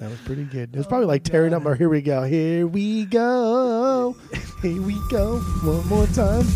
That 0.00 0.08
was 0.08 0.18
pretty 0.20 0.44
good. 0.44 0.70
It 0.72 0.78
was 0.78 0.86
probably 0.86 1.06
like 1.06 1.24
tearing 1.24 1.52
up 1.52 1.66
our 1.66 1.74
here 1.74 1.90
we 1.90 2.00
go. 2.00 2.22
Here 2.22 2.66
we 2.66 3.04
go. 3.04 4.16
Here 4.62 4.80
we 4.80 4.98
go. 5.10 5.40
One 5.62 5.86
more 5.88 6.06
time. 6.06 6.46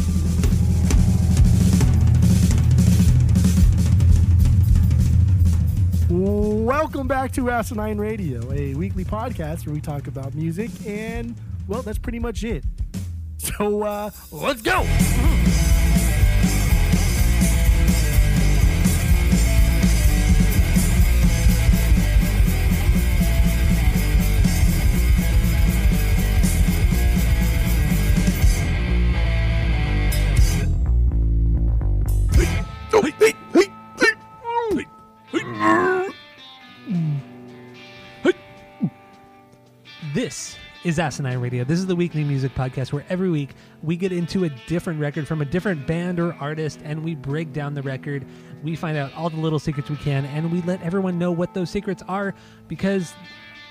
Welcome 6.08 7.06
back 7.06 7.32
to 7.32 7.50
Asinine 7.50 7.98
Radio, 7.98 8.50
a 8.50 8.74
weekly 8.76 9.04
podcast 9.04 9.66
where 9.66 9.74
we 9.74 9.80
talk 9.82 10.06
about 10.06 10.34
music, 10.34 10.70
and 10.86 11.36
well, 11.68 11.82
that's 11.82 11.98
pretty 11.98 12.20
much 12.20 12.44
it. 12.44 12.64
So 13.36 13.82
uh, 13.82 14.10
let's 14.32 14.62
go. 14.62 14.86
Is 40.84 40.98
Asinine 40.98 41.40
Radio. 41.40 41.64
This 41.64 41.78
is 41.78 41.86
the 41.86 41.96
weekly 41.96 42.22
music 42.24 42.54
podcast 42.54 42.92
where 42.92 43.06
every 43.08 43.30
week 43.30 43.54
we 43.82 43.96
get 43.96 44.12
into 44.12 44.44
a 44.44 44.50
different 44.66 45.00
record 45.00 45.26
from 45.26 45.40
a 45.40 45.44
different 45.46 45.86
band 45.86 46.20
or 46.20 46.34
artist 46.34 46.80
and 46.84 47.02
we 47.02 47.14
break 47.14 47.54
down 47.54 47.72
the 47.72 47.80
record. 47.80 48.26
We 48.62 48.76
find 48.76 48.98
out 48.98 49.10
all 49.14 49.30
the 49.30 49.38
little 49.38 49.58
secrets 49.58 49.88
we 49.88 49.96
can 49.96 50.26
and 50.26 50.52
we 50.52 50.60
let 50.62 50.82
everyone 50.82 51.18
know 51.18 51.32
what 51.32 51.54
those 51.54 51.70
secrets 51.70 52.02
are 52.06 52.34
because 52.68 53.14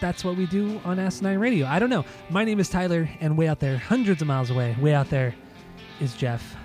that's 0.02 0.26
what 0.26 0.36
we 0.36 0.48
do 0.48 0.82
on 0.84 0.98
Asinine 0.98 1.38
Radio. 1.38 1.68
I 1.68 1.78
don't 1.78 1.92
know. 1.92 2.04
My 2.32 2.44
name 2.44 2.60
is 2.60 2.68
Tyler 2.68 3.08
and 3.20 3.38
way 3.38 3.48
out 3.48 3.60
there, 3.60 3.78
hundreds 3.78 4.24
of 4.24 4.28
miles 4.28 4.50
away, 4.50 4.76
way 4.82 4.96
out 4.96 5.12
there 5.12 5.36
is 6.00 6.16
Jeff. 6.16 6.56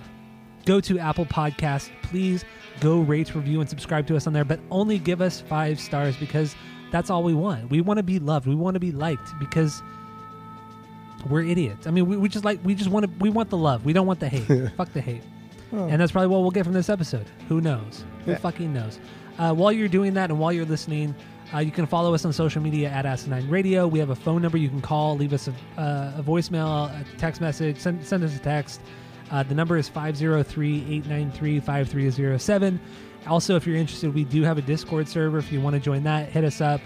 Go 0.65 0.81
to 0.81 0.97
Apple 0.97 1.27
Podcast. 1.27 1.91
Please 2.01 2.43
go 2.79 3.01
rate, 3.01 3.35
review, 3.35 3.61
and 3.61 3.69
subscribe 3.69 4.07
to 4.07 4.15
us 4.15 4.25
on 4.25 4.33
there, 4.33 4.45
but 4.45 4.59
only 4.71 4.97
give 4.97 5.21
us 5.21 5.41
five 5.41 5.79
stars 5.79 6.17
because 6.17 6.55
that's 6.91 7.11
all 7.11 7.21
we 7.21 7.35
want. 7.35 7.69
We 7.69 7.81
want 7.81 7.97
to 7.97 8.03
be 8.03 8.17
loved. 8.17 8.47
We 8.47 8.55
want 8.55 8.73
to 8.73 8.79
be 8.79 8.91
liked 8.91 9.29
because 9.39 9.83
we're 11.27 11.43
idiots. 11.43 11.87
I 11.87 11.91
mean, 11.91 12.05
we, 12.07 12.17
we 12.17 12.29
just 12.29 12.45
like 12.45 12.59
we 12.63 12.75
just 12.75 12.89
want 12.89 13.05
to 13.05 13.11
we 13.19 13.29
want 13.29 13.49
the 13.49 13.57
love. 13.57 13.85
We 13.85 13.93
don't 13.93 14.07
want 14.07 14.19
the 14.19 14.29
hate. 14.29 14.71
Fuck 14.77 14.93
the 14.93 15.01
hate. 15.01 15.23
And 15.71 16.01
that's 16.01 16.11
probably 16.11 16.27
what 16.29 16.41
we'll 16.41 16.49
get 16.51 16.63
from 16.63 16.73
this 16.73 16.89
episode. 16.89 17.27
Who 17.47 17.61
knows? 17.61 18.03
Who 18.25 18.31
Yeah. 18.31 18.37
fucking 18.39 18.73
knows? 18.73 18.99
Uh, 19.37 19.53
while 19.53 19.71
you're 19.71 19.87
doing 19.87 20.15
that 20.15 20.31
and 20.31 20.39
while 20.39 20.51
you're 20.51 20.65
listening, 20.65 21.13
uh, 21.53 21.59
you 21.59 21.69
can 21.71 21.85
follow 21.85 22.15
us 22.15 22.25
on 22.25 22.33
social 22.33 22.59
media 22.61 22.89
at 22.89 23.05
Asinine 23.05 23.47
Radio. 23.49 23.87
We 23.87 23.99
have 23.99 24.09
a 24.09 24.15
phone 24.15 24.41
number 24.41 24.57
you 24.57 24.67
can 24.69 24.81
call, 24.81 25.15
leave 25.15 25.31
us 25.31 25.47
a, 25.47 25.51
uh, 25.79 26.13
a 26.17 26.23
voicemail, 26.23 26.89
a 26.89 27.05
text 27.19 27.39
message, 27.39 27.77
send, 27.77 28.03
send 28.03 28.23
us 28.23 28.35
a 28.35 28.39
text. 28.39 28.81
Uh, 29.29 29.43
the 29.43 29.53
number 29.53 29.77
is 29.77 29.87
503 29.87 30.75
893 30.77 31.59
5307. 31.59 32.79
Also, 33.27 33.55
if 33.55 33.67
you're 33.67 33.75
interested, 33.75 34.11
we 34.11 34.23
do 34.23 34.41
have 34.41 34.57
a 34.57 34.61
Discord 34.63 35.07
server. 35.07 35.37
If 35.37 35.51
you 35.51 35.61
want 35.61 35.75
to 35.75 35.79
join 35.79 36.01
that, 36.03 36.29
hit 36.29 36.43
us 36.43 36.61
up. 36.61 36.81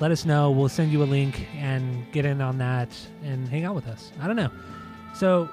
Let 0.00 0.10
us 0.10 0.24
know. 0.24 0.50
We'll 0.50 0.68
send 0.68 0.92
you 0.92 1.02
a 1.02 1.04
link 1.04 1.46
and 1.56 2.10
get 2.12 2.24
in 2.24 2.40
on 2.40 2.58
that 2.58 2.88
and 3.22 3.48
hang 3.48 3.64
out 3.64 3.74
with 3.74 3.88
us. 3.88 4.12
I 4.20 4.26
don't 4.26 4.36
know. 4.36 4.50
So 5.14 5.48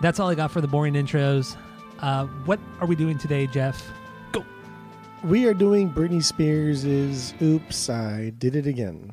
that's 0.00 0.20
all 0.20 0.28
I 0.28 0.34
got 0.34 0.50
for 0.50 0.60
the 0.60 0.68
boring 0.68 0.94
intros. 0.94 1.56
Uh, 1.98 2.26
what 2.44 2.60
are 2.80 2.86
we 2.86 2.94
doing 2.94 3.18
today, 3.18 3.46
Jeff? 3.48 3.84
Go. 4.32 4.44
We 5.24 5.46
are 5.46 5.54
doing 5.54 5.92
Britney 5.92 6.22
Spears' 6.22 7.34
Oops, 7.42 7.90
I 7.90 8.30
Did 8.38 8.56
It 8.56 8.66
Again. 8.66 9.12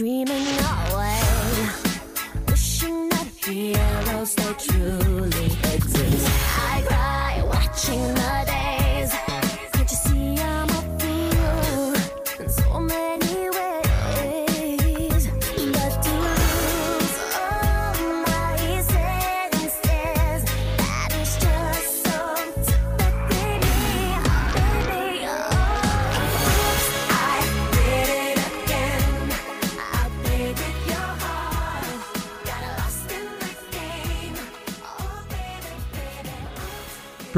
Dreaming 0.00 0.49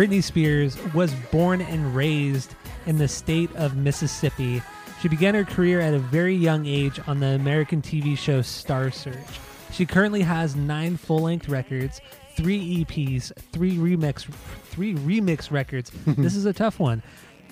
Britney 0.03 0.21
Spears 0.21 0.77
was 0.95 1.15
born 1.31 1.61
and 1.61 1.95
raised 1.95 2.57
in 2.87 2.99
the 2.99 3.07
state 3.07 3.55
of 3.55 3.77
Mississippi. 3.77 4.61
She 5.01 5.07
began 5.07 5.37
her 5.37 5.45
career 5.45 5.79
at 5.79 5.95
a 5.95 6.01
very 6.01 6.35
young 6.35 6.67
age 6.67 6.99
on 7.07 7.21
the 7.21 7.29
American 7.29 7.81
TV 7.81 8.19
show 8.19 8.43
Star 8.43 8.91
Search. 8.91 9.39
She 9.71 9.87
currently 9.87 10.23
has 10.23 10.57
nine 10.57 10.97
full-length 10.97 11.49
records, 11.49 12.01
three 12.35 12.85
EPs, 12.85 13.31
three 13.53 13.77
remix, 13.77 14.23
three 14.65 14.95
remix 14.95 15.53
records. 15.53 15.93
this 16.05 16.35
is 16.35 16.47
a 16.47 16.53
tough 16.53 16.81
one. 16.81 17.01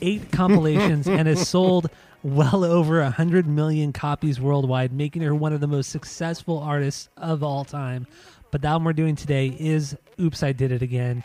Eight 0.03 0.33
compilations 0.33 1.07
and 1.07 1.29
has 1.29 1.49
sold 1.49 1.89
well 2.25 2.65
over 2.65 3.01
a 3.01 3.13
hundred 3.13 3.47
million 3.47 3.93
copies 3.93 4.41
worldwide, 4.41 4.93
making 4.93 5.23
her 5.23 5.37
one 5.37 5.53
of 5.53 5.61
the 5.61 5.69
most 5.69 5.91
successful 5.91 6.59
artists 6.59 7.11
of 7.17 7.45
all 7.45 7.65
time. 7.65 8.09
But 8.51 8.63
the 8.63 8.69
album 8.69 8.87
we're 8.87 8.93
doing 8.93 9.15
today 9.15 9.57
is 9.57 9.97
"Oops, 10.21 10.43
I 10.43 10.51
Did 10.51 10.73
It 10.73 10.83
Again." 10.83 11.23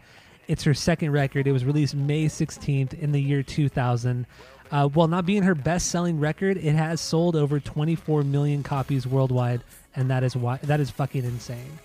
It's 0.48 0.64
her 0.64 0.74
second 0.74 1.12
record. 1.12 1.48
It 1.48 1.52
was 1.52 1.66
released 1.66 1.96
May 1.96 2.26
16th 2.26 2.94
in 2.94 3.12
the 3.12 3.22
year 3.22 3.44
2000. 3.44 4.26
Uh, 4.72 4.88
while 4.90 5.08
not 5.08 5.26
being 5.26 5.44
her 5.44 5.56
best-selling 5.56 6.20
record, 6.20 6.58
it 6.58 6.74
has 6.74 7.00
sold 7.00 7.36
over 7.36 7.60
24 7.60 8.24
million 8.24 8.64
copies 8.64 9.06
worldwide, 9.06 9.64
and 9.96 10.10
that 10.10 10.24
is 10.24 10.36
why 10.36 10.58
that 10.64 10.80
is 10.80 10.90
fucking 10.90 11.24
insane. 11.24 11.80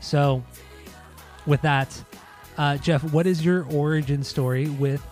So, 0.00 0.44
with 1.46 1.62
that, 1.62 2.02
uh, 2.58 2.76
Jeff, 2.76 3.02
what 3.04 3.26
is 3.26 3.44
your 3.44 3.64
origin 3.72 4.22
story 4.22 4.68
with 4.68 5.02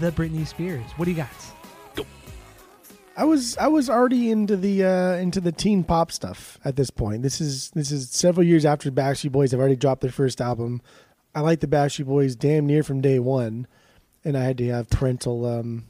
the 0.00 0.10
Britney 0.10 0.46
Spears? 0.46 0.84
What 0.96 1.04
do 1.04 1.12
you 1.12 1.16
got? 1.16 1.30
Go. 1.94 2.04
I 3.16 3.24
was 3.24 3.56
I 3.58 3.68
was 3.68 3.88
already 3.88 4.32
into 4.32 4.56
the 4.56 4.84
uh, 4.84 5.14
into 5.14 5.40
the 5.40 5.52
teen 5.52 5.84
pop 5.84 6.10
stuff 6.10 6.58
at 6.64 6.74
this 6.74 6.90
point. 6.90 7.22
This 7.22 7.40
is 7.40 7.70
this 7.70 7.92
is 7.92 8.10
several 8.10 8.44
years 8.44 8.64
after 8.64 8.90
the 8.90 9.00
Backstreet 9.00 9.30
Boys 9.32 9.52
have 9.52 9.60
already 9.60 9.76
dropped 9.76 10.00
their 10.00 10.10
first 10.10 10.40
album. 10.40 10.82
I 11.34 11.40
liked 11.40 11.60
the 11.60 11.66
Backstreet 11.66 12.06
Boys 12.06 12.36
damn 12.36 12.66
near 12.66 12.82
from 12.82 13.00
day 13.00 13.18
one, 13.18 13.66
and 14.24 14.36
I 14.36 14.44
had 14.44 14.58
to 14.58 14.68
have 14.68 14.90
parental 14.90 15.46
um, 15.46 15.84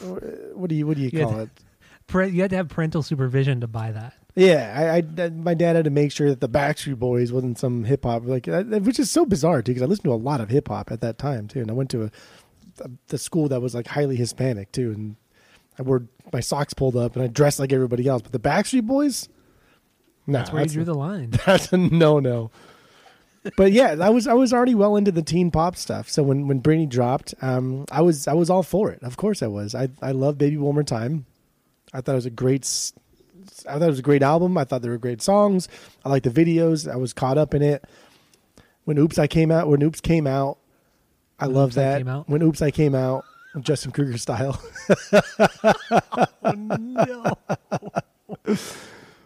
what 0.00 0.68
do 0.68 0.74
you 0.74 0.86
what 0.86 0.96
do 0.96 1.02
you 1.02 1.10
You 1.12 1.26
call 1.26 1.40
it? 1.40 2.32
You 2.32 2.42
had 2.42 2.50
to 2.50 2.56
have 2.56 2.68
parental 2.68 3.02
supervision 3.02 3.60
to 3.60 3.66
buy 3.66 3.92
that. 3.92 4.14
Yeah, 4.34 4.92
I, 4.92 5.22
I, 5.22 5.28
my 5.30 5.54
dad 5.54 5.76
had 5.76 5.84
to 5.84 5.90
make 5.90 6.12
sure 6.12 6.28
that 6.28 6.40
the 6.40 6.48
Backstreet 6.48 6.98
Boys 6.98 7.32
wasn't 7.32 7.58
some 7.58 7.84
hip 7.84 8.04
hop 8.04 8.24
like, 8.24 8.46
uh, 8.48 8.62
which 8.62 8.98
is 8.98 9.10
so 9.10 9.26
bizarre 9.26 9.60
too, 9.62 9.72
because 9.72 9.82
I 9.82 9.86
listened 9.86 10.04
to 10.04 10.12
a 10.12 10.14
lot 10.14 10.40
of 10.40 10.48
hip 10.48 10.68
hop 10.68 10.90
at 10.92 11.00
that 11.00 11.18
time 11.18 11.48
too, 11.48 11.60
and 11.60 11.70
I 11.70 11.74
went 11.74 11.90
to 11.90 12.04
a, 12.04 12.10
a 12.84 12.90
the 13.08 13.18
school 13.18 13.48
that 13.48 13.60
was 13.60 13.74
like 13.74 13.88
highly 13.88 14.16
Hispanic 14.16 14.72
too, 14.72 14.92
and 14.92 15.16
I 15.78 15.82
wore 15.82 16.06
my 16.32 16.40
socks 16.40 16.74
pulled 16.74 16.96
up 16.96 17.16
and 17.16 17.24
I 17.24 17.26
dressed 17.26 17.58
like 17.58 17.72
everybody 17.72 18.06
else, 18.06 18.22
but 18.22 18.32
the 18.32 18.40
Backstreet 18.40 18.86
Boys, 18.86 19.28
no, 20.26 20.38
That's 20.38 20.52
where 20.52 20.62
you 20.62 20.68
drew 20.68 20.84
the 20.84 20.94
line. 20.94 21.30
that's 21.46 21.72
a 21.72 21.76
no 21.76 22.20
no. 22.20 22.50
But 23.56 23.72
yeah, 23.72 23.96
I 24.00 24.10
was 24.10 24.26
I 24.26 24.34
was 24.34 24.52
already 24.52 24.74
well 24.74 24.96
into 24.96 25.12
the 25.12 25.22
teen 25.22 25.50
pop 25.50 25.76
stuff. 25.76 26.10
So 26.10 26.22
when 26.22 26.46
when 26.46 26.60
Britney 26.60 26.88
dropped, 26.88 27.34
um, 27.40 27.86
I 27.90 28.02
was 28.02 28.28
I 28.28 28.34
was 28.34 28.50
all 28.50 28.62
for 28.62 28.90
it. 28.90 29.02
Of 29.02 29.16
course 29.16 29.42
I 29.42 29.46
was. 29.46 29.74
I 29.74 29.88
I 30.02 30.12
love 30.12 30.36
Baby 30.36 30.58
One 30.58 30.74
More 30.74 30.82
Time. 30.82 31.24
I 31.92 32.00
thought 32.00 32.12
it 32.12 32.16
was 32.16 32.26
a 32.26 32.30
great. 32.30 32.68
I 33.66 33.72
thought 33.74 33.82
it 33.82 33.86
was 33.86 33.98
a 33.98 34.02
great 34.02 34.22
album. 34.22 34.58
I 34.58 34.64
thought 34.64 34.82
there 34.82 34.90
were 34.90 34.98
great 34.98 35.22
songs. 35.22 35.68
I 36.04 36.10
liked 36.10 36.24
the 36.24 36.30
videos. 36.30 36.90
I 36.90 36.96
was 36.96 37.12
caught 37.14 37.38
up 37.38 37.54
in 37.54 37.62
it. 37.62 37.84
When 38.84 38.98
Oops 38.98 39.18
I 39.18 39.26
came 39.26 39.50
out, 39.50 39.68
when 39.68 39.82
Oops 39.82 40.00
came 40.00 40.26
out, 40.26 40.58
I 41.38 41.46
When 41.46 41.54
love 41.54 41.68
Oops 41.70 41.78
I 41.78 41.82
that. 41.82 42.08
Out? 42.08 42.28
When 42.28 42.42
Oops 42.42 42.60
I 42.60 42.70
came 42.70 42.94
out, 42.94 43.24
Justin 43.60 43.92
Kruger 43.92 44.18
style. 44.18 44.60
oh, 45.12 46.54
no. 46.56 47.24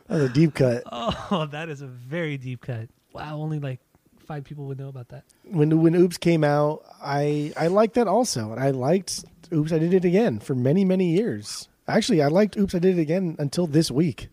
That 0.07 0.17
was 0.21 0.31
a 0.31 0.35
deep 0.35 0.53
cut. 0.55 0.83
Oh, 0.93 1.49
that 1.51 1.71
is 1.71 1.81
a 1.81 1.87
very 1.87 2.37
deep 2.37 2.61
cut. 2.61 2.89
Wow, 3.15 3.39
only 3.39 3.59
like 3.59 3.81
five 4.27 4.45
people 4.45 4.67
would 4.67 4.79
know 4.79 4.89
about 4.89 5.09
that. 5.09 5.25
when 5.45 5.83
when 5.83 5.95
Oops 5.95 6.17
came 6.19 6.45
out, 6.45 6.83
I 7.03 7.53
I 7.57 7.69
liked 7.69 7.95
that 7.95 8.09
also, 8.09 8.53
and 8.53 8.61
I 8.61 8.71
liked 8.71 9.25
Oops 9.53 9.73
I 9.73 9.79
Did 9.79 9.95
It 9.95 10.05
Again 10.05 10.41
for 10.41 10.55
many 10.55 10.85
many 10.85 11.11
years. 11.11 11.69
Actually, 11.87 12.23
I 12.23 12.29
liked 12.29 12.57
Oops 12.57 12.75
I 12.75 12.79
Did 12.79 12.99
It 12.99 13.03
Again 13.03 13.37
until 13.39 13.67
this 13.67 13.91
week. 13.91 14.29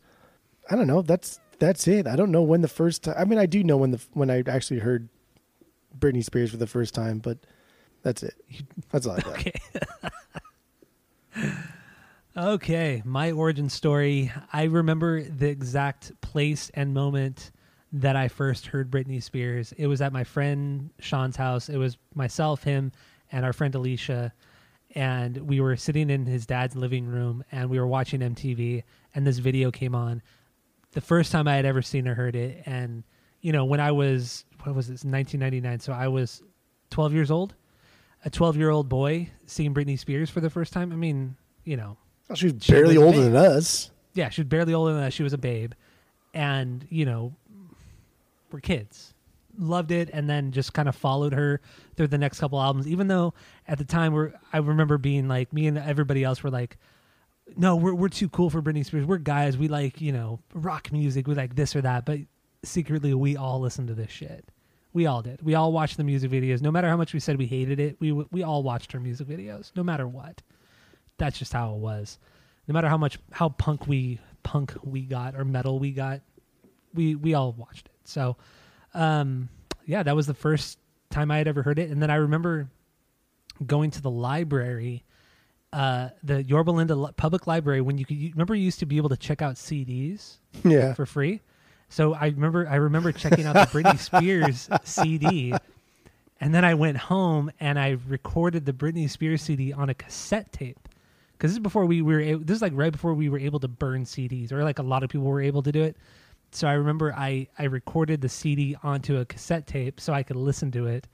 I 0.69 0.75
don't 0.75 0.87
know. 0.87 1.01
That's 1.01 1.39
that's 1.59 1.87
it. 1.87 2.07
I 2.07 2.15
don't 2.15 2.31
know 2.31 2.41
when 2.41 2.61
the 2.61 2.67
first. 2.67 3.07
I 3.07 3.23
mean, 3.25 3.37
I 3.37 3.45
do 3.45 3.63
know 3.63 3.77
when 3.77 3.91
the 3.91 4.01
when 4.13 4.29
I 4.29 4.43
actually 4.47 4.79
heard 4.79 5.09
Britney 5.97 6.23
Spears 6.23 6.51
for 6.51 6.57
the 6.57 6.67
first 6.67 6.93
time, 6.93 7.19
but 7.19 7.37
that's 8.03 8.23
it. 8.23 8.35
That's 8.91 9.05
all 9.05 9.17
I 9.17 9.19
got. 9.19 9.33
Okay. 9.33 9.53
okay, 12.37 13.01
my 13.05 13.31
origin 13.31 13.69
story. 13.69 14.31
I 14.51 14.63
remember 14.63 15.23
the 15.23 15.47
exact 15.47 16.19
place 16.21 16.71
and 16.73 16.93
moment 16.93 17.51
that 17.93 18.15
I 18.15 18.27
first 18.27 18.67
heard 18.67 18.89
Britney 18.89 19.21
Spears. 19.21 19.73
It 19.77 19.87
was 19.87 20.01
at 20.01 20.13
my 20.13 20.23
friend 20.23 20.89
Sean's 20.99 21.35
house. 21.35 21.67
It 21.69 21.77
was 21.77 21.97
myself, 22.15 22.63
him, 22.63 22.91
and 23.31 23.43
our 23.45 23.53
friend 23.53 23.73
Alicia. 23.75 24.33
And 24.95 25.37
we 25.37 25.59
were 25.61 25.75
sitting 25.75 26.09
in 26.09 26.25
his 26.25 26.45
dad's 26.45 26.75
living 26.75 27.05
room 27.05 27.43
and 27.51 27.69
we 27.69 27.79
were 27.79 27.87
watching 27.87 28.19
MTV 28.21 28.83
and 29.15 29.25
this 29.25 29.37
video 29.37 29.71
came 29.71 29.95
on. 29.95 30.21
The 30.91 31.01
first 31.01 31.31
time 31.31 31.47
I 31.47 31.55
had 31.55 31.65
ever 31.65 31.81
seen 31.81 32.07
or 32.07 32.13
heard 32.15 32.35
it. 32.35 32.63
And, 32.65 33.03
you 33.41 33.53
know, 33.53 33.63
when 33.65 33.79
I 33.79 33.91
was, 33.91 34.43
what 34.63 34.75
was 34.75 34.87
this, 34.87 35.05
1999. 35.05 35.79
So 35.79 35.93
I 35.93 36.07
was 36.09 36.43
12 36.89 37.13
years 37.13 37.31
old 37.31 37.53
a 38.23 38.29
12 38.29 38.55
year 38.57 38.69
old 38.69 38.87
boy 38.87 39.29
seeing 39.47 39.73
Britney 39.73 39.97
Spears 39.97 40.29
for 40.29 40.41
the 40.41 40.49
first 40.49 40.71
time. 40.73 40.91
I 40.91 40.95
mean, 40.95 41.35
you 41.63 41.75
know, 41.75 41.97
Well, 42.29 42.35
she 42.35 42.47
was 42.51 42.63
She 42.63 42.71
barely 42.71 42.95
older 42.97 43.21
than 43.21 43.35
us. 43.35 43.89
yeah, 44.13 44.29
she 44.29 44.41
was 44.41 44.47
barely 44.47 44.73
older 44.73 44.93
than 44.93 45.03
us. 45.03 45.13
She 45.13 45.23
was 45.23 45.33
a 45.33 45.37
babe. 45.39 45.71
And, 46.33 46.85
you 46.89 47.05
know, 47.05 47.33
we're 48.53 48.59
kids. 48.59 49.13
Loved 49.57 49.91
it 49.91 50.09
and 50.13 50.29
then 50.29 50.51
just 50.51 50.73
kind 50.73 50.87
of 50.87 50.95
followed 50.95 51.33
her 51.33 51.59
through 51.95 52.07
the 52.07 52.17
next 52.17 52.39
couple 52.39 52.61
albums. 52.61 52.87
Even 52.87 53.07
though 53.07 53.33
at 53.67 53.77
the 53.77 53.85
time 53.85 54.13
we're 54.13 54.33
I 54.53 54.59
remember 54.59 54.97
being 54.97 55.27
like 55.27 55.51
me 55.51 55.67
and 55.67 55.77
everybody 55.77 56.23
else 56.23 56.41
were 56.41 56.49
like, 56.49 56.77
No, 57.57 57.75
we're 57.75 57.93
we're 57.93 58.09
too 58.09 58.29
cool 58.29 58.49
for 58.49 58.61
Britney 58.61 58.85
Spears. 58.85 59.05
We're 59.05 59.17
guys, 59.17 59.57
we 59.57 59.67
like, 59.67 59.99
you 59.99 60.13
know, 60.13 60.39
rock 60.53 60.91
music, 60.91 61.27
we 61.27 61.35
like 61.35 61.55
this 61.55 61.75
or 61.75 61.81
that, 61.81 62.05
but 62.05 62.19
secretly 62.63 63.13
we 63.13 63.35
all 63.35 63.59
listened 63.59 63.87
to 63.89 63.93
this 63.93 64.11
shit. 64.11 64.45
We 64.93 65.05
all 65.05 65.21
did. 65.21 65.41
We 65.41 65.55
all 65.55 65.71
watched 65.71 65.97
the 65.97 66.03
music 66.03 66.31
videos. 66.31 66.61
No 66.61 66.71
matter 66.71 66.89
how 66.89 66.97
much 66.97 67.13
we 67.13 67.19
said 67.19 67.37
we 67.37 67.45
hated 67.45 67.79
it, 67.79 67.97
we 67.99 68.11
we 68.11 68.43
all 68.43 68.63
watched 68.63 68.91
her 68.91 68.99
music 68.99 69.27
videos. 69.27 69.71
No 69.75 69.83
matter 69.83 70.07
what, 70.07 70.41
that's 71.17 71.39
just 71.39 71.53
how 71.53 71.73
it 71.75 71.79
was. 71.79 72.19
No 72.67 72.73
matter 72.73 72.89
how 72.89 72.97
much 72.97 73.17
how 73.31 73.49
punk 73.49 73.87
we 73.87 74.19
punk 74.43 74.73
we 74.83 75.01
got 75.01 75.35
or 75.35 75.45
metal 75.45 75.79
we 75.79 75.91
got, 75.91 76.21
we 76.93 77.15
we 77.15 77.33
all 77.33 77.53
watched 77.53 77.87
it. 77.87 77.90
So, 78.11 78.37
um, 78.93 79.49
yeah, 79.85 80.03
that 80.03 80.15
was 80.15 80.27
the 80.27 80.33
first 80.33 80.77
time 81.09 81.31
I 81.31 81.37
had 81.37 81.47
ever 81.47 81.63
heard 81.63 81.79
it. 81.79 81.89
And 81.89 82.01
then 82.01 82.09
I 82.11 82.15
remember 82.15 82.69
going 83.65 83.91
to 83.91 84.01
the 84.01 84.09
library, 84.11 85.03
uh, 85.73 86.09
the 86.23 86.43
Yorba 86.43 86.71
Linda 86.71 87.13
Public 87.17 87.47
Library, 87.47 87.81
when 87.81 87.97
you 87.97 88.05
could 88.05 88.17
you, 88.17 88.31
remember 88.31 88.55
you 88.55 88.63
used 88.63 88.79
to 88.79 88.85
be 88.85 88.97
able 88.97 89.09
to 89.09 89.17
check 89.17 89.41
out 89.41 89.55
CDs 89.55 90.37
Yeah. 90.63 90.93
for 90.93 91.05
free. 91.05 91.41
So 91.89 92.13
I 92.13 92.27
remember 92.27 92.67
I 92.69 92.75
remember 92.75 93.11
checking 93.11 93.45
out 93.45 93.53
the 93.53 93.79
Britney 93.81 93.97
Spears 93.99 94.69
CD, 94.85 95.53
and 96.39 96.55
then 96.55 96.63
I 96.63 96.73
went 96.73 96.97
home 96.97 97.51
and 97.59 97.77
I 97.77 97.97
recorded 98.07 98.65
the 98.65 98.71
Britney 98.73 99.09
Spears 99.09 99.41
CD 99.41 99.73
on 99.73 99.89
a 99.89 99.93
cassette 99.93 100.51
tape. 100.53 100.79
Because 101.33 101.51
this 101.51 101.55
is 101.57 101.59
before 101.63 101.85
we 101.85 102.01
were 102.01 102.37
this 102.37 102.55
is 102.55 102.61
like 102.61 102.73
right 102.75 102.91
before 102.91 103.13
we 103.13 103.27
were 103.27 103.39
able 103.39 103.59
to 103.59 103.67
burn 103.67 104.05
CDs, 104.05 104.51
or 104.53 104.63
like 104.63 104.79
a 104.79 104.83
lot 104.83 105.03
of 105.03 105.09
people 105.09 105.27
were 105.27 105.41
able 105.41 105.63
to 105.63 105.71
do 105.71 105.83
it. 105.83 105.97
So 106.51 106.67
I 106.67 106.73
remember 106.73 107.13
I 107.13 107.47
I 107.57 107.65
recorded 107.65 108.21
the 108.21 108.29
CD 108.29 108.75
onto 108.83 109.17
a 109.17 109.25
cassette 109.25 109.67
tape 109.67 109.99
so 109.99 110.13
I 110.13 110.23
could 110.23 110.35
listen 110.35 110.71
to 110.71 110.87
it, 110.87 111.07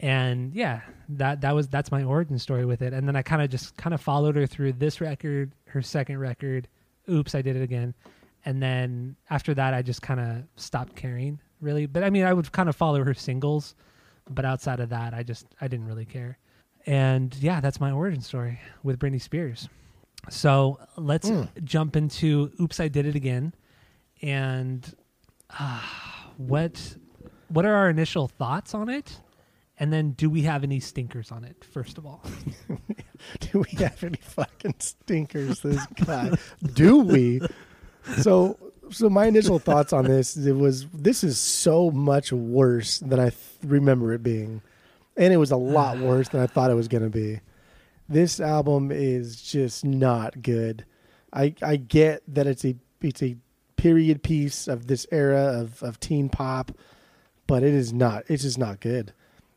and 0.00 0.54
yeah, 0.54 0.80
that 1.10 1.40
that 1.42 1.54
was 1.54 1.68
that's 1.68 1.90
my 1.90 2.02
origin 2.02 2.38
story 2.38 2.64
with 2.64 2.82
it. 2.82 2.92
And 2.92 3.06
then 3.06 3.16
I 3.16 3.22
kind 3.22 3.42
of 3.42 3.50
just 3.50 3.76
kind 3.76 3.94
of 3.94 4.00
followed 4.00 4.36
her 4.36 4.46
through 4.46 4.74
this 4.74 5.00
record, 5.00 5.52
her 5.66 5.82
second 5.82 6.18
record. 6.18 6.68
Oops, 7.08 7.34
I 7.34 7.42
did 7.42 7.56
it 7.56 7.62
again. 7.62 7.94
And 8.44 8.62
then 8.62 9.16
after 9.28 9.54
that, 9.54 9.74
I 9.74 9.82
just 9.82 10.02
kind 10.02 10.20
of 10.20 10.44
stopped 10.56 10.94
caring 10.94 11.40
really. 11.60 11.86
But 11.86 12.04
I 12.04 12.10
mean, 12.10 12.24
I 12.24 12.32
would 12.32 12.50
kind 12.52 12.68
of 12.68 12.76
follow 12.76 13.02
her 13.04 13.14
singles, 13.14 13.74
but 14.28 14.44
outside 14.44 14.80
of 14.80 14.90
that, 14.90 15.14
I 15.14 15.22
just 15.22 15.46
I 15.60 15.68
didn't 15.68 15.86
really 15.86 16.04
care. 16.04 16.38
And 16.86 17.34
yeah, 17.36 17.60
that's 17.60 17.80
my 17.80 17.90
origin 17.90 18.20
story 18.20 18.60
with 18.82 18.98
Britney 18.98 19.20
Spears. 19.20 19.68
So 20.30 20.78
let's 20.96 21.28
hmm. 21.28 21.44
jump 21.64 21.96
into 21.96 22.52
"Oops, 22.60 22.78
I 22.80 22.88
Did 22.88 23.06
It 23.06 23.14
Again," 23.14 23.54
and 24.22 24.94
uh, 25.58 25.82
what 26.36 26.96
what 27.48 27.64
are 27.64 27.74
our 27.74 27.90
initial 27.90 28.28
thoughts 28.28 28.74
on 28.74 28.88
it? 28.88 29.20
And 29.78 29.92
then, 29.92 30.12
do 30.12 30.30
we 30.30 30.42
have 30.42 30.64
any 30.64 30.80
stinkers 30.80 31.30
on 31.30 31.44
it? 31.44 31.62
First 31.62 31.98
of 31.98 32.06
all, 32.06 32.22
Do 33.40 33.60
we 33.60 33.78
have 33.78 34.02
any 34.04 34.18
fucking 34.20 34.74
stinkers? 34.78 35.60
This 35.60 35.84
guy. 36.04 36.32
Do 36.74 36.98
we? 37.00 37.40
So, 38.18 38.58
so 38.90 39.10
my 39.10 39.26
initial 39.26 39.58
thoughts 39.58 39.92
on 39.92 40.04
this 40.04 40.36
it 40.36 40.52
was 40.52 40.86
this 40.88 41.24
is 41.24 41.38
so 41.38 41.90
much 41.90 42.32
worse 42.32 42.98
than 43.00 43.18
I 43.18 43.30
th- 43.30 43.40
remember 43.64 44.12
it 44.12 44.22
being, 44.22 44.62
and 45.16 45.32
it 45.32 45.38
was 45.38 45.50
a 45.50 45.56
lot 45.56 45.98
worse 46.00 46.28
than 46.28 46.40
I 46.40 46.46
thought 46.46 46.70
it 46.70 46.74
was 46.74 46.88
going 46.88 47.04
to 47.04 47.10
be. 47.10 47.40
This 48.08 48.38
album 48.38 48.92
is 48.92 49.42
just 49.42 49.84
not 49.84 50.42
good. 50.42 50.84
I 51.32 51.54
I 51.62 51.76
get 51.76 52.22
that 52.28 52.46
it's 52.46 52.64
a 52.64 52.76
it's 53.00 53.22
a 53.22 53.36
period 53.76 54.22
piece 54.22 54.68
of 54.68 54.86
this 54.86 55.06
era 55.10 55.60
of 55.60 55.82
of 55.82 56.00
teen 56.00 56.28
pop, 56.28 56.72
but 57.46 57.62
it 57.62 57.74
is 57.74 57.92
not. 57.92 58.24
It's 58.28 58.42
just 58.42 58.58
not 58.58 58.80
good. 58.80 59.12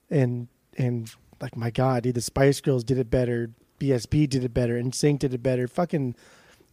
And 0.09 0.47
and 0.77 1.11
like 1.41 1.55
my 1.55 1.71
god, 1.71 2.03
dude, 2.03 2.15
the 2.15 2.21
Spice 2.21 2.61
Girls 2.61 2.83
did 2.83 2.97
it 2.97 3.09
better. 3.09 3.51
BSB 3.79 4.29
did 4.29 4.43
it 4.43 4.53
better. 4.53 4.73
NSYNC 4.81 5.19
did 5.19 5.33
it 5.33 5.41
better. 5.41 5.65
Fucking 5.65 6.13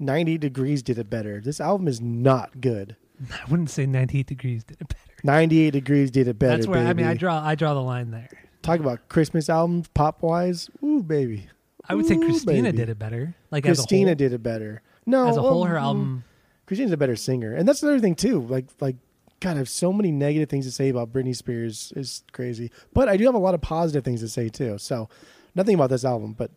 90 0.00 0.38
Degrees 0.38 0.82
did 0.82 0.98
it 0.98 1.08
better. 1.08 1.40
This 1.40 1.60
album 1.60 1.86
is 1.86 2.00
not 2.00 2.60
good. 2.60 2.96
I 3.32 3.50
wouldn't 3.50 3.70
say 3.70 3.86
98 3.86 4.26
degrees 4.26 4.64
did 4.64 4.80
it 4.80 4.88
better. 4.88 5.00
98 5.24 5.70
Degrees 5.70 6.10
did 6.10 6.28
it 6.28 6.38
better. 6.38 6.56
That's 6.56 6.66
where 6.66 6.86
I 6.86 6.92
mean, 6.92 7.06
I 7.06 7.14
draw 7.14 7.42
I 7.42 7.54
draw 7.54 7.74
the 7.74 7.82
line 7.82 8.10
there. 8.10 8.28
Talk 8.62 8.80
about 8.80 9.08
Christmas 9.08 9.48
albums, 9.48 9.88
pop 9.88 10.22
wise. 10.22 10.68
Ooh, 10.82 11.02
baby. 11.02 11.48
I 11.88 11.94
would 11.94 12.06
say 12.06 12.16
Christina 12.16 12.64
baby. 12.64 12.76
did 12.76 12.88
it 12.88 12.98
better. 12.98 13.34
Like 13.50 13.64
Christina 13.64 14.00
as 14.00 14.06
a 14.06 14.08
whole, 14.10 14.14
did 14.16 14.32
it 14.32 14.42
better. 14.42 14.82
No, 15.06 15.28
as 15.28 15.36
a 15.36 15.40
whole, 15.40 15.60
well, 15.60 15.70
her 15.70 15.76
mm, 15.76 15.82
album. 15.82 16.24
Christina's 16.66 16.92
a 16.92 16.96
better 16.96 17.16
singer, 17.16 17.54
and 17.54 17.66
that's 17.66 17.82
another 17.82 18.00
thing 18.00 18.14
too. 18.14 18.42
Like, 18.42 18.66
like, 18.80 18.96
God, 19.40 19.54
I 19.54 19.58
have 19.58 19.68
so 19.68 19.92
many 19.92 20.10
negative 20.10 20.48
things 20.48 20.66
to 20.66 20.72
say 20.72 20.88
about 20.88 21.12
Britney 21.12 21.36
Spears. 21.36 21.92
is 21.94 22.24
crazy, 22.32 22.70
but 22.92 23.08
I 23.08 23.16
do 23.16 23.24
have 23.24 23.34
a 23.34 23.38
lot 23.38 23.54
of 23.54 23.60
positive 23.60 24.04
things 24.04 24.20
to 24.20 24.28
say 24.28 24.48
too. 24.48 24.78
So, 24.78 25.08
nothing 25.54 25.74
about 25.74 25.90
this 25.90 26.04
album, 26.04 26.32
but 26.32 26.50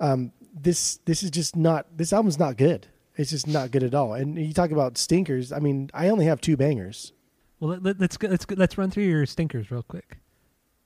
um, 0.00 0.32
this 0.54 0.98
this 1.04 1.22
is 1.22 1.30
just 1.30 1.56
not. 1.56 1.86
This 1.96 2.12
album's 2.12 2.38
not 2.38 2.56
good. 2.56 2.86
It's 3.16 3.30
just 3.30 3.46
not 3.46 3.70
good 3.70 3.82
at 3.82 3.94
all. 3.94 4.14
And 4.14 4.38
you 4.38 4.52
talk 4.52 4.70
about 4.70 4.96
stinkers. 4.96 5.52
I 5.52 5.58
mean, 5.58 5.90
I 5.92 6.08
only 6.08 6.26
have 6.26 6.40
two 6.40 6.56
bangers. 6.56 7.12
Well, 7.58 7.70
let, 7.70 7.82
let, 7.82 8.00
let's 8.00 8.16
go, 8.16 8.28
let's 8.28 8.44
go, 8.44 8.54
let's 8.56 8.78
run 8.78 8.90
through 8.92 9.04
your 9.04 9.26
stinkers 9.26 9.70
real 9.72 9.82
quick, 9.82 10.18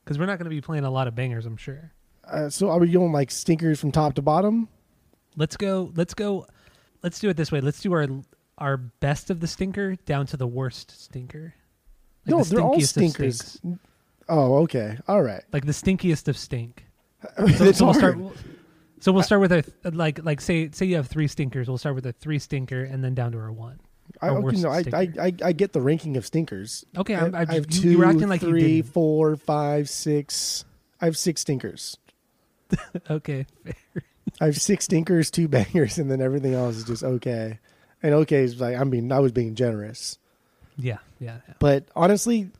because 0.02 0.18
we're 0.18 0.26
not 0.26 0.38
going 0.38 0.44
to 0.44 0.50
be 0.50 0.62
playing 0.62 0.84
a 0.84 0.90
lot 0.90 1.06
of 1.06 1.14
bangers, 1.14 1.44
I'm 1.44 1.58
sure. 1.58 1.92
Uh, 2.24 2.48
so, 2.48 2.70
are 2.70 2.78
we 2.78 2.90
going 2.90 3.12
like 3.12 3.30
stinkers 3.30 3.80
from 3.80 3.92
top 3.92 4.14
to 4.14 4.22
bottom? 4.22 4.68
Let's 5.36 5.56
go. 5.56 5.92
Let's 5.94 6.14
go. 6.14 6.46
Let's 7.02 7.18
do 7.18 7.28
it 7.28 7.36
this 7.36 7.52
way. 7.52 7.60
Let's 7.60 7.80
do 7.80 7.92
our 7.92 8.06
our 8.58 8.76
best 8.76 9.30
of 9.30 9.40
the 9.40 9.46
stinker 9.46 9.96
down 10.06 10.26
to 10.26 10.36
the 10.36 10.46
worst 10.46 11.02
stinker. 11.04 11.54
Like 12.26 12.36
no, 12.36 12.42
the 12.44 12.54
they're 12.54 12.64
all 12.64 12.80
stinkers. 12.80 13.60
Oh, 14.28 14.58
okay, 14.62 14.98
all 15.08 15.22
right. 15.22 15.42
Like 15.52 15.66
the 15.66 15.72
stinkiest 15.72 16.28
of 16.28 16.36
stink. 16.36 16.86
it's 17.38 17.78
so 17.78 17.86
we'll 17.86 17.94
start. 17.94 18.18
So 19.00 19.10
we'll 19.12 19.22
start 19.24 19.40
with 19.40 19.52
a 19.52 19.64
like 19.90 20.24
like 20.24 20.40
say 20.40 20.70
say 20.70 20.86
you 20.86 20.96
have 20.96 21.08
three 21.08 21.26
stinkers. 21.28 21.68
We'll 21.68 21.78
start 21.78 21.94
with 21.96 22.06
a 22.06 22.12
three 22.12 22.38
stinker 22.38 22.84
and 22.84 23.02
then 23.02 23.14
down 23.14 23.32
to 23.32 23.38
our 23.38 23.50
one. 23.52 23.80
I, 24.20 24.28
Our 24.28 24.38
okay, 24.46 24.56
no, 24.60 24.68
I, 24.68 24.84
I. 24.92 25.08
I, 25.20 25.32
I 25.44 25.52
get 25.52 25.72
the 25.72 25.80
ranking 25.80 26.16
of 26.16 26.26
stinkers. 26.26 26.84
Okay, 26.96 27.14
I, 27.14 27.20
I'm- 27.22 27.34
I 27.34 27.46
I 27.48 27.54
have 27.54 27.66
two, 27.66 27.82
you- 27.82 27.90
you 27.92 27.98
were 27.98 28.04
acting 28.04 28.28
like 28.28 28.42
you 28.42 28.48
three, 28.48 28.76
didn't. 28.82 28.92
four, 28.92 29.36
five, 29.36 29.88
six. 29.88 30.64
I 31.00 31.06
have 31.06 31.16
six 31.16 31.40
stinkers. 31.42 31.96
Okay. 33.10 33.46
I 34.40 34.46
have 34.46 34.60
six 34.60 34.84
stinkers, 34.86 35.30
two 35.30 35.46
bangers, 35.48 35.98
and 35.98 36.10
then 36.10 36.20
everything 36.22 36.54
else 36.54 36.76
is 36.76 36.84
just 36.84 37.02
okay. 37.04 37.58
And 38.02 38.14
okay 38.14 38.42
is 38.42 38.60
like 38.60 38.76
I 38.76 38.84
mean, 38.84 39.12
I 39.12 39.20
was 39.20 39.32
being 39.32 39.54
generous, 39.54 40.18
Yeah, 40.76 40.98
yeah, 41.20 41.36
yeah. 41.46 41.54
but 41.60 41.86
honestly, 41.94 42.50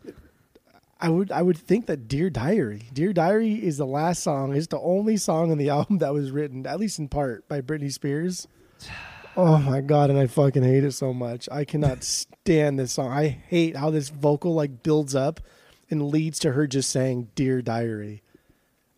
I 1.00 1.08
would 1.08 1.32
I 1.32 1.42
would 1.42 1.58
think 1.58 1.86
that 1.86 2.06
Dear 2.06 2.30
Diary, 2.30 2.84
Dear 2.92 3.12
Diary 3.12 3.54
is 3.54 3.76
the 3.78 3.86
last 3.86 4.22
song, 4.22 4.54
is 4.54 4.68
the 4.68 4.78
only 4.78 5.16
song 5.16 5.50
on 5.50 5.58
the 5.58 5.68
album 5.76 5.98
that 5.98 6.12
was 6.14 6.30
written, 6.30 6.66
at 6.66 6.78
least 6.78 6.98
in 7.00 7.08
part, 7.08 7.48
by 7.48 7.60
Britney 7.60 7.92
Spears. 7.92 8.46
Oh 9.34 9.56
my 9.56 9.80
god, 9.80 10.10
and 10.10 10.18
I 10.18 10.26
fucking 10.26 10.62
hate 10.62 10.84
it 10.84 10.92
so 10.92 11.14
much. 11.14 11.48
I 11.50 11.64
cannot 11.64 12.04
stand 12.04 12.78
this 12.78 12.92
song. 12.92 13.10
I 13.10 13.28
hate 13.28 13.74
how 13.76 13.88
this 13.88 14.10
vocal 14.10 14.52
like 14.54 14.82
builds 14.82 15.14
up 15.14 15.40
and 15.88 16.08
leads 16.10 16.38
to 16.40 16.52
her 16.52 16.66
just 16.66 16.90
saying 16.90 17.30
"Dear 17.34 17.62
Diary." 17.62 18.22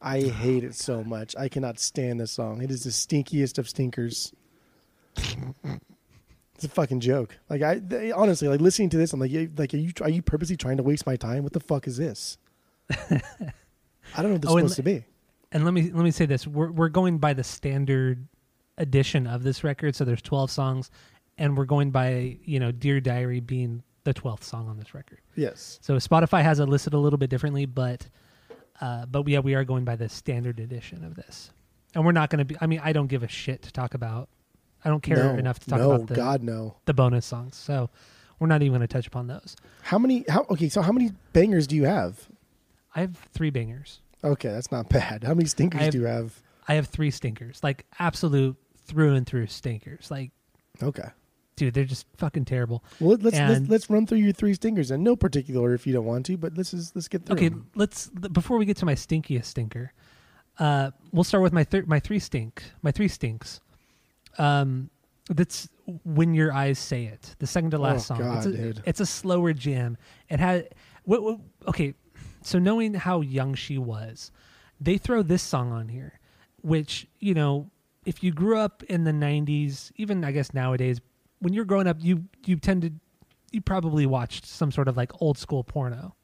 I 0.02 0.18
oh 0.24 0.28
hate 0.30 0.64
it 0.64 0.74
so 0.74 1.04
much. 1.04 1.36
I 1.38 1.48
cannot 1.48 1.78
stand 1.78 2.18
this 2.18 2.32
song. 2.32 2.62
It 2.62 2.72
is 2.72 2.82
the 2.82 2.90
stinkiest 2.90 3.58
of 3.58 3.68
stinkers. 3.68 4.32
It's 6.64 6.72
a 6.72 6.74
fucking 6.74 7.00
joke. 7.00 7.38
Like 7.50 7.62
I 7.62 7.74
they, 7.78 8.10
honestly, 8.12 8.48
like 8.48 8.60
listening 8.60 8.88
to 8.90 8.96
this, 8.96 9.12
I'm 9.12 9.20
like, 9.20 9.30
you- 9.30 9.50
like, 9.56 9.74
are 9.74 9.78
you 9.78 9.92
are 10.00 10.08
you 10.08 10.22
purposely 10.22 10.56
trying 10.56 10.78
to 10.78 10.82
waste 10.82 11.06
my 11.06 11.16
time? 11.16 11.42
What 11.42 11.52
the 11.52 11.60
fuck 11.60 11.86
is 11.86 11.96
this? 11.96 12.38
I 13.10 14.22
don't 14.22 14.26
know 14.26 14.32
what 14.32 14.42
this 14.42 14.50
Oh, 14.50 14.56
is 14.58 14.62
supposed 14.62 14.76
to 14.76 14.82
be. 14.82 15.04
And 15.52 15.64
let 15.64 15.72
me 15.74 15.82
let 15.92 16.04
me 16.04 16.10
say 16.10 16.26
this: 16.26 16.46
we're 16.46 16.70
we're 16.70 16.88
going 16.88 17.18
by 17.18 17.32
the 17.34 17.44
standard 17.44 18.26
edition 18.78 19.26
of 19.26 19.42
this 19.42 19.62
record, 19.62 19.94
so 19.94 20.04
there's 20.04 20.22
12 20.22 20.50
songs, 20.50 20.90
and 21.38 21.56
we're 21.56 21.64
going 21.64 21.90
by 21.90 22.38
you 22.44 22.58
know 22.58 22.72
"Dear 22.72 23.00
Diary" 23.00 23.40
being 23.40 23.82
the 24.04 24.12
12th 24.14 24.42
song 24.44 24.68
on 24.68 24.76
this 24.78 24.94
record. 24.94 25.18
Yes. 25.36 25.78
So 25.80 25.94
Spotify 25.96 26.42
has 26.42 26.60
it 26.60 26.66
listed 26.68 26.92
a 26.92 26.98
little 26.98 27.18
bit 27.18 27.30
differently, 27.30 27.66
but 27.66 28.06
uh, 28.80 29.06
but 29.06 29.26
yeah, 29.28 29.38
we 29.38 29.54
are 29.54 29.64
going 29.64 29.84
by 29.84 29.96
the 29.96 30.08
standard 30.08 30.58
edition 30.60 31.04
of 31.04 31.14
this, 31.14 31.50
and 31.94 32.04
we're 32.04 32.12
not 32.12 32.30
going 32.30 32.40
to 32.40 32.44
be. 32.44 32.56
I 32.60 32.66
mean, 32.66 32.80
I 32.82 32.92
don't 32.92 33.06
give 33.06 33.22
a 33.22 33.28
shit 33.28 33.62
to 33.62 33.72
talk 33.72 33.94
about. 33.94 34.28
I 34.84 34.90
don't 34.90 35.02
care 35.02 35.16
no, 35.16 35.30
enough 35.38 35.58
to 35.60 35.70
talk 35.70 35.78
no, 35.78 35.92
about 35.92 36.08
the 36.08 36.14
God 36.14 36.42
no. 36.42 36.76
the 36.84 36.94
bonus 36.94 37.24
songs, 37.26 37.56
so 37.56 37.88
we're 38.38 38.48
not 38.48 38.62
even 38.62 38.72
going 38.72 38.86
to 38.86 38.92
touch 38.92 39.06
upon 39.06 39.26
those. 39.28 39.56
How 39.82 39.98
many? 39.98 40.24
How 40.28 40.46
okay? 40.50 40.68
So 40.68 40.82
how 40.82 40.92
many 40.92 41.12
bangers 41.32 41.66
do 41.66 41.76
you 41.76 41.84
have? 41.84 42.28
I 42.94 43.00
have 43.00 43.16
three 43.32 43.50
bangers. 43.50 44.00
Okay, 44.22 44.48
that's 44.48 44.70
not 44.70 44.88
bad. 44.90 45.24
How 45.24 45.34
many 45.34 45.46
stinkers 45.48 45.80
have- 45.80 45.92
do 45.92 45.98
you 46.00 46.06
have? 46.06 46.40
I 46.66 46.74
have 46.74 46.86
three 46.88 47.10
stinkers, 47.10 47.60
like 47.62 47.84
absolute 47.98 48.56
through 48.86 49.14
and 49.14 49.26
through 49.26 49.48
stinkers. 49.48 50.10
Like, 50.10 50.30
Okay. 50.82 51.08
dude, 51.56 51.74
they're 51.74 51.84
just 51.84 52.06
fucking 52.16 52.46
terrible. 52.46 52.82
Well, 53.00 53.18
let's 53.20 53.36
let's, 53.38 53.68
let's 53.68 53.90
run 53.90 54.06
through 54.06 54.18
your 54.18 54.32
three 54.32 54.54
stinkers 54.54 54.90
in 54.90 55.02
no 55.02 55.14
particular 55.14 55.60
order 55.60 55.74
if 55.74 55.86
you 55.86 55.92
don't 55.92 56.06
want 56.06 56.24
to, 56.26 56.36
but 56.38 56.56
let's 56.56 56.70
just 56.70 56.94
let's 56.96 57.08
get 57.08 57.26
through. 57.26 57.36
Okay, 57.36 57.46
'em. 57.46 57.66
let's 57.74 58.08
before 58.08 58.56
we 58.58 58.64
get 58.64 58.78
to 58.78 58.86
my 58.86 58.94
stinkiest 58.94 59.44
stinker, 59.44 59.92
uh, 60.58 60.90
we'll 61.12 61.24
start 61.24 61.42
with 61.42 61.52
my 61.52 61.64
thir- 61.64 61.84
my 61.86 62.00
three 62.00 62.18
stink, 62.18 62.62
my 62.82 62.90
three 62.90 63.08
stinks. 63.08 63.60
Um, 64.38 64.90
that's 65.30 65.68
when 66.04 66.34
your 66.34 66.52
eyes 66.52 66.78
say 66.78 67.04
it. 67.06 67.34
The 67.38 67.46
second 67.46 67.70
to 67.72 67.78
last 67.78 68.10
Oh, 68.10 68.14
song. 68.14 68.18
God, 68.18 68.36
it's, 68.38 68.46
a, 68.46 68.52
dude. 68.52 68.82
it's 68.86 69.00
a 69.00 69.06
slower 69.06 69.52
jam. 69.52 69.96
It 70.28 70.40
had 70.40 70.68
what, 71.04 71.22
what? 71.22 71.40
Okay, 71.68 71.94
so 72.42 72.58
knowing 72.58 72.94
how 72.94 73.20
young 73.20 73.54
she 73.54 73.78
was, 73.78 74.30
they 74.80 74.98
throw 74.98 75.22
this 75.22 75.42
song 75.42 75.72
on 75.72 75.88
here, 75.88 76.18
which 76.62 77.06
you 77.20 77.34
know, 77.34 77.70
if 78.04 78.22
you 78.22 78.32
grew 78.32 78.58
up 78.58 78.82
in 78.84 79.04
the 79.04 79.12
'90s, 79.12 79.92
even 79.96 80.24
I 80.24 80.32
guess 80.32 80.52
nowadays, 80.54 81.00
when 81.40 81.52
you're 81.52 81.64
growing 81.64 81.86
up, 81.86 81.98
you 82.00 82.24
you 82.46 82.56
tend 82.56 82.82
to 82.82 82.92
you 83.52 83.60
probably 83.60 84.04
watched 84.06 84.46
some 84.46 84.72
sort 84.72 84.88
of 84.88 84.96
like 84.96 85.12
old 85.22 85.38
school 85.38 85.62
porno 85.62 86.16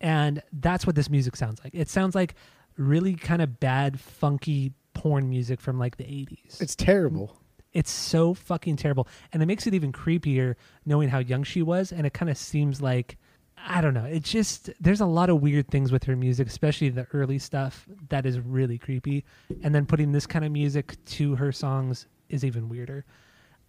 and 0.00 0.42
that's 0.52 0.84
what 0.86 0.96
this 0.96 1.08
music 1.10 1.36
sounds 1.36 1.60
like. 1.62 1.72
It 1.74 1.88
sounds 1.88 2.14
like 2.14 2.34
really 2.76 3.14
kind 3.14 3.40
of 3.42 3.60
bad, 3.60 4.00
funky 4.00 4.72
porn 4.94 5.28
music 5.28 5.60
from 5.60 5.78
like 5.78 5.96
the 5.96 6.04
80s. 6.04 6.60
It's 6.60 6.74
terrible. 6.74 7.36
It's 7.72 7.90
so 7.90 8.34
fucking 8.34 8.76
terrible. 8.76 9.06
And 9.32 9.42
it 9.42 9.46
makes 9.46 9.66
it 9.66 9.74
even 9.74 9.92
creepier 9.92 10.56
knowing 10.84 11.08
how 11.08 11.18
young 11.18 11.44
she 11.44 11.62
was. 11.62 11.92
And 11.92 12.06
it 12.06 12.12
kind 12.12 12.30
of 12.30 12.36
seems 12.36 12.80
like, 12.80 13.16
I 13.56 13.80
don't 13.80 13.94
know. 13.94 14.04
It 14.04 14.24
just, 14.24 14.70
there's 14.80 15.00
a 15.00 15.06
lot 15.06 15.30
of 15.30 15.40
weird 15.40 15.68
things 15.68 15.92
with 15.92 16.04
her 16.04 16.16
music, 16.16 16.48
especially 16.48 16.88
the 16.88 17.06
early 17.12 17.38
stuff 17.38 17.86
that 18.08 18.26
is 18.26 18.40
really 18.40 18.78
creepy. 18.78 19.24
And 19.62 19.74
then 19.74 19.86
putting 19.86 20.12
this 20.12 20.26
kind 20.26 20.44
of 20.44 20.50
music 20.50 20.96
to 21.06 21.36
her 21.36 21.52
songs 21.52 22.06
is 22.28 22.44
even 22.44 22.68
weirder. 22.68 23.04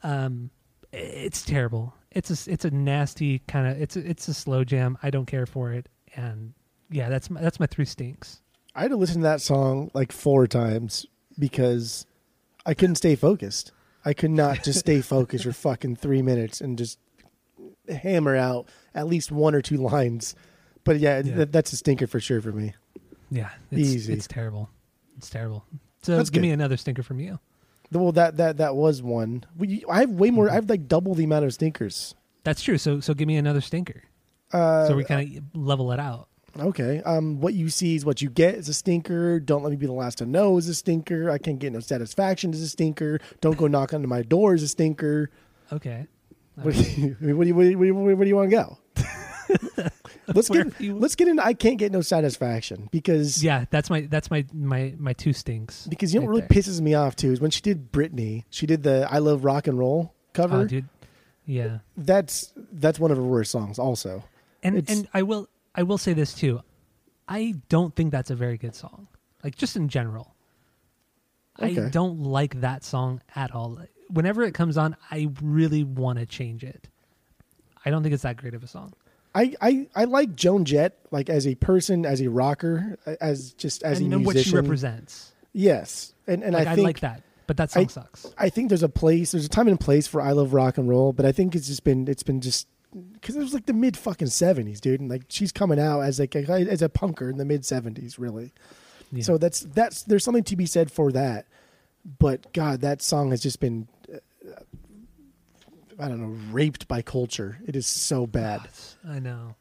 Um, 0.04 0.50
it's 0.92 1.44
terrible. 1.44 1.94
It's 2.12 2.48
a, 2.48 2.51
it's 2.51 2.66
a 2.66 2.72
nasty 2.72 3.40
kind 3.48 3.68
of, 3.68 3.82
it's 3.82 3.96
a, 3.96 4.10
it's 4.10 4.28
a 4.28 4.34
slow 4.34 4.63
jam. 4.63 4.98
I 5.04 5.10
don't 5.10 5.25
care 5.25 5.46
for 5.46 5.72
it. 5.72 5.90
And 6.16 6.54
yeah, 6.90 7.10
that's 7.10 7.30
my, 7.30 7.40
that's 7.40 7.60
my 7.60 7.68
three 7.68 7.86
stinks. 7.86 8.42
I 8.74 8.84
had 8.84 8.92
to 8.92 8.98
listen 8.98 9.18
to 9.18 9.24
that 9.24 9.42
song 9.42 9.92
like 9.94 10.12
four 10.12 10.48
times 10.48 11.06
because 11.38 12.06
I 12.66 12.74
couldn't 12.74 12.96
stay 12.96 13.16
focused. 13.16 13.72
I 14.04 14.14
could 14.14 14.32
not 14.32 14.64
just 14.64 14.80
stay 14.80 15.02
focused 15.02 15.44
for 15.46 15.54
fucking 15.54 15.98
three 15.98 16.22
minutes 16.22 16.62
and 16.62 16.78
just 16.78 17.00
hammer 17.90 18.36
out 18.36 18.68
at 18.96 19.08
least 19.08 19.32
one 19.32 19.56
or 19.56 19.62
two 19.62 19.78
lines. 19.78 20.36
But 20.84 21.00
yeah, 21.00 21.22
Yeah. 21.24 21.36
That, 21.36 21.52
that's 21.52 21.74
a 21.74 21.78
stinker 21.78 22.08
for 22.08 22.20
sure 22.20 22.42
for 22.42 22.52
me. 22.52 22.74
Yeah, 23.30 23.50
it's, 23.72 23.80
Easy. 23.80 24.14
It's 24.14 24.28
terrible. 24.28 24.70
It's 25.18 25.30
terrible. 25.30 25.64
So 26.02 26.18
That's 26.18 26.30
give 26.30 26.42
me 26.42 26.52
another 26.52 26.78
stinker 26.78 27.04
from 27.04 27.20
you. 27.20 27.40
Well, 27.92 28.12
that 28.14 28.38
that 28.38 28.58
that 28.58 28.76
was 28.76 29.02
one. 29.02 29.44
We, 29.58 29.84
I 29.90 30.00
have 30.00 30.12
way 30.12 30.32
more. 30.32 30.50
I 30.50 30.54
have 30.54 30.70
like 30.70 30.88
double 30.88 31.14
the 31.14 31.26
amount 31.26 31.46
of 31.46 31.54
stinkers. 31.54 32.16
That's 32.44 32.64
true. 32.64 32.78
So 32.78 33.00
so 33.02 33.14
give 33.14 33.28
me 33.28 33.36
another 33.38 33.62
stinker. 33.62 34.04
Uh, 34.52 34.88
so 34.88 34.96
we 34.96 35.04
kind 35.04 35.38
of 35.38 35.44
level 35.62 35.92
it 35.92 36.00
out. 36.00 36.28
Okay. 36.60 37.01
Um, 37.03 37.39
what 37.39 37.53
you 37.53 37.70
see 37.70 37.96
is 37.96 38.03
what 38.05 38.22
you 38.22 38.29
get 38.29 38.55
is 38.55 38.67
a 38.70 38.74
stinker. 38.74 39.39
Don't 39.39 39.63
let 39.63 39.70
me 39.72 39.75
be 39.77 39.86
the 39.86 39.91
last 39.93 40.17
to 40.20 40.25
know 40.25 40.58
is 40.58 40.67
a 40.67 40.74
stinker. 40.74 41.29
I 41.29 41.38
can't 41.38 41.60
get 41.60 41.72
no 41.74 41.79
satisfaction 41.79 42.53
is 42.53 42.62
a 42.62 42.67
stinker. 42.70 43.20
Don't 43.39 43.58
go 43.58 43.67
knock 43.67 43.93
on 43.93 44.08
my 44.08 44.22
door 44.22 44.53
is 44.53 44.63
a 44.63 44.67
stinker. 44.67 45.29
Okay. 45.72 46.08
What 46.55 46.74
do 46.75 46.81
you, 46.84 47.15
what 47.20 47.43
do 47.43 47.48
you, 47.48 47.55
what 47.55 47.63
do 47.63 47.70
you, 47.70 47.77
what 47.77 47.84
do 47.84 47.88
you, 47.88 47.96
where 47.96 48.15
do 48.17 48.27
you 48.27 48.36
want 48.36 48.50
to 48.51 48.55
go? 48.55 48.77
let's 50.34 50.50
get 50.50 50.79
you- 50.79 50.96
let's 50.98 51.15
get 51.15 51.27
into 51.27 51.43
I 51.43 51.53
can't 51.53 51.77
get 51.77 51.91
no 51.91 52.01
satisfaction 52.01 52.88
because 52.91 53.43
Yeah, 53.43 53.65
that's 53.70 53.89
my 53.89 54.01
that's 54.01 54.29
my 54.29 54.46
my 54.53 54.93
my 54.98 55.13
two 55.13 55.34
stinks. 55.34 55.88
because 55.88 56.13
you 56.13 56.20
know 56.20 56.25
what 56.25 56.29
really 56.31 56.41
there. 56.41 56.50
pisses 56.50 56.79
me 56.81 56.93
off 56.93 57.15
too 57.15 57.31
is 57.31 57.41
when 57.41 57.51
she 57.51 57.62
did 57.62 57.91
Britney. 57.91 58.43
She 58.50 58.65
did 58.67 58.84
the 58.84 59.08
I 59.10 59.17
Love 59.20 59.43
Rock 59.46 59.67
and 59.67 59.77
Roll 59.79 60.13
cover. 60.34 60.58
Oh, 60.58 60.65
dude. 60.65 60.88
Yeah. 61.46 61.79
That's 61.98 62.53
that's 62.72 63.00
one 63.00 63.12
of 63.12 63.17
her 63.17 63.24
worst 63.24 63.51
songs. 63.51 63.79
Also, 63.79 64.24
And 64.63 64.77
It's- 64.77 64.96
and 64.96 65.08
I 65.13 65.24
will 65.24 65.48
I 65.75 65.84
will 65.84 65.98
say 65.98 66.13
this 66.13 66.34
too. 66.34 66.62
I 67.28 67.56
don't 67.70 67.96
think 67.96 68.12
that's 68.12 68.30
a 68.30 68.36
very 68.36 68.58
good 68.58 68.75
song. 68.75 69.08
Like 69.44 69.56
just 69.56 69.75
in 69.75 69.88
general. 69.90 70.36
I 71.60 71.74
don't 71.92 72.22
like 72.24 72.62
that 72.62 72.84
song 72.84 73.22
at 73.36 73.51
all. 73.54 73.80
Whenever 74.10 74.44
it 74.44 74.54
comes 74.54 74.78
on, 74.78 74.96
I 75.12 75.30
really 75.42 75.84
want 75.84 76.18
to 76.20 76.25
change 76.25 76.63
it. 76.63 76.88
I 77.86 77.90
don't 77.92 78.04
think 78.04 78.13
it's 78.13 78.24
that 78.24 78.38
great 78.38 78.54
of 78.54 78.63
a 78.63 78.68
song. 78.68 78.94
I, 79.34 79.54
I 79.62 79.88
I 79.96 80.04
like 80.06 80.36
Joan 80.36 80.66
Jett 80.66 80.98
like 81.12 81.30
as 81.30 81.48
a 81.48 81.56
person, 81.56 82.06
as 82.06 82.22
a 82.22 82.30
rocker, 82.30 82.98
as 83.22 83.54
just 83.54 83.84
as 83.84 84.00
and 84.00 84.08
a 84.08 84.18
know 84.18 84.25
what 84.25 84.38
she 84.38 84.54
represents. 84.54 85.32
Yes, 85.54 86.13
and 86.28 86.44
and 86.44 86.54
Like, 86.54 86.68
I 86.68 86.72
I, 86.74 86.75
like 86.75 87.00
that, 87.01 87.24
but 87.48 87.58
that 87.58 87.72
song 87.72 87.84
I- 87.84 87.88
sucks. 87.88 88.28
I 88.38 88.50
think 88.50 88.70
there's 88.70 88.84
a 88.84 88.90
place, 88.90 89.32
there's 89.32 89.46
a 89.46 89.50
time 89.50 89.68
and 89.70 89.80
place 89.80 90.06
for 90.08 90.22
I 90.22 90.32
love 90.32 90.54
rock 90.54 90.78
and 90.78 90.90
roll, 90.90 91.13
but 91.13 91.25
I 91.25 91.32
think 91.32 91.56
it's 91.56 91.68
just 91.68 91.84
been 91.86 92.08
it's 92.10 92.24
been 92.24 92.42
just 92.42 92.68
because 93.13 93.36
it 93.36 93.39
was 93.39 93.53
like 93.53 93.65
the 93.65 93.74
mid 93.74 93.98
fucking 93.98 94.27
seventies, 94.27 94.81
dude, 94.81 95.00
and 95.00 95.10
like 95.10 95.24
she's 95.29 95.51
coming 95.51 95.79
out 95.79 96.01
as 96.01 96.19
like 96.19 96.36
a, 96.36 96.39
as 96.50 96.81
a 96.81 96.89
punker 96.89 97.29
in 97.29 97.38
the 97.38 97.45
mid 97.45 97.65
seventies, 97.65 98.19
really. 98.19 98.53
Yeah. 99.12 99.24
So 99.24 99.38
that's 99.38 99.62
that's 99.62 100.03
there's 100.03 100.24
something 100.24 100.43
to 100.45 100.55
be 100.55 100.65
said 100.65 100.91
for 100.91 101.12
that. 101.12 101.48
But 102.19 102.51
God, 102.53 102.81
that 102.81 103.01
song 103.01 103.29
has 103.31 103.41
just 103.41 103.60
been, 103.60 103.88
uh, 104.12 104.17
I 106.00 106.07
don't 106.07 106.19
know, 106.19 106.38
raped 106.51 106.88
by 106.88 107.01
culture. 107.01 107.60
It 107.67 107.75
is 107.75 107.86
so 107.88 108.25
bad, 108.25 108.67
I 109.07 109.19
know. 109.19 109.55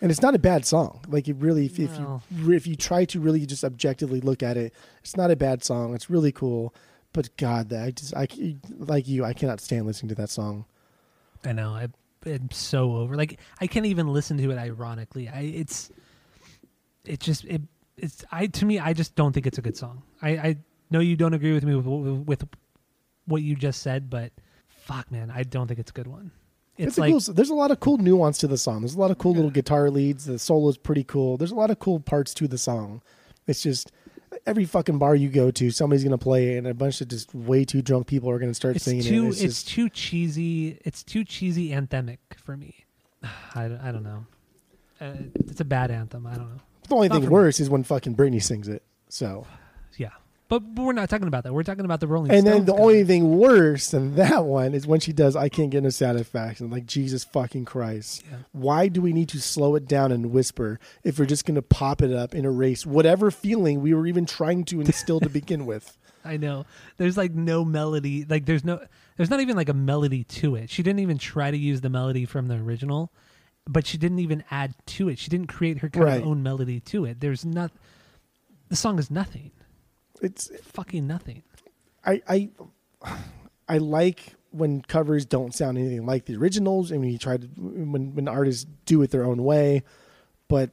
and 0.00 0.10
it's 0.10 0.22
not 0.22 0.34
a 0.34 0.38
bad 0.38 0.64
song. 0.64 1.04
Like 1.08 1.28
it 1.28 1.36
really, 1.38 1.66
if, 1.66 1.78
if 1.78 1.96
you 1.98 2.22
if 2.54 2.66
you 2.66 2.76
try 2.76 3.04
to 3.06 3.20
really 3.20 3.44
just 3.46 3.64
objectively 3.64 4.20
look 4.20 4.42
at 4.42 4.56
it, 4.56 4.72
it's 5.00 5.16
not 5.16 5.30
a 5.30 5.36
bad 5.36 5.62
song. 5.62 5.94
It's 5.94 6.08
really 6.08 6.32
cool. 6.32 6.74
But 7.12 7.36
God, 7.36 7.68
that 7.68 7.84
I 7.84 7.90
just 7.92 8.14
I 8.16 8.26
like 8.78 9.06
you, 9.06 9.24
I 9.24 9.34
cannot 9.34 9.60
stand 9.60 9.86
listening 9.86 10.08
to 10.08 10.14
that 10.16 10.30
song. 10.30 10.64
I 11.44 11.52
know. 11.52 11.70
I, 11.74 11.88
I'm 12.26 12.50
so 12.50 12.96
over. 12.96 13.16
Like 13.16 13.38
I 13.60 13.66
can't 13.66 13.86
even 13.86 14.08
listen 14.08 14.36
to 14.38 14.50
it. 14.50 14.58
Ironically, 14.58 15.28
I 15.28 15.40
it's 15.40 15.90
it 17.04 17.20
just 17.20 17.44
it 17.44 17.62
it's 17.96 18.24
I 18.32 18.46
to 18.46 18.64
me 18.64 18.78
I 18.78 18.92
just 18.92 19.14
don't 19.14 19.32
think 19.32 19.46
it's 19.46 19.58
a 19.58 19.62
good 19.62 19.76
song. 19.76 20.02
I 20.22 20.28
I 20.30 20.56
know 20.90 21.00
you 21.00 21.16
don't 21.16 21.34
agree 21.34 21.52
with 21.52 21.64
me 21.64 21.74
with 21.74 22.26
with 22.26 22.48
what 23.26 23.42
you 23.42 23.54
just 23.56 23.82
said, 23.82 24.10
but 24.10 24.32
fuck, 24.68 25.10
man, 25.10 25.30
I 25.34 25.42
don't 25.42 25.66
think 25.66 25.80
it's 25.80 25.90
a 25.90 25.94
good 25.94 26.06
one. 26.06 26.30
It's, 26.76 26.88
It's, 26.88 26.98
a 26.98 27.00
like 27.00 27.12
cool. 27.12 27.34
There's 27.34 27.50
a 27.50 27.54
lot 27.54 27.70
of 27.70 27.80
cool 27.80 27.98
nuance 27.98 28.38
to 28.38 28.48
the 28.48 28.58
song. 28.58 28.80
There's 28.80 28.96
a 28.96 29.00
lot 29.00 29.10
of 29.10 29.18
cool 29.18 29.32
little 29.34 29.50
guitar 29.50 29.90
leads. 29.90 30.24
The 30.24 30.38
solo 30.38 30.68
is 30.68 30.76
pretty 30.76 31.04
cool. 31.04 31.36
There's 31.36 31.52
a 31.52 31.56
lot 31.56 31.70
of 31.70 31.78
cool 31.78 32.00
parts 32.00 32.34
to 32.34 32.48
the 32.48 32.58
song. 32.58 33.00
It's 33.46 33.62
just 33.62 33.92
every 34.46 34.64
fucking 34.64 34.98
bar 34.98 35.14
you 35.14 35.28
go 35.28 35.50
to, 35.50 35.70
somebody's 35.70 36.04
gonna 36.04 36.18
play 36.18 36.54
it, 36.54 36.58
and 36.58 36.66
a 36.66 36.74
bunch 36.74 37.00
of 37.00 37.08
just 37.08 37.34
way 37.34 37.64
too 37.64 37.82
drunk 37.82 38.06
people 38.06 38.30
are 38.30 38.38
gonna 38.38 38.54
start 38.54 38.76
It's 38.76 38.84
singing 38.84 39.02
too 39.04 39.26
it. 39.26 39.28
it's, 39.28 39.40
It's, 39.42 39.62
just 39.62 39.68
too 39.68 39.88
cheesy. 39.88 40.78
It's 40.84 41.02
too 41.02 41.24
cheesy 41.24 41.70
anthemic 41.70 42.18
for 42.36 42.56
me. 42.56 42.84
I, 43.54 43.68
don't- 43.68 43.80
I 43.80 43.92
don't 43.92 44.02
know. 44.04 44.26
Uh, 45.00 45.12
it's 45.48 45.60
a 45.60 45.64
bad 45.64 45.90
anthem. 45.90 46.26
I 46.26 46.34
don't 46.36 46.48
know. 46.50 46.60
the 46.88 46.94
only 46.94 47.08
not 47.08 47.14
thing 47.16 47.24
for 47.24 47.28
me. 47.30 47.32
worse 47.32 47.60
is 47.60 47.68
when 47.68 47.82
fucking 47.82 48.14
Britney 48.16 48.42
sings 48.42 48.68
it. 48.68 48.82
So, 49.08 49.46
but, 50.48 50.60
but 50.74 50.82
we're 50.84 50.92
not 50.92 51.08
talking 51.10 51.26
about 51.26 51.44
that. 51.44 51.52
We're 51.52 51.62
talking 51.62 51.84
about 51.84 52.00
the 52.00 52.06
Rolling 52.06 52.30
and 52.30 52.40
Stones. 52.42 52.46
And 52.56 52.60
then 52.60 52.66
the 52.66 52.72
cover. 52.72 52.82
only 52.82 53.04
thing 53.04 53.38
worse 53.38 53.90
than 53.90 54.14
that 54.16 54.44
one 54.44 54.74
is 54.74 54.86
when 54.86 55.00
she 55.00 55.12
does 55.12 55.36
"I 55.36 55.48
Can't 55.48 55.70
Get 55.70 55.82
No 55.82 55.88
Satisfaction." 55.88 56.70
Like 56.70 56.86
Jesus 56.86 57.24
fucking 57.24 57.64
Christ. 57.64 58.22
Yeah. 58.30 58.38
Why 58.52 58.88
do 58.88 59.00
we 59.00 59.12
need 59.12 59.28
to 59.30 59.40
slow 59.40 59.74
it 59.74 59.86
down 59.88 60.12
and 60.12 60.32
whisper 60.32 60.78
if 61.02 61.18
we're 61.18 61.24
just 61.26 61.44
gonna 61.46 61.62
pop 61.62 62.02
it 62.02 62.12
up 62.12 62.34
and 62.34 62.44
erase 62.44 62.84
whatever 62.86 63.30
feeling 63.30 63.80
we 63.80 63.94
were 63.94 64.06
even 64.06 64.26
trying 64.26 64.64
to 64.66 64.80
instill 64.80 65.20
to 65.20 65.28
begin 65.28 65.66
with? 65.66 65.96
I 66.24 66.36
know. 66.38 66.64
There's 66.96 67.16
like 67.16 67.32
no 67.34 67.64
melody. 67.64 68.24
Like 68.24 68.46
there's 68.46 68.64
no. 68.64 68.80
There's 69.16 69.30
not 69.30 69.40
even 69.40 69.56
like 69.56 69.68
a 69.68 69.74
melody 69.74 70.24
to 70.24 70.56
it. 70.56 70.70
She 70.70 70.82
didn't 70.82 70.98
even 71.00 71.18
try 71.18 71.50
to 71.50 71.56
use 71.56 71.80
the 71.82 71.88
melody 71.90 72.24
from 72.24 72.48
the 72.48 72.56
original, 72.56 73.12
but 73.68 73.86
she 73.86 73.96
didn't 73.96 74.18
even 74.18 74.42
add 74.50 74.74
to 74.86 75.08
it. 75.08 75.18
She 75.18 75.30
didn't 75.30 75.46
create 75.46 75.78
her 75.78 75.88
kind 75.88 76.04
Right. 76.04 76.20
of 76.20 76.26
own 76.26 76.42
melody 76.42 76.80
to 76.80 77.04
it. 77.04 77.20
There's 77.20 77.44
not. 77.44 77.70
The 78.70 78.76
song 78.76 78.98
is 78.98 79.10
nothing. 79.10 79.50
It's 80.22 80.50
Fucking 80.62 81.06
nothing. 81.06 81.42
I 82.04 82.22
I 82.28 82.50
I 83.68 83.78
like 83.78 84.34
when 84.50 84.82
covers 84.82 85.24
don't 85.26 85.54
sound 85.54 85.78
anything 85.78 86.06
like 86.06 86.26
the 86.26 86.36
originals, 86.36 86.90
and 86.90 87.00
when 87.00 87.10
you 87.10 87.18
try 87.18 87.36
to 87.36 87.46
when 87.56 88.14
when 88.14 88.28
artists 88.28 88.66
do 88.86 89.02
it 89.02 89.10
their 89.10 89.24
own 89.24 89.42
way. 89.44 89.82
But 90.48 90.70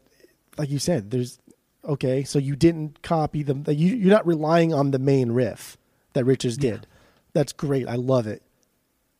like 0.58 0.70
you 0.70 0.80
said, 0.80 1.12
there's 1.12 1.40
okay, 1.86 2.24
so 2.24 2.38
you 2.40 2.56
didn't 2.56 3.02
copy 3.02 3.44
them. 3.44 3.64
You 3.68 3.96
you're 3.96 4.12
not 4.14 4.28
relying 4.28 4.74
on 4.74 4.92
the 4.92 5.00
main 5.00 5.32
riff 5.32 5.78
that 6.14 6.26
Richards 6.26 6.58
Yeah. 6.62 6.72
did. 6.72 6.88
That's 7.34 7.54
great. 7.54 7.88
I 7.88 7.96
love 7.96 8.28
it. 8.28 8.42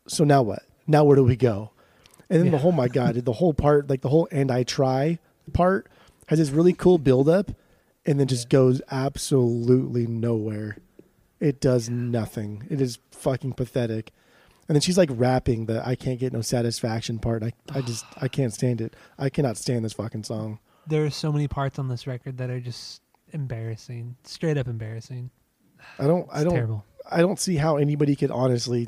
So 0.08 0.24
now 0.24 0.42
what? 0.44 0.64
Now 0.88 1.04
where 1.06 1.16
do 1.16 1.24
we 1.24 1.36
go? 1.38 1.72
And 2.30 2.40
then 2.40 2.48
the 2.52 2.58
Yeah. 2.58 2.62
whole 2.62 2.72
my 2.72 2.88
god, 2.88 3.16
the 3.16 3.34
whole 3.34 3.54
part, 3.54 3.90
like 3.90 4.02
the 4.02 4.10
whole 4.10 4.28
and 4.32 4.52
I 4.52 4.64
try 4.64 5.20
part, 5.54 5.88
has 6.28 6.40
this 6.40 6.50
really 6.50 6.74
cool 6.74 6.98
build 6.98 7.28
up, 7.30 7.52
and 8.06 8.20
then 8.20 8.28
just 8.28 8.50
goes 8.50 8.82
absolutely 8.92 10.08
nowhere. 10.08 10.78
It 11.40 11.60
does 11.60 11.90
nothing. 11.90 12.68
It 12.70 12.82
is 12.82 13.00
fucking 13.12 13.54
pathetic. 13.54 14.12
And 14.68 14.76
then 14.76 14.82
she's 14.82 14.98
like 14.98 15.10
rapping 15.12 15.66
the 15.66 15.86
I 15.86 15.96
can't 15.96 16.20
get 16.20 16.34
no 16.34 16.42
satisfaction 16.42 17.20
part. 17.20 17.44
I 17.44 17.54
I 17.74 17.82
just 17.82 18.06
I 18.22 18.28
can't 18.30 18.54
stand 18.54 18.82
it. 18.82 18.96
I 19.18 19.30
cannot 19.30 19.58
stand 19.58 19.84
this 19.84 19.94
fucking 19.94 20.24
song. 20.24 20.60
There 20.88 21.06
are 21.06 21.10
so 21.10 21.32
many 21.32 21.48
parts 21.48 21.78
on 21.78 21.90
this 21.90 22.08
record 22.08 22.38
that 22.38 22.50
are 22.50 22.60
just 22.60 23.02
embarrassing, 23.34 24.16
straight 24.24 24.58
up 24.58 24.68
embarrassing. 24.68 25.30
I 26.00 26.08
don't 26.08 26.28
I 26.32 26.44
don't 26.44 26.54
terrible. 26.54 26.86
I 27.10 27.22
don't 27.22 27.40
see 27.40 27.56
how 27.56 27.78
anybody 27.78 28.16
could 28.16 28.32
honestly 28.32 28.88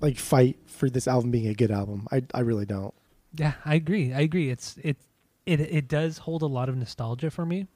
like 0.00 0.18
fight 0.18 0.58
for 0.66 0.90
this 0.90 1.08
album 1.08 1.30
being 1.30 1.48
a 1.48 1.54
good 1.54 1.70
album. 1.70 2.06
I 2.12 2.22
I 2.34 2.40
really 2.40 2.66
don't. 2.66 2.94
Yeah, 3.34 3.54
I 3.64 3.74
agree. 3.74 4.12
I 4.12 4.20
agree. 4.20 4.50
It's 4.50 4.76
it 4.82 4.98
it 5.46 5.60
it 5.60 5.88
does 5.88 6.18
hold 6.18 6.42
a 6.42 6.46
lot 6.46 6.68
of 6.68 6.76
nostalgia 6.76 7.30
for 7.30 7.46
me. 7.46 7.66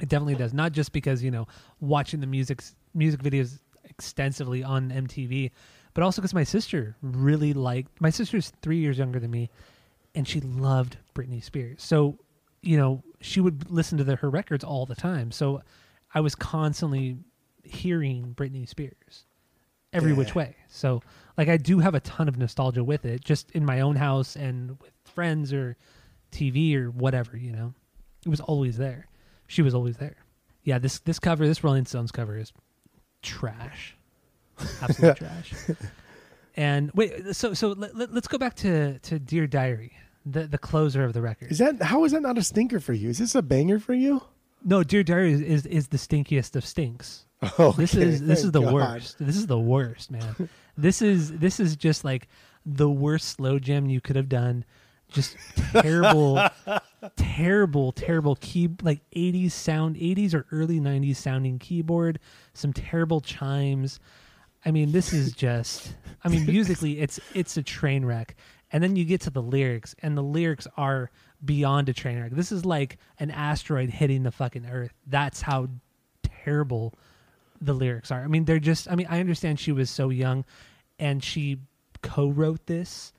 It 0.00 0.08
definitely 0.08 0.36
does. 0.36 0.54
Not 0.54 0.72
just 0.72 0.92
because 0.92 1.22
you 1.22 1.30
know 1.30 1.46
watching 1.80 2.20
the 2.20 2.26
music 2.26 2.62
music 2.94 3.22
videos 3.22 3.58
extensively 3.84 4.62
on 4.62 4.90
MTV, 4.90 5.50
but 5.94 6.02
also 6.02 6.22
because 6.22 6.34
my 6.34 6.44
sister 6.44 6.96
really 7.02 7.52
liked. 7.52 8.00
My 8.00 8.10
sister's 8.10 8.52
three 8.62 8.78
years 8.78 8.98
younger 8.98 9.20
than 9.20 9.30
me, 9.30 9.50
and 10.14 10.26
she 10.26 10.40
loved 10.40 10.96
Britney 11.14 11.42
Spears. 11.42 11.82
So 11.82 12.18
you 12.62 12.76
know 12.76 13.02
she 13.20 13.40
would 13.40 13.70
listen 13.70 13.98
to 13.98 14.04
the, 14.04 14.16
her 14.16 14.30
records 14.30 14.64
all 14.64 14.86
the 14.86 14.94
time. 14.94 15.30
So 15.30 15.62
I 16.14 16.20
was 16.20 16.34
constantly 16.34 17.18
hearing 17.64 18.34
Britney 18.36 18.68
Spears 18.68 19.24
every 19.92 20.12
which 20.12 20.34
way. 20.34 20.56
So 20.68 21.02
like 21.36 21.48
I 21.48 21.56
do 21.56 21.78
have 21.78 21.94
a 21.94 22.00
ton 22.00 22.28
of 22.28 22.38
nostalgia 22.38 22.82
with 22.82 23.04
it, 23.04 23.22
just 23.24 23.50
in 23.52 23.64
my 23.64 23.80
own 23.80 23.96
house 23.96 24.36
and 24.36 24.70
with 24.80 24.92
friends 25.04 25.52
or 25.52 25.76
TV 26.30 26.74
or 26.74 26.90
whatever, 26.90 27.36
you 27.36 27.52
know. 27.52 27.74
It 28.24 28.28
was 28.28 28.40
always 28.40 28.76
there. 28.76 29.06
She 29.52 29.60
was 29.60 29.74
always 29.74 29.98
there. 29.98 30.16
Yeah, 30.64 30.78
this 30.78 31.00
this 31.00 31.18
cover, 31.18 31.46
this 31.46 31.62
Rolling 31.62 31.84
Stones 31.84 32.10
cover 32.10 32.38
is 32.38 32.54
trash. 33.20 33.94
Absolute 34.82 35.16
trash. 35.16 35.52
And 36.56 36.90
wait, 36.94 37.36
so 37.36 37.52
so 37.52 37.68
let, 37.68 37.94
let, 37.94 38.10
us 38.10 38.28
go 38.28 38.38
back 38.38 38.54
to 38.56 38.98
to 39.00 39.18
Dear 39.18 39.46
Diary, 39.46 39.92
the 40.24 40.46
the 40.46 40.56
closer 40.56 41.04
of 41.04 41.12
the 41.12 41.20
record. 41.20 41.52
Is 41.52 41.58
that 41.58 41.82
how 41.82 42.04
is 42.04 42.12
that 42.12 42.22
not 42.22 42.38
a 42.38 42.42
stinker 42.42 42.80
for 42.80 42.94
you? 42.94 43.10
Is 43.10 43.18
this 43.18 43.34
a 43.34 43.42
banger 43.42 43.78
for 43.78 43.92
you? 43.92 44.22
no, 44.64 44.82
Dear 44.82 45.02
Diary 45.02 45.32
is, 45.32 45.40
is 45.42 45.66
is 45.66 45.88
the 45.88 45.98
stinkiest 45.98 46.56
of 46.56 46.64
stinks. 46.64 47.26
Oh, 47.58 47.72
this 47.72 47.94
is 47.94 48.22
this 48.22 48.44
is 48.44 48.52
the 48.52 48.62
God. 48.62 48.72
worst. 48.72 49.18
This 49.18 49.36
is 49.36 49.48
the 49.48 49.58
worst, 49.58 50.10
man. 50.10 50.48
this 50.78 51.02
is 51.02 51.38
this 51.38 51.60
is 51.60 51.76
just 51.76 52.04
like 52.04 52.28
the 52.64 52.88
worst 52.88 53.28
slow 53.28 53.58
jam 53.58 53.86
you 53.90 54.00
could 54.00 54.16
have 54.16 54.28
done. 54.28 54.64
Just 55.12 55.36
terrible, 55.72 56.42
terrible, 57.16 57.92
terrible 57.92 58.36
key 58.36 58.70
like 58.82 59.00
80s 59.14 59.52
sound, 59.52 59.96
80s 59.96 60.34
or 60.34 60.46
early 60.50 60.80
90s 60.80 61.16
sounding 61.16 61.58
keyboard. 61.58 62.18
Some 62.54 62.72
terrible 62.72 63.20
chimes. 63.20 64.00
I 64.64 64.70
mean, 64.70 64.92
this 64.92 65.12
is 65.12 65.32
just. 65.36 65.94
I 66.24 66.28
mean, 66.28 66.46
musically, 66.46 67.00
it's 67.00 67.20
it's 67.34 67.56
a 67.56 67.62
train 67.62 68.04
wreck. 68.04 68.36
And 68.72 68.82
then 68.82 68.96
you 68.96 69.04
get 69.04 69.20
to 69.22 69.30
the 69.30 69.42
lyrics, 69.42 69.94
and 70.02 70.16
the 70.16 70.22
lyrics 70.22 70.66
are 70.78 71.10
beyond 71.44 71.90
a 71.90 71.92
train 71.92 72.18
wreck. 72.18 72.32
This 72.32 72.52
is 72.52 72.64
like 72.64 72.98
an 73.18 73.30
asteroid 73.30 73.90
hitting 73.90 74.22
the 74.22 74.30
fucking 74.30 74.64
earth. 74.66 74.94
That's 75.06 75.42
how 75.42 75.68
terrible 76.22 76.94
the 77.60 77.74
lyrics 77.74 78.10
are. 78.10 78.22
I 78.22 78.28
mean, 78.28 78.44
they're 78.44 78.58
just. 78.58 78.90
I 78.90 78.94
mean, 78.94 79.06
I 79.10 79.20
understand 79.20 79.60
she 79.60 79.72
was 79.72 79.90
so 79.90 80.08
young, 80.08 80.44
and 80.98 81.22
she 81.22 81.58
co-wrote 82.02 82.66
this. 82.66 83.12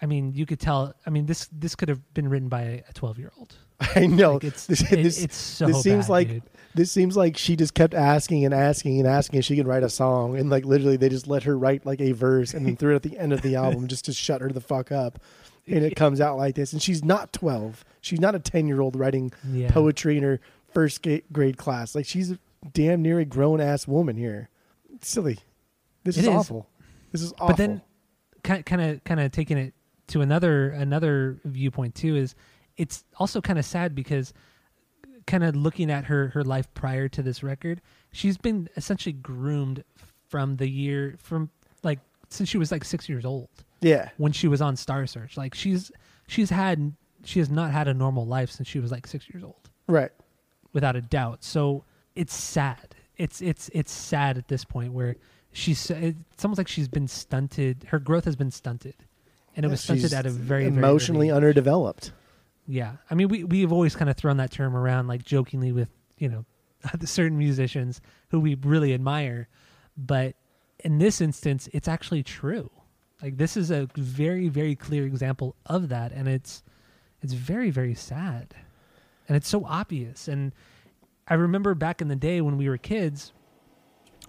I 0.00 0.06
mean, 0.06 0.32
you 0.34 0.44
could 0.46 0.60
tell. 0.60 0.94
I 1.06 1.10
mean, 1.10 1.26
this 1.26 1.48
this 1.52 1.74
could 1.74 1.88
have 1.88 2.12
been 2.14 2.28
written 2.28 2.48
by 2.48 2.82
a 2.88 2.92
twelve-year-old. 2.92 3.56
I 3.94 4.06
know. 4.06 4.34
Like, 4.34 4.44
it's- 4.44 4.66
this, 4.66 4.80
it- 4.92 5.02
this- 5.02 5.22
it's 5.22 5.36
so 5.36 5.66
This 5.66 5.82
seems 5.82 6.04
bad, 6.06 6.10
like 6.12 6.28
dude. 6.28 6.42
this 6.74 6.92
seems 6.92 7.16
like 7.16 7.36
she 7.36 7.56
just 7.56 7.74
kept 7.74 7.94
asking 7.94 8.44
and 8.44 8.52
asking 8.54 8.98
and 8.98 9.08
asking, 9.08 9.38
and 9.38 9.44
she 9.44 9.56
could 9.56 9.66
write 9.66 9.82
a 9.82 9.88
song, 9.90 10.36
and 10.38 10.50
like 10.50 10.64
literally 10.64 10.96
they 10.96 11.08
just 11.08 11.26
let 11.26 11.42
her 11.44 11.56
write 11.58 11.86
like 11.86 12.00
a 12.00 12.12
verse, 12.12 12.52
and 12.54 12.66
then 12.66 12.76
threw 12.76 12.92
it 12.92 12.96
at 12.96 13.02
the 13.02 13.18
end 13.18 13.32
of 13.32 13.42
the 13.42 13.56
album 13.64 13.86
just 13.88 14.04
to 14.06 14.12
shut 14.12 14.40
her 14.42 14.48
the 14.50 14.60
fuck 14.60 14.92
up, 14.92 15.18
and 15.66 15.84
it 15.84 15.96
comes 15.96 16.20
out 16.20 16.36
like 16.36 16.54
this. 16.54 16.72
And 16.72 16.82
she's 16.82 17.02
not 17.04 17.32
twelve. 17.32 17.84
She's 18.00 18.20
not 18.20 18.34
a 18.34 18.38
ten 18.38 18.68
year 18.68 18.80
old 18.80 18.96
writing 18.96 19.32
Yeah. 19.50 19.70
poetry 19.70 20.16
in 20.18 20.22
her 20.24 20.40
first 20.74 21.06
grade 21.32 21.56
class. 21.56 21.94
Like 21.94 22.04
she's 22.06 22.30
a 22.32 22.38
damn 22.74 23.00
near 23.02 23.18
a 23.20 23.24
grown 23.24 23.60
ass 23.62 23.86
woman 23.88 24.16
here. 24.16 24.48
It's 24.94 25.08
silly. 25.08 25.38
This 26.04 26.16
is, 26.18 26.22
is. 26.24 26.28
awful. 26.28 26.68
This 27.12 27.22
is 27.22 27.32
awful. 27.34 27.46
But 27.48 27.56
then, 27.56 27.82
kind 28.42 28.64
of 28.80 29.04
kind 29.04 29.20
of 29.20 29.32
taking 29.32 29.58
it 29.58 29.74
to 30.08 30.20
another 30.20 30.70
another 30.70 31.38
viewpoint 31.44 31.94
too 31.94 32.16
is 32.16 32.34
it's 32.76 33.04
also 33.16 33.40
kind 33.40 33.58
of 33.58 33.64
sad 33.64 33.94
because 33.94 34.32
kind 35.26 35.42
of 35.42 35.56
looking 35.56 35.90
at 35.90 36.04
her 36.04 36.28
her 36.28 36.44
life 36.44 36.72
prior 36.74 37.08
to 37.08 37.22
this 37.22 37.42
record, 37.42 37.80
she's 38.12 38.36
been 38.36 38.68
essentially 38.76 39.12
groomed 39.12 39.82
from 40.28 40.56
the 40.56 40.68
year 40.68 41.16
from 41.18 41.50
like 41.82 41.98
since 42.28 42.48
she 42.48 42.58
was 42.58 42.72
like 42.72 42.84
six 42.84 43.08
years 43.08 43.24
old 43.24 43.48
yeah, 43.80 44.10
when 44.16 44.32
she 44.32 44.48
was 44.48 44.60
on 44.60 44.76
Star 44.76 45.06
Search. 45.06 45.36
Like 45.36 45.54
she's 45.54 45.90
she's 46.26 46.50
had 46.50 46.92
she 47.24 47.38
has 47.38 47.50
not 47.50 47.72
had 47.72 47.88
a 47.88 47.94
normal 47.94 48.26
life 48.26 48.50
since 48.50 48.68
she 48.68 48.78
was 48.78 48.90
like 48.90 49.06
six 49.06 49.28
years 49.32 49.42
old 49.42 49.70
right. 49.86 50.10
without 50.72 50.96
a 50.96 51.00
doubt. 51.00 51.44
So 51.44 51.84
it's 52.14 52.34
sad. 52.34 52.94
It's 53.16 53.40
it's 53.40 53.70
it's 53.72 53.92
sad 53.92 54.38
at 54.38 54.48
this 54.48 54.64
point 54.64 54.92
where 54.92 55.16
she's 55.52 55.90
it's 55.90 56.44
almost 56.44 56.58
like 56.58 56.68
she's 56.68 56.88
been 56.88 57.08
stunted. 57.08 57.84
Her 57.88 57.98
growth 57.98 58.24
has 58.24 58.36
been 58.36 58.50
stunted, 58.50 58.96
and 59.56 59.64
it 59.64 59.68
was 59.68 59.80
She's 59.80 59.98
stunted 60.00 60.12
at 60.12 60.26
a 60.26 60.30
very 60.30 60.64
very 60.64 60.76
emotionally 60.76 61.30
early- 61.30 61.36
underdeveloped. 61.36 62.12
Yeah, 62.66 62.96
I 63.10 63.14
mean 63.14 63.28
we 63.28 63.44
we've 63.44 63.72
always 63.72 63.96
kind 63.96 64.10
of 64.10 64.16
thrown 64.16 64.36
that 64.36 64.50
term 64.50 64.76
around 64.76 65.06
like 65.08 65.24
jokingly 65.24 65.72
with 65.72 65.90
you 66.18 66.28
know 66.28 66.44
certain 67.04 67.38
musicians 67.38 68.00
who 68.30 68.40
we 68.40 68.54
really 68.54 68.92
admire, 68.94 69.48
but 69.96 70.34
in 70.80 70.98
this 70.98 71.20
instance, 71.20 71.68
it's 71.72 71.88
actually 71.88 72.22
true. 72.22 72.70
Like 73.22 73.38
this 73.38 73.56
is 73.56 73.70
a 73.70 73.88
very 73.96 74.48
very 74.48 74.74
clear 74.76 75.04
example 75.06 75.56
of 75.66 75.88
that, 75.88 76.12
and 76.12 76.28
it's 76.28 76.62
it's 77.22 77.32
very 77.32 77.70
very 77.70 77.94
sad, 77.94 78.54
and 79.28 79.36
it's 79.36 79.48
so 79.48 79.64
obvious. 79.64 80.28
And 80.28 80.52
I 81.28 81.34
remember 81.34 81.74
back 81.74 82.00
in 82.02 82.08
the 82.08 82.16
day 82.16 82.40
when 82.40 82.56
we 82.58 82.68
were 82.68 82.76
kids, 82.78 83.32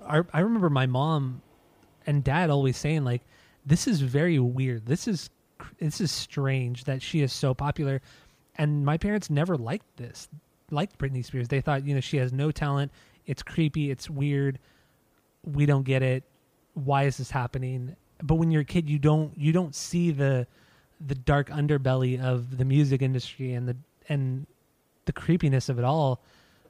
I 0.08 0.22
I 0.32 0.40
remember 0.40 0.70
my 0.70 0.86
mom 0.86 1.42
and 2.06 2.24
dad 2.24 2.50
always 2.50 2.78
saying 2.78 3.04
like, 3.04 3.24
"This 3.68 3.88
is 3.88 4.02
very 4.02 4.40
weird. 4.40 4.86
This 4.86 5.08
is 5.08 5.30
this 5.80 6.02
is 6.02 6.12
strange 6.12 6.86
that 6.86 7.02
she 7.02 7.22
is 7.22 7.34
so 7.34 7.54
popular." 7.54 8.02
And 8.56 8.86
my 8.86 8.98
parents 8.98 9.30
never 9.30 9.56
liked 9.56 9.98
this, 9.98 10.30
liked 10.72 10.98
Britney 10.98 11.24
Spears. 11.24 11.48
They 11.48 11.62
thought 11.62 11.86
you 11.86 11.94
know 11.94 12.02
she 12.02 12.18
has 12.18 12.34
no 12.34 12.52
talent. 12.52 12.92
It's 13.26 13.44
creepy. 13.44 13.92
It's 13.92 14.10
weird. 14.10 14.60
We 15.44 15.66
don't 15.66 15.84
get 15.84 16.02
it. 16.02 16.24
Why 16.74 17.04
is 17.04 17.18
this 17.18 17.32
happening? 17.32 17.96
But 18.24 18.36
when 18.36 18.50
you're 18.52 18.62
a 18.62 18.66
kid, 18.66 18.90
you 18.90 19.00
don't 19.00 19.38
you 19.38 19.52
don't 19.52 19.76
see 19.76 20.12
the 20.12 20.48
the 21.06 21.16
dark 21.16 21.50
underbelly 21.50 22.20
of 22.22 22.58
the 22.58 22.66
music 22.66 23.02
industry 23.02 23.54
and 23.54 23.68
the 23.68 23.76
and 24.10 24.48
the 25.06 25.14
creepiness 25.14 25.70
of 25.70 25.78
it 25.78 25.86
all 25.86 26.22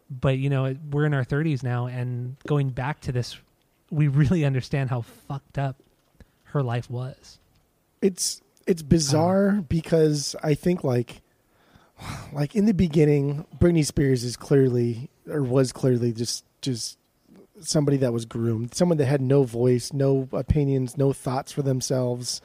but 0.09 0.37
you 0.37 0.49
know 0.49 0.75
we're 0.91 1.05
in 1.05 1.13
our 1.13 1.23
30s 1.23 1.63
now 1.63 1.87
and 1.87 2.35
going 2.45 2.69
back 2.69 2.99
to 2.99 3.11
this 3.11 3.37
we 3.91 4.07
really 4.07 4.43
understand 4.45 4.89
how 4.89 5.01
fucked 5.01 5.57
up 5.57 5.77
her 6.57 6.63
life 6.63 6.89
was? 6.89 7.39
It's 8.01 8.41
it's 8.65 8.83
bizarre 8.83 9.49
uh-huh. 9.49 9.61
because 9.61 10.35
I 10.43 10.53
think 10.53 10.83
like 10.83 11.21
like 12.33 12.55
in 12.55 12.65
the 12.65 12.73
beginning, 12.73 13.45
Britney 13.57 13.85
Spears 13.85 14.23
is 14.23 14.35
clearly 14.35 15.09
or 15.27 15.41
was 15.41 15.71
clearly 15.71 16.11
just 16.11 16.43
just 16.61 16.97
somebody 17.61 17.97
that 17.97 18.13
was 18.13 18.25
groomed, 18.25 18.75
someone 18.75 18.97
that 18.97 19.05
had 19.05 19.21
no 19.21 19.43
voice, 19.43 19.93
no 19.93 20.27
opinions, 20.31 20.97
no 20.97 21.13
thoughts 21.13 21.51
for 21.51 21.61
themselves, 21.61 22.41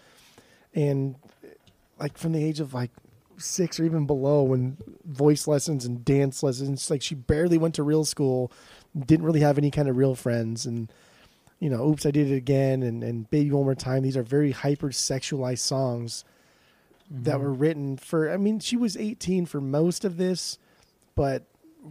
and 0.75 1.16
like 1.98 2.16
from 2.16 2.33
the 2.33 2.42
age 2.42 2.61
of 2.61 2.72
like 2.72 2.90
six 3.38 3.79
or 3.79 3.85
even 3.85 4.07
below, 4.07 4.42
when 4.42 4.77
voice 5.05 5.46
lessons 5.46 5.85
and 5.85 6.05
dance 6.05 6.42
lessons, 6.42 6.90
like 6.90 7.03
she 7.03 7.14
barely 7.14 7.59
went 7.59 7.75
to 7.75 7.83
real 7.83 8.05
school, 8.05 8.51
didn't 8.98 9.27
really 9.27 9.40
have 9.40 9.59
any 9.59 9.70
kind 9.70 9.88
of 9.88 9.96
real 9.96 10.14
friends, 10.14 10.64
and 10.66 10.90
you 11.62 11.70
know, 11.70 11.88
"Oops, 11.88 12.05
I 12.05 12.11
Did 12.11 12.33
It 12.33 12.35
Again" 12.35 12.83
and 12.83 13.05
and 13.05 13.31
"Baby 13.31 13.53
One 13.53 13.62
More 13.62 13.77
Time." 13.77 14.03
These 14.03 14.16
are 14.16 14.25
very 14.25 14.51
hyper 14.51 14.88
sexualized 14.88 15.61
songs 15.61 16.25
that 17.09 17.37
mm-hmm. 17.37 17.42
were 17.44 17.53
written 17.53 17.96
for. 17.96 18.29
I 18.33 18.37
mean, 18.37 18.59
she 18.59 18.77
was 18.77 18.96
18 18.96 19.46
for 19.46 19.61
most 19.61 20.05
of 20.05 20.16
this, 20.16 20.59
but 21.14 21.44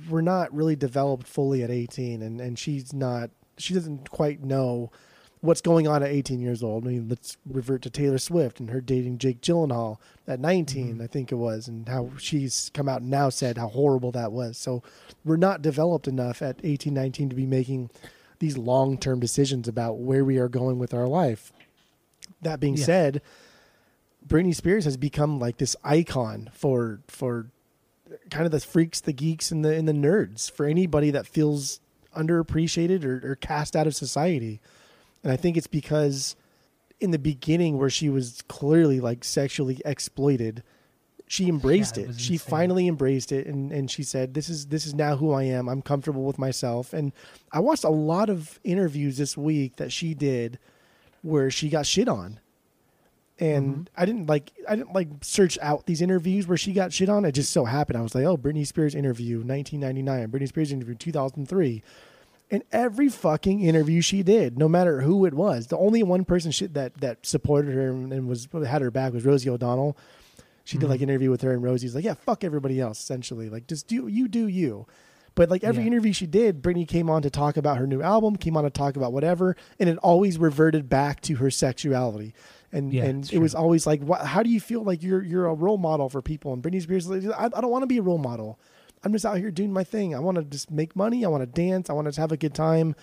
we're 0.09 0.19
not 0.19 0.53
really 0.53 0.75
developed 0.75 1.25
fully 1.25 1.63
at 1.63 1.71
18, 1.71 2.21
and 2.21 2.41
and 2.41 2.59
she's 2.59 2.91
not. 2.91 3.29
She 3.57 3.73
doesn't 3.73 4.09
quite 4.09 4.43
know 4.43 4.91
what's 5.39 5.61
going 5.61 5.87
on 5.87 6.03
at 6.03 6.09
18 6.09 6.41
years 6.41 6.61
old. 6.61 6.85
I 6.85 6.89
mean, 6.89 7.07
let's 7.07 7.37
revert 7.49 7.81
to 7.83 7.89
Taylor 7.89 8.17
Swift 8.17 8.59
and 8.59 8.69
her 8.71 8.81
dating 8.81 9.19
Jake 9.19 9.41
Gyllenhaal 9.41 9.97
at 10.27 10.39
19, 10.39 10.93
mm-hmm. 10.93 11.01
I 11.01 11.07
think 11.07 11.31
it 11.31 11.35
was, 11.35 11.69
and 11.69 11.87
how 11.87 12.11
she's 12.17 12.69
come 12.73 12.89
out 12.89 13.01
and 13.01 13.09
now 13.09 13.29
said 13.29 13.57
how 13.57 13.69
horrible 13.69 14.11
that 14.11 14.33
was. 14.33 14.57
So 14.57 14.83
we're 15.23 15.37
not 15.37 15.61
developed 15.61 16.07
enough 16.07 16.41
at 16.41 16.59
18, 16.61 16.93
19 16.93 17.29
to 17.29 17.35
be 17.35 17.45
making 17.45 17.89
these 18.41 18.57
long 18.57 18.97
term 18.97 19.21
decisions 19.21 19.69
about 19.69 19.99
where 19.99 20.25
we 20.25 20.37
are 20.37 20.49
going 20.49 20.77
with 20.77 20.93
our 20.93 21.07
life. 21.07 21.53
That 22.41 22.59
being 22.59 22.75
Yeah. 22.75 22.83
said, 22.85 23.21
Britney 24.27 24.53
Spears 24.53 24.83
has 24.85 24.97
become 24.97 25.39
like 25.39 25.57
this 25.57 25.75
icon 25.83 26.49
for 26.53 26.99
for 27.07 27.47
kind 28.29 28.45
of 28.45 28.51
the 28.51 28.59
freaks, 28.59 28.99
the 28.99 29.13
geeks, 29.13 29.51
and 29.51 29.63
the 29.63 29.73
and 29.73 29.87
the 29.87 29.93
nerds 29.93 30.51
for 30.51 30.65
anybody 30.65 31.11
that 31.11 31.25
feels 31.25 31.79
underappreciated 32.15 33.05
or, 33.05 33.31
or 33.31 33.35
cast 33.35 33.75
out 33.75 33.87
of 33.87 33.95
society. 33.95 34.59
And 35.23 35.31
I 35.31 35.37
think 35.37 35.55
it's 35.55 35.67
because 35.67 36.35
in 36.99 37.11
the 37.11 37.19
beginning 37.19 37.77
where 37.77 37.89
she 37.89 38.09
was 38.09 38.41
clearly 38.47 38.99
like 38.99 39.23
sexually 39.23 39.81
exploited, 39.85 40.61
she 41.31 41.47
embraced 41.47 41.97
it 41.97 42.09
it. 42.09 42.19
She 42.19 42.33
insane. 42.33 42.49
finally 42.49 42.87
embraced 42.89 43.31
it 43.31 43.47
and, 43.47 43.71
and 43.71 43.89
she 43.89 44.03
said, 44.03 44.33
This 44.33 44.49
is 44.49 44.65
this 44.65 44.85
is 44.85 44.93
now 44.93 45.15
who 45.15 45.31
I 45.31 45.43
am. 45.43 45.69
I'm 45.69 45.81
comfortable 45.81 46.25
with 46.25 46.37
myself. 46.37 46.91
And 46.91 47.13
I 47.53 47.61
watched 47.61 47.85
a 47.85 47.89
lot 47.89 48.29
of 48.29 48.59
interviews 48.65 49.15
this 49.15 49.37
week 49.37 49.77
that 49.77 49.93
she 49.93 50.13
did 50.13 50.59
where 51.21 51.49
she 51.49 51.69
got 51.69 51.85
shit 51.85 52.09
on. 52.09 52.41
And 53.39 53.73
mm-hmm. 53.73 53.83
I 53.95 54.05
didn't 54.05 54.27
like 54.27 54.51
I 54.67 54.75
didn't 54.75 54.91
like 54.91 55.07
search 55.21 55.57
out 55.61 55.85
these 55.85 56.01
interviews 56.01 56.47
where 56.47 56.57
she 56.57 56.73
got 56.73 56.91
shit 56.91 57.07
on. 57.07 57.23
It 57.23 57.31
just 57.31 57.53
so 57.53 57.63
happened 57.63 57.97
I 57.97 58.01
was 58.01 58.13
like, 58.13 58.25
oh, 58.25 58.35
Britney 58.35 58.67
Spears 58.67 58.93
interview, 58.93 59.37
1999. 59.37 60.31
Britney 60.31 60.49
Spears 60.49 60.73
interview, 60.73 60.95
2003. 60.95 61.81
And 62.51 62.61
every 62.73 63.07
fucking 63.07 63.61
interview 63.61 64.01
she 64.01 64.21
did, 64.21 64.57
no 64.57 64.67
matter 64.67 64.99
who 64.99 65.25
it 65.25 65.33
was, 65.33 65.67
the 65.67 65.77
only 65.77 66.03
one 66.03 66.25
person 66.25 66.51
she, 66.51 66.67
that 66.67 66.95
that 66.95 67.25
supported 67.25 67.73
her 67.73 67.91
and 67.91 68.27
was 68.27 68.49
had 68.67 68.81
her 68.81 68.91
back 68.91 69.13
was 69.13 69.23
Rosie 69.23 69.49
O'Donnell. 69.49 69.95
She 70.63 70.77
did 70.77 70.83
mm-hmm. 70.83 70.91
like 70.91 71.01
an 71.01 71.09
interview 71.09 71.31
with 71.31 71.41
her, 71.41 71.51
and 71.51 71.63
Rosie's 71.63 71.95
like, 71.95 72.03
"Yeah, 72.03 72.13
fuck 72.13 72.43
everybody 72.43 72.79
else." 72.79 72.99
Essentially, 72.99 73.49
like 73.49 73.67
just 73.67 73.87
do 73.87 74.07
you 74.07 74.27
do 74.27 74.47
you. 74.47 74.85
But 75.33 75.49
like 75.49 75.63
every 75.63 75.83
Yeah. 75.83 75.87
interview 75.87 76.13
she 76.13 76.27
did, 76.27 76.61
Britney 76.61 76.87
came 76.87 77.09
on 77.09 77.21
to 77.21 77.29
talk 77.29 77.55
about 77.55 77.77
her 77.77 77.87
new 77.87 78.01
album, 78.01 78.35
came 78.35 78.57
on 78.57 78.65
to 78.65 78.69
talk 78.69 78.97
about 78.97 79.13
whatever, 79.13 79.55
and 79.79 79.89
it 79.89 79.97
always 79.99 80.37
reverted 80.37 80.89
back 80.89 81.21
to 81.21 81.35
her 81.35 81.49
sexuality. 81.49 82.33
And 82.73 82.93
Yeah, 82.93 83.05
and 83.05 83.31
it 83.31 83.39
was 83.39 83.55
always 83.55 83.87
like, 83.87 84.05
wh- 84.07 84.23
how 84.23 84.43
do 84.43 84.49
you 84.49 84.59
feel 84.59 84.83
like 84.83 85.01
you're 85.01 85.23
you're 85.23 85.45
a 85.45 85.53
role 85.53 85.77
model 85.77 86.09
for 86.09 86.21
people? 86.21 86.53
And 86.53 86.61
Britney 86.61 86.81
Spears, 86.81 87.09
is 87.09 87.25
like, 87.25 87.37
I, 87.39 87.45
I 87.45 87.61
don't 87.61 87.71
want 87.71 87.83
to 87.83 87.87
be 87.87 87.97
a 87.97 88.01
role 88.01 88.17
model. 88.17 88.59
I'm 89.03 89.13
just 89.13 89.25
out 89.25 89.37
here 89.37 89.51
doing 89.51 89.73
my 89.73 89.83
thing. 89.83 90.13
I 90.13 90.19
want 90.19 90.37
to 90.37 90.43
just 90.43 90.69
make 90.69 90.95
money. 90.95 91.25
I 91.25 91.27
want 91.29 91.41
to 91.41 91.47
dance. 91.47 91.89
I 91.89 91.93
want 91.93 92.13
to 92.13 92.21
have 92.21 92.31
a 92.31 92.37
good 92.37 92.53
time. 92.53 92.95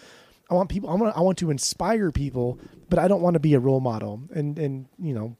I 0.50 0.54
want 0.54 0.68
people. 0.68 0.88
I 0.90 0.94
want. 0.94 1.16
I 1.16 1.20
want 1.20 1.38
to 1.38 1.50
inspire 1.50 2.12
people, 2.12 2.58
but 2.88 2.98
I 2.98 3.08
don't 3.08 3.20
want 3.20 3.34
to 3.34 3.40
be 3.40 3.54
a 3.54 3.58
role 3.58 3.80
model. 3.80 4.22
And 4.34 4.58
and 4.58 4.86
you 4.98 5.12
know, 5.14 5.36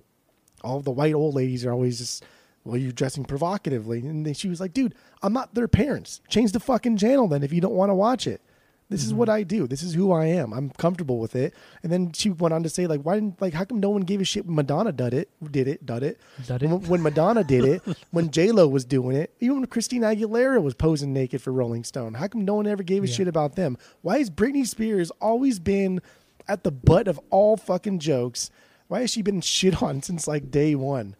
all 0.62 0.81
the 0.81 0.90
white 0.90 1.14
old 1.14 1.35
ladies 1.35 1.64
are 1.64 1.73
always 1.73 1.99
just, 1.99 2.25
well, 2.64 2.77
you're 2.77 2.92
dressing 2.92 3.25
provocatively. 3.25 4.01
And 4.01 4.25
then 4.27 4.35
she 4.35 4.49
was 4.49 4.61
like, 4.61 4.73
dude, 4.73 4.94
I'm 5.23 5.33
not 5.33 5.55
their 5.55 5.68
parents. 5.68 6.21
Change 6.29 6.53
the 6.53 6.61
fucking 6.61 6.97
channel 6.97 7.29
then 7.29 7.42
if 7.42 7.53
you 7.53 7.61
don't 7.61 7.75
want 7.75 7.90
to 7.90 7.94
watch 7.94 8.27
it. 8.27 8.42
This 8.90 9.05
is 9.05 9.12
what 9.12 9.29
mm-hmm. 9.29 9.37
I 9.37 9.42
do. 9.42 9.66
This 9.66 9.83
is 9.83 9.92
who 9.92 10.12
I 10.12 10.27
am. 10.27 10.55
I'm 10.55 10.71
comfortable 10.71 11.18
with 11.18 11.37
it. 11.37 11.53
And 11.83 11.92
then 11.92 12.12
she 12.12 12.31
went 12.31 12.55
on 12.55 12.62
to 12.62 12.71
say, 12.71 12.87
like, 12.87 13.03
why 13.03 13.16
didn't, 13.16 13.40
like, 13.40 13.53
how 13.53 13.64
come 13.64 13.81
no 13.81 13.90
one 13.90 14.03
gave 14.03 14.21
a 14.21 14.25
shit 14.25 14.47
when 14.47 14.55
Madonna 14.55 14.92
did 14.92 15.12
it? 15.12 15.29
Did 15.53 15.68
it? 15.68 15.85
Did 15.85 16.03
it? 16.03 16.21
Did 16.47 16.62
it? 16.62 16.71
When, 16.71 16.81
when 16.88 17.03
Madonna 17.03 17.44
did 17.44 17.64
it, 17.64 17.83
when 18.12 18.31
J 18.31 18.51
Lo 18.51 18.66
was 18.66 18.87
doing 18.87 19.16
it, 19.16 19.35
even 19.40 19.57
when 19.57 19.66
Christina 19.66 20.07
Aguilera 20.07 20.62
was 20.62 20.75
posing 20.75 21.12
naked 21.12 21.42
for 21.42 21.53
Rolling 21.53 21.85
Stone. 21.85 22.14
How 22.14 22.29
come 22.29 22.47
no 22.47 22.55
one 22.55 22.66
ever 22.66 22.83
gave 22.83 23.05
a 23.05 23.07
Yeah. 23.07 23.14
shit 23.14 23.29
about 23.29 23.57
them? 23.57 23.77
Why 24.01 24.18
has 24.18 24.31
Britney 24.31 24.66
Spears 24.66 25.11
always 25.21 25.59
been 25.59 26.01
at 26.47 26.64
the 26.64 26.73
butt 26.73 27.09
of 27.09 27.21
all 27.29 27.59
fucking 27.59 27.99
jokes? 27.99 28.51
Why 28.88 29.01
has 29.01 29.11
she 29.11 29.22
been 29.22 29.40
shit 29.40 29.83
on 29.83 30.03
since 30.03 30.27
like 30.27 30.51
day 30.51 30.74
one? 30.74 31.14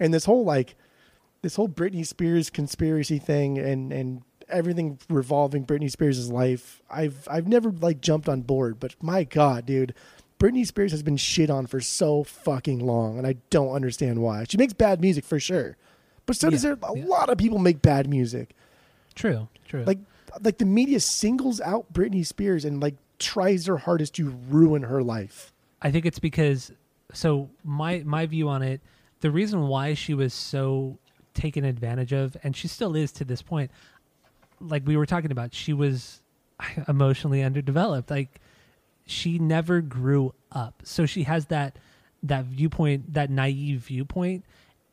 And 0.00 0.12
this 0.12 0.24
whole 0.24 0.44
like 0.44 0.74
this 1.42 1.56
whole 1.56 1.68
Britney 1.68 2.06
Spears 2.06 2.50
conspiracy 2.50 3.18
thing 3.18 3.58
and 3.58 3.92
and 3.92 4.22
everything 4.48 4.98
revolving 5.08 5.64
Britney 5.64 5.90
Spears' 5.90 6.30
life, 6.30 6.82
I've 6.90 7.26
I've 7.30 7.48
never 7.48 7.70
like 7.70 8.00
jumped 8.00 8.28
on 8.28 8.42
board, 8.42 8.80
but 8.80 8.94
my 9.02 9.24
god, 9.24 9.66
dude. 9.66 9.94
Britney 10.38 10.66
Spears 10.66 10.90
has 10.90 11.04
been 11.04 11.16
shit 11.16 11.50
on 11.50 11.66
for 11.66 11.80
so 11.80 12.24
fucking 12.24 12.80
long, 12.80 13.16
and 13.16 13.26
I 13.26 13.36
don't 13.50 13.72
understand 13.72 14.20
why. 14.20 14.44
She 14.48 14.56
makes 14.56 14.72
bad 14.72 15.00
music 15.00 15.24
for 15.24 15.38
sure, 15.38 15.76
but 16.26 16.34
so 16.34 16.50
does 16.50 16.62
there. 16.62 16.76
A 16.82 16.98
yeah. 16.98 17.04
lot 17.06 17.30
of 17.30 17.38
people 17.38 17.58
make 17.58 17.80
bad 17.80 18.08
music. 18.08 18.56
true 19.14 19.48
true 19.68 19.84
Like, 19.84 19.98
like 20.40 20.58
the 20.58 20.64
media 20.64 20.98
singles 20.98 21.60
out 21.60 21.92
Britney 21.92 22.26
Spears 22.26 22.64
and 22.64 22.80
like 22.80 22.96
tries 23.20 23.66
their 23.66 23.76
hardest 23.76 24.14
to 24.16 24.30
ruin 24.48 24.82
her 24.82 25.02
life. 25.02 25.52
I 25.80 25.92
think 25.92 26.06
it's 26.06 26.18
because 26.18 26.72
so 27.12 27.50
my 27.64 28.02
my 28.04 28.26
view 28.26 28.48
on 28.48 28.62
it, 28.62 28.80
the 29.20 29.30
reason 29.30 29.68
why 29.68 29.94
she 29.94 30.14
was 30.14 30.34
so 30.34 30.98
taken 31.34 31.64
advantage 31.64 32.12
of, 32.12 32.36
and 32.42 32.56
she 32.56 32.68
still 32.68 32.94
is 32.94 33.12
to 33.12 33.24
this 33.24 33.42
point, 33.42 33.70
like 34.60 34.86
we 34.86 34.96
were 34.96 35.06
talking 35.06 35.30
about, 35.30 35.54
she 35.54 35.72
was 35.72 36.20
emotionally 36.88 37.42
underdeveloped. 37.42 38.10
Like 38.10 38.40
she 39.06 39.38
never 39.38 39.80
grew 39.80 40.34
up, 40.50 40.82
so 40.84 41.06
she 41.06 41.24
has 41.24 41.46
that 41.46 41.78
that 42.22 42.44
viewpoint, 42.44 43.14
that 43.14 43.30
naive 43.30 43.80
viewpoint. 43.80 44.44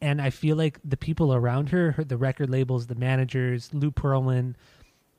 And 0.01 0.21
I 0.21 0.29
feel 0.29 0.55
like 0.55 0.79
the 0.83 0.95
people 0.95 1.33
around 1.33 1.69
her, 1.69 1.91
her 1.91 2.03
the 2.03 2.17
record 2.17 2.49
labels, 2.49 2.87
the 2.87 2.95
managers, 2.95 3.69
Lou 3.73 3.91
Pearlman, 3.91 4.55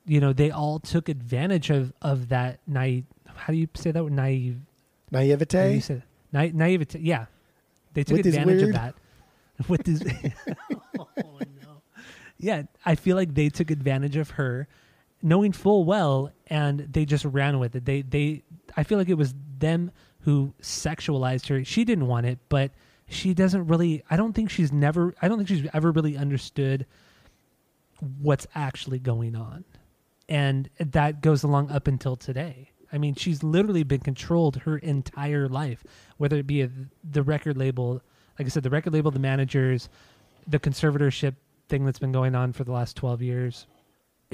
you 0.07 0.19
know, 0.19 0.33
they 0.33 0.49
all 0.49 0.79
took 0.79 1.07
advantage 1.09 1.69
of 1.69 1.93
of 2.01 2.29
that 2.29 2.59
naive. 2.67 3.05
How 3.27 3.53
do 3.53 3.59
you 3.59 3.67
say 3.75 3.91
that? 3.91 4.03
Naive 4.03 4.59
how 5.13 5.19
do 5.19 5.73
you 5.73 5.81
Naivete. 5.81 6.01
Na- 6.33 6.49
naivete. 6.53 6.99
Yeah, 6.99 7.25
they 7.93 8.03
took 8.03 8.17
With 8.17 8.27
advantage 8.27 8.61
of 8.61 8.69
weird- 8.69 8.75
that. 8.75 8.95
With 9.67 9.83
this, 9.83 10.01
oh 10.97 11.07
no. 11.17 11.81
Yeah, 12.39 12.63
I 12.83 12.95
feel 12.95 13.15
like 13.15 13.35
they 13.35 13.49
took 13.49 13.69
advantage 13.69 14.15
of 14.15 14.31
her, 14.31 14.67
knowing 15.21 15.51
full 15.51 15.83
well, 15.83 16.31
and 16.47 16.79
they 16.79 17.05
just 17.05 17.25
ran 17.25 17.59
with 17.59 17.75
it. 17.75 17.85
They, 17.85 18.01
they. 18.01 18.41
I 18.75 18.81
feel 18.83 18.97
like 18.97 19.09
it 19.09 19.15
was 19.19 19.35
them 19.59 19.91
who 20.21 20.53
sexualized 20.63 21.47
her. 21.49 21.63
She 21.63 21.83
didn't 21.85 22.07
want 22.07 22.25
it, 22.25 22.39
but 22.49 22.71
she 23.07 23.35
doesn't 23.35 23.67
really. 23.67 24.03
I 24.09 24.15
don't 24.17 24.33
think 24.33 24.49
she's 24.49 24.71
never. 24.71 25.13
I 25.21 25.27
don't 25.27 25.37
think 25.37 25.49
she's 25.49 25.67
ever 25.73 25.91
really 25.91 26.17
understood 26.17 26.87
what's 28.19 28.47
actually 28.55 28.97
going 28.97 29.35
on, 29.35 29.63
and 30.27 30.69
that 30.79 31.21
goes 31.21 31.43
along 31.43 31.69
up 31.69 31.87
until 31.87 32.15
today. 32.15 32.70
I 32.91 32.97
mean, 32.97 33.15
she's 33.15 33.43
literally 33.43 33.83
been 33.83 34.01
controlled 34.01 34.57
her 34.57 34.77
entire 34.77 35.47
life, 35.47 35.83
whether 36.17 36.37
it 36.37 36.47
be 36.47 36.61
a, 36.61 36.69
the 37.03 37.23
record 37.23 37.57
label, 37.57 38.01
like 38.37 38.45
I 38.45 38.49
said, 38.49 38.63
the 38.63 38.69
record 38.69 38.93
label, 38.93 39.11
the 39.11 39.19
managers, 39.19 39.89
the 40.47 40.59
conservatorship 40.59 41.35
thing 41.69 41.85
that's 41.85 41.99
been 41.99 42.11
going 42.11 42.35
on 42.35 42.53
for 42.53 42.63
the 42.63 42.71
last 42.71 42.95
12 42.97 43.21
years. 43.21 43.67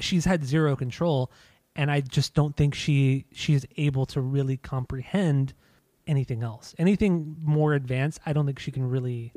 She's 0.00 0.24
had 0.24 0.44
zero 0.44 0.76
control, 0.76 1.30
and 1.76 1.90
I 1.90 2.00
just 2.00 2.34
don't 2.34 2.56
think 2.56 2.74
she 2.74 3.26
she's 3.32 3.64
able 3.76 4.06
to 4.06 4.20
really 4.20 4.56
comprehend 4.56 5.54
anything 6.06 6.42
else. 6.42 6.74
Anything 6.78 7.36
more 7.42 7.74
advanced, 7.74 8.20
I 8.24 8.32
don't 8.32 8.46
think 8.46 8.58
she 8.58 8.70
can 8.70 8.88
really 8.88 9.32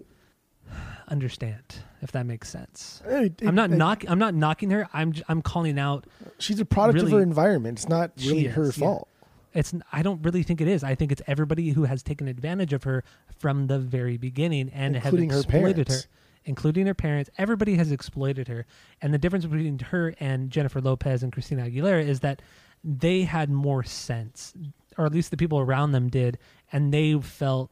understand 1.07 1.63
if 2.01 2.11
that 2.13 2.25
makes 2.25 2.49
sense. 2.49 3.01
It- 3.05 3.41
I'm 3.45 3.55
not 3.55 3.71
it- 3.71 3.77
knock 3.77 4.03
I'm 4.07 4.19
not 4.19 4.33
knocking 4.33 4.69
her. 4.71 4.87
I'm 4.93 5.11
j- 5.11 5.23
I'm 5.27 5.41
calling 5.41 5.77
out 5.77 6.05
She's 6.39 6.59
a 6.59 6.65
product 6.65 6.99
of 6.99 7.11
her 7.11 7.21
environment. 7.21 7.79
It's 7.79 7.89
not 7.89 8.11
really 8.17 8.45
her 8.45 8.65
yeah. 8.65 8.71
fault. 8.71 9.07
It's 9.53 9.73
I 9.91 10.01
don't 10.01 10.21
really 10.23 10.43
think 10.43 10.61
it 10.61 10.67
is. 10.67 10.83
I 10.83 10.95
think 10.95 11.11
it's 11.11 11.21
everybody 11.27 11.69
who 11.71 11.83
has 11.83 12.03
taken 12.03 12.27
advantage 12.27 12.73
of 12.73 12.83
her 12.83 13.03
from 13.37 13.67
the 13.67 13.79
very 13.79 14.17
beginning 14.17 14.69
and 14.73 14.95
Including 14.95 15.29
her 15.29 15.35
have 15.37 15.45
exploited 15.45 15.87
parents. 15.87 16.03
her, 16.05 16.09
including 16.45 16.85
her 16.87 16.93
parents. 16.93 17.29
Everybody 17.37 17.75
has 17.75 17.91
exploited 17.91 18.47
her. 18.47 18.65
And 19.01 19.13
the 19.13 19.17
difference 19.17 19.45
between 19.45 19.79
her 19.79 20.13
and 20.19 20.49
Jennifer 20.49 20.81
Lopez 20.81 21.23
and 21.23 21.31
Christina 21.31 21.63
Aguilera 21.65 22.05
is 22.05 22.21
that 22.21 22.41
they 22.83 23.23
had 23.23 23.49
more 23.49 23.83
sense, 23.83 24.53
or 24.97 25.05
at 25.05 25.11
least 25.13 25.31
the 25.31 25.37
people 25.37 25.59
around 25.59 25.91
them 25.91 26.09
did, 26.09 26.37
and 26.71 26.93
they 26.93 27.19
felt 27.19 27.69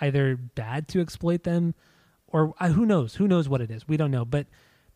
either 0.00 0.36
bad 0.36 0.88
to 0.88 1.00
exploit 1.00 1.42
them 1.42 1.74
or 2.28 2.54
uh, 2.60 2.68
who 2.68 2.84
knows 2.84 3.14
who 3.14 3.26
knows 3.26 3.48
what 3.48 3.60
it 3.60 3.70
is 3.70 3.88
we 3.88 3.96
don't 3.96 4.10
know 4.10 4.24
but 4.24 4.46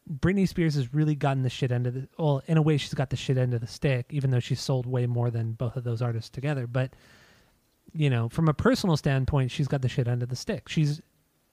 britney 0.09 0.49
spears 0.49 0.75
has 0.75 0.93
really 0.93 1.15
gotten 1.15 1.43
the 1.43 1.51
shit 1.51 1.71
end 1.71 1.87
of 1.87 1.95
the 1.95 2.09
well 2.19 2.43
in 2.47 2.57
a 2.57 2.63
way 2.63 2.77
she's 2.77 2.95
got 2.95 3.11
the 3.11 3.17
shit 3.17 3.37
end 3.37 3.55
of 3.55 3.61
the 3.61 3.67
stick 3.67 4.07
even 4.11 4.31
though 4.31 4.41
she's 4.41 4.61
sold 4.61 4.87
way 4.87 5.07
more 5.07 5.31
than 5.31 5.53
both 5.53 5.77
of 5.77 5.85
those 5.85 6.03
artists 6.03 6.31
together. 6.31 6.67
But 6.67 6.95
you 7.93 8.11
know 8.11 8.29
from 8.29 8.49
a 8.49 8.55
personal 8.55 8.97
standpoint 8.97 9.51
she's 9.51 9.69
got 9.69 9.83
the 9.83 9.89
shit 9.89 10.09
end 10.09 10.23
of 10.23 10.29
the 10.29 10.37
stick. 10.37 10.69
She's 10.69 11.01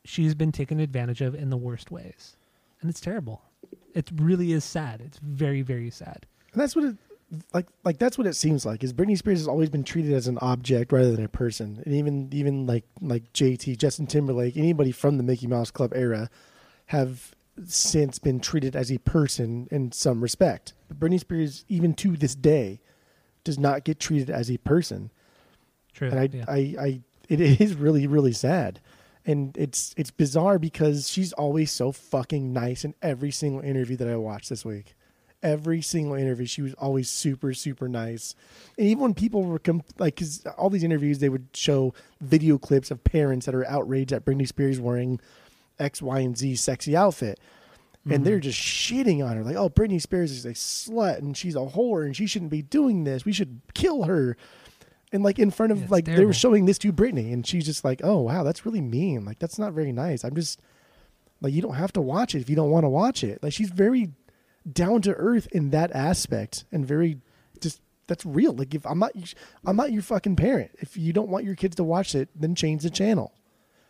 she's 0.06 0.34
been 0.34 0.52
taken 0.52 0.80
advantage 0.80 1.22
of 1.22 1.36
in 1.36 1.50
the 1.50 1.58
worst 1.58 1.92
ways. 1.92 2.36
And 2.82 2.90
it's 2.90 3.02
terrible. 3.02 3.42
It 3.94 4.10
really 4.16 4.52
is 4.52 4.64
sad. 4.64 5.02
It's 5.02 5.20
very 5.20 5.62
very 5.62 5.90
sad. 5.90 6.26
And 6.54 6.62
that's 6.62 6.76
what 6.76 6.86
it 6.86 6.96
like 7.54 7.68
like 7.84 7.98
that's 7.98 8.18
what 8.18 8.28
it 8.28 8.36
seems 8.36 8.66
like 8.66 8.84
is 8.84 8.94
Britney 8.94 9.18
Spears 9.18 9.40
has 9.40 9.48
always 9.48 9.70
been 9.70 9.84
treated 9.84 10.14
as 10.14 10.28
an 10.28 10.38
object 10.40 10.92
rather 10.92 11.12
than 11.12 11.26
a 11.26 11.30
person. 11.30 11.82
And 11.86 11.94
even 11.94 12.30
even 12.32 12.66
like 12.66 12.86
like 13.02 13.34
JT, 13.34 13.78
Justin 13.78 14.08
Timberlake, 14.08 14.56
anybody 14.56 14.92
from 14.92 15.18
the 15.18 15.24
Mickey 15.24 15.48
Mouse 15.48 15.70
Club 15.70 15.92
era 15.94 16.30
have 16.88 17.36
since 17.66 18.20
been 18.20 18.40
treated 18.40 18.76
as 18.76 18.92
a 18.92 19.00
person 19.00 19.68
in 19.72 19.92
some 19.92 20.22
respect. 20.22 20.74
But 20.88 21.00
Britney 21.00 21.20
Spears 21.20 21.66
even 21.68 21.94
to 21.96 22.16
this 22.16 22.36
day 22.36 22.80
does 23.44 23.58
not 23.58 23.84
get 23.84 24.00
treated 24.00 24.30
as 24.30 24.52
a 24.52 24.58
person. 24.58 25.12
true 25.94 26.10
And 26.10 26.20
I, 26.20 26.30
yeah. 26.32 26.46
I, 26.48 26.76
I, 26.80 27.02
it 27.30 27.42
is 27.42 27.74
really, 27.76 28.08
really 28.08 28.34
sad, 28.34 28.80
and 29.26 29.58
it's 29.58 29.94
it's 29.98 30.12
bizarre 30.12 30.60
because 30.60 31.10
she's 31.10 31.34
always 31.34 31.72
so 31.72 31.92
fucking 31.92 32.54
nice 32.54 32.86
in 32.86 32.94
every 33.02 33.32
single 33.32 33.62
interview 33.62 33.98
that 33.98 34.08
I 34.08 34.16
watched 34.16 34.50
this 34.50 34.64
week. 34.64 34.96
Every 35.44 35.82
single 35.82 36.16
interview, 36.16 36.48
she 36.48 36.64
was 36.64 36.74
always 36.76 37.10
super, 37.10 37.54
super 37.54 37.88
nice. 37.88 38.34
And 38.78 38.88
even 38.88 39.04
when 39.04 39.14
people 39.14 39.44
were 39.44 39.60
com- 39.60 39.84
like, 40.00 40.16
because 40.16 40.46
all 40.58 40.70
these 40.70 40.84
interviews, 40.84 41.20
they 41.20 41.30
would 41.30 41.48
show 41.54 41.94
video 42.20 42.58
clips 42.58 42.90
of 42.90 43.04
parents 43.04 43.46
that 43.46 43.54
are 43.54 43.68
outraged 43.68 44.14
at 44.14 44.26
Britney 44.26 44.48
Spears 44.48 44.80
wearing 44.80 45.20
X, 45.80 46.02
Y, 46.02 46.20
and 46.20 46.38
Z 46.38 46.56
sexy 46.56 46.96
outfit. 46.96 47.40
And 48.10 48.26
they're 48.26 48.38
mm-hmm. 48.38 48.44
just 48.44 48.60
shitting 48.60 49.28
on 49.28 49.36
her, 49.36 49.44
like, 49.44 49.58
"Oh, 49.58 49.70
Britney 49.70 50.02
Spears 50.02 50.32
is 50.32 50.46
a 50.46 50.52
slut, 50.52 51.18
and 51.18 51.36
she's 51.36 51.58
a 51.58 51.60
whore, 51.60 52.06
and 52.06 52.16
she 52.16 52.26
shouldn't 52.26 52.52
be 52.52 52.62
doing 52.62 53.04
this. 53.04 53.26
We 53.26 53.34
should 53.34 53.60
kill 53.74 54.04
her." 54.04 54.38
and 55.12 55.24
like 55.24 55.40
in 55.40 55.52
front 55.52 55.72
of 55.72 55.80
Yeah, 55.80 55.88
like 55.90 56.06
they 56.06 56.26
were 56.26 56.34
showing 56.34 56.66
this 56.66 56.78
to 56.80 56.92
Britney, 56.92 57.32
and 57.32 57.46
she's 57.46 57.66
just 57.66 57.84
like, 57.84 58.02
"Oh 58.04 58.20
wow, 58.20 58.44
that's 58.44 58.66
really 58.66 58.82
mean. 58.82 59.26
Like 59.26 59.40
that's 59.40 59.58
not 59.58 59.74
very 59.74 59.92
nice. 59.92 60.24
I'm 60.24 60.36
just 60.36 60.60
like 61.42 61.54
you 61.54 61.62
don't 61.62 61.76
have 61.76 61.94
to 61.94 62.02
watch 62.02 62.36
it 62.36 62.42
if 62.42 62.50
you 62.50 62.56
don't 62.56 62.72
want 62.72 62.84
to 62.84 62.90
watch 62.90 63.24
it." 63.24 63.42
Like 63.42 63.54
she's 63.54 63.70
very 63.70 64.12
down 64.72 65.02
to 65.04 65.14
earth 65.14 65.48
in 65.52 65.70
that 65.72 65.92
aspect, 65.96 66.66
and 66.72 66.86
very 66.86 67.20
just 67.62 67.82
that's 68.08 68.26
real. 68.26 68.54
Like 68.54 68.76
if 68.76 68.86
I'm 68.86 69.00
not 69.00 69.12
I'm 69.66 69.76
not 69.76 69.92
your 69.92 70.02
fucking 70.02 70.36
parent. 70.36 70.72
If 70.80 70.98
you 70.98 71.14
don't 71.14 71.30
want 71.30 71.46
your 71.46 71.56
kids 71.56 71.76
to 71.78 71.84
watch 71.84 72.14
it, 72.14 72.30
then 72.36 72.56
change 72.56 72.84
the 72.84 72.90
channel. 72.90 73.34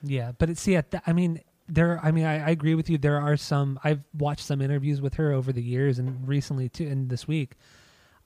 Yeah, 0.03 0.33
but 0.37 0.49
it's 0.49 0.67
yeah. 0.67 0.81
Th- 0.81 1.01
I 1.07 1.13
mean, 1.13 1.41
there. 1.67 1.99
I 2.03 2.11
mean, 2.11 2.25
I, 2.25 2.47
I 2.47 2.49
agree 2.49 2.75
with 2.75 2.89
you. 2.89 2.97
There 2.97 3.19
are 3.19 3.37
some. 3.37 3.79
I've 3.83 4.03
watched 4.13 4.45
some 4.45 4.61
interviews 4.61 5.01
with 5.01 5.15
her 5.15 5.31
over 5.31 5.51
the 5.51 5.61
years 5.61 5.99
and 5.99 6.27
recently 6.27 6.69
too, 6.69 6.87
and 6.87 7.09
this 7.09 7.27
week. 7.27 7.55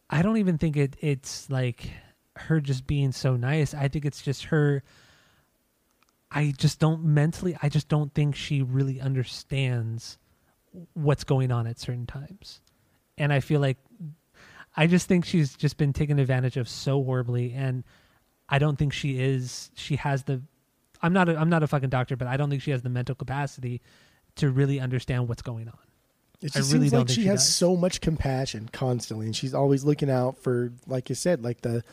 I 0.09 0.21
don't 0.21 0.37
even 0.37 0.57
think 0.57 0.75
it. 0.75 0.95
It's 0.99 1.49
like 1.49 1.89
her 2.35 2.59
just 2.59 2.87
being 2.87 3.11
so 3.11 3.35
nice. 3.35 3.73
I 3.73 3.87
think 3.87 4.05
it's 4.05 4.21
just 4.21 4.45
her. 4.45 4.83
I 6.31 6.53
just 6.57 6.79
don't 6.79 7.03
mentally. 7.03 7.57
I 7.61 7.69
just 7.69 7.87
don't 7.87 8.13
think 8.13 8.35
she 8.35 8.61
really 8.61 8.99
understands 9.01 10.17
what's 10.93 11.23
going 11.23 11.51
on 11.51 11.67
at 11.67 11.79
certain 11.79 12.05
times, 12.05 12.61
and 13.17 13.33
I 13.33 13.39
feel 13.39 13.59
like 13.59 13.77
I 14.75 14.87
just 14.87 15.07
think 15.07 15.25
she's 15.25 15.55
just 15.55 15.77
been 15.77 15.93
taken 15.93 16.19
advantage 16.19 16.57
of 16.57 16.69
so 16.69 17.03
horribly, 17.03 17.53
and 17.53 17.83
I 18.47 18.59
don't 18.59 18.77
think 18.77 18.93
she 18.93 19.19
is. 19.19 19.71
She 19.75 19.97
has 19.97 20.23
the. 20.23 20.41
I'm 21.01 21.13
not. 21.13 21.29
A, 21.29 21.37
I'm 21.37 21.49
not 21.49 21.63
a 21.63 21.67
fucking 21.67 21.89
doctor, 21.89 22.15
but 22.15 22.27
I 22.27 22.37
don't 22.37 22.49
think 22.49 22.61
she 22.61 22.71
has 22.71 22.81
the 22.81 22.89
mental 22.89 23.15
capacity 23.15 23.81
to 24.35 24.49
really 24.49 24.79
understand 24.79 25.27
what's 25.27 25.41
going 25.41 25.67
on. 25.67 25.77
It 26.41 26.55
I 26.55 26.59
just 26.59 26.73
really 26.73 26.85
seems 26.85 26.91
don't 26.91 26.99
like 27.01 27.09
she 27.09 27.21
she 27.21 27.27
has 27.27 27.39
does. 27.45 27.53
so 27.55 27.75
much 27.75 28.01
compassion 28.01 28.69
constantly, 28.71 29.25
and 29.27 29.35
she's 29.35 29.53
always 29.53 29.83
looking 29.83 30.09
out 30.09 30.37
for, 30.37 30.71
like 30.87 31.09
you 31.09 31.15
said, 31.15 31.43
like 31.43 31.61
the 31.61 31.83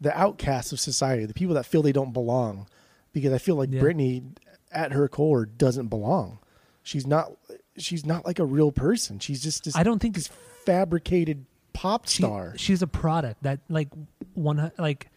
the 0.00 0.16
outcasts 0.18 0.72
of 0.72 0.80
society, 0.80 1.24
the 1.26 1.34
people 1.34 1.54
that 1.54 1.64
feel 1.66 1.82
they 1.82 1.92
don't 1.92 2.12
belong. 2.12 2.66
Because 3.12 3.32
I 3.32 3.38
feel 3.38 3.56
like 3.56 3.70
Yeah. 3.70 3.82
Britney, 3.82 4.24
at 4.72 4.92
her 4.92 5.06
core, 5.08 5.44
doesn't 5.44 5.88
belong. 5.88 6.38
She's 6.82 7.06
not. 7.06 7.32
She's 7.76 8.04
not 8.06 8.24
like 8.26 8.38
a 8.38 8.44
real 8.44 8.72
person. 8.72 9.18
She's 9.18 9.42
just 9.42 9.64
this. 9.64 9.76
I 9.76 9.82
don't 9.82 9.98
think 9.98 10.14
this 10.14 10.28
fabricated 10.64 11.44
pop 11.72 12.06
she, 12.06 12.22
star. 12.22 12.54
she's 12.56 12.82
a 12.82 12.86
product 12.86 13.42
that 13.42 13.60
like 13.68 13.88
one 14.34 14.72
like 14.78 15.08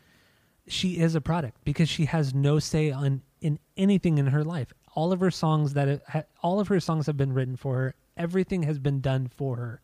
she 0.68 0.98
is 1.00 1.16
a 1.16 1.22
product 1.22 1.58
because 1.64 1.88
she 1.90 2.06
has 2.06 2.34
no 2.34 2.60
say 2.60 2.92
on 2.92 3.22
in 3.46 3.60
anything 3.78 4.18
in 4.18 4.26
her 4.26 4.44
life. 4.44 4.74
All 4.96 5.12
of 5.12 5.20
her 5.20 5.30
songs 5.30 5.74
that 5.74 5.88
have, 5.88 6.02
ha, 6.08 6.24
all 6.42 6.60
of 6.60 6.68
her 6.70 6.80
songs 6.80 7.06
have 7.06 7.16
been 7.16 7.32
written 7.32 7.56
for 7.56 7.76
her. 7.76 7.96
Everything 8.18 8.64
has 8.64 8.80
been 8.80 9.02
done 9.02 9.28
for 9.28 9.58
her, 9.58 9.82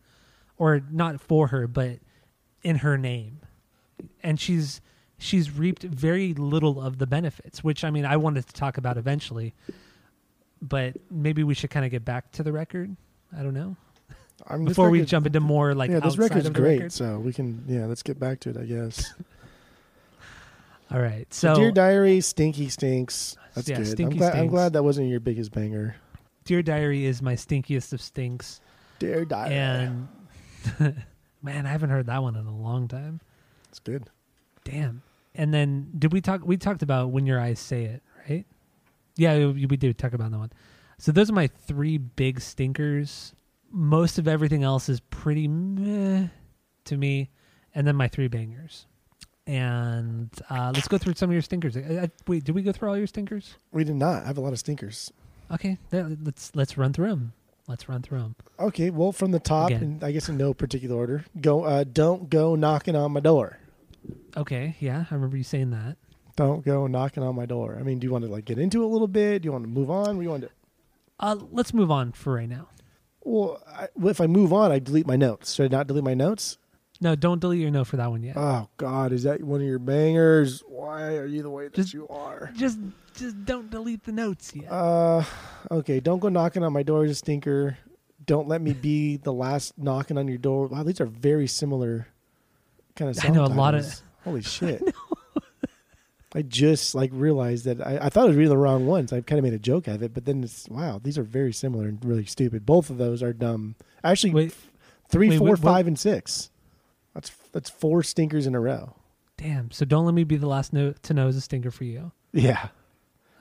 or 0.56 0.82
not 0.90 1.20
for 1.20 1.46
her, 1.48 1.68
but 1.68 2.00
in 2.64 2.78
her 2.78 2.98
name, 2.98 3.38
and 4.20 4.40
she's 4.40 4.80
she's 5.16 5.52
reaped 5.52 5.84
very 5.84 6.34
little 6.34 6.80
of 6.80 6.98
the 6.98 7.06
benefits. 7.06 7.62
Which 7.62 7.84
I 7.84 7.90
mean, 7.90 8.04
I 8.04 8.16
wanted 8.16 8.48
to 8.48 8.52
talk 8.52 8.78
about 8.78 8.96
eventually, 8.96 9.54
but 10.60 10.96
maybe 11.08 11.44
we 11.44 11.54
should 11.54 11.70
kind 11.70 11.84
of 11.84 11.92
get 11.92 12.04
back 12.04 12.32
to 12.32 12.42
the 12.42 12.50
record. 12.50 12.96
I 13.36 13.44
don't 13.44 13.54
know 13.54 13.76
I'm, 14.48 14.64
before 14.64 14.90
we 14.90 15.04
jump 15.04 15.26
into 15.26 15.40
more 15.40 15.72
like 15.72 15.90
yeah, 15.90 16.00
this 16.00 16.18
record's 16.18 16.50
great. 16.50 16.78
record. 16.78 16.92
So 16.92 17.20
we 17.20 17.32
can. 17.32 17.64
Yeah, 17.68 17.86
let's 17.86 18.02
get 18.02 18.18
back 18.18 18.40
to 18.40 18.50
it. 18.50 18.56
I 18.56 18.64
guess. 18.64 19.14
All 20.92 21.00
right, 21.00 21.32
So, 21.32 21.54
Dear 21.54 21.72
Diary, 21.72 22.20
Stinky 22.20 22.68
Stinks. 22.68 23.36
That's 23.54 23.68
Yeah, 23.68 23.78
good. 23.78 23.86
Stinky 23.86 24.14
I'm 24.14 24.18
glad. 24.18 24.28
I'm 24.32 24.36
Stinks. 24.38 24.50
glad 24.52 24.72
that 24.74 24.82
wasn't 24.82 25.08
your 25.08 25.20
biggest 25.20 25.52
banger. 25.52 25.96
Dear 26.44 26.62
Diary 26.62 27.04
is 27.06 27.22
my 27.22 27.34
stinkiest 27.34 27.92
of 27.92 28.00
stinks. 28.02 28.60
Dear 28.98 29.24
Diary. 29.24 29.54
And 29.54 30.08
man, 31.42 31.66
I 31.66 31.70
haven't 31.70 31.90
heard 31.90 32.06
that 32.06 32.22
one 32.22 32.36
in 32.36 32.46
a 32.46 32.56
long 32.56 32.88
time. 32.88 33.20
it's 33.68 33.78
good. 33.78 34.04
Damn. 34.64 35.02
And 35.34 35.54
then 35.54 35.90
did 35.98 36.12
we 36.12 36.20
talk 36.20 36.42
we 36.44 36.56
talked 36.56 36.82
about 36.82 37.10
when 37.10 37.24
your 37.26 37.40
eyes 37.40 37.58
say 37.58 37.84
it, 37.84 38.02
right? 38.28 38.44
Yeah, 39.16 39.36
we 39.38 39.66
we 39.66 39.76
did 39.76 39.96
talk 39.98 40.12
about 40.12 40.30
that 40.30 40.38
one. 40.38 40.52
So 40.98 41.10
those 41.10 41.30
are 41.30 41.34
my 41.34 41.46
three 41.46 41.96
big 41.96 42.40
stinkers. 42.40 43.34
Most 43.70 44.18
of 44.18 44.28
everything 44.28 44.62
else 44.62 44.88
is 44.88 45.00
pretty 45.00 45.48
meh 45.48 46.28
to 46.84 46.96
me. 46.96 47.30
And 47.74 47.86
then 47.86 47.96
my 47.96 48.08
three 48.08 48.28
bangers. 48.28 48.86
And 49.46 50.30
uh, 50.50 50.70
let's 50.74 50.88
go 50.88 50.98
through 50.98 51.14
some 51.14 51.30
of 51.30 51.32
your 51.32 51.42
stinkers. 51.42 51.76
Uh, 51.76 52.02
uh, 52.04 52.06
wait, 52.28 52.44
did 52.44 52.54
we 52.54 52.62
go 52.62 52.72
through 52.72 52.88
all 52.90 52.96
your 52.96 53.06
stinkers? 53.08 53.56
We 53.72 53.84
did 53.84 53.96
not. 53.96 54.22
I 54.22 54.26
have 54.26 54.38
a 54.38 54.40
lot 54.40 54.52
of 54.52 54.58
stinkers. 54.58 55.12
Okay, 55.50 55.78
let's 55.90 56.52
let's 56.54 56.78
run 56.78 56.92
through 56.92 57.08
them. 57.08 57.32
Let's 57.68 57.88
run 57.88 58.02
through 58.02 58.18
them. 58.20 58.36
Okay, 58.58 58.90
well, 58.90 59.12
from 59.12 59.30
the 59.30 59.38
top, 59.40 59.70
Again. 59.70 59.82
and 59.82 60.04
I 60.04 60.12
guess 60.12 60.28
in 60.28 60.36
no 60.36 60.54
particular 60.54 60.96
order. 60.96 61.24
Go. 61.40 61.64
Uh, 61.64 61.84
don't 61.84 62.30
go 62.30 62.54
knocking 62.54 62.96
on 62.96 63.12
my 63.12 63.20
door. 63.20 63.58
Okay, 64.36 64.76
yeah, 64.80 65.04
I 65.10 65.14
remember 65.14 65.36
you 65.36 65.44
saying 65.44 65.70
that. 65.70 65.96
Don't 66.36 66.64
go 66.64 66.86
knocking 66.86 67.22
on 67.22 67.34
my 67.34 67.46
door. 67.46 67.76
I 67.78 67.82
mean, 67.82 67.98
do 67.98 68.06
you 68.06 68.12
want 68.12 68.24
to 68.24 68.30
like 68.30 68.44
get 68.44 68.58
into 68.58 68.82
it 68.82 68.86
a 68.86 68.88
little 68.88 69.08
bit? 69.08 69.42
Do 69.42 69.46
you 69.46 69.52
want 69.52 69.64
to 69.64 69.70
move 69.70 69.90
on? 69.90 70.16
What 70.16 70.22
do 70.22 70.22
you 70.22 70.30
want 70.30 70.42
to? 70.44 70.50
Uh, 71.20 71.36
let's 71.50 71.74
move 71.74 71.90
on 71.90 72.12
for 72.12 72.34
right 72.34 72.48
now. 72.48 72.68
Well, 73.20 73.62
I, 73.68 73.88
well, 73.94 74.10
if 74.10 74.20
I 74.20 74.26
move 74.26 74.52
on, 74.52 74.72
I 74.72 74.78
delete 74.78 75.06
my 75.06 75.16
notes. 75.16 75.54
Should 75.54 75.72
I 75.72 75.76
not 75.76 75.86
delete 75.86 76.04
my 76.04 76.14
notes? 76.14 76.58
No, 77.02 77.16
don't 77.16 77.40
delete 77.40 77.60
your 77.60 77.72
note 77.72 77.88
for 77.88 77.96
that 77.96 78.10
one 78.10 78.22
yet. 78.22 78.36
Oh 78.36 78.68
God, 78.76 79.12
is 79.12 79.24
that 79.24 79.42
one 79.42 79.60
of 79.60 79.66
your 79.66 79.80
bangers? 79.80 80.62
Why 80.68 81.16
are 81.16 81.26
you 81.26 81.42
the 81.42 81.50
way 81.50 81.64
that 81.64 81.74
Just- 81.74 81.92
you 81.92 82.06
are? 82.08 82.52
just, 82.54 82.78
just 83.14 83.44
don't 83.44 83.68
delete 83.70 84.04
the 84.04 84.12
notes 84.12 84.54
yet. 84.54 84.70
Uh, 84.70 85.24
okay. 85.70 85.98
Don't 85.98 86.20
go 86.20 86.28
knocking 86.28 86.62
on 86.62 86.72
my 86.72 86.84
door 86.84 87.06
stinker. 87.12 87.76
Don't 88.24 88.46
let 88.46 88.62
me 88.62 88.72
be 88.72 89.16
the 89.16 89.32
last 89.32 89.76
knocking 89.76 90.16
on 90.16 90.28
your 90.28 90.38
door. 90.38 90.68
Wow, 90.68 90.84
these 90.84 91.00
are 91.00 91.06
very 91.06 91.48
similar 91.48 92.06
kind 92.94 93.10
of. 93.10 93.24
I 93.24 93.28
know 93.30 93.44
a 93.44 93.46
lot 93.46 93.74
of- 93.74 94.00
Holy 94.22 94.42
shit! 94.42 94.80
I, 96.34 96.42
just 96.42 96.94
like 96.94 97.10
realized 97.12 97.64
that 97.64 97.84
I, 97.84 97.98
I 98.02 98.08
thought 98.10 98.24
I 98.24 98.26
was 98.28 98.36
reading 98.36 98.50
the 98.50 98.56
wrong 98.56 98.86
ones. 98.86 99.12
I 99.12 99.20
kind 99.22 99.40
of 99.40 99.42
made 99.42 99.52
a 99.54 99.58
joke 99.58 99.88
out 99.88 99.96
of 99.96 100.02
it, 100.04 100.14
but 100.14 100.24
then 100.24 100.44
it's 100.44 100.68
wow, 100.68 101.00
these 101.02 101.18
are 101.18 101.24
very 101.24 101.52
similar 101.52 101.88
and 101.88 102.02
really 102.04 102.24
stupid. 102.26 102.64
Both 102.64 102.88
of 102.90 102.98
those 102.98 103.24
are 103.24 103.32
dumb. 103.32 103.74
Actually, 104.04 104.34
Wait. 104.34 104.54
three, 105.08 105.30
Wait, 105.30 105.38
four, 105.38 105.48
what- 105.48 105.58
five, 105.58 105.88
and 105.88 105.98
six. 105.98 106.50
That's 107.52 107.70
four 107.70 108.02
stinkers 108.02 108.46
in 108.46 108.54
a 108.54 108.60
row. 108.60 108.94
Damn. 109.36 109.70
So 109.70 109.84
don't 109.84 110.04
let 110.06 110.14
me 110.14 110.24
be 110.24 110.36
the 110.36 110.46
last 110.48 110.72
no- 110.72 110.92
to 111.02 111.14
know 111.14 111.28
is 111.28 111.36
a 111.36 111.40
stinker 111.40 111.70
for 111.70 111.84
you. 111.84 112.12
Yeah, 112.32 112.68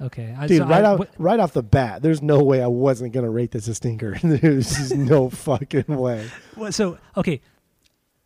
Okay, 0.01 0.35
I, 0.37 0.47
dude. 0.47 0.57
so 0.57 0.65
right 0.65 0.83
I- 0.83 0.95
what- 0.95 1.09
right 1.17 1.39
off 1.39 1.53
the 1.53 1.61
bat, 1.63 2.01
there's 2.01 2.21
no 2.23 2.43
way 2.43 2.61
I 2.63 2.67
wasn't 2.67 3.13
gonna 3.13 3.29
rate 3.29 3.51
this 3.51 3.67
a 3.67 3.75
stinker. 3.75 4.17
There's 4.23 4.69
just 4.75 4.95
no 4.95 5.29
fucking 5.47 5.85
way. 5.87 6.27
what- 6.55 6.73
so 6.73 6.97
okay, 7.15 7.39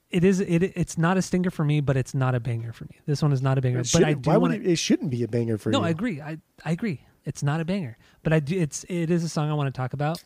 it 0.10 0.24
is. 0.24 0.39
It 0.39 0.63
it's 0.63 0.98
not 0.98 1.17
a 1.17 1.21
stinker 1.21 1.52
for 1.52 1.65
me, 1.65 1.82
but 1.82 1.98
it's 1.98 2.13
not 2.15 2.34
a 2.34 2.39
banger 2.39 2.71
for 2.71 2.86
me. 2.86 2.98
This 3.06 3.21
one 3.21 3.34
is 3.34 3.41
not 3.41 3.58
a 3.58 3.62
banger. 3.62 3.80
It 3.80 3.89
but 3.91 4.04
I 4.06 4.13
do 4.13 4.30
why 4.30 4.38
would 4.38 4.52
want 4.52 4.63
it, 4.65 4.71
it 4.71 4.78
shouldn't 4.78 5.12
be 5.12 5.24
a 5.24 5.28
banger 5.28 5.58
for 5.58 5.69
No, 5.69 5.80
you. 5.80 5.82
No, 5.82 5.88
I 5.88 5.89
agree. 5.91 6.21
I 6.21 6.38
I 6.63 6.71
agree. 6.71 7.02
It's 7.26 7.43
not 7.43 7.60
a 7.60 7.65
banger, 7.65 7.98
but 8.24 8.32
I 8.32 8.39
do. 8.39 8.58
It's 8.58 8.86
it 8.88 9.10
is 9.12 9.24
a 9.26 9.30
song 9.30 9.50
I 9.52 9.54
want 9.54 9.67
to 9.74 9.78
talk 9.78 9.91
about 9.93 10.24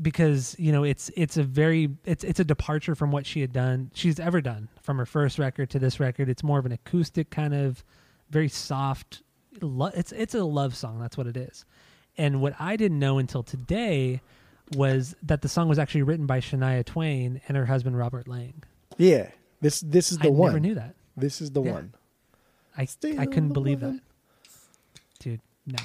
because 0.00 0.56
you 0.58 0.72
know 0.72 0.82
it's 0.84 1.10
it's 1.16 1.36
a 1.36 1.42
very 1.42 1.88
it's 2.04 2.24
it's 2.24 2.40
a 2.40 2.44
departure 2.44 2.94
from 2.94 3.12
what 3.12 3.24
she 3.26 3.40
had 3.40 3.52
done 3.52 3.90
she's 3.94 4.18
ever 4.18 4.40
done 4.40 4.68
from 4.82 4.98
her 4.98 5.06
first 5.06 5.38
record 5.38 5.70
to 5.70 5.78
this 5.78 6.00
record. 6.00 6.28
It's 6.28 6.42
more 6.42 6.58
of 6.58 6.66
an 6.66 6.72
acoustic 6.72 7.30
kind 7.30 7.54
of 7.54 7.84
very 8.30 8.48
soft. 8.48 9.22
Lo- 9.60 9.90
it's 9.94 10.12
it's 10.12 10.34
a 10.34 10.44
love 10.44 10.74
song. 10.76 10.98
That's 10.98 11.16
what 11.16 11.26
it 11.26 11.36
is. 11.36 11.64
And 12.18 12.40
what 12.40 12.54
I 12.58 12.76
didn't 12.76 12.98
know 12.98 13.18
until 13.18 13.42
today 13.42 14.20
was 14.76 15.14
that 15.22 15.42
the 15.42 15.48
song 15.48 15.68
was 15.68 15.78
actually 15.78 16.02
written 16.02 16.26
by 16.26 16.40
Shania 16.40 16.84
Twain 16.84 17.40
and 17.48 17.56
her 17.56 17.66
husband 17.66 17.96
Robert 17.98 18.26
Lange. 18.26 18.62
Yeah, 18.98 19.30
this 19.60 19.80
this 19.80 20.10
is 20.10 20.18
the 20.18 20.28
I 20.28 20.30
one. 20.30 20.48
I 20.50 20.52
never 20.54 20.60
knew 20.60 20.74
that. 20.74 20.94
This 21.16 21.40
is 21.40 21.50
the 21.52 21.62
Yeah. 21.62 21.72
one. 21.72 21.94
I 22.76 22.86
Still 22.86 23.20
I 23.20 23.26
couldn't 23.26 23.52
believe 23.52 23.80
that, 23.80 24.00
dude. 25.20 25.40
No. 25.66 25.78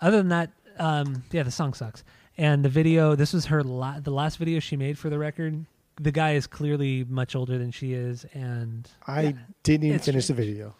Other 0.00 0.18
than 0.18 0.28
that, 0.28 0.50
um, 0.78 1.22
yeah, 1.32 1.42
the 1.42 1.50
song 1.50 1.72
sucks. 1.72 2.04
And 2.38 2.64
the 2.64 2.68
video, 2.68 3.14
this 3.16 3.32
was 3.32 3.46
her 3.46 3.62
la- 3.64 3.98
the 4.00 4.12
last 4.12 4.36
video 4.38 4.60
she 4.60 4.76
made 4.76 4.96
for 4.96 5.10
the 5.10 5.18
record. 5.18 5.64
The 6.00 6.12
guy 6.12 6.32
is 6.34 6.46
clearly 6.46 7.04
much 7.04 7.34
older 7.34 7.58
than 7.58 7.72
she 7.72 7.92
is, 7.92 8.24
and 8.32 8.88
I 9.06 9.22
yeah, 9.22 9.32
didn't 9.64 9.84
even 9.84 9.96
it's 9.96 10.06
finish 10.06 10.28
the 10.28 10.34
video. 10.34 10.76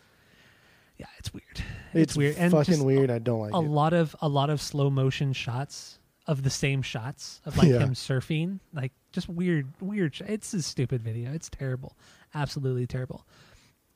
yeah, 0.96 1.06
it's 1.18 1.34
weird. 1.34 1.60
It's, 1.92 2.14
weird 2.16 2.36
and 2.38 2.52
fucking 2.52 2.84
weird. 2.84 3.10
I 3.10 3.18
don't 3.18 3.40
like 3.40 3.52
a 3.52 3.56
it. 3.58 3.62
lot 3.68 3.92
of 3.92 4.14
a 4.22 4.28
lot 4.28 4.50
of 4.50 4.62
slow 4.62 4.88
motion 4.90 5.32
shots 5.32 5.98
of 6.28 6.42
the 6.44 6.50
same 6.50 6.82
shots 6.82 7.40
of 7.46 7.56
like 7.56 7.66
Yeah. 7.68 7.80
him 7.80 7.94
surfing, 7.94 8.60
like 8.72 8.92
just 9.10 9.28
weird, 9.28 9.66
weird. 9.80 10.14
sh- 10.14 10.22
It's 10.28 10.54
a 10.54 10.62
stupid 10.62 11.02
video. 11.02 11.32
It's 11.32 11.48
terrible, 11.48 11.96
absolutely 12.34 12.86
terrible. 12.86 13.26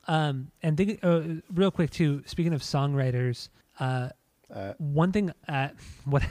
Um, 0.07 0.51
and 0.61 0.75
think, 0.75 0.99
uh, 1.03 1.21
real 1.53 1.71
quick 1.71 1.91
too. 1.91 2.23
Speaking 2.25 2.53
of 2.53 2.61
songwriters, 2.61 3.47
uh, 3.79 4.09
Uh, 4.53 4.73
one 4.77 5.13
thing 5.13 5.31
uh, 5.47 5.69
what 6.05 6.23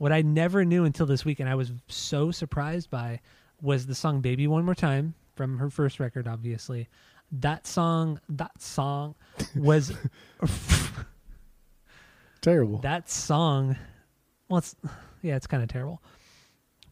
what 0.00 0.12
I 0.12 0.22
never 0.22 0.64
knew 0.64 0.84
until 0.84 1.04
this 1.04 1.26
week, 1.26 1.40
and 1.40 1.48
I 1.48 1.54
was 1.54 1.72
so 1.88 2.30
surprised 2.30 2.88
by, 2.88 3.20
was 3.60 3.84
the 3.84 3.94
song 3.94 4.22
"Baby 4.22 4.46
One 4.46 4.64
More 4.64 4.74
Time" 4.74 5.12
from 5.36 5.58
her 5.58 5.68
first 5.68 6.00
record. 6.00 6.26
Obviously, 6.26 6.88
that 7.30 7.66
song, 7.66 8.18
that 8.30 8.62
song 8.62 9.14
was 9.54 9.92
terrible. 12.40 12.78
that 12.78 13.10
song. 13.10 13.76
Well, 14.48 14.60
it's 14.60 14.74
yeah, 15.20 15.36
it's 15.36 15.46
kind 15.46 15.62
of 15.62 15.68
terrible. 15.68 16.02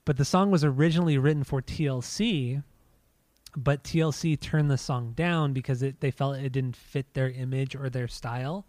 But 0.05 0.18
the 0.18 0.27
song 0.27 0.51
was 0.51 0.62
originally 0.62 1.16
written 1.16 1.44
for 1.44 1.62
TLC, 1.62 2.62
but 3.57 3.85
TLC 3.85 4.38
turned 4.38 4.71
the 4.71 4.77
song 4.77 5.12
down 5.12 5.55
because 5.55 5.83
it, 5.83 6.01
they 6.01 6.11
felt 6.11 6.37
it 6.37 6.53
didn't 6.53 6.77
fit 6.77 7.14
their 7.14 7.31
image 7.31 7.75
or 7.75 7.88
their 7.88 8.07
style. 8.07 8.66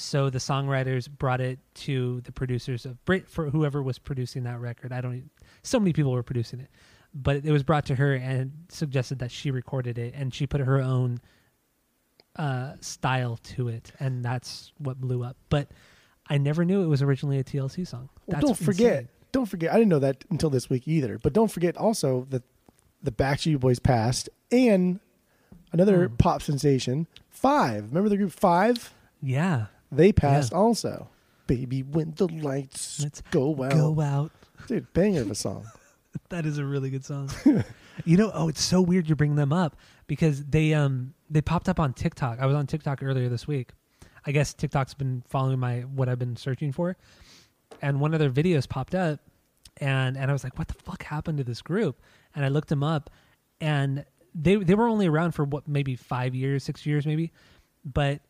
So 0.00 0.30
the 0.30 0.38
songwriters 0.38 1.08
brought 1.10 1.40
it 1.40 1.58
to 1.74 2.20
the 2.22 2.32
producers 2.32 2.86
of 2.86 3.04
Brit 3.04 3.28
for 3.28 3.50
whoever 3.50 3.82
was 3.82 3.98
producing 3.98 4.44
that 4.44 4.58
record. 4.60 4.92
I 4.92 5.00
don't. 5.00 5.30
So 5.62 5.78
many 5.78 5.92
people 5.92 6.12
were 6.12 6.22
producing 6.22 6.60
it, 6.60 6.70
but 7.14 7.44
it 7.44 7.52
was 7.52 7.62
brought 7.62 7.84
to 7.86 7.94
her 7.96 8.14
and 8.14 8.52
suggested 8.70 9.18
that 9.18 9.30
she 9.30 9.50
recorded 9.50 9.98
it 9.98 10.14
and 10.14 10.32
she 10.34 10.46
put 10.46 10.60
her 10.62 10.80
own 10.80 11.20
uh, 12.36 12.74
style 12.80 13.38
to 13.42 13.68
it, 13.68 13.92
and 14.00 14.24
that's 14.24 14.72
what 14.78 15.00
blew 15.00 15.22
up. 15.22 15.36
But 15.48 15.68
I 16.28 16.38
never 16.38 16.64
knew 16.64 16.82
it 16.82 16.86
was 16.86 17.02
originally 17.02 17.38
a 17.38 17.44
TLC 17.44 17.86
song. 17.86 18.08
Well, 18.26 18.40
don't 18.40 18.56
forget. 18.56 18.92
insane. 18.92 19.08
Don't 19.32 19.46
forget. 19.46 19.70
I 19.72 19.74
didn't 19.74 19.90
know 19.90 19.98
that 20.00 20.24
until 20.30 20.50
this 20.50 20.70
week 20.70 20.88
either. 20.88 21.18
But 21.18 21.32
don't 21.32 21.50
forget 21.50 21.76
also 21.76 22.26
that 22.30 22.42
the 23.02 23.12
Backstreet 23.12 23.60
Boys 23.60 23.78
passed 23.78 24.28
and 24.50 25.00
another 25.72 26.08
Hmm. 26.08 26.14
pop 26.16 26.42
sensation, 26.42 27.06
Five. 27.28 27.88
Remember 27.88 28.08
the 28.08 28.16
group 28.16 28.32
Five? 28.32 28.92
Yeah, 29.22 29.66
They 29.92 30.12
passed 30.12 30.52
also. 30.52 31.08
Baby, 31.46 31.82
when 31.82 32.12
the 32.16 32.28
lights 32.28 33.02
Let's 33.02 33.22
go 33.30 33.64
out, 33.64 33.72
go 33.72 34.00
out. 34.00 34.30
dude, 34.68 34.92
banger 34.92 35.22
of 35.22 35.30
a 35.30 35.34
song. 35.34 35.66
That 36.28 36.44
is 36.44 36.58
a 36.58 36.64
really 36.64 36.90
good 36.90 37.04
song. 37.04 37.30
you 38.04 38.16
know, 38.16 38.30
oh, 38.34 38.48
it's 38.48 38.62
so 38.62 38.80
weird 38.80 39.08
you 39.08 39.14
bring 39.16 39.36
them 39.36 39.52
up 39.52 39.76
because 40.08 40.44
they 40.44 40.74
um 40.74 41.14
they 41.28 41.40
popped 41.40 41.68
up 41.68 41.78
on 41.78 41.92
TikTok. 41.92 42.38
I 42.40 42.46
was 42.46 42.56
on 42.56 42.66
TikTok 42.66 43.02
earlier 43.02 43.28
this 43.28 43.46
week. 43.46 43.70
I 44.26 44.32
guess 44.32 44.52
TikTok's 44.52 44.94
been 44.94 45.22
following 45.28 45.58
my 45.58 45.80
what 45.80 46.08
I've 46.08 46.18
been 46.18 46.36
searching 46.36 46.72
for, 46.72 46.96
and 47.80 48.00
one 48.00 48.12
of 48.12 48.20
their 48.20 48.30
videos 48.30 48.68
popped 48.68 48.94
up, 48.94 49.20
and 49.76 50.16
and 50.16 50.30
I 50.30 50.32
was 50.32 50.42
like, 50.44 50.58
what 50.58 50.68
the 50.68 50.74
fuck 50.74 51.02
happened 51.04 51.38
to 51.38 51.44
this 51.44 51.62
group? 51.62 52.00
And 52.34 52.44
I 52.44 52.48
looked 52.48 52.68
them 52.68 52.82
up, 52.82 53.10
and 53.60 54.04
they 54.34 54.56
they 54.56 54.74
were 54.74 54.88
only 54.88 55.06
around 55.06 55.32
for 55.32 55.44
what 55.44 55.68
maybe 55.68 55.94
five 55.96 56.34
years, 56.34 56.64
six 56.64 56.84
years 56.86 57.06
maybe, 57.06 57.32
but 57.84 58.20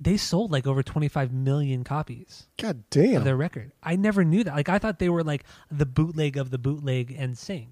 they 0.00 0.16
sold 0.16 0.52
like 0.52 0.66
over 0.66 0.82
twenty 0.82 1.08
five 1.08 1.32
million 1.32 1.84
copies 1.84 2.46
God 2.58 2.84
damn. 2.90 3.16
of 3.16 3.24
their 3.24 3.36
record. 3.36 3.72
I 3.82 3.96
never 3.96 4.24
knew 4.24 4.44
that. 4.44 4.54
Like 4.54 4.68
I 4.68 4.78
thought 4.78 4.98
they 4.98 5.08
were 5.08 5.24
like 5.24 5.44
the 5.70 5.86
bootleg 5.86 6.36
of 6.36 6.50
the 6.50 6.58
bootleg 6.58 7.16
NSYNC 7.16 7.68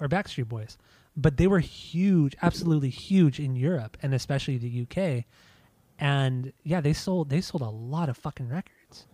or 0.00 0.08
Backstreet 0.08 0.48
Boys. 0.48 0.78
But 1.16 1.36
they 1.36 1.48
were 1.48 1.58
huge, 1.58 2.36
absolutely 2.42 2.90
huge 2.90 3.40
in 3.40 3.56
Europe 3.56 3.96
and 4.02 4.14
especially 4.14 4.56
the 4.56 4.82
UK. 4.82 5.24
And 5.98 6.52
yeah, 6.62 6.80
they 6.80 6.92
sold 6.92 7.28
they 7.28 7.40
sold 7.40 7.62
a 7.62 7.68
lot 7.68 8.08
of 8.08 8.16
fucking 8.16 8.48
records. 8.48 9.06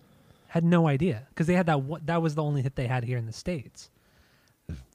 Had 0.49 0.65
no 0.65 0.87
idea 0.87 1.27
because 1.31 1.47
they 1.47 1.55
had 1.55 1.67
that 1.67 2.07
that 2.07 2.23
was 2.23 2.35
the 2.35 2.43
only 2.43 2.63
hit 2.63 2.77
they 2.77 2.87
had 2.87 3.05
here 3.05 3.19
in 3.19 3.27
the 3.27 3.33
states. 3.33 3.91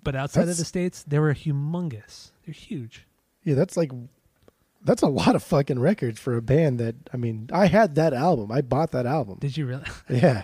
But 0.04 0.16
outside 0.16 0.48
of 0.48 0.58
the 0.58 0.66
states, 0.66 1.04
they 1.04 1.20
were 1.20 1.34
humongous. 1.34 2.32
They're 2.46 2.54
huge. 2.54 3.06
Yeah, 3.44 3.56
that's 3.56 3.76
like 3.78 3.92
that's 4.84 5.02
a 5.02 5.08
lot 5.08 5.36
of 5.36 5.44
fucking 5.44 5.80
records 5.80 6.20
for 6.20 6.36
a 6.36 6.42
band 6.42 6.80
that 6.80 6.96
I 7.14 7.18
mean, 7.18 7.50
I 7.54 7.68
had 7.68 7.96
that 7.96 8.14
album. 8.14 8.52
I 8.52 8.62
bought 8.62 8.92
that 8.92 9.06
album. 9.06 9.38
Did 9.40 9.58
you 9.58 9.66
really? 9.66 9.84
Yeah. 10.10 10.44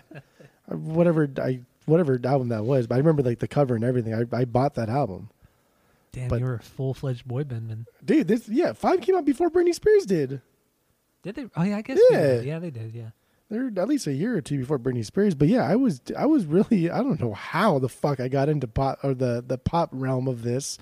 whatever 0.67 1.29
I 1.41 1.61
whatever 1.85 2.19
album 2.23 2.49
that 2.49 2.65
was, 2.65 2.87
but 2.87 2.95
I 2.95 2.97
remember 2.97 3.21
like 3.23 3.39
the 3.39 3.47
cover 3.47 3.75
and 3.75 3.83
everything. 3.83 4.13
I 4.13 4.23
I 4.35 4.45
bought 4.45 4.75
that 4.75 4.89
album. 4.89 5.29
Damn, 6.11 6.29
But- 6.29 6.39
you 6.39 6.45
were 6.45 6.55
a 6.55 6.59
full 6.61 6.93
fledged 6.93 7.27
boy 7.27 7.43
band 7.43 7.67
man. 7.67 7.85
Dude, 8.03 8.27
this 8.27 8.47
yeah, 8.47 8.73
5 8.73 9.01
came 9.01 9.15
out 9.15 9.25
before 9.25 9.49
Britney 9.49 9.73
Spears 9.73 10.05
did. 10.05 10.41
Did 11.23 11.35
they? 11.35 11.45
Oh 11.55 11.63
yeah, 11.63 11.77
I 11.77 11.81
guess. 11.81 11.99
Yeah. 12.09 12.17
they 12.17 12.27
did. 12.37 12.45
yeah, 12.45 12.59
they 12.59 12.69
did. 12.71 12.93
Yeah. 12.95 13.09
They're 13.49 13.67
at 13.77 13.87
least 13.87 14.07
a 14.07 14.13
year 14.13 14.35
or 14.35 14.41
two 14.41 14.57
before 14.59 14.79
Britney 14.79 15.05
Spears, 15.05 15.35
but 15.35 15.47
yeah, 15.47 15.63
I 15.69 15.75
was 15.75 16.01
I 16.17 16.25
was 16.25 16.45
really 16.45 16.89
I 16.89 16.97
don't 16.99 17.19
know 17.19 17.33
how 17.33 17.79
the 17.79 17.89
fuck 17.89 18.19
I 18.19 18.27
got 18.27 18.49
into 18.49 18.67
pop 18.67 18.99
or 19.03 19.13
the 19.13 19.43
the 19.45 19.57
pop 19.57 19.89
realm 19.91 20.27
of 20.27 20.41
this 20.43 20.77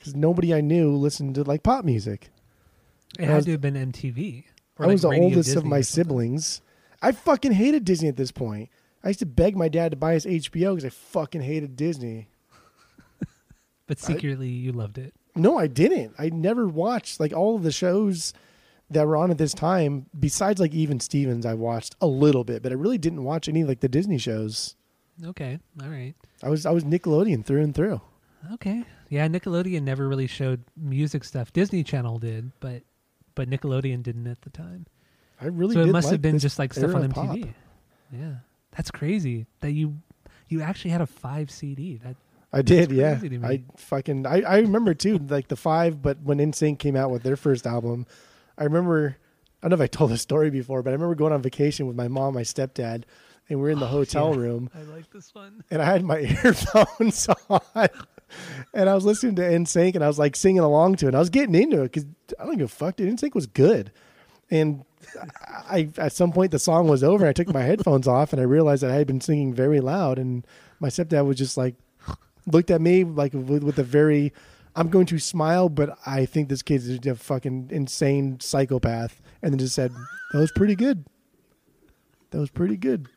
cuz 0.00 0.14
nobody 0.14 0.52
I 0.52 0.60
knew 0.60 0.96
listened 0.96 1.34
to 1.36 1.42
like 1.44 1.62
pop 1.62 1.84
music. 1.84 2.30
It 3.18 3.26
had 3.26 3.36
was- 3.36 3.44
to 3.46 3.50
have 3.52 3.60
been 3.60 3.74
MTV. 3.76 4.44
or, 4.78 4.84
I 4.84 4.88
like, 4.88 4.94
was 4.94 5.02
the 5.02 5.08
Radio 5.08 5.24
oldest 5.24 5.56
of 5.56 5.64
my 5.64 5.80
siblings. 5.80 6.60
I 7.02 7.12
fucking 7.12 7.52
hated 7.52 7.84
Disney 7.84 8.08
at 8.08 8.16
this 8.16 8.32
point. 8.32 8.68
I 9.04 9.08
used 9.08 9.20
to 9.20 9.26
beg 9.26 9.56
my 9.56 9.68
dad 9.68 9.90
to 9.92 9.96
buy 9.96 10.16
us 10.16 10.24
HBO 10.26 10.74
because 10.74 10.84
I 10.84 10.88
fucking 10.90 11.42
hated 11.42 11.76
Disney. 11.76 12.28
But 13.86 14.00
secretly, 14.00 14.48
you 14.48 14.72
loved 14.72 14.98
it. 14.98 15.14
No, 15.36 15.58
I 15.58 15.66
didn't. 15.68 16.14
I 16.18 16.28
never 16.30 16.66
watched 16.66 17.20
like 17.20 17.32
all 17.32 17.54
of 17.54 17.62
the 17.62 17.70
shows 17.70 18.32
that 18.90 19.06
were 19.06 19.16
on 19.16 19.30
at 19.30 19.38
this 19.38 19.54
time. 19.54 20.06
Besides, 20.18 20.60
like 20.60 20.74
even 20.74 20.98
Stevens, 20.98 21.46
I 21.46 21.54
watched 21.54 21.94
a 22.00 22.06
little 22.08 22.42
bit, 22.42 22.62
but 22.62 22.72
I 22.72 22.74
really 22.74 22.98
didn't 22.98 23.22
watch 23.22 23.48
any 23.48 23.62
like 23.62 23.80
the 23.80 23.88
Disney 23.88 24.18
shows. 24.18 24.74
Okay. 25.24 25.58
All 25.80 25.88
right. 25.88 26.14
I 26.42 26.48
was 26.48 26.66
I 26.66 26.70
was 26.72 26.82
Nickelodeon 26.84 27.44
through 27.44 27.62
and 27.62 27.74
through. 27.74 28.00
Okay. 28.54 28.82
Yeah, 29.08 29.28
Nickelodeon 29.28 29.82
never 29.82 30.08
really 30.08 30.26
showed 30.26 30.64
music 30.76 31.22
stuff. 31.22 31.52
Disney 31.52 31.84
Channel 31.84 32.18
did, 32.18 32.50
but 32.58 32.82
but 33.36 33.48
Nickelodeon 33.48 34.02
didn't 34.02 34.26
at 34.26 34.42
the 34.42 34.50
time. 34.50 34.86
I 35.40 35.46
really 35.46 35.74
so 35.74 35.82
it 35.82 35.86
must 35.86 36.06
like 36.06 36.12
have 36.12 36.22
been 36.22 36.40
just 36.40 36.58
like 36.58 36.74
stuff 36.74 36.92
on 36.94 37.04
of 37.04 37.12
pop. 37.12 37.26
MTV. 37.26 37.52
Yeah. 38.10 38.32
That's 38.76 38.90
crazy 38.90 39.46
that 39.60 39.70
you 39.72 39.98
you 40.48 40.62
actually 40.62 40.90
had 40.90 41.00
a 41.00 41.06
5 41.06 41.50
CD. 41.50 42.00
That 42.02 42.16
I 42.52 42.62
did, 42.62 42.90
yeah. 42.90 43.12
crazy 43.18 43.28
to 43.30 43.38
me. 43.38 43.46
I 43.48 43.62
fucking 43.76 44.26
I, 44.26 44.40
I 44.42 44.56
remember 44.58 44.94
too, 44.94 45.18
like 45.18 45.48
the 45.48 45.56
five, 45.56 46.00
but 46.02 46.18
when 46.22 46.38
NSYNC 46.38 46.78
came 46.78 46.96
out 46.96 47.10
with 47.10 47.22
their 47.22 47.36
first 47.36 47.66
album, 47.66 48.06
I 48.58 48.64
remember 48.64 49.16
I 49.62 49.68
don't 49.68 49.78
know 49.78 49.84
if 49.84 49.88
I 49.88 49.94
told 49.94 50.10
the 50.10 50.18
story 50.18 50.50
before, 50.50 50.82
but 50.82 50.90
I 50.90 50.94
remember 50.94 51.14
going 51.14 51.32
on 51.32 51.42
vacation 51.42 51.86
with 51.86 51.96
my 51.96 52.08
mom, 52.08 52.34
my 52.34 52.42
stepdad, 52.42 53.04
and 53.48 53.60
we 53.60 53.68
are 53.68 53.72
in 53.72 53.78
the 53.78 53.86
oh, 53.86 53.88
hotel 53.88 54.28
Oh, 54.28 54.32
yeah. 54.32 54.40
room 54.40 54.70
I 54.74 54.82
like 54.82 55.10
this 55.10 55.34
one. 55.34 55.64
and 55.70 55.82
I 55.82 55.84
had 55.84 56.02
my 56.04 56.18
earphones 56.44 57.28
on 57.50 57.88
and 58.74 58.88
I 58.88 58.94
was 58.94 59.04
listening 59.04 59.36
to 59.36 59.42
NSYNC 59.42 59.94
and 59.94 60.04
I 60.04 60.08
was 60.08 60.18
like 60.18 60.36
singing 60.36 60.60
along 60.60 60.96
to 60.96 61.06
it. 61.06 61.08
And 61.08 61.16
I 61.16 61.20
was 61.20 61.30
getting 61.30 61.54
into 61.54 61.82
it 61.82 61.92
because 61.92 62.06
I 62.38 62.44
don't 62.44 62.58
give 62.58 62.66
a 62.66 62.68
fuck, 62.68 62.96
dude. 62.96 63.16
NSYNC 63.16 63.34
was 63.34 63.46
good. 63.46 63.92
And 64.50 64.84
I, 65.68 65.88
at 65.98 66.12
some 66.12 66.32
point, 66.32 66.50
the 66.50 66.58
song 66.58 66.88
was 66.88 67.02
over. 67.02 67.26
I 67.26 67.32
took 67.32 67.48
my 67.52 67.62
headphones 67.62 68.06
off 68.06 68.32
and 68.32 68.40
I 68.40 68.44
realized 68.44 68.82
that 68.82 68.90
I 68.90 68.94
had 68.94 69.06
been 69.06 69.20
singing 69.20 69.54
very 69.54 69.80
loud. 69.80 70.18
And 70.18 70.46
my 70.80 70.88
stepdad 70.88 71.26
was 71.26 71.36
just 71.36 71.56
like, 71.56 71.74
looked 72.46 72.70
at 72.70 72.80
me 72.80 73.04
like 73.04 73.32
with, 73.32 73.62
with 73.62 73.78
a 73.78 73.84
very, 73.84 74.32
I'm 74.74 74.88
going 74.88 75.06
to 75.06 75.18
smile, 75.18 75.68
but 75.68 75.98
I 76.06 76.26
think 76.26 76.48
this 76.48 76.62
kid's 76.62 76.88
a 77.06 77.14
fucking 77.14 77.68
insane 77.72 78.38
psychopath. 78.40 79.20
And 79.42 79.52
then 79.52 79.58
just 79.58 79.74
said, 79.74 79.92
that 80.32 80.38
was 80.38 80.52
pretty 80.52 80.74
good. 80.74 81.04
That 82.30 82.38
was 82.38 82.50
pretty 82.50 82.76
good. 82.76 83.08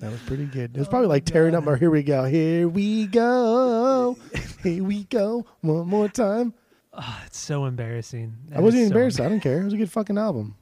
That 0.00 0.12
was 0.12 0.20
pretty 0.22 0.44
good. 0.44 0.76
It 0.76 0.78
was 0.78 0.86
oh 0.86 0.90
probably 0.90 1.08
like 1.08 1.24
tearing 1.24 1.54
up 1.54 1.64
my 1.64 1.76
here 1.76 1.90
we 1.90 2.02
go. 2.02 2.24
Here 2.24 2.68
we 2.68 3.06
go. 3.06 4.16
Here 4.62 4.82
we 4.84 5.04
go. 5.04 5.44
One 5.60 5.88
more 5.88 6.08
time. 6.08 6.54
Oh, 6.92 7.22
it's 7.26 7.38
so 7.38 7.64
embarrassing. 7.64 8.36
I 8.54 8.60
wasn't 8.60 8.80
even 8.82 8.88
so 8.90 8.94
embarrassed. 8.94 9.20
I 9.20 9.28
don't 9.28 9.40
care. 9.40 9.60
It 9.60 9.64
was 9.64 9.72
a 9.72 9.76
good 9.76 9.90
fucking 9.90 10.16
album. 10.18 10.56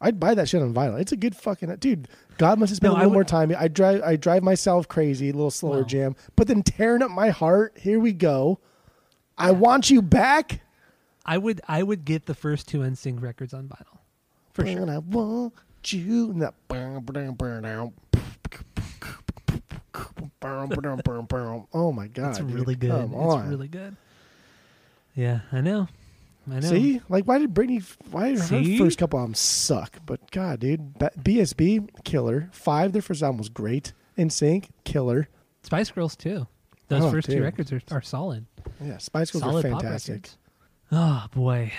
I'd 0.00 0.20
buy 0.20 0.34
that 0.34 0.48
shit 0.48 0.62
on 0.62 0.72
vinyl. 0.72 1.00
It's 1.00 1.10
a 1.10 1.16
good 1.16 1.34
fucking 1.34 1.74
dude. 1.76 2.06
God 2.36 2.58
must 2.60 2.70
have 2.70 2.76
spent 2.76 2.92
No, 2.92 2.96
a 2.96 2.98
little 2.98 3.10
would- 3.10 3.14
more 3.14 3.24
time. 3.24 3.52
I 3.58 3.66
drive 3.68 4.02
I 4.02 4.16
drive 4.16 4.42
myself 4.44 4.86
crazy, 4.88 5.30
a 5.30 5.32
little 5.32 5.50
slower 5.50 5.82
jam. 5.84 6.14
But 6.36 6.46
then 6.48 6.62
tearing 6.62 7.02
up 7.02 7.10
my 7.10 7.30
heart. 7.30 7.76
Here 7.80 7.98
we 7.98 8.12
go. 8.12 8.60
I 9.36 9.50
want 9.52 9.90
you 9.90 10.02
back. 10.02 10.60
I 11.26 11.38
would 11.38 11.60
I 11.68 11.82
would 11.82 12.04
get 12.04 12.26
the 12.26 12.34
first 12.34 12.68
two 12.68 12.78
NSYNC 12.80 13.20
records 13.22 13.52
on 13.54 13.68
vinyl. 13.68 13.98
For 14.52 14.66
sure. 14.66 14.80
And 14.82 14.90
I 14.90 14.98
want 14.98 15.52
you. 15.86 16.30
And 16.30 16.42
that- 16.42 16.54
Oh 20.42 21.92
my 21.92 22.06
god! 22.08 22.30
It's 22.30 22.38
dude. 22.38 22.50
really 22.52 22.74
good. 22.74 22.90
Come 22.90 23.12
It's 23.14 23.14
on. 23.34 23.48
really 23.48 23.68
good. 23.68 23.96
Yeah, 25.14 25.40
I 25.52 25.60
know. 25.60 25.88
I 26.50 26.60
know. 26.60 26.68
See, 26.68 27.00
like, 27.08 27.24
why 27.24 27.38
did 27.38 27.52
Britney? 27.54 27.84
Why 28.10 28.32
did 28.32 28.40
her 28.40 28.78
first 28.78 28.98
couple 28.98 29.18
albums 29.18 29.38
suck? 29.38 29.96
But 30.06 30.30
God, 30.30 30.60
dude, 30.60 30.94
BSB 30.94 32.04
killer. 32.04 32.48
Five, 32.52 32.92
their 32.92 33.02
first 33.02 33.22
album 33.22 33.38
was 33.38 33.48
great. 33.48 33.92
NSYNC, 34.16 34.68
killer. 34.84 35.28
Spice 35.62 35.90
Girls 35.90 36.16
too. 36.16 36.46
Those 36.88 37.04
Oh, 37.04 37.10
first 37.10 37.28
two 37.30 37.42
records 37.42 37.70
are, 37.72 37.82
are 37.90 38.00
solid. 38.02 38.46
Yeah, 38.82 38.98
Spice 38.98 39.30
Girls 39.30 39.42
solid 39.44 39.70
pop 39.70 39.82
fantastic. 39.82 40.30
Oh 40.90 41.26
boy. 41.34 41.72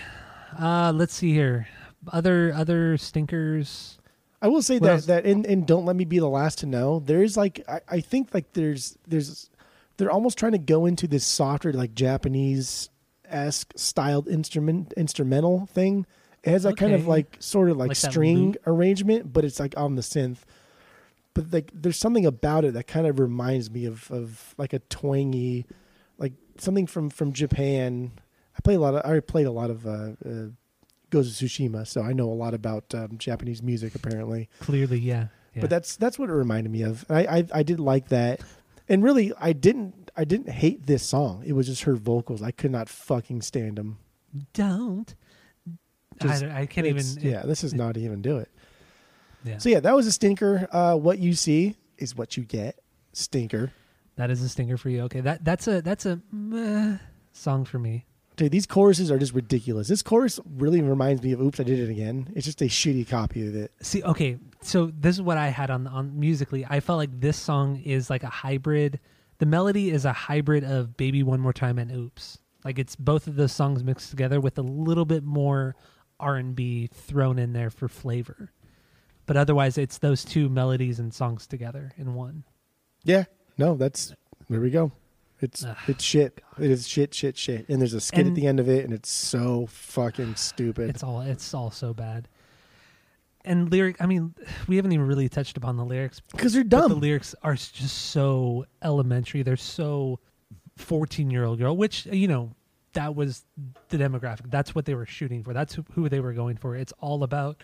Uh 0.57 0.91
let's 0.93 1.13
see 1.13 1.33
here. 1.33 1.67
Other 2.11 2.53
other 2.53 2.97
stinkers. 2.97 3.98
I 4.41 4.47
will 4.47 4.61
say 4.61 4.75
What 4.75 4.83
that 4.83 4.93
else? 4.93 5.05
that 5.07 5.25
in, 5.25 5.45
in 5.45 5.65
Don't 5.65 5.85
Let 5.85 5.95
Me 5.95 6.05
Be 6.05 6.19
the 6.19 6.27
Last 6.29 6.59
to 6.59 6.65
Know, 6.65 6.99
there's 6.99 7.35
like 7.35 7.61
I, 7.67 7.81
I 7.89 7.99
think 7.99 8.33
like 8.33 8.53
there's 8.53 8.97
there's 9.07 9.49
they're 9.97 10.11
almost 10.11 10.37
trying 10.37 10.53
to 10.53 10.57
go 10.59 10.85
into 10.85 11.07
this 11.07 11.25
softer 11.25 11.73
like 11.73 11.93
Japanese 11.93 12.89
esque 13.27 13.73
styled 13.75 14.27
instrument 14.27 14.93
instrumental 14.95 15.65
thing. 15.67 16.05
It 16.43 16.51
has 16.51 16.63
that 16.63 16.77
kind 16.77 16.93
of 16.93 17.05
like 17.05 17.35
sort 17.39 17.69
of 17.69 17.77
like, 17.77 17.89
Like 17.89 17.97
string 17.97 18.55
arrangement, 18.65 19.33
but 19.33 19.43
it's 19.43 19.59
like 19.59 19.73
on 19.75 19.95
the 19.95 20.01
synth. 20.01 20.39
But 21.33 21.51
like 21.51 21.71
there's 21.73 21.97
something 21.97 22.25
about 22.25 22.63
it 22.63 22.73
that 22.75 22.87
kind 22.87 23.07
of 23.07 23.19
reminds 23.19 23.69
me 23.69 23.85
of 23.85 24.09
of 24.09 24.55
like 24.57 24.71
a 24.71 24.79
twangy, 24.79 25.65
like 26.17 26.33
something 26.57 26.87
from 26.87 27.09
from 27.09 27.33
Japan. 27.33 28.13
I 28.57 28.61
play 28.61 28.75
a 28.75 28.79
lot 28.79 28.95
of 28.95 29.09
I 29.09 29.19
played 29.19 29.47
a 29.47 29.51
lot 29.51 29.69
of 29.69 29.85
uh, 29.85 30.11
uh, 30.25 30.47
Ghost 31.09 31.41
of 31.41 31.47
Tsushima, 31.47 31.87
so 31.87 32.01
I 32.01 32.13
know 32.13 32.29
a 32.29 32.33
lot 32.33 32.53
about 32.53 32.93
um, 32.93 33.17
Japanese 33.17 33.61
music 33.63 33.95
apparently. 33.95 34.49
Clearly, 34.59 34.99
yeah. 34.99 35.27
yeah. 35.53 35.61
But 35.61 35.69
that's 35.69 35.95
that's 35.95 36.17
what 36.19 36.29
it 36.29 36.33
reminded 36.33 36.71
me 36.71 36.83
of. 36.83 37.05
I, 37.09 37.25
I 37.25 37.47
I 37.55 37.63
did 37.63 37.79
like 37.79 38.09
that, 38.09 38.41
and 38.87 39.03
really 39.03 39.33
I 39.39 39.53
didn't 39.53 40.11
I 40.15 40.23
didn't 40.25 40.49
hate 40.49 40.85
this 40.85 41.03
song. 41.03 41.43
It 41.45 41.53
was 41.53 41.67
just 41.67 41.83
her 41.83 41.95
vocals. 41.95 42.41
I 42.41 42.51
could 42.51 42.71
not 42.71 42.89
fucking 42.89 43.41
stand 43.41 43.77
them. 43.77 43.97
don't. 44.53 45.13
Just- 46.21 46.43
I, 46.43 46.61
I 46.61 46.65
can't 46.65 46.87
even. 46.87 47.05
Yeah, 47.21 47.43
this 47.43 47.63
is 47.63 47.73
not 47.73 47.95
even 47.95 48.21
do 48.21 48.37
it. 48.37 48.49
yeah. 49.45 49.57
So 49.57 49.69
yeah, 49.69 49.79
that 49.79 49.95
was 49.95 50.05
a 50.07 50.11
stinker. 50.11 50.67
Uh, 50.71 50.95
what 50.95 51.19
you 51.19 51.33
see 51.33 51.75
is 51.97 52.15
what 52.15 52.35
you 52.37 52.43
get. 52.43 52.79
Stinker. 53.13 53.71
that 54.17 54.29
is 54.29 54.41
a 54.41 54.49
stinger 54.49 54.77
for 54.77 54.89
you. 54.89 55.01
Okay, 55.03 55.21
that 55.21 55.43
that's 55.45 55.67
a 55.67 55.81
that's 55.81 56.05
a 56.05 56.19
meh 56.31 56.97
song 57.31 57.65
for 57.65 57.79
me. 57.79 58.05
Dude, 58.39 58.53
these 58.53 58.65
choruses 58.65 59.11
are 59.11 59.19
just 59.19 59.33
ridiculous. 59.33 59.89
This 59.89 60.01
chorus 60.01 60.39
really 60.55 60.81
reminds 60.81 61.21
me 61.21 61.33
of 61.33 61.41
"Oops, 61.41 61.59
I 61.59 61.63
Did 61.63 61.77
It 61.77 61.89
Again." 61.91 62.31
It's 62.37 62.45
just 62.45 62.61
a 62.61 62.69
shitty 62.69 63.05
copy 63.05 63.45
of 63.45 63.53
it. 63.53 63.73
See, 63.81 64.01
okay, 64.01 64.37
so 64.61 64.93
this 64.97 65.17
is 65.17 65.21
what 65.21 65.37
I 65.37 65.49
had 65.49 65.69
on 65.69 65.85
on 65.87 66.17
musically. 66.17 66.65
I 66.65 66.79
felt 66.79 66.95
like 66.95 67.19
this 67.19 67.35
song 67.35 67.81
is 67.83 68.09
like 68.09 68.23
a 68.23 68.29
hybrid. 68.29 69.01
The 69.39 69.45
melody 69.45 69.91
is 69.91 70.05
a 70.05 70.13
hybrid 70.13 70.63
of 70.63 70.95
"Baby 70.95 71.21
One 71.21 71.41
More 71.41 71.51
Time" 71.51 71.77
and 71.77 71.91
"Oops." 71.91 72.37
Like 72.63 72.79
it's 72.79 72.95
both 72.95 73.27
of 73.27 73.35
those 73.35 73.51
songs 73.51 73.83
mixed 73.83 74.09
together 74.09 74.39
with 74.39 74.57
a 74.57 74.61
little 74.61 75.03
bit 75.03 75.25
more 75.25 75.75
R 76.17 76.37
and 76.37 76.55
B 76.55 76.87
thrown 76.87 77.39
in 77.39 77.51
there 77.51 77.69
for 77.69 77.89
flavor. 77.89 78.53
But 79.25 79.35
otherwise, 79.35 79.77
it's 79.77 79.97
those 79.97 80.23
two 80.23 80.47
melodies 80.47 80.97
and 80.97 81.13
songs 81.13 81.45
together 81.45 81.91
in 81.97 82.13
one. 82.13 82.45
Yeah, 83.03 83.25
no, 83.57 83.75
that's 83.75 84.13
there 84.49 84.61
we 84.61 84.69
go. 84.69 84.93
It's 85.41 85.63
Ugh, 85.63 85.75
it's 85.87 86.03
shit. 86.03 86.41
It 86.59 86.69
is 86.69 86.87
shit, 86.87 87.13
shit, 87.13 87.37
shit. 87.37 87.67
And 87.69 87.79
there's 87.81 87.93
a 87.93 88.01
skit 88.01 88.19
And- 88.19 88.29
at 88.29 88.35
the 88.35 88.47
end 88.47 88.59
of 88.59 88.67
it, 88.67 88.83
and 88.83 88.93
it's 88.93 89.09
so 89.11 89.67
fucking 89.67 90.35
stupid. 90.35 90.89
It's 90.89 91.03
all 91.03 91.21
it's 91.21 91.53
all 91.53 91.71
so 91.71 91.93
bad. 91.93 92.27
And 93.45 93.71
lyric, 93.71 93.95
I 94.01 94.05
mean, 94.05 94.35
we 94.67 94.75
haven't 94.75 94.91
even 94.91 95.07
really 95.07 95.29
touched 95.29 95.55
upon 95.55 95.77
the 95.77 95.85
lyrics 95.85 96.19
Because 96.31 96.51
they're 96.53 96.63
dumb. 96.63 96.89
the 96.89 96.95
lyrics 96.97 97.33
are 97.41 97.53
just 97.55 97.97
so 98.09 98.65
elementary. 98.83 99.43
They're 99.43 99.55
so 99.55 100.19
14 100.77 101.31
year 101.31 101.45
old 101.45 101.57
girl, 101.59 101.75
which, 101.75 102.05
you 102.07 102.27
know, 102.27 102.51
that 102.93 103.15
was 103.15 103.45
the 103.89 103.97
demographic. 103.97 104.51
That's 104.51 104.75
what 104.75 104.83
they 104.85 104.93
were 104.93 105.05
shooting 105.05 105.43
for. 105.43 105.53
That's 105.53 105.73
who, 105.73 105.85
who 105.93 106.09
they 106.09 106.19
were 106.19 106.33
going 106.33 106.57
for. 106.57 106.75
It's 106.75 106.91
all 106.99 107.23
about, 107.23 107.63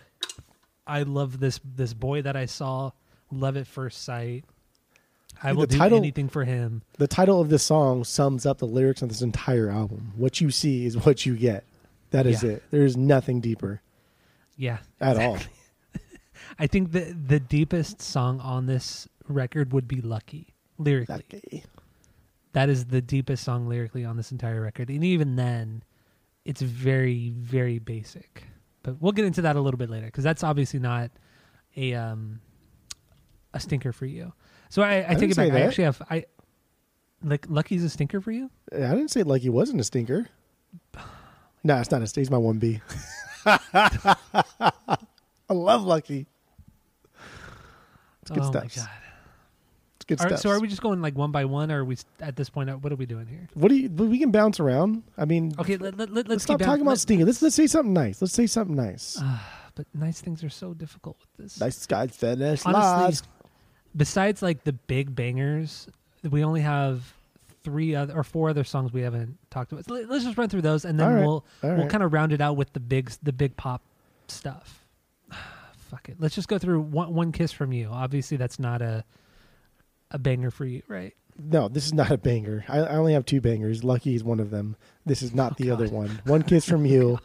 I 0.86 1.02
love 1.02 1.40
this, 1.40 1.60
this 1.62 1.92
boy 1.92 2.22
that 2.22 2.36
I 2.36 2.46
saw, 2.46 2.92
love 3.30 3.56
at 3.58 3.66
first 3.66 4.02
sight. 4.02 4.44
I 5.42 5.52
will 5.52 5.62
the 5.62 5.66
do 5.68 5.78
title- 5.78 5.98
anything 5.98 6.28
for 6.28 6.44
him. 6.44 6.82
the 6.98 7.06
title 7.06 7.40
of 7.40 7.48
this 7.48 7.62
song 7.62 8.04
sums 8.04 8.46
up 8.46 8.58
the 8.58 8.66
lyrics 8.66 9.02
of 9.02 9.08
this 9.08 9.22
entire 9.22 9.70
album. 9.70 10.12
What 10.16 10.40
you 10.40 10.50
see 10.50 10.86
is 10.86 10.96
what 10.96 11.26
you 11.26 11.36
get. 11.36 11.64
That 12.10 12.26
is 12.26 12.42
Yeah. 12.42 12.52
it. 12.52 12.62
There 12.70 12.84
is 12.84 12.96
nothing 12.96 13.40
deeper 13.40 13.82
Yeah. 14.56 14.78
at 15.00 15.16
all. 15.18 15.38
I 16.58 16.66
think 16.66 16.92
the, 16.92 17.12
the 17.12 17.40
deepest 17.40 18.00
song 18.00 18.40
on 18.40 18.66
this 18.66 19.08
record 19.28 19.72
would 19.72 19.86
be 19.88 20.00
Lucky, 20.00 20.54
lyrically. 20.78 21.14
Lucky. 21.32 21.64
That 22.52 22.68
is 22.70 22.86
the 22.86 23.02
deepest 23.02 23.44
song 23.44 23.68
lyrically 23.68 24.04
on 24.04 24.16
this 24.16 24.32
entire 24.32 24.60
record. 24.62 24.88
And 24.88 25.04
even 25.04 25.36
then, 25.36 25.82
it's 26.44 26.62
very, 26.62 27.30
very 27.30 27.78
basic. 27.78 28.44
But 28.82 29.02
we'll 29.02 29.12
get 29.12 29.24
into 29.26 29.42
that 29.42 29.56
a 29.56 29.60
little 29.60 29.76
bit 29.78 29.90
later 29.90 30.06
because 30.06 30.24
that's 30.24 30.44
obviously 30.44 30.78
not 30.78 31.10
a 31.76 31.92
um 31.94 32.40
a 33.52 33.60
stinker 33.60 33.92
for 33.92 34.06
you. 34.06 34.32
So 34.68 34.82
I, 34.82 35.04
I, 35.08 35.14
take 35.14 35.30
it 35.30 35.36
back. 35.36 35.52
I 35.52 35.60
actually 35.60 35.84
have 35.84 36.02
I 36.10 36.24
like 37.22 37.46
Lucky's 37.48 37.84
a 37.84 37.88
stinker 37.88 38.20
for 38.20 38.32
you. 38.32 38.50
I 38.72 38.78
didn't 38.78 39.10
say 39.10 39.22
Lucky 39.22 39.48
wasn't 39.48 39.80
a 39.80 39.84
stinker. 39.84 40.26
No, 41.64 41.78
it's 41.80 41.90
not 41.90 42.00
a 42.00 42.20
He's 42.20 42.30
my 42.30 42.38
one 42.38 42.58
B. 42.60 42.80
I 43.44 44.16
love 45.50 45.82
Lucky. 45.82 46.26
It's 48.22 48.30
good 48.30 48.38
oh 48.44 48.50
stuff. 48.50 48.62
my 48.64 48.68
god! 48.68 48.88
It's 49.96 50.04
good 50.04 50.20
stuff. 50.20 50.38
so 50.40 50.50
are 50.50 50.60
we 50.60 50.68
just 50.68 50.80
going 50.80 51.02
like 51.02 51.16
one 51.16 51.32
by 51.32 51.44
one, 51.44 51.72
or 51.72 51.80
are 51.80 51.84
we 51.84 51.96
at 52.20 52.36
this 52.36 52.48
point? 52.50 52.70
uh, 52.70 52.74
What 52.74 52.92
are 52.92 52.96
we 52.96 53.06
doing 53.06 53.26
here? 53.26 53.48
What 53.54 53.68
do 53.68 53.74
you? 53.74 53.88
We 53.88 54.18
can 54.20 54.30
bounce 54.30 54.60
around. 54.60 55.02
I 55.18 55.24
mean, 55.24 55.54
Okay, 55.58 55.76
let, 55.76 55.96
let, 55.96 56.10
let, 56.10 56.14
let's 56.14 56.28
let's 56.28 56.44
stop 56.44 56.60
talking 56.60 56.82
about 56.82 56.98
stinker. 57.00 57.24
Let's 57.24 57.42
let's 57.42 57.56
say 57.56 57.66
something 57.66 57.92
nice. 57.92 58.22
Let's 58.22 58.34
say 58.34 58.46
something 58.46 58.76
nice. 58.76 59.20
But 59.74 59.86
nice 59.92 60.20
things 60.20 60.42
are 60.42 60.50
so 60.50 60.72
difficult 60.72 61.18
with 61.20 61.46
this. 61.46 61.60
nice 61.60 61.84
guy 61.86 62.06
finish 62.06 62.64
honestly, 62.64 62.72
last. 62.72 63.28
Besides 63.96 64.42
like 64.42 64.64
the 64.64 64.72
big 64.72 65.14
bangers, 65.14 65.88
we 66.28 66.44
only 66.44 66.60
have 66.60 67.14
three 67.64 67.94
other 67.94 68.14
or 68.14 68.22
four 68.22 68.48
other 68.48 68.64
songs 68.64 68.92
we 68.92 69.00
haven't 69.02 69.38
talked 69.50 69.72
about. 69.72 69.84
So 69.86 69.94
let- 69.94 70.08
let's 70.08 70.24
just 70.24 70.36
run 70.38 70.48
through 70.48 70.62
those, 70.62 70.84
and 70.84 70.98
then 71.00 71.14
right, 71.14 71.20
we'll 71.20 71.28
all 71.30 71.44
we'll 71.62 71.76
right. 71.78 71.90
kind 71.90 72.02
of 72.02 72.12
round 72.12 72.32
it 72.32 72.40
out 72.40 72.56
with 72.56 72.72
the 72.72 72.80
big 72.80 73.10
the 73.22 73.32
big 73.32 73.56
pop 73.56 73.82
stuff. 74.28 74.84
Fuck 75.76 76.08
it. 76.08 76.16
Let's 76.18 76.34
just 76.34 76.48
go 76.48 76.58
through 76.58 76.80
one 76.80 77.14
one 77.14 77.32
kiss 77.32 77.52
from 77.52 77.72
you. 77.72 77.88
Obviously, 77.90 78.36
that's 78.36 78.58
not 78.58 78.82
a 78.82 79.04
a 80.10 80.18
banger 80.18 80.50
for 80.50 80.64
you, 80.64 80.82
right? 80.88 81.14
No, 81.38 81.68
this 81.68 81.84
is 81.84 81.92
not 81.92 82.10
a 82.10 82.16
banger. 82.16 82.64
I, 82.68 82.78
I 82.78 82.96
only 82.96 83.12
have 83.12 83.26
two 83.26 83.40
bangers. 83.42 83.84
Lucky 83.84 84.14
is 84.14 84.24
one 84.24 84.40
of 84.40 84.50
them. 84.50 84.74
This 85.04 85.20
is 85.22 85.34
not 85.34 85.52
Oh, 85.52 85.54
the 85.58 85.64
God. 85.66 85.72
other 85.74 85.88
one. 85.88 86.20
One 86.24 86.42
kiss 86.42 86.66
from 86.66 86.82
oh, 86.86 86.88
you. 86.88 87.18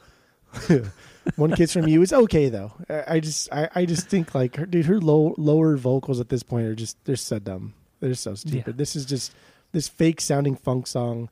one 1.36 1.55
kiss 1.55 1.74
from 1.74 1.88
you 1.88 2.01
is 2.01 2.13
okay 2.13 2.49
though. 2.49 2.74
I, 2.89 3.15
I 3.15 3.19
just 3.19 3.51
I, 3.51 3.69
I 3.76 3.86
just 3.86 4.07
think 4.07 4.34
like 4.34 4.55
her, 4.55 4.65
dude, 4.65 4.86
her 4.86 4.99
low 4.99 5.36
lower 5.38 5.78
vocals 5.78 6.19
at 6.19 6.30
this 6.30 6.43
point 6.43 6.65
are 6.67 6.76
just 6.76 7.03
they're 7.05 7.15
so 7.15 7.39
dumb. 7.39 7.74
They're 7.99 8.13
so 8.15 8.36
stupid. 8.36 8.63
Yeah. 8.67 8.74
This 8.78 8.95
is 8.95 9.05
just 9.05 9.34
this 9.72 9.88
fake 9.88 10.22
sounding 10.22 10.55
funk 10.55 10.88
song. 10.88 11.30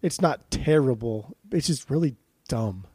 It's 0.00 0.20
not 0.20 0.50
terrible. 0.50 1.36
It's 1.50 1.66
just 1.66 1.90
really 1.90 2.16
dumb. 2.48 2.86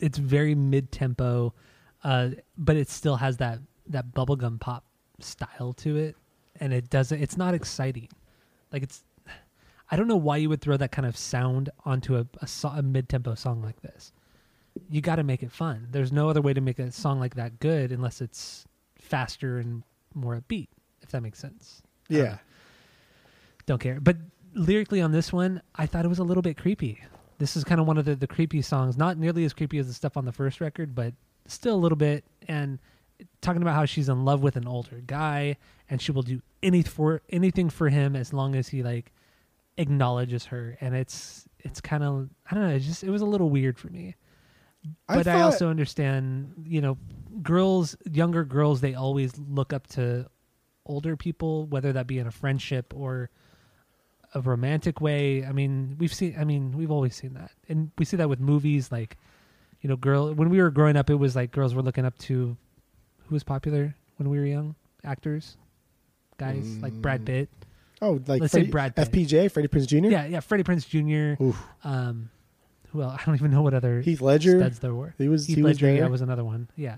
It's 0.00 0.18
very 0.18 0.54
mid 0.54 0.90
tempo, 0.90 1.54
uh, 2.02 2.30
but 2.58 2.76
it 2.76 2.88
still 2.88 3.16
has 3.16 3.36
that 3.38 3.60
that 3.88 4.12
bubblegum 4.12 4.60
pop 4.60 4.84
style 5.20 5.72
to 5.74 5.96
it, 5.96 6.16
and 6.60 6.72
it 6.72 6.90
doesn't. 6.90 7.20
It's 7.20 7.36
not 7.36 7.54
exciting. 7.54 8.08
Like 8.72 8.82
it's. 8.82 9.04
I 9.90 9.96
don't 9.96 10.08
know 10.08 10.16
why 10.16 10.38
you 10.38 10.48
would 10.48 10.62
throw 10.62 10.76
that 10.78 10.90
kind 10.90 11.06
of 11.06 11.16
sound 11.16 11.70
onto 11.84 12.16
a 12.16 12.26
a, 12.40 12.68
a 12.68 12.82
mid 12.82 13.08
tempo 13.08 13.34
song 13.34 13.62
like 13.62 13.80
this. 13.82 14.12
You 14.88 15.00
got 15.00 15.16
to 15.16 15.22
make 15.22 15.42
it 15.42 15.52
fun. 15.52 15.88
There's 15.90 16.12
no 16.12 16.28
other 16.28 16.40
way 16.40 16.54
to 16.54 16.60
make 16.60 16.78
a 16.78 16.90
song 16.92 17.20
like 17.20 17.34
that 17.34 17.60
good 17.60 17.92
unless 17.92 18.20
it's 18.20 18.64
faster 18.98 19.58
and 19.58 19.82
more 20.14 20.36
upbeat. 20.36 20.68
If 21.02 21.10
that 21.10 21.22
makes 21.22 21.38
sense. 21.38 21.82
Yeah. 22.08 22.22
know. 22.22 22.38
Don't 23.66 23.80
care. 23.80 24.00
But 24.00 24.16
lyrically 24.54 25.00
on 25.00 25.12
this 25.12 25.32
one, 25.32 25.62
I 25.74 25.86
thought 25.86 26.04
it 26.04 26.08
was 26.08 26.18
a 26.18 26.24
little 26.24 26.42
bit 26.42 26.56
creepy. 26.56 27.00
This 27.38 27.56
is 27.56 27.64
kind 27.64 27.80
of 27.80 27.86
one 27.86 27.98
of 27.98 28.04
the, 28.04 28.14
the 28.14 28.26
creepy 28.26 28.62
songs. 28.62 28.96
Not 28.96 29.18
nearly 29.18 29.44
as 29.44 29.52
creepy 29.52 29.78
as 29.78 29.88
the 29.88 29.94
stuff 29.94 30.16
on 30.16 30.24
the 30.24 30.32
first 30.32 30.60
record, 30.60 30.94
but 30.94 31.14
still 31.46 31.74
a 31.74 31.76
little 31.76 31.96
bit. 31.96 32.24
And 32.48 32.78
talking 33.40 33.62
about 33.62 33.74
how 33.74 33.84
she's 33.84 34.08
in 34.08 34.24
love 34.24 34.42
with 34.42 34.56
an 34.56 34.66
older 34.66 35.02
guy 35.06 35.56
and 35.88 36.00
she 36.00 36.12
will 36.12 36.22
do 36.22 36.40
any 36.62 36.82
for 36.82 37.22
anything 37.30 37.70
for 37.70 37.88
him 37.88 38.16
as 38.16 38.32
long 38.32 38.54
as 38.54 38.68
he 38.68 38.82
like 38.82 39.12
acknowledges 39.76 40.46
her. 40.46 40.76
And 40.80 40.94
it's 40.94 41.48
it's 41.60 41.80
kind 41.80 42.02
of 42.02 42.28
I 42.50 42.54
don't 42.54 42.68
know. 42.68 42.74
It 42.74 42.80
just 42.80 43.04
it 43.04 43.10
was 43.10 43.22
a 43.22 43.26
little 43.26 43.50
weird 43.50 43.78
for 43.78 43.88
me. 43.88 44.16
I 45.08 45.16
But 45.16 45.28
I, 45.28 45.42
also 45.42 45.68
understand, 45.68 46.54
you 46.66 46.80
know, 46.80 46.98
girls, 47.42 47.96
younger 48.10 48.44
girls, 48.44 48.80
they 48.80 48.94
always 48.94 49.32
look 49.38 49.72
up 49.72 49.86
to 49.88 50.28
older 50.86 51.16
people, 51.16 51.66
whether 51.66 51.92
that 51.92 52.06
be 52.06 52.18
in 52.18 52.26
a 52.26 52.30
friendship 52.32 52.92
or 52.96 53.30
a 54.34 54.40
romantic 54.40 55.00
way. 55.00 55.44
I 55.44 55.52
mean, 55.52 55.96
we've 55.98 56.12
seen. 56.12 56.34
I 56.38 56.44
mean, 56.44 56.72
we've 56.72 56.90
always 56.90 57.14
seen 57.14 57.34
that, 57.34 57.52
and 57.68 57.90
we 57.98 58.04
see 58.04 58.16
that 58.16 58.28
with 58.28 58.40
movies. 58.40 58.90
Like, 58.90 59.16
you 59.80 59.88
know, 59.88 59.96
girl. 59.96 60.32
When 60.34 60.48
we 60.50 60.60
were 60.60 60.70
growing 60.70 60.96
up, 60.96 61.10
it 61.10 61.14
was 61.16 61.36
like 61.36 61.52
girls 61.52 61.74
were 61.74 61.82
looking 61.82 62.04
up 62.04 62.18
to 62.20 62.56
who 63.26 63.34
was 63.34 63.44
popular 63.44 63.94
when 64.16 64.28
we 64.30 64.38
were 64.38 64.46
young 64.46 64.74
actors, 65.04 65.56
guys 66.38 66.78
like 66.78 66.92
Brad 66.94 67.22
Mm. 67.22 67.26
Pitt. 67.26 67.48
Oh, 68.00 68.20
like 68.26 68.40
Let's 68.40 68.52
say 68.52 68.64
Brad 68.64 68.96
Pitt. 68.96 69.12
FPJ, 69.12 69.50
Freddie 69.52 69.68
Prinze 69.68 69.86
Jr. 69.86 70.08
Yeah, 70.10 70.26
yeah. 70.26 70.40
Freddie 70.40 70.64
Prinze 70.64 70.88
Jr. 70.88 71.40
Oof. 71.42 71.62
Um, 71.84 72.30
else? 73.00 73.20
I 73.20 73.24
don't 73.24 73.36
even 73.36 73.50
know 73.50 73.62
what 73.62 73.72
other 73.72 74.00
Heath 74.00 74.20
Ledger. 74.20 74.58
studs 74.58 74.80
there 74.80 74.94
were. 74.94 75.14
He 75.16 75.28
was 75.28 75.46
Heath 75.46 75.56
he 75.56 75.62
was 75.62 75.76
Ledger, 75.76 75.86
there. 75.86 75.94
yeah, 76.02 76.08
was 76.08 76.20
another 76.20 76.44
one. 76.44 76.68
Yeah. 76.76 76.96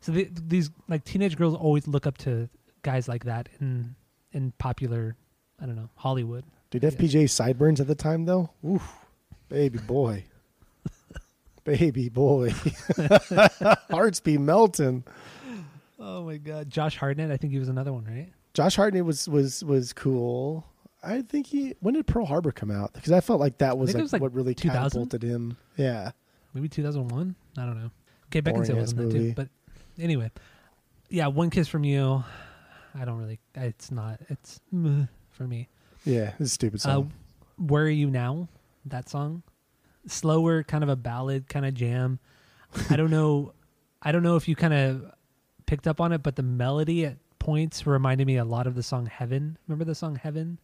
So 0.00 0.12
the, 0.12 0.28
these 0.32 0.70
like 0.86 1.04
teenage 1.04 1.36
girls 1.36 1.54
always 1.54 1.88
look 1.88 2.06
up 2.06 2.18
to 2.18 2.48
guys 2.82 3.08
like 3.08 3.24
that 3.24 3.48
in 3.60 3.94
in 4.32 4.52
popular, 4.58 5.16
I 5.60 5.66
don't 5.66 5.76
know, 5.76 5.88
Hollywood. 5.96 6.44
Dude, 6.70 6.82
FPJ 6.82 7.30
sideburns 7.30 7.80
at 7.80 7.86
the 7.86 7.94
time 7.94 8.26
though. 8.26 8.50
Oof, 8.64 8.86
baby 9.48 9.78
boy, 9.78 10.24
baby 11.64 12.08
boy, 12.10 12.50
hearts 13.90 14.20
be 14.20 14.36
melting. 14.36 15.04
Oh 15.98 16.24
my 16.24 16.36
God, 16.36 16.68
Josh 16.68 16.96
Hartnett. 16.98 17.30
I 17.30 17.36
think 17.38 17.52
he 17.52 17.58
was 17.58 17.68
another 17.68 17.92
one, 17.92 18.04
right? 18.04 18.30
Josh 18.52 18.76
Hartnett 18.76 19.04
was 19.04 19.26
was 19.28 19.64
was 19.64 19.92
cool. 19.92 20.66
I 21.04 21.22
think 21.22 21.46
he. 21.46 21.74
When 21.80 21.94
did 21.94 22.06
Pearl 22.06 22.24
Harbor 22.26 22.52
come 22.52 22.70
out? 22.70 22.92
Because 22.94 23.12
I 23.12 23.20
felt 23.20 23.40
like 23.40 23.58
that 23.58 23.76
was, 23.78 23.92
like, 23.94 24.02
was, 24.02 24.12
like, 24.12 24.22
what 24.22 24.32
really 24.34 24.54
2000? 24.54 24.82
catapulted 24.82 25.22
him. 25.22 25.56
Yeah, 25.76 26.12
Maybe 26.54 26.68
2001. 26.68 27.34
I 27.58 27.66
don't 27.66 27.78
know. 27.80 27.90
Okay, 28.26 28.40
Beckinsale 28.40 28.54
Boring-ass 28.54 28.76
was 28.80 28.92
in 28.92 28.96
that 28.98 29.02
movie. 29.04 29.18
too. 29.30 29.34
But 29.34 29.48
anyway, 29.98 30.30
yeah, 31.08 31.26
one 31.28 31.50
kiss 31.50 31.68
from 31.68 31.84
you. 31.84 32.24
I 32.94 33.04
don't 33.04 33.18
really. 33.18 33.40
It's 33.54 33.90
not. 33.90 34.20
It's 34.28 34.60
meh 34.72 35.06
for 35.30 35.44
me. 35.48 35.68
yeah, 36.04 36.32
it's 36.38 36.40
a 36.40 36.48
stupid 36.48 36.80
Uh, 36.80 36.82
song. 36.82 37.12
Where 37.58 37.84
are 37.84 37.88
you 37.88 38.08
now? 38.10 38.48
That 38.86 39.08
song, 39.08 39.42
slower, 40.06 40.62
kind 40.62 40.82
of 40.84 40.90
a 40.90 40.96
ballad, 40.96 41.48
kind 41.48 41.64
of 41.66 41.74
jam. 41.74 42.18
I 42.90 42.96
don't 42.96 43.10
know. 43.10 43.52
I 44.02 44.12
don't 44.12 44.22
know 44.22 44.36
if 44.36 44.46
you 44.48 44.54
kind 44.56 44.74
of 44.74 45.12
picked 45.66 45.86
up 45.86 46.00
on 46.00 46.12
it, 46.12 46.22
but 46.22 46.36
the 46.36 46.42
melody 46.42 47.06
at 47.06 47.16
points 47.38 47.86
reminded 47.86 48.26
me 48.26 48.36
a 48.36 48.44
lot 48.44 48.66
of 48.66 48.74
the 48.74 48.82
song 48.82 49.06
"Heaven." 49.06 49.56
Remember 49.66 49.84
the 49.84 49.94
song 49.94 50.16
"Heaven"? 50.16 50.58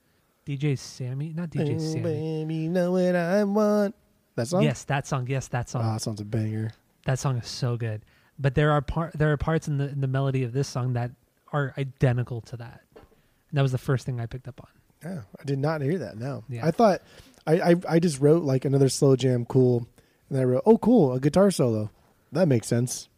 DJ 0.51 0.77
Sammy, 0.77 1.33
not 1.35 1.51
DJ 1.51 1.77
oh, 1.77 1.79
Sammy. 1.79 2.03
baby, 2.03 2.69
know 2.69 2.93
what 2.93 3.15
I 3.15 3.45
want. 3.45 3.95
That 4.35 4.49
song. 4.49 4.63
Yes, 4.65 4.83
that 4.85 5.07
song. 5.07 5.27
Yes, 5.29 5.47
that 5.49 5.69
song. 5.69 5.83
Ah, 5.85 5.93
that 5.93 6.03
sounds 6.03 6.21
a 6.21 6.25
banger. 6.25 6.73
that 7.05 7.19
song 7.21 7.37
is 7.37 7.47
so 7.47 7.77
good. 7.77 8.03
But 8.39 8.55
there 8.57 8.73
are 8.73 8.81
part 8.81 9.13
there 9.17 9.31
are 9.31 9.37
parts 9.37 9.69
in 9.69 9.79
the 9.79 9.89
in 9.89 10.01
the 10.01 10.09
melody 10.09 10.43
of 10.43 10.53
this 10.53 10.67
song 10.67 10.95
that 10.95 11.13
are 11.53 11.73
identical 11.79 12.41
to 12.43 12.57
that. 12.57 12.81
And 12.97 13.59
that 13.59 13.63
was 13.63 13.71
the 13.73 13.79
first 13.79 14.07
thing 14.07 14.21
I 14.21 14.27
picked 14.27 14.49
up 14.49 14.61
on. 14.61 14.69
Yeah, 15.09 15.21
I 15.39 15.45
did 15.45 15.59
not 15.59 15.83
hear 15.83 15.99
that. 15.99 16.19
No, 16.19 16.43
Yeah. 16.49 16.67
I 16.67 16.73
thought 16.73 17.01
I, 17.47 17.61
I 17.61 17.75
I 17.89 17.99
just 18.01 18.21
wrote 18.21 18.43
like 18.43 18.65
another 18.65 18.89
slow 18.89 19.15
jam, 19.15 19.45
cool, 19.45 19.87
and 20.31 20.39
I 20.39 20.45
wrote, 20.45 20.63
oh, 20.67 20.79
cool, 20.79 21.13
a 21.13 21.21
guitar 21.21 21.51
solo. 21.51 21.91
That 22.33 22.49
makes 22.49 22.67
sense. 22.67 23.09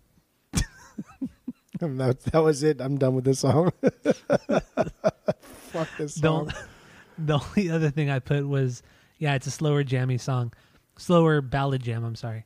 that 1.81 2.21
that 2.33 2.43
was 2.43 2.63
it. 2.63 2.81
I'm 2.81 2.99
done 2.99 3.15
with 3.15 3.25
this 3.25 3.41
song. 3.41 3.73
Fuck 5.73 5.89
this 5.97 6.17
song. 6.17 6.53
the 7.19 7.39
only 7.39 7.71
other 7.71 7.91
thing 7.91 8.11
I 8.11 8.19
put 8.19 8.47
was 8.47 8.83
yeah, 9.19 9.35
it's 9.35 9.47
a 9.47 9.51
slower 9.51 9.85
jammy 9.85 10.19
song, 10.19 10.53
slower 10.97 11.41
ballad 11.41 11.83
jam. 11.83 12.05
I'm 12.05 12.17
sorry, 12.17 12.45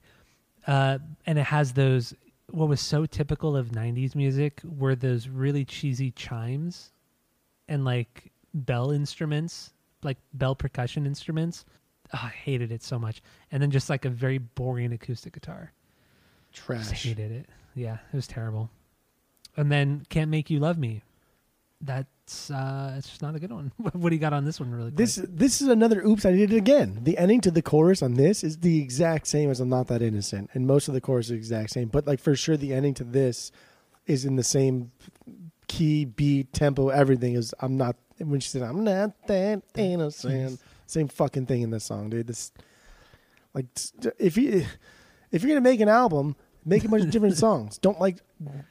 uh, 0.67 0.99
and 1.27 1.39
it 1.39 1.45
has 1.47 1.73
those 1.73 2.15
what 2.51 2.69
was 2.69 2.81
so 2.81 3.07
typical 3.07 3.57
of 3.57 3.71
'90s 3.71 4.15
music 4.15 4.61
were 4.65 4.95
those 4.95 5.29
really 5.29 5.65
cheesy 5.65 6.11
chimes 6.11 6.93
and 7.69 7.85
like 7.85 8.31
bell 8.55 8.91
instruments, 8.91 9.73
like 10.03 10.19
bell 10.35 10.55
percussion 10.55 11.07
instruments. 11.07 11.65
Oh, 12.15 12.21
I 12.23 12.29
hated 12.29 12.71
it 12.71 12.83
so 12.83 12.99
much, 12.99 13.23
and 13.51 13.63
then 13.63 13.71
just 13.71 13.91
like 13.91 14.05
a 14.05 14.11
very 14.11 14.39
boring 14.39 14.93
acoustic 14.93 15.33
guitar. 15.33 15.73
Just 16.53 16.67
Trash. 16.67 17.05
hated 17.05 17.33
it. 17.33 17.47
Yeah, 17.75 17.99
it 18.13 18.17
was 18.17 18.27
terrible. 18.27 18.71
And 19.57 19.73
then 19.73 20.07
"Can't 20.11 20.31
Make 20.31 20.51
You 20.51 20.61
Love 20.61 20.79
Me." 20.79 21.03
That's 21.87 22.51
uh, 22.51 22.95
it's 22.99 23.09
just 23.09 23.23
not 23.23 23.35
a 23.37 23.39
good 23.39 23.53
one. 23.53 23.71
what 23.93 24.11
do 24.11 24.15
you 24.15 24.21
got 24.21 24.33
on 24.33 24.45
this 24.45 24.59
one, 24.59 24.73
really? 24.73 24.91
Quick? 24.91 24.97
This 24.97 25.21
this 25.29 25.63
is 25.63 25.69
another 25.69 26.03
oops 26.05 26.27
I 26.27 26.33
did 26.33 26.53
it 26.53 26.57
again. 26.57 26.99
The 27.03 27.17
ending 27.17 27.41
to 27.43 27.51
the 27.51 27.63
chorus 27.63 28.03
on 28.03 28.15
this 28.15 28.43
is 28.43 28.59
the 28.59 28.83
exact 28.83 29.27
same 29.27 29.51
as 29.51 29.61
I'm 29.61 29.69
not 29.69 29.87
that 29.89 30.03
innocent, 30.03 30.51
and 30.53 30.67
most 30.67 30.89
of 30.89 30.95
the 30.95 31.01
chorus 31.01 31.27
is 31.27 31.31
the 31.31 31.37
exact 31.37 31.71
same. 31.71 31.89
But 31.89 32.07
like 32.07 32.21
for 32.21 32.35
sure, 32.35 32.57
the 32.57 32.75
ending 32.75 32.95
to 32.95 33.05
this 33.05 33.53
is 34.07 34.25
in 34.25 34.37
the 34.37 34.45
same 34.45 34.91
key, 35.69 36.05
beat, 36.05 36.53
tempo, 36.53 36.89
everything. 36.89 37.35
Is 37.35 37.55
I'm 37.61 37.77
not 37.77 37.97
when 38.19 38.41
she 38.41 38.49
said 38.49 38.63
I'm 38.63 38.85
not 38.85 39.27
that 39.29 39.63
innocent. 39.77 40.61
Same 40.89 41.09
fucking 41.09 41.47
thing 41.47 41.63
in 41.63 41.71
this 41.71 41.85
song, 41.85 42.11
dude. 42.11 42.27
This 42.27 42.53
like 43.55 43.67
if 44.19 44.37
you 44.37 44.67
if 45.33 45.43
you're 45.43 45.51
gonna 45.51 45.61
make 45.61 45.81
an 45.81 45.89
album, 45.89 46.37
make 46.65 46.85
a 46.85 46.89
bunch 46.89 47.05
of 47.05 47.11
different 47.11 47.37
songs. 47.47 47.79
Don't 47.79 48.01
like 48.01 48.19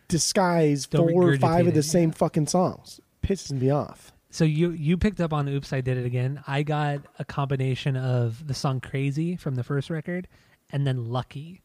disguise 0.08 0.88
Don't 0.88 1.10
four 1.10 1.30
or 1.30 1.38
five 1.38 1.68
of 1.68 1.74
the 1.74 1.84
same 1.84 2.10
yeah. 2.10 2.16
fucking 2.16 2.48
songs. 2.48 3.02
Pisses 3.26 3.52
me 3.52 3.70
off. 3.70 4.12
So 4.30 4.44
you 4.44 4.72
you 4.72 4.98
picked 4.98 5.22
up 5.22 5.32
on 5.32 5.48
"Oops, 5.48 5.72
I 5.72 5.82
Did 5.82 5.98
It 5.98 6.06
Again." 6.06 6.44
I 6.46 6.64
got 6.64 7.00
a 7.20 7.26
combination 7.26 7.96
of 7.96 8.46
the 8.46 8.54
song 8.54 8.82
"Crazy" 8.82 9.36
from 9.38 9.56
the 9.56 9.64
first 9.64 9.90
record, 9.90 10.28
and 10.72 10.86
then 10.86 11.06
"Lucky," 11.06 11.62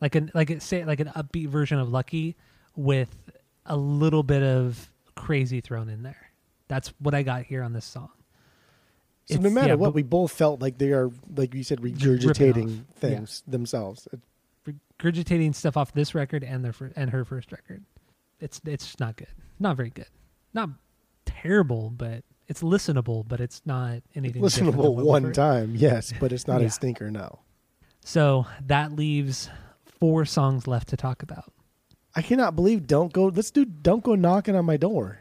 like 0.00 0.14
an 0.14 0.30
like 0.34 0.50
it 0.50 0.62
say 0.62 0.84
like 0.84 1.00
an 1.00 1.08
upbeat 1.16 1.48
version 1.48 1.78
of 1.78 1.88
"Lucky" 1.88 2.36
with 2.76 3.30
a 3.64 3.76
little 3.76 4.22
bit 4.22 4.42
of 4.42 4.90
"Crazy" 5.14 5.60
thrown 5.60 5.88
in 5.88 6.02
there. 6.02 6.30
That's 6.68 6.88
what 6.98 7.14
I 7.14 7.22
got 7.22 7.44
here 7.44 7.62
on 7.62 7.72
this 7.72 7.84
song. 7.84 8.10
So 9.26 9.36
no 9.36 9.50
matter 9.50 9.68
yeah, 9.68 9.74
what, 9.74 9.94
we 9.94 10.02
both 10.02 10.32
felt 10.32 10.60
like 10.60 10.78
they 10.78 10.92
are, 10.92 11.10
like 11.36 11.54
you 11.54 11.62
said, 11.62 11.80
regurgitating 11.80 12.86
things 12.96 13.42
themselves. 13.46 14.08
regurgitating 14.98 15.54
stuff 15.54 15.76
off 15.76 15.92
this 15.92 16.14
record 16.14 16.44
and 16.44 16.64
their 16.64 16.72
fir- 16.72 16.92
and 16.96 17.10
her 17.10 17.24
first 17.24 17.52
record. 17.52 17.84
It's 18.40 18.60
it's 18.66 18.98
not 18.98 19.16
good. 19.16 19.28
Not 19.58 19.76
very 19.76 19.90
good. 19.90 20.08
Not 20.52 20.70
terrible, 21.42 21.90
but 21.90 22.24
it's 22.48 22.62
listenable, 22.62 23.26
but 23.26 23.40
it's 23.40 23.62
not 23.64 24.02
anything 24.14 24.42
Listenable 24.42 24.94
one 25.04 25.32
time, 25.32 25.74
yes, 25.76 26.12
but 26.20 26.32
it's 26.32 26.46
not 26.46 26.60
Yeah. 26.62 26.66
a 26.66 26.70
stinker. 26.70 27.10
No, 27.10 27.40
So 28.04 28.46
that 28.66 28.92
leaves 28.92 29.48
four 30.00 30.24
songs 30.24 30.66
left 30.66 30.88
to 30.88 30.96
talk 30.96 31.22
about. 31.22 31.52
I 32.14 32.22
cannot 32.22 32.54
believe. 32.56 32.86
Don't 32.86 33.12
go. 33.12 33.26
Let's 33.26 33.50
do. 33.50 33.64
Don't 33.64 34.02
go 34.04 34.14
knocking 34.14 34.54
on 34.54 34.66
my 34.66 34.76
door. 34.76 35.18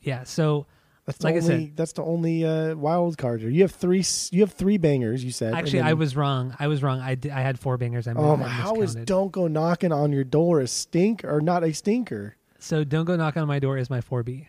Yeah. 0.00 0.24
So 0.24 0.66
That's 1.04 1.18
the 1.18 1.24
Like 1.26 1.34
I 1.34 1.38
only. 1.38 1.66
said- 1.66 1.76
that's 1.76 1.92
the 1.92 2.02
only 2.04 2.44
uh, 2.46 2.74
wild 2.76 3.18
card 3.18 3.40
here. 3.42 3.50
You 3.50 3.62
have 3.62 3.72
three. 3.72 4.02
You 4.30 4.40
have 4.40 4.52
three 4.52 4.78
bangers. 4.78 5.22
You 5.24 5.30
said. 5.32 5.52
actually, 5.52 5.80
I 5.80 5.92
was 5.92 6.16
wrong. 6.16 6.56
I 6.58 6.68
was 6.68 6.82
wrong. 6.82 7.00
I, 7.00 7.16
did, 7.16 7.32
I 7.32 7.40
had 7.42 7.58
four 7.58 7.76
bangers. 7.76 8.08
I, 8.08 8.14
Oh, 8.14 8.32
I 8.32 8.36
my- 8.36 8.48
how 8.48 8.80
is 8.80 8.94
"Don't 8.94 9.30
Go 9.32 9.46
Knocking 9.48 9.92
on 9.92 10.10
Your 10.12 10.24
Door" 10.24 10.60
a 10.60 10.66
stink 10.68 11.22
or 11.24 11.40
not 11.42 11.64
a 11.64 11.72
stinker? 11.74 12.36
So 12.58 12.82
don't 12.84 13.04
go 13.04 13.16
knock 13.16 13.36
on 13.36 13.46
my 13.48 13.58
door 13.58 13.76
is 13.76 13.90
my 13.90 14.00
four 14.00 14.22
B. 14.22 14.48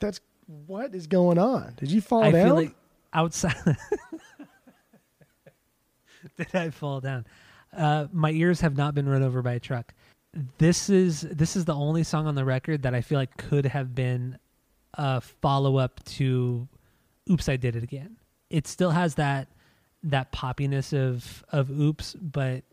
That's 0.00 0.18
what 0.66 0.94
is 0.94 1.06
going 1.06 1.38
on. 1.38 1.74
Did 1.76 1.90
you 1.90 2.00
fall 2.00 2.24
I 2.24 2.30
down? 2.30 2.46
feel 2.46 2.54
like 2.56 2.74
outside. 3.12 3.54
Did 6.36 6.54
I 6.54 6.70
fall 6.70 7.00
down? 7.00 7.26
Uh, 7.76 8.06
my 8.12 8.30
ears 8.32 8.60
have 8.60 8.76
not 8.76 8.94
been 8.94 9.08
run 9.08 9.22
over 9.22 9.42
by 9.42 9.52
a 9.52 9.60
truck. 9.60 9.94
This 10.58 10.90
is 10.90 11.22
this 11.22 11.56
is 11.56 11.64
the 11.64 11.74
only 11.74 12.02
song 12.02 12.26
on 12.26 12.34
the 12.34 12.44
record 12.44 12.82
that 12.82 12.94
I 12.94 13.00
feel 13.00 13.18
like 13.18 13.36
could 13.36 13.66
have 13.66 13.94
been 13.94 14.38
a 14.94 15.20
follow 15.20 15.76
up 15.76 16.02
to 16.04 16.68
"Oops, 17.30 17.48
I 17.48 17.56
Did 17.56 17.76
It 17.76 17.82
Again." 17.82 18.16
It 18.48 18.66
still 18.66 18.90
has 18.90 19.14
that 19.16 19.48
that 20.02 20.32
poppiness 20.32 20.92
of 20.92 21.44
of 21.50 21.70
"Oops," 21.70 22.14
but 22.14 22.64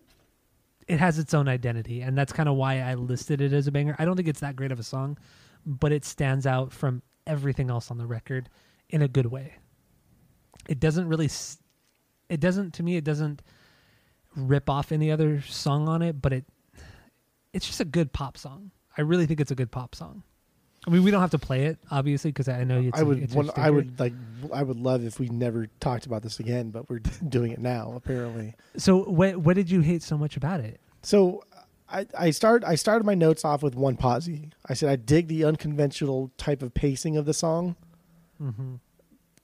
it 0.88 1.00
has 1.00 1.20
its 1.20 1.34
own 1.34 1.48
identity, 1.48 2.02
and 2.02 2.18
that's 2.18 2.34
kind 2.34 2.50
of 2.50 2.56
why 2.56 2.80
I 2.80 2.96
listed 2.96 3.42
it 3.42 3.54
as 3.54 3.68
a 3.68 3.72
banger. 3.72 3.96
I 4.00 4.06
don't 4.06 4.16
think 4.16 4.28
it's 4.28 4.40
that 4.40 4.56
great 4.56 4.72
of 4.72 4.80
a 4.80 4.84
song, 4.84 5.18
but 5.66 5.92
it 5.92 6.06
stands 6.06 6.46
out 6.46 6.72
from 6.72 7.02
everything 7.28 7.70
else 7.70 7.92
on 7.92 7.98
the 7.98 8.06
record 8.08 8.50
in 8.90 9.02
a 9.02 9.08
good 9.08 9.28
way. 9.28 9.54
It 10.68 10.80
doesn't 10.80 11.08
really, 11.08 11.30
it 12.30 12.40
doesn't 12.40 12.74
to 12.76 12.84
me. 12.84 12.96
It 12.96 13.04
doesn't 13.04 13.42
rip 14.36 14.70
off 14.70 14.92
any 14.92 15.12
other 15.12 15.42
song 15.42 15.88
on 15.88 16.02
it, 16.02 16.22
but 16.22 16.34
it, 16.34 16.46
it's 17.54 17.66
just 17.68 17.80
a 17.80 17.86
good 17.86 18.12
pop 18.14 18.38
song. 18.38 18.72
I 18.98 19.02
really 19.02 19.26
think 19.26 19.40
it's 19.40 19.52
a 19.52 19.56
good 19.56 19.72
pop 19.72 19.96
song. 19.96 20.24
I 20.86 20.90
mean, 20.90 21.04
we 21.04 21.12
don't 21.12 21.22
have 21.22 21.32
to 21.32 21.40
play 21.40 21.66
it 21.66 21.80
obviously 21.92 22.32
because 22.32 22.48
I 22.48 22.64
know 22.64 22.80
it's. 22.80 22.98
I 22.98 23.02
a- 23.02 23.06
would. 23.06 23.20
it's 23.24 23.34
want- 23.34 23.58
I 23.58 23.70
would 23.70 24.00
like. 24.00 24.14
I 24.54 24.64
would 24.64 24.78
love 24.78 25.04
if 25.04 25.20
we 25.20 25.28
never 25.28 25.68
talked 25.82 26.06
about 26.06 26.22
this 26.22 26.40
again, 26.40 26.70
but 26.72 26.90
we're 26.90 27.00
doing 27.30 27.52
it 27.52 27.60
now. 27.60 27.94
Apparently. 27.96 28.54
So, 28.78 29.04
what 29.04 29.38
what 29.38 29.56
did 29.56 29.70
you 29.70 29.82
hate 29.82 30.02
so 30.02 30.18
much 30.18 30.38
about 30.38 30.62
it? 30.62 30.80
So 31.04 31.44
I, 31.90 32.06
I 32.18 32.30
start 32.32 32.64
I 32.66 32.76
started 32.76 33.06
my 33.06 33.14
notes 33.16 33.46
off 33.46 33.64
with 33.64 33.76
one 33.76 33.96
posse. 33.98 34.50
I 34.68 34.74
said 34.74 34.90
I 34.90 34.96
dig 34.98 35.28
the 35.28 35.46
unconventional 35.46 36.32
type 36.38 36.62
of 36.62 36.74
pacing 36.74 37.16
of 37.18 37.26
the 37.26 37.34
song, 37.34 37.76
Mm-hmm. 38.42 38.76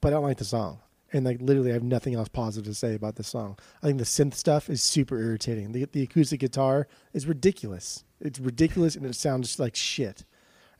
but 0.00 0.08
I 0.08 0.10
don't 0.10 0.22
like 0.24 0.36
the 0.38 0.44
song. 0.44 0.78
and 1.12 1.24
like 1.24 1.40
literally, 1.40 1.70
I 1.70 1.74
have 1.74 1.82
nothing 1.82 2.14
else 2.14 2.28
positive 2.28 2.66
to 2.66 2.74
say 2.74 2.94
about 2.94 3.16
the 3.16 3.24
song. 3.24 3.56
I 3.82 3.86
think 3.86 3.98
the 3.98 4.04
synth 4.04 4.34
stuff 4.34 4.68
is 4.68 4.82
super 4.82 5.18
irritating. 5.18 5.72
The 5.72 5.86
the 5.90 6.02
acoustic 6.02 6.40
guitar 6.40 6.86
is 7.12 7.26
ridiculous. 7.26 8.04
It's 8.20 8.38
ridiculous, 8.38 8.94
and 8.96 9.06
it 9.06 9.14
sounds 9.16 9.58
like 9.58 9.74
shit. 9.76 10.24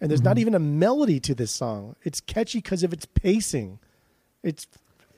And 0.00 0.10
there's 0.10 0.22
not 0.22 0.36
Mhm. 0.36 0.40
even 0.40 0.54
a 0.54 0.58
melody 0.58 1.18
to 1.20 1.34
this 1.34 1.50
song. 1.52 1.94
It's 2.02 2.20
catchy 2.20 2.58
because 2.58 2.82
of 2.82 2.92
its 2.92 3.06
pacing. 3.06 3.78
It's 4.42 4.66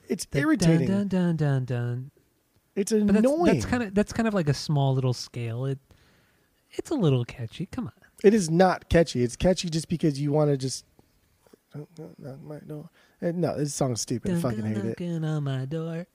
it's 0.07 0.25
The 0.25 0.39
irritating. 0.39 0.87
Dun, 0.87 1.07
dun, 1.09 1.35
dun, 1.35 1.65
dun, 1.65 1.65
dun. 1.65 2.11
It's 2.75 2.91
But 2.93 3.07
that's, 3.07 3.17
annoying. 3.19 3.45
that's 3.53 3.65
kind 3.65 3.83
of 3.83 3.93
that's 3.93 4.13
kind 4.13 4.27
of 4.27 4.33
like 4.33 4.47
a 4.47 4.53
small 4.53 4.93
little 4.93 5.13
scale. 5.13 5.65
It 5.65 5.79
it's 6.71 6.89
a 6.91 6.95
little 6.95 7.25
catchy. 7.25 7.65
Come 7.67 7.85
on. 7.87 7.93
It 8.23 8.33
is 8.33 8.49
not 8.49 8.89
catchy. 8.89 9.23
It's 9.23 9.35
catchy 9.35 9.69
just 9.69 9.87
because 9.89 10.19
you 10.19 10.31
want 10.31 10.49
to 10.51 10.57
just. 10.57 10.85
No, 11.75 11.87
no. 12.67 12.89
Eh, 13.21 13.31
No, 13.35 13.57
this 13.57 13.73
song's 13.75 14.01
stupid. 14.01 14.35
I 14.35 14.39
fucking 14.39 14.65
hate 14.65 14.77
it. 14.99 15.23
on 15.23 15.43
my 15.43 15.65
door. 15.65 16.07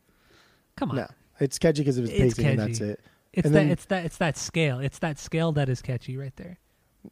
Come 0.76 0.90
on. 0.90 0.96
No, 0.96 1.06
it's 1.40 1.58
catchy 1.58 1.82
because 1.82 1.98
of 1.98 2.04
its 2.04 2.12
It's 2.14 2.34
pacing, 2.34 2.46
and 2.46 2.58
that's 2.58 2.78
catchy. 2.78 2.90
it. 2.92 3.00
It's 3.32 3.46
And 3.46 3.54
that 3.54 3.58
then- 3.60 3.70
it's 3.70 3.84
that 3.86 4.04
it's 4.04 4.16
that 4.18 4.36
scale. 4.36 4.78
It's 4.80 4.98
that 4.98 5.18
scale 5.18 5.52
that 5.52 5.68
is 5.68 5.80
catchy 5.82 6.16
right 6.16 6.34
there. 6.36 6.58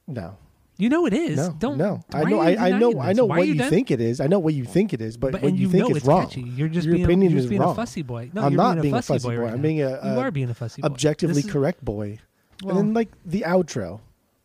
No, 0.06 0.36
You 0.78 0.88
know 0.88 1.04
it 1.06 1.12
is. 1.12 1.36
no, 1.36 1.54
Don't 1.58 1.76
no. 1.78 2.02
I 2.12 2.24
know. 2.24 2.38
are 2.40 2.44
I, 2.44 2.50
you 2.50 2.58
I 2.58 2.70
know. 2.70 2.90
denying 2.90 2.98
I 3.00 3.08
this? 3.08 3.16
know 3.16 3.24
Why 3.26 3.38
what 3.38 3.48
you 3.48 3.58
think 3.68 3.90
it 3.90 4.00
is. 4.00 4.20
I 4.20 4.26
know 4.28 4.38
what 4.38 4.54
you 4.54 4.64
think 4.64 4.92
it 4.92 5.00
is, 5.00 5.16
but, 5.16 5.32
But 5.32 5.42
what 5.42 5.50
and 5.50 5.58
you, 5.58 5.68
think 5.68 5.82
know 5.84 5.90
is 5.90 5.96
it's 5.98 6.06
wrong. 6.06 6.22
catchy. 6.26 6.42
You're 6.42 6.68
just 6.68 6.86
Your 6.86 6.94
being 6.94 7.04
opinion 7.06 7.30
you're 7.32 7.38
just 7.38 7.46
is 7.46 7.50
being 7.50 7.60
wrong. 7.62 7.72
a 7.72 7.74
fussy 7.74 8.02
boy. 8.02 8.30
No, 8.32 8.42
I'm 8.42 8.52
you're 8.52 8.56
not 8.62 8.80
being 8.82 8.94
a 8.94 9.02
fussy, 9.02 9.28
boy. 9.28 9.36
right 9.36 9.50
I'm 9.52 9.56
now. 9.56 9.62
being 9.62 9.82
a, 9.82 9.88
you 9.90 10.20
are 10.20 10.30
being 10.30 10.48
a 10.50 10.54
fussy 10.54 10.80
boy. 10.82 10.86
objectively 10.86 11.34
This 11.36 11.46
is- 11.46 11.50
correct 11.52 11.84
boy. 11.84 12.18
Well, 12.62 12.78
and 12.78 12.88
then 12.88 12.94
like 12.94 13.08
the 13.24 13.42
outro, 13.42 14.00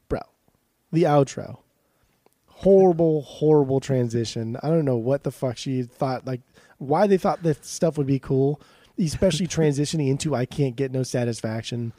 bro, 0.09 0.21
the 0.91 1.03
outro. 1.03 1.59
Horrible, 2.47 3.21
horrible 3.23 3.79
transition. 3.81 4.57
I 4.63 4.69
don't 4.69 4.85
know 4.85 4.95
what 4.95 5.23
the 5.23 5.31
fuck 5.31 5.57
she 5.57 5.83
thought. 5.83 6.25
Like, 6.25 6.39
why 6.77 7.05
they 7.05 7.17
thought 7.17 7.43
this 7.43 7.59
stuff 7.61 7.97
would 7.97 8.07
be 8.07 8.17
cool, 8.17 8.61
especially 8.97 9.47
transitioning 9.59 10.09
into 10.09 10.33
"I 10.33 10.45
can't 10.45 10.75
get 10.75 10.91
no 10.91 11.03
satisfaction." 11.03 11.91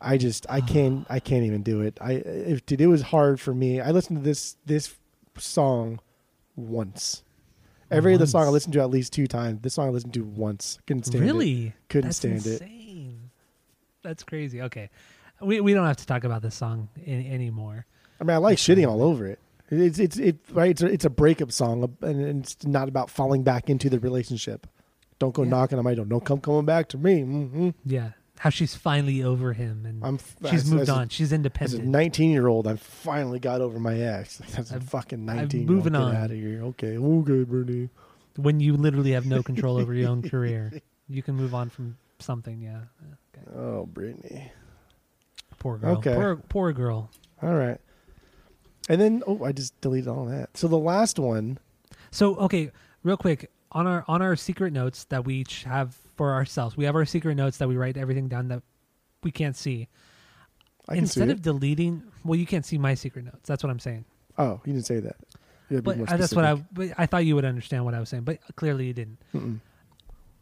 I 0.00 0.18
just, 0.18 0.46
I 0.48 0.60
can't, 0.72 1.06
I 1.10 1.18
can't 1.20 1.44
even 1.44 1.62
do 1.62 1.80
it. 1.80 1.98
I, 2.00 2.12
if 2.12 2.64
dude, 2.64 2.80
it 2.80 2.86
was 2.86 3.02
hard 3.02 3.40
for 3.40 3.52
me. 3.54 3.80
I 3.80 3.90
listened 3.90 4.18
to 4.20 4.24
this 4.24 4.56
this 4.66 4.94
song 5.36 6.00
once. 6.54 7.22
Every 7.90 8.14
other 8.14 8.26
song 8.26 8.46
I 8.46 8.48
listened 8.48 8.72
to 8.74 8.80
at 8.80 8.90
least 8.90 9.12
two 9.12 9.26
times. 9.26 9.60
This 9.62 9.74
song 9.74 9.86
I 9.88 9.90
listened 9.90 10.14
to 10.14 10.24
once. 10.24 10.78
Couldn't 10.86 11.04
stand 11.04 11.22
it. 11.22 11.26
really 11.26 11.74
Couldn't 11.88 12.08
That's 12.08 12.16
stand 12.18 12.46
it. 12.46 12.62
insane. 12.62 13.30
That's 14.02 14.22
crazy. 14.24 14.62
Okay, 14.62 14.90
we 15.40 15.60
we 15.60 15.74
don't 15.74 15.86
have 15.86 15.96
to 15.98 16.06
talk 16.06 16.24
about 16.24 16.42
this 16.42 16.54
song 16.54 16.88
in, 17.04 17.26
anymore. 17.32 17.86
I 18.20 18.24
mean, 18.24 18.34
I 18.34 18.38
like 18.38 18.52
That's 18.58 18.66
shitting 18.66 18.88
all 18.88 19.02
over 19.02 19.26
it. 19.26 19.38
It's 19.70 19.98
it's 19.98 20.16
it 20.16 20.36
right. 20.52 20.70
It's 20.70 20.82
a, 20.82 20.86
it's 20.86 21.04
a 21.04 21.10
breakup 21.10 21.50
song, 21.52 21.96
and 22.02 22.40
it's 22.44 22.56
not 22.64 22.88
about 22.88 23.10
falling 23.10 23.42
back 23.42 23.68
into 23.68 23.90
the 23.90 23.98
relationship. 23.98 24.66
Don't 25.18 25.34
go 25.34 25.42
Yeah. 25.42 25.50
knocking 25.50 25.78
on 25.78 25.84
my 25.84 25.94
door. 25.94 26.04
Don't 26.04 26.24
come 26.24 26.40
coming 26.40 26.64
back 26.64 26.88
to 26.90 26.98
me. 26.98 27.22
hmm 27.22 27.70
Yeah, 27.84 28.10
how 28.38 28.50
she's 28.50 28.74
finally 28.74 29.22
over 29.24 29.54
him 29.54 29.84
and 29.86 30.04
I'm 30.04 30.18
she's 30.50 30.62
as- 30.64 30.70
moved 30.70 30.82
as 30.82 30.88
a- 30.90 30.92
on. 30.94 31.08
she's 31.08 31.28
As 31.28 31.32
a 31.32 31.34
independent. 31.36 31.84
19 31.86 32.30
year 32.30 32.46
old, 32.46 32.66
I 32.68 32.76
finally 32.76 33.38
got 33.40 33.60
over 33.60 33.80
my 33.80 33.98
ex. 33.98 34.36
That's 34.54 34.70
a 34.70 34.74
I'm- 34.74 34.82
fucking 34.82 35.28
I'm 35.28 35.36
19. 35.36 35.66
moving 35.66 35.96
on. 35.96 36.14
out 36.14 36.30
of 36.30 36.36
here. 36.36 36.62
Okay, 36.64 36.96
okay, 36.98 37.44
Britney. 37.44 37.88
when 38.36 38.60
you 38.60 38.76
literally 38.76 39.12
have 39.12 39.26
no 39.26 39.42
control 39.42 39.78
over 39.78 39.92
your 39.94 40.10
own 40.10 40.22
career, 40.30 40.80
you 41.08 41.22
can 41.22 41.34
move 41.34 41.54
on 41.54 41.70
from 41.70 41.96
something. 42.18 42.60
Yeah, 42.60 42.82
okay. 43.34 43.50
Oh, 43.58 43.88
Britney. 43.92 44.50
Poor 45.58 45.78
girl. 45.78 45.96
Okay. 45.98 46.14
Poor 46.14 46.36
poor 46.36 46.72
girl. 46.72 47.10
All 47.42 47.54
right. 47.54 47.78
And 48.88 49.00
then, 49.00 49.22
oh, 49.26 49.42
I 49.44 49.52
just 49.52 49.78
deleted 49.80 50.08
all 50.08 50.26
that. 50.26 50.56
So 50.56 50.68
the 50.68 50.78
last 50.78 51.18
one, 51.18 51.58
So 52.12 52.36
okay, 52.36 52.70
real 53.02 53.16
quick 53.16 53.50
on 53.72 53.86
our 53.86 54.04
on 54.06 54.22
our 54.22 54.36
secret 54.36 54.72
notes 54.72 55.04
that 55.04 55.24
we 55.24 55.34
each 55.36 55.64
have 55.64 55.96
for 56.16 56.32
ourselves, 56.34 56.76
we 56.76 56.84
have 56.84 56.94
our 56.94 57.04
secret 57.04 57.34
notes 57.34 57.58
that 57.58 57.68
we 57.68 57.76
write 57.76 57.96
everything 57.96 58.28
down 58.28 58.48
that 58.48 58.62
we 59.22 59.30
can't 59.32 59.56
see. 59.56 59.88
I 60.88 60.94
can 60.94 61.04
Instead 61.04 61.26
see 61.26 61.32
of 61.32 61.38
it. 61.38 61.42
deleting, 61.42 62.04
well, 62.24 62.38
you 62.38 62.46
can't 62.46 62.64
see 62.64 62.78
my 62.78 62.94
secret 62.94 63.24
notes. 63.24 63.48
That's 63.48 63.64
what 63.64 63.70
I'm 63.70 63.80
saying. 63.80 64.04
Oh, 64.38 64.60
you 64.64 64.72
didn't 64.72 64.86
say 64.86 65.00
that. 65.00 65.16
But 65.82 66.06
that's 66.06 66.32
what 66.32 66.44
I. 66.44 66.54
But 66.54 66.90
I 66.96 67.06
thought 67.06 67.24
you 67.24 67.34
would 67.34 67.44
understand 67.44 67.84
what 67.84 67.92
I 67.94 67.98
was 67.98 68.08
saying, 68.08 68.22
but 68.22 68.38
clearly 68.54 68.86
you 68.86 68.92
didn't. 68.92 69.18
Mm-mm. 69.34 69.58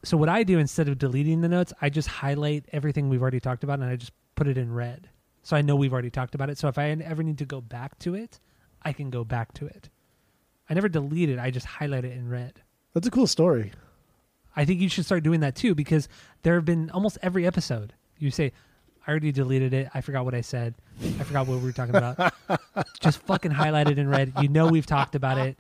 So 0.04 0.16
what 0.16 0.28
I 0.28 0.42
do 0.42 0.58
instead 0.58 0.88
of 0.88 0.98
deleting 0.98 1.40
the 1.40 1.48
notes, 1.48 1.72
I 1.80 1.88
just 1.88 2.08
highlight 2.08 2.66
everything 2.72 3.08
we've 3.08 3.22
already 3.22 3.40
talked 3.40 3.64
about, 3.64 3.80
and 3.80 3.88
I 3.88 3.96
just 3.96 4.12
put 4.34 4.46
it 4.46 4.58
in 4.58 4.72
red, 4.72 5.08
so 5.42 5.56
I 5.56 5.62
know 5.62 5.76
we've 5.76 5.92
already 5.92 6.10
talked 6.10 6.34
about 6.34 6.50
it. 6.50 6.58
So 6.58 6.68
if 6.68 6.78
I 6.78 6.90
ever 6.90 7.22
need 7.22 7.38
to 7.38 7.44
go 7.44 7.60
back 7.60 7.98
to 8.00 8.14
it, 8.14 8.40
I 8.82 8.92
can 8.92 9.10
go 9.10 9.24
back 9.24 9.54
to 9.54 9.66
it. 9.66 9.88
I 10.68 10.74
never 10.74 10.88
delete 10.88 11.30
it. 11.30 11.38
I 11.38 11.50
just 11.50 11.66
highlight 11.66 12.04
it 12.04 12.12
in 12.12 12.28
red. 12.28 12.60
That's 12.92 13.06
a 13.06 13.10
cool 13.10 13.26
story. 13.26 13.72
I 14.56 14.64
think 14.64 14.80
you 14.80 14.88
should 14.88 15.04
start 15.04 15.22
doing 15.22 15.40
that 15.40 15.56
too 15.56 15.74
because 15.74 16.08
there 16.42 16.54
have 16.54 16.64
been 16.64 16.90
almost 16.90 17.18
every 17.22 17.46
episode. 17.46 17.92
You 18.18 18.30
say, 18.30 18.52
I 19.06 19.10
already 19.10 19.32
deleted 19.32 19.74
it. 19.74 19.88
I 19.92 20.00
forgot 20.00 20.24
what 20.24 20.34
I 20.34 20.40
said. 20.40 20.74
I 21.02 21.24
forgot 21.24 21.46
what 21.46 21.58
we 21.58 21.64
were 21.64 21.72
talking 21.72 21.96
about. 21.96 22.32
Just 23.00 23.18
fucking 23.22 23.50
highlight 23.50 23.90
it 23.90 23.98
in 23.98 24.08
red. 24.08 24.32
You 24.40 24.48
know 24.48 24.68
we've 24.68 24.86
talked 24.86 25.14
about 25.14 25.38
it. 25.38 25.58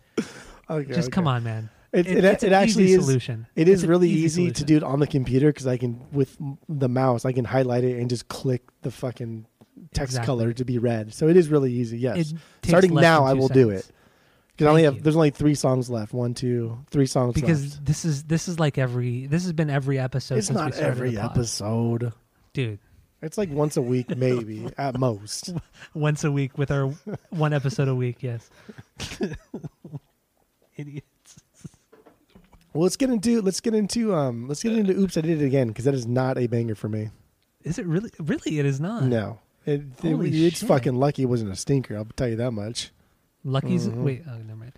Okay, 0.70 0.94
Just 0.94 1.08
okay. 1.08 1.14
come 1.14 1.26
on, 1.26 1.42
man. 1.42 1.68
It, 1.94 2.06
It- 2.08 2.24
it, 2.24 2.42
it 2.42 2.52
actually 2.52 2.92
is. 2.92 3.04
solution. 3.04 3.46
It's 3.54 3.84
really 3.84 4.08
easy 4.10 4.44
easy, 4.44 4.52
to 4.52 4.64
do 4.64 4.76
it 4.76 4.82
on 4.82 4.98
the 5.00 5.06
computer 5.06 5.48
because 5.48 5.66
I 5.66 5.76
can 5.76 6.04
with 6.12 6.36
the 6.68 6.88
mouse 6.88 7.24
I 7.24 7.32
can 7.32 7.44
highlight 7.44 7.84
it 7.84 7.98
and 8.00 8.10
just 8.10 8.28
click 8.28 8.62
the 8.82 8.90
fucking 8.90 9.46
text 9.92 10.12
Exactly. 10.14 10.26
color 10.26 10.52
to 10.52 10.64
be 10.64 10.78
red. 10.78 11.14
So 11.14 11.28
it 11.28 11.36
is 11.36 11.48
really 11.48 11.72
easy. 11.72 11.98
Yes. 11.98 12.34
Starting 12.64 12.94
now, 12.94 13.24
I 13.24 13.32
will 13.34 13.48
do 13.48 13.70
it 13.70 13.88
because 14.52 14.66
I 14.66 14.70
only 14.70 14.82
have 14.84 14.96
you. 14.96 15.00
there's 15.02 15.16
only 15.16 15.30
three 15.30 15.54
songs 15.54 15.88
left. 15.88 16.12
One, 16.12 16.34
two, 16.34 16.78
three 16.90 17.06
songs 17.06 17.34
because 17.34 17.62
left. 17.74 17.84
this 17.84 18.04
is 18.04 18.24
this 18.24 18.48
is 18.48 18.58
like 18.58 18.76
every 18.78 19.26
this 19.26 19.44
has 19.44 19.52
been 19.52 19.70
every 19.70 19.98
episode. 19.98 20.38
It's 20.38 20.48
since 20.48 20.58
we 20.58 20.64
not 20.64 20.74
started 20.74 20.90
every 20.90 21.18
episode. 21.18 22.12
dude. 22.52 22.78
It's 23.22 23.38
like 23.38 23.50
once 23.50 23.76
a 23.78 23.82
week, 23.82 24.14
maybe 24.18 24.68
at 24.78 24.98
most. 24.98 25.54
Once 25.94 26.24
a 26.24 26.30
week 26.30 26.58
with 26.58 26.70
our 26.70 26.88
one 27.30 27.54
episode 27.54 27.88
a 27.88 27.94
week. 27.94 28.18
Yes. 28.22 28.50
Idiots. 30.76 31.06
Well, 32.74 32.82
let's 32.82 32.96
get 32.96 33.08
into 33.08 33.40
let's 33.40 33.60
get 33.60 33.72
into 33.74 34.14
um 34.14 34.48
let's 34.48 34.62
get 34.62 34.72
into 34.72 34.92
Oops, 34.98 35.16
I 35.16 35.20
did 35.22 35.40
it 35.40 35.46
again 35.46 35.68
because 35.68 35.84
that 35.86 35.94
is 35.94 36.06
not 36.06 36.36
a 36.36 36.46
banger 36.48 36.74
for 36.74 36.88
me. 36.88 37.10
Is 37.62 37.78
it 37.78 37.86
really? 37.86 38.10
Really, 38.18 38.58
it 38.58 38.66
is 38.66 38.80
not. 38.80 39.04
No, 39.04 39.38
it, 39.64 39.80
it- 40.02 40.10
Holy 40.12 40.46
it's 40.46 40.58
shit. 40.58 40.68
fucking 40.68 40.96
lucky 40.96 41.22
it 41.22 41.26
wasn't 41.26 41.52
a 41.52 41.56
stinker. 41.56 41.96
I'll 41.96 42.04
tell 42.16 42.28
you 42.28 42.36
that 42.36 42.50
much. 42.50 42.90
Lucky's. 43.44 43.86
Mhm. 43.88 44.02
Wait. 44.02 44.22
Oh, 44.28 44.36
never 44.38 44.56
mind. 44.58 44.72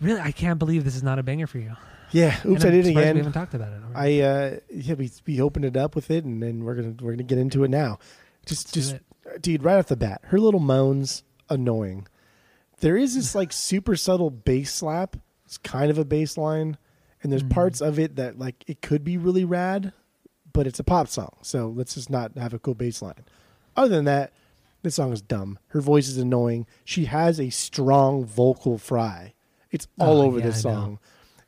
Really, 0.00 0.20
I 0.20 0.30
can't 0.30 0.58
believe 0.58 0.84
this 0.84 0.94
is 0.96 1.02
not 1.02 1.18
a 1.18 1.22
banger 1.22 1.46
for 1.46 1.58
you. 1.58 1.74
Yeah, 2.12 2.36
And 2.44 2.52
Oops, 2.52 2.64
I 2.64 2.68
I'm 2.68 2.74
did 2.74 2.80
it 2.80 2.86
surprised 2.88 2.96
We 2.96 3.02
again. 3.02 3.16
haven't 3.16 3.32
talked 3.32 3.54
about 3.54 3.72
it. 3.72 3.80
already. 3.82 4.22
I 4.22 4.26
uh 4.26 4.58
yeah 4.70 4.94
we 4.94 5.10
we 5.26 5.40
opened 5.40 5.64
it 5.64 5.76
up 5.76 5.96
with 5.96 6.10
it 6.10 6.24
and 6.24 6.42
then 6.42 6.62
we're 6.64 6.74
gonna 6.74 6.94
we're 7.00 7.12
gonna 7.12 7.22
get 7.24 7.38
into 7.38 7.64
it 7.64 7.70
now. 7.70 7.98
Just 8.44 8.72
just 8.72 8.96
dude, 9.40 9.64
right 9.64 9.78
off 9.78 9.86
the 9.86 9.96
bat, 9.96 10.20
her 10.26 10.38
little 10.38 10.60
moans 10.60 11.24
annoying. 11.50 12.06
There 12.80 12.96
is 12.96 13.14
this 13.16 13.34
like 13.34 13.52
super 13.52 13.96
subtle 13.96 14.30
bass 14.30 14.72
slap. 14.72 15.16
It's 15.46 15.58
kind 15.58 15.90
of 15.90 15.96
a 15.98 16.04
bass 16.04 16.36
line, 16.36 16.76
and 17.22 17.32
there's 17.32 17.42
Mhm. 17.42 17.50
parts 17.50 17.80
of 17.80 17.98
it 17.98 18.16
that 18.16 18.38
like 18.38 18.64
it 18.66 18.82
could 18.82 19.02
be 19.04 19.16
really 19.16 19.44
rad, 19.44 19.92
but 20.52 20.66
it's 20.66 20.80
a 20.80 20.84
pop 20.84 21.08
song, 21.08 21.36
so 21.42 21.68
let's 21.68 21.94
just 21.94 22.10
not 22.10 22.36
have 22.36 22.52
a 22.52 22.58
cool 22.58 22.74
bass 22.74 23.00
line. 23.00 23.24
Other 23.76 23.94
than 23.94 24.04
that, 24.06 24.32
this 24.82 24.96
song 24.96 25.12
is 25.12 25.22
dumb. 25.22 25.58
Her 25.68 25.80
voice 25.80 26.08
is 26.08 26.18
annoying. 26.18 26.66
She 26.84 27.06
has 27.06 27.40
a 27.40 27.50
strong 27.50 28.24
vocal 28.24 28.76
fry. 28.78 29.34
It's 29.70 29.88
all 29.98 30.20
Oh, 30.20 30.26
over 30.26 30.38
yeah, 30.38 30.46
this 30.46 30.62
song 30.62 30.98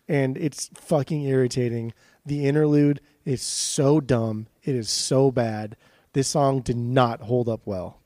and 0.08 0.38
it's 0.38 0.70
fucking 0.74 1.22
irritating. 1.22 1.92
The 2.24 2.46
interlude 2.46 3.00
is 3.24 3.42
so 3.42 4.00
dumb. 4.00 4.46
It 4.62 4.74
is 4.74 4.88
so 4.88 5.30
bad. 5.30 5.76
This 6.14 6.28
song 6.28 6.60
did 6.60 6.76
not 6.76 7.20
hold 7.22 7.48
up 7.48 7.66
well. 7.66 8.00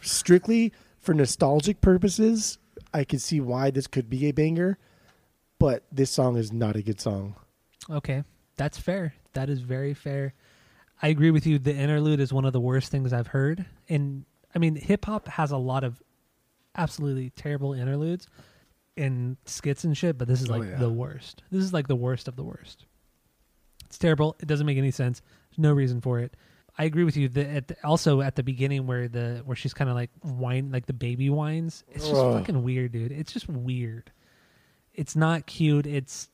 Strictly 0.00 0.72
for 0.98 1.14
nostalgic 1.14 1.80
purposes, 1.80 2.58
I 2.92 3.04
can 3.04 3.18
see 3.18 3.40
why 3.40 3.70
this 3.70 3.86
could 3.86 4.10
be 4.10 4.26
a 4.26 4.32
banger, 4.32 4.78
but 5.58 5.84
this 5.92 6.10
song 6.10 6.36
is 6.36 6.52
not 6.52 6.76
a 6.76 6.82
good 6.82 7.00
song. 7.00 7.36
Okay, 7.90 8.24
that's 8.56 8.78
fair. 8.78 9.14
That 9.34 9.48
is 9.50 9.60
very 9.60 9.94
fair. 9.94 10.34
I 11.02 11.08
agree 11.08 11.30
with 11.30 11.46
you. 11.46 11.58
The 11.58 11.74
interlude 11.74 12.20
is 12.20 12.32
one 12.32 12.44
of 12.44 12.52
the 12.52 12.60
worst 12.60 12.90
things 12.90 13.12
I've 13.12 13.26
heard. 13.28 13.66
And 13.88 14.24
I 14.54 14.58
mean, 14.58 14.76
hip 14.76 15.04
hop 15.04 15.28
has 15.28 15.50
a 15.50 15.56
lot 15.58 15.84
of 15.84 16.02
absolutely 16.74 17.30
terrible 17.30 17.74
interludes 17.74 18.28
and 18.96 19.36
skits 19.44 19.84
and 19.84 19.96
shit, 19.96 20.16
but 20.16 20.26
this 20.26 20.40
is 20.40 20.48
Oh, 20.48 20.54
like 20.56 20.68
yeah. 20.70 20.76
the 20.76 20.88
worst. 20.90 21.42
This 21.50 21.62
is 21.62 21.72
like 21.72 21.86
the 21.86 21.96
worst 21.96 22.28
of 22.28 22.36
the 22.36 22.44
worst. 22.44 22.86
It's 23.84 23.98
terrible. 23.98 24.36
It 24.40 24.46
doesn't 24.46 24.66
make 24.66 24.78
any 24.78 24.90
sense. 24.90 25.20
There's 25.50 25.58
no 25.58 25.72
reason 25.72 26.00
for 26.00 26.18
it. 26.18 26.34
I 26.78 26.84
agree 26.84 27.04
with 27.04 27.16
you. 27.16 27.28
That 27.28 27.46
at 27.48 27.68
the, 27.68 27.76
also 27.84 28.20
at 28.20 28.34
the 28.36 28.42
beginning 28.42 28.86
where 28.86 29.08
the 29.08 29.42
where 29.44 29.56
she's 29.56 29.72
kind 29.74 29.88
of 29.88 29.96
like 29.96 30.10
whine 30.22 30.70
like 30.72 30.86
the 30.86 30.92
baby 30.92 31.30
whines. 31.30 31.84
It's 31.90 32.06
just 32.08 32.20
fucking 32.20 32.62
weird, 32.62 32.92
dude. 32.92 33.12
It's 33.12 33.32
just 33.32 33.48
weird. 33.48 34.10
It's 34.96 35.14
not 35.14 35.46
cute. 35.46 35.86
It's 35.86 36.28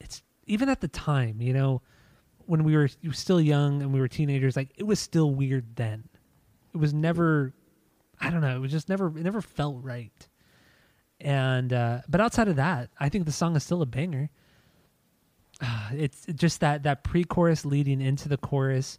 it's 0.00 0.22
even 0.46 0.68
at 0.68 0.80
the 0.80 0.88
time, 0.88 1.40
you 1.40 1.52
know, 1.52 1.82
when 2.46 2.64
we 2.64 2.74
were, 2.74 2.88
still 3.12 3.40
young 3.40 3.82
and 3.82 3.92
we 3.92 4.00
were 4.00 4.08
teenagers, 4.08 4.56
like 4.56 4.70
it 4.76 4.84
was 4.84 4.98
still 4.98 5.30
weird 5.30 5.76
then. 5.76 6.08
It 6.74 6.78
was 6.78 6.94
never, 6.94 7.52
I 8.18 8.30
don't 8.30 8.40
know, 8.40 8.56
it 8.56 8.60
was 8.60 8.72
just 8.72 8.88
never, 8.88 9.08
it 9.08 9.22
never 9.22 9.42
felt 9.42 9.82
right. 9.82 10.28
And 11.20 11.72
uh 11.72 12.00
but 12.08 12.20
outside 12.20 12.48
of 12.48 12.56
that, 12.56 12.90
I 12.98 13.08
think 13.08 13.26
the 13.26 13.32
song 13.32 13.54
is 13.56 13.64
still 13.64 13.82
a 13.82 13.86
banger. 13.86 14.30
it's 15.92 16.24
just 16.34 16.60
that 16.60 16.84
that 16.84 17.04
pre-chorus 17.04 17.64
leading 17.64 18.00
into 18.00 18.28
the 18.28 18.38
chorus. 18.38 18.98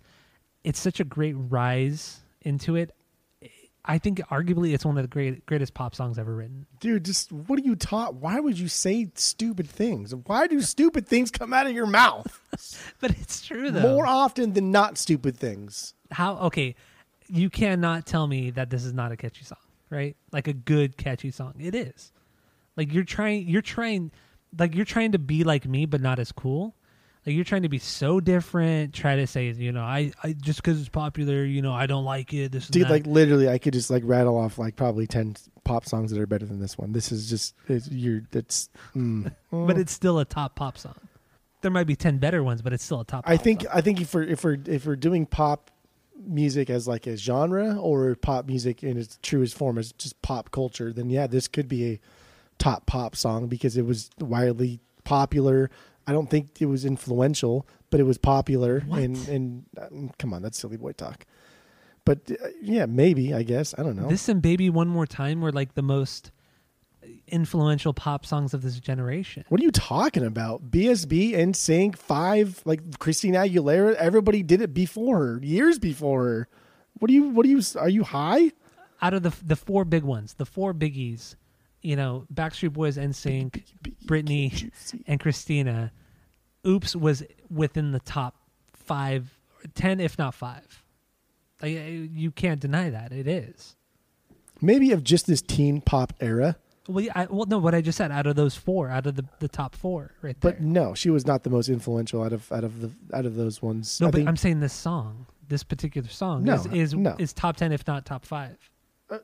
It's 0.64 0.80
such 0.80 1.00
a 1.00 1.06
great 1.06 1.34
rise 1.34 2.20
into 2.42 2.76
it. 2.76 2.92
I 3.86 3.98
think 3.98 4.20
arguably 4.30 4.74
it's 4.74 4.86
one 4.86 4.98
of 4.98 5.04
the 5.04 5.08
great 5.08 5.46
greatest 5.46 5.74
pop 5.74 5.96
songs 5.96 6.20
ever 6.20 6.36
written. 6.36 6.66
Dude, 6.80 7.06
just 7.06 7.32
what 7.32 7.60
are 7.60 7.64
you 7.64 7.76
taught? 7.76 8.16
Why 8.16 8.40
would 8.40 8.60
you 8.60 8.68
say 8.68 9.10
stupid 9.16 9.70
things? 9.70 10.14
Why 10.14 10.48
do 10.48 10.62
stupid 10.62 11.08
things 11.08 11.32
come 11.32 11.54
out 11.54 11.68
of 11.68 11.74
your 11.74 11.88
mouth? 11.88 12.40
But 13.00 13.12
it's 13.12 13.42
true 13.42 13.72
though. 13.72 13.82
More 13.82 14.06
often 14.06 14.52
than 14.52 14.70
not, 14.70 14.98
stupid 14.98 15.38
things. 15.38 15.94
How 16.12 16.36
okay, 16.38 16.76
you 17.30 17.50
cannot 17.50 18.06
tell 18.06 18.28
me 18.28 18.50
that 18.52 18.70
this 18.70 18.84
is 18.84 18.92
not 18.92 19.14
a 19.14 19.18
catchy 19.18 19.46
song, 19.46 19.60
right? 19.90 20.18
Like 20.34 20.50
a 20.50 20.54
good 20.54 20.98
catchy 20.98 21.32
song. 21.32 21.54
It 21.58 21.74
is. 21.74 22.12
Like 22.76 22.94
you're 22.94 23.06
trying 23.06 23.48
you're 23.48 23.62
trying 23.62 24.12
like 24.58 24.76
you're 24.76 24.86
trying 24.86 25.14
to 25.14 25.20
be 25.20 25.44
like 25.44 25.66
me 25.66 25.86
but 25.86 26.02
not 26.02 26.20
as 26.20 26.32
cool. 26.34 26.76
Like 27.26 27.36
you're 27.36 27.46
trying 27.46 27.64
to 27.64 27.70
be 27.70 27.80
so 27.80 28.20
different, 28.20 28.94
try 28.94 29.18
to 29.18 29.28
say, 29.28 29.52
you 29.52 29.72
know, 29.72 29.84
I, 29.84 30.14
I 30.24 30.34
just 30.34 30.62
because 30.62 30.80
it's 30.80 30.90
popular, 30.90 31.44
you 31.44 31.62
know, 31.62 31.74
I 31.74 31.86
don't 31.86 32.06
like 32.06 32.34
it. 32.34 32.52
This 32.52 32.68
Dude, 32.68 32.90
like 32.90 33.06
literally, 33.06 33.50
I 33.50 33.58
could 33.58 33.74
just 33.74 33.90
like 33.90 34.04
rattle 34.06 34.38
off 34.38 34.58
like 34.58 34.76
probably 34.76 35.06
ten 35.06 35.36
pop 35.66 35.86
songs 35.86 36.12
that 36.12 36.20
are 36.20 36.28
better 36.28 36.46
than 36.46 36.60
this 36.60 36.78
one. 36.78 36.94
This 36.94 37.12
is 37.12 37.30
just 37.30 37.56
it's, 37.68 37.90
you're 37.90 38.22
that's. 38.32 38.70
Mm. 38.96 39.34
but 39.52 39.78
it's 39.78 39.92
still 39.92 40.20
a 40.20 40.26
top 40.26 40.56
pop 40.56 40.78
song. 40.78 40.96
There 41.62 41.72
might 41.72 41.88
be 41.88 41.96
ten 41.96 42.20
better 42.20 42.42
ones, 42.42 42.62
but 42.62 42.72
it's 42.72 42.84
still 42.84 43.02
a 43.02 43.06
top. 43.06 43.26
I 43.28 43.36
think 43.36 43.64
song. 43.64 43.72
I 43.74 43.82
think 43.82 44.00
if 44.00 44.14
we're 44.14 44.24
if 44.24 44.44
we're 44.44 44.58
if 44.66 44.86
we're 44.86 44.96
doing 44.96 45.26
pop 45.26 45.72
music 46.26 46.70
as 46.70 46.88
like 46.88 47.06
a 47.08 47.18
genre 47.18 47.76
or 47.78 48.16
pop 48.16 48.46
music 48.46 48.84
in 48.84 48.98
its 48.98 49.20
truest 49.22 49.56
form 49.56 49.78
as 49.78 49.92
just 49.94 50.22
pop 50.22 50.52
culture, 50.52 50.94
then 50.94 51.10
yeah, 51.10 51.28
this 51.28 51.48
could 51.48 51.68
be 51.68 51.92
a 51.92 52.00
top 52.58 52.86
pop 52.86 53.16
song 53.16 53.48
because 53.48 53.78
it 53.78 53.86
was 53.86 54.10
wildly 54.20 54.80
popular. 55.04 55.70
I 56.10 56.12
don't 56.12 56.28
think 56.28 56.60
it 56.60 56.66
was 56.66 56.86
influential, 56.86 57.68
but 57.92 58.00
it 58.00 58.04
was 58.04 58.18
popular. 58.18 58.80
What? 58.88 59.00
And 59.02 59.28
and 59.28 59.66
um, 59.80 60.12
come 60.18 60.34
on, 60.34 60.42
that's 60.42 60.58
silly 60.58 60.76
boy 60.78 60.94
talk. 60.94 61.26
But 62.04 62.32
uh, 62.32 62.48
yeah, 62.60 62.88
maybe 62.88 63.32
I 63.32 63.44
guess 63.44 63.76
I 63.78 63.84
don't 63.84 63.96
know. 63.96 64.08
this 64.08 64.28
and 64.28 64.42
"Baby 64.42 64.72
One 64.72 64.88
More 64.88 65.06
Time" 65.06 65.40
were 65.40 65.52
like 65.52 65.76
the 65.76 65.84
most 65.84 66.32
influential 67.28 67.94
pop 67.94 68.26
songs 68.26 68.56
of 68.56 68.64
this 68.64 68.80
generation. 68.80 69.46
What 69.50 69.62
are 69.62 69.64
you 69.64 69.72
talking 69.72 70.26
about? 70.26 70.72
BSB 70.72 71.34
NSYNC 71.34 71.96
Five, 71.96 72.64
like 72.66 72.98
Christina 72.98 73.40
Aguilera. 73.40 73.94
Everybody 73.94 74.42
did 74.42 74.62
it 74.62 74.74
before 74.74 75.20
her, 75.20 75.40
years 75.44 75.78
before 75.78 76.24
her. 76.24 76.48
What 76.94 77.10
do 77.10 77.14
you? 77.14 77.30
What 77.30 77.44
do 77.44 77.50
you? 77.50 77.62
Are 77.78 77.90
you 77.90 78.04
high? 78.04 78.52
Out 79.00 79.14
of 79.14 79.22
the 79.22 79.34
the 79.46 79.56
four 79.56 79.86
big 79.86 80.04
ones, 80.04 80.34
the 80.34 80.46
four 80.46 80.74
biggies, 80.74 81.36
you 81.82 81.96
know, 81.96 82.26
Backstreet 82.34 82.74
Boys, 82.74 82.98
NSYNC, 82.98 83.64
Britney, 84.06 84.72
and 85.08 85.20
Christina. 85.20 85.92
Oops 86.68 86.96
was 86.96 87.24
within 87.50 87.92
the 87.92 88.00
top 88.02 88.36
five, 88.74 89.38
ten, 89.76 90.00
if 90.00 90.18
not 90.18 90.34
five. 90.34 90.84
Like, 91.62 91.76
uh, 91.78 91.80
you 91.82 92.32
can't 92.32 92.60
deny 92.60 92.90
that 92.90 93.12
it 93.12 93.28
is. 93.28 93.76
Maybe 94.62 94.92
of 94.92 95.04
just 95.04 95.26
this 95.26 95.42
teen 95.42 95.80
pop 95.82 96.12
era, 96.20 96.58
Well, 96.88 97.06
yeah, 97.06 97.14
I, 97.16 97.26
well, 97.30 97.46
no, 97.48 97.60
what 97.60 97.74
I 97.74 97.80
just 97.82 97.98
said, 97.98 98.12
out 98.12 98.28
of 98.28 98.36
those 98.36 98.56
four, 98.56 98.90
out 98.90 99.08
of 99.08 99.16
the, 99.16 99.24
the 99.40 99.48
top 99.48 99.74
four, 99.76 100.12
right 100.22 100.40
there. 100.42 100.52
but 100.54 100.62
no, 100.62 100.94
she 100.94 101.10
was 101.10 101.26
not 101.26 101.44
the 101.44 101.50
most 101.50 101.70
influential 101.70 102.24
out 102.24 102.34
of 102.34 102.52
out 102.52 102.64
of 102.66 102.82
the 102.82 102.92
out 103.14 103.26
of 103.26 103.36
those 103.36 103.62
ones. 103.62 104.02
no, 104.02 104.08
I 104.08 104.12
but 104.12 104.18
think 104.18 104.28
I'm 104.30 104.36
saying 104.38 104.60
this 104.60 104.74
song, 104.74 105.26
this 105.48 105.64
particular 105.64 106.10
song, 106.10 106.44
No, 106.44 106.56
is 106.56 106.66
is, 106.68 106.94
no. 106.94 107.16
is 107.20 107.32
top 107.32 107.56
ten, 107.56 107.72
if 107.72 107.88
not 107.88 108.06
top 108.06 108.26
five. 108.26 108.58
Uh, 109.10 109.20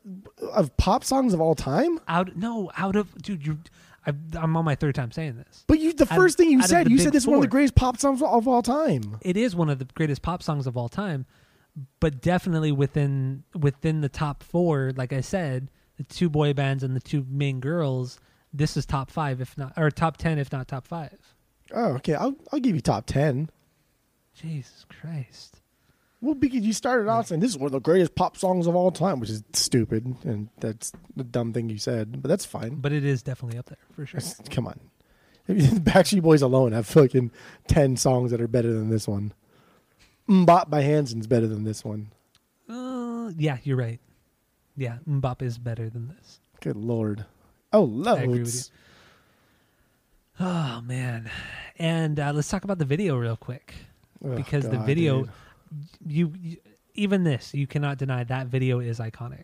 of 0.53 0.75
pop 0.77 1.03
songs 1.03 1.33
of 1.33 1.41
all 1.41 1.55
time. 1.55 1.99
Out, 2.07 2.35
no, 2.35 2.71
out 2.77 2.95
of 2.95 3.13
dude, 3.21 3.45
you, 3.45 3.59
I, 4.05 4.13
I'm 4.33 4.57
on 4.57 4.65
my 4.65 4.75
third 4.75 4.95
time 4.95 5.11
saying 5.11 5.37
this. 5.37 5.63
But 5.67 5.79
you, 5.79 5.93
the 5.93 6.05
Out- 6.11 6.17
first 6.17 6.37
thing 6.37 6.49
you 6.49 6.61
said, 6.63 6.89
you 6.89 6.97
said 6.97 7.13
this 7.13 7.23
is 7.23 7.27
one 7.27 7.37
of 7.37 7.41
the 7.41 7.47
greatest 7.47 7.75
pop 7.75 7.97
songs 7.99 8.21
of 8.21 8.47
all 8.47 8.61
time. 8.61 9.17
It 9.21 9.37
is 9.37 9.55
one 9.55 9.69
of 9.69 9.79
the 9.79 9.85
greatest 9.85 10.21
pop 10.21 10.41
songs 10.41 10.65
of 10.65 10.75
all 10.75 10.89
time, 10.89 11.25
but 11.99 12.21
definitely 12.21 12.71
within 12.71 13.43
within 13.53 14.01
the 14.01 14.09
top 14.09 14.41
four. 14.43 14.91
Like 14.95 15.13
I 15.13 15.21
said, 15.21 15.69
the 15.97 16.03
two 16.03 16.29
boy 16.29 16.53
bands 16.53 16.83
and 16.83 16.95
the 16.95 16.99
two 17.01 17.25
main 17.29 17.59
girls. 17.59 18.19
This 18.51 18.77
is 18.77 18.85
top 18.85 19.11
five, 19.11 19.41
if 19.41 19.57
not 19.57 19.73
or 19.77 19.91
top 19.91 20.17
ten, 20.17 20.39
if 20.39 20.51
not 20.51 20.67
top 20.67 20.87
five. 20.87 21.35
Oh, 21.73 21.93
okay. 21.95 22.15
I'll 22.15 22.35
I'll 22.51 22.59
give 22.59 22.75
you 22.75 22.81
top 22.81 23.05
ten. 23.05 23.49
Jesus 24.33 24.85
Christ! 24.89 25.61
Well, 26.25 26.33
because 26.33 26.61
you 26.61 26.73
started 26.73 27.07
out 27.07 27.27
saying 27.27 27.39
this 27.41 27.51
is 27.51 27.57
one 27.59 27.67
of 27.67 27.71
the 27.71 27.79
greatest 27.79 28.15
pop 28.15 28.35
songs 28.35 28.65
of 28.65 28.75
all 28.75 28.89
time, 28.89 29.19
which 29.19 29.29
is 29.29 29.43
stupid, 29.53 30.15
and 30.23 30.49
that's 30.59 30.91
the 31.15 31.23
dumb 31.23 31.53
thing 31.53 31.69
you 31.69 31.77
said. 31.77 32.19
But 32.23 32.29
that's 32.29 32.45
fine. 32.45 32.77
But 32.77 32.93
it 32.93 33.05
is 33.05 33.21
definitely 33.21 33.59
up 33.59 33.67
there 33.67 33.77
for 33.91 34.07
sure. 34.07 34.19
Come 34.49 34.65
on, 34.65 34.79
Backstreet 35.47 36.23
Boys 36.23 36.41
alone 36.41 36.71
have 36.71 36.87
fucking 36.87 37.29
ten 37.67 37.95
songs 37.95 38.31
that 38.31 38.41
are 38.41 38.47
better 38.47 38.73
than 38.73 38.89
this 38.89 39.07
one. 39.07 39.33
MMMBop 40.27 40.67
by 40.67 40.81
Hanson's 40.81 41.27
better 41.27 41.45
than 41.45 41.63
this 41.63 41.85
one. 41.85 42.09
Uh, 42.67 43.29
yeah, 43.37 43.59
you're 43.63 43.77
right. 43.77 43.99
Yeah, 44.75 44.97
MMMBop 45.07 45.43
is 45.43 45.59
better 45.59 45.91
than 45.91 46.07
this. 46.07 46.39
Good 46.59 46.75
lord. 46.75 47.23
Oh, 47.71 47.83
loads. 47.83 48.19
I 48.19 48.23
agree 48.23 48.39
with 48.39 48.69
Oh 50.39 50.81
man, 50.83 51.29
and 51.77 52.19
uh, 52.19 52.31
let's 52.33 52.49
talk 52.49 52.63
about 52.63 52.79
the 52.79 52.85
video 52.85 53.15
real 53.15 53.37
quick 53.37 53.75
Oh, 54.23 54.35
because 54.35 54.67
the 54.67 54.79
video, 54.79 55.21
dude. 55.21 55.31
You, 56.05 56.33
you 56.39 56.57
even 56.93 57.23
this 57.23 57.53
you 57.53 57.67
cannot 57.67 57.97
deny 57.97 58.23
that 58.23 58.47
video 58.47 58.79
is 58.79 58.99
iconic. 58.99 59.43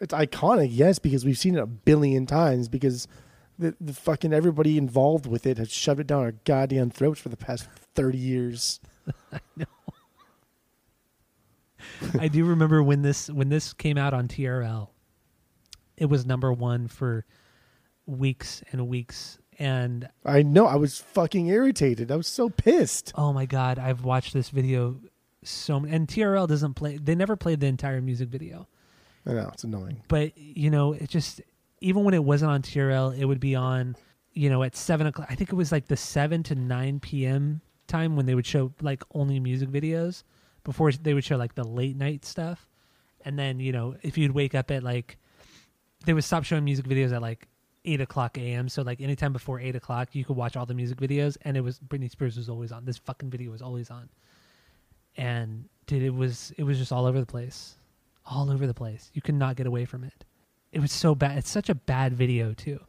It's 0.00 0.14
iconic, 0.14 0.68
yes, 0.70 0.98
because 0.98 1.24
we've 1.24 1.38
seen 1.38 1.56
it 1.56 1.60
a 1.60 1.66
billion 1.66 2.24
times. 2.26 2.68
Because 2.68 3.08
the, 3.58 3.74
the 3.80 3.92
fucking 3.92 4.32
everybody 4.32 4.78
involved 4.78 5.26
with 5.26 5.46
it 5.46 5.58
has 5.58 5.70
shoved 5.70 6.00
it 6.00 6.06
down 6.06 6.22
our 6.22 6.32
goddamn 6.44 6.90
throats 6.90 7.20
for 7.20 7.28
the 7.28 7.36
past 7.36 7.68
thirty 7.94 8.18
years. 8.18 8.80
I 9.32 9.40
know. 9.56 9.66
I 12.20 12.28
do 12.28 12.44
remember 12.44 12.82
when 12.82 13.02
this 13.02 13.28
when 13.28 13.48
this 13.48 13.72
came 13.72 13.98
out 13.98 14.14
on 14.14 14.28
TRL, 14.28 14.88
it 15.96 16.06
was 16.06 16.24
number 16.24 16.52
one 16.52 16.88
for 16.88 17.24
weeks 18.06 18.62
and 18.72 18.88
weeks. 18.88 19.38
And 19.58 20.08
I 20.24 20.42
know. 20.42 20.66
I 20.66 20.76
was 20.76 20.98
fucking 20.98 21.48
irritated. 21.48 22.12
I 22.12 22.16
was 22.16 22.28
so 22.28 22.48
pissed. 22.48 23.12
oh 23.16 23.32
my 23.32 23.46
god, 23.46 23.78
I've 23.78 24.04
watched 24.04 24.32
this 24.32 24.50
video 24.50 25.00
so 25.48 25.76
m- 25.76 25.84
and 25.84 26.06
TRL 26.08 26.46
doesn't 26.48 26.74
play. 26.74 26.96
They 26.98 27.14
never 27.14 27.36
played 27.36 27.60
the 27.60 27.66
entire 27.66 28.00
music 28.00 28.28
video. 28.28 28.66
I 29.26 29.32
know 29.32 29.50
it's 29.52 29.64
annoying. 29.64 30.02
but 30.08 30.36
you 30.38 30.70
know 30.70 30.92
it 30.92 31.08
just 31.10 31.40
even 31.80 32.04
when 32.04 32.14
it 32.14 32.24
wasn't 32.24 32.50
on 32.50 32.62
TRL, 32.62 33.16
it 33.18 33.24
would 33.24 33.40
be 33.40 33.54
on 33.54 33.96
you 34.32 34.48
know 34.50 34.62
at 34.62 34.76
seven 34.76 35.06
o'clock. 35.06 35.28
I 35.30 35.34
think 35.34 35.50
it 35.52 35.56
was 35.56 35.72
like 35.72 35.86
the 35.86 35.96
seven 35.96 36.42
to 36.44 36.54
nine 36.54 37.00
p.m. 37.00 37.60
time 37.86 38.16
when 38.16 38.26
they 38.26 38.34
would 38.34 38.46
show 38.46 38.72
like 38.80 39.02
only 39.14 39.38
music 39.40 39.68
videos 39.70 40.22
before 40.64 40.92
they 40.92 41.14
would 41.14 41.24
show 41.24 41.36
like 41.36 41.54
the 41.54 41.64
late 41.64 41.96
night 41.96 42.24
stuff. 42.24 42.68
And 43.24 43.38
then 43.38 43.60
you 43.60 43.72
know 43.72 43.96
if 44.02 44.16
you'd 44.16 44.32
wake 44.32 44.54
up 44.54 44.70
at 44.70 44.82
like 44.82 45.18
they 46.06 46.12
would 46.14 46.24
stop 46.24 46.44
showing 46.44 46.64
music 46.64 46.86
videos 46.86 47.12
at 47.12 47.20
like 47.20 47.48
eight 47.84 48.00
o'clock 48.00 48.38
a.m. 48.38 48.68
So 48.68 48.82
like 48.82 49.00
anytime 49.00 49.32
before 49.32 49.60
eight 49.60 49.76
o'clock, 49.76 50.14
you 50.14 50.24
could 50.24 50.36
watch 50.36 50.56
all 50.56 50.66
the 50.66 50.74
music 50.74 50.98
videos, 50.98 51.36
and 51.42 51.56
it 51.56 51.60
was 51.60 51.78
Britney 51.80 52.10
Spears 52.10 52.36
was 52.36 52.48
always 52.48 52.72
on. 52.72 52.84
This 52.84 52.98
fucking 52.98 53.30
video 53.30 53.50
was 53.50 53.62
always 53.62 53.90
on, 53.90 54.08
and 55.18 55.66
dude, 55.86 56.02
it 56.02 56.14
was 56.14 56.52
it 56.56 56.62
was 56.64 56.78
just 56.78 56.92
all 56.92 57.04
over 57.04 57.20
the 57.20 57.26
place, 57.26 57.74
all 58.24 58.50
over 58.50 58.66
the 58.66 58.72
place. 58.74 59.10
You 59.12 59.20
could 59.20 59.34
not 59.34 59.56
get 59.56 59.66
away 59.66 59.84
from 59.84 60.04
it. 60.04 60.24
It 60.72 60.80
was 60.80 60.92
so 60.92 61.14
bad. 61.14 61.36
It's 61.36 61.50
such 61.50 61.68
a 61.68 61.74
bad 61.74 62.14
video 62.14 62.54
too. 62.54 62.80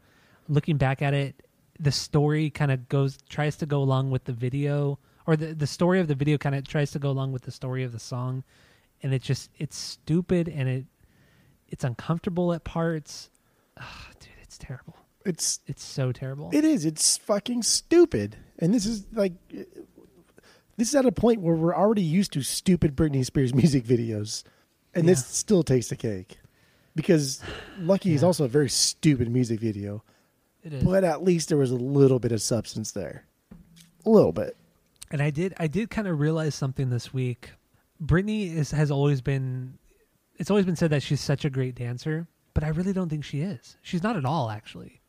Looking 0.48 0.78
back 0.78 1.02
at 1.02 1.14
it, 1.14 1.46
the 1.80 1.92
story 1.92 2.50
kind 2.50 2.72
of 2.72 2.88
goes 2.88 3.18
tries 3.30 3.58
to 3.58 3.66
go 3.66 3.82
along 3.82 4.12
with 4.12 4.24
the 4.26 4.34
video, 4.34 5.00
or 5.28 5.36
the 5.36 5.54
the 5.54 5.68
story 5.68 6.00
of 6.00 6.08
the 6.08 6.16
video 6.16 6.38
kind 6.38 6.56
of 6.56 6.68
tries 6.68 6.92
to 6.92 7.00
go 7.00 7.10
along 7.10 7.32
with 7.34 7.42
the 7.44 7.52
story 7.52 7.84
of 7.84 7.92
the 7.92 8.00
song, 8.00 8.44
and 9.04 9.14
it 9.14 9.22
just 9.22 9.50
it's 9.58 9.78
stupid 9.78 10.48
and 10.48 10.70
it 10.70 10.86
it's 11.68 11.84
uncomfortable 11.84 12.54
at 12.54 12.64
parts. 12.64 13.30
Ugh, 13.78 13.86
dude, 14.20 14.30
it's 14.42 14.58
terrible. 14.58 14.96
It's 15.26 15.60
It's 15.68 15.84
so 15.84 16.12
terrible. 16.12 16.50
it 16.54 16.64
is. 16.66 16.86
It's 16.86 17.18
fucking 17.18 17.64
stupid. 17.64 18.38
And 18.58 18.74
this 18.74 18.86
is 18.86 19.06
like 19.14 19.34
this 20.80 20.90
is 20.90 20.96
at 20.96 21.06
a 21.06 21.12
point 21.12 21.42
where 21.42 21.56
we're 21.56 21.76
already 21.76 22.02
used 22.02 22.34
to 22.34 22.42
stupid 22.42 22.96
Britney 22.96 23.26
Spears 23.26 23.54
music 23.54 23.84
videos, 23.84 24.44
and 24.94 25.08
this 25.08 25.26
still 25.26 25.64
takes 25.64 25.90
the 25.90 25.96
cake. 25.96 26.40
Because 26.96 27.42
Lucky 27.80 28.14
is 28.14 28.24
also 28.24 28.46
a 28.46 28.48
very 28.48 28.70
stupid 28.70 29.30
music 29.30 29.60
video, 29.60 30.04
It 30.64 30.74
is. 30.74 30.84
but 30.84 31.04
at 31.04 31.24
least 31.24 31.48
there 31.50 31.58
was 31.58 31.72
a 31.72 31.76
little 31.76 32.20
bit 32.20 32.32
of 32.32 32.42
substance 32.42 32.92
there, 32.92 33.26
a 34.06 34.10
little 34.10 34.32
bit. 34.32 34.58
And 35.12 35.22
I 35.22 35.30
did 35.30 35.54
I 35.58 35.68
did 35.68 35.90
kind 35.90 36.08
of 36.08 36.20
realize 36.20 36.56
something 36.56 36.90
this 36.90 37.14
week. 37.14 37.52
Britney 38.04 38.54
is 38.56 38.72
has 38.72 38.92
always 38.92 39.22
been 39.22 39.78
it's 40.36 40.50
always 40.50 40.66
been 40.66 40.76
said 40.76 40.90
that 40.92 41.04
she's 41.04 41.22
such 41.22 41.46
a 41.46 41.50
great 41.50 41.76
dancer, 41.76 42.28
but 42.54 42.64
I 42.64 42.70
really 42.70 42.94
don't 42.94 43.10
think 43.10 43.24
she 43.24 43.42
is. 43.42 43.78
She's 43.82 44.04
not 44.04 44.16
at 44.18 44.26
all 44.26 44.50
actually. 44.50 45.02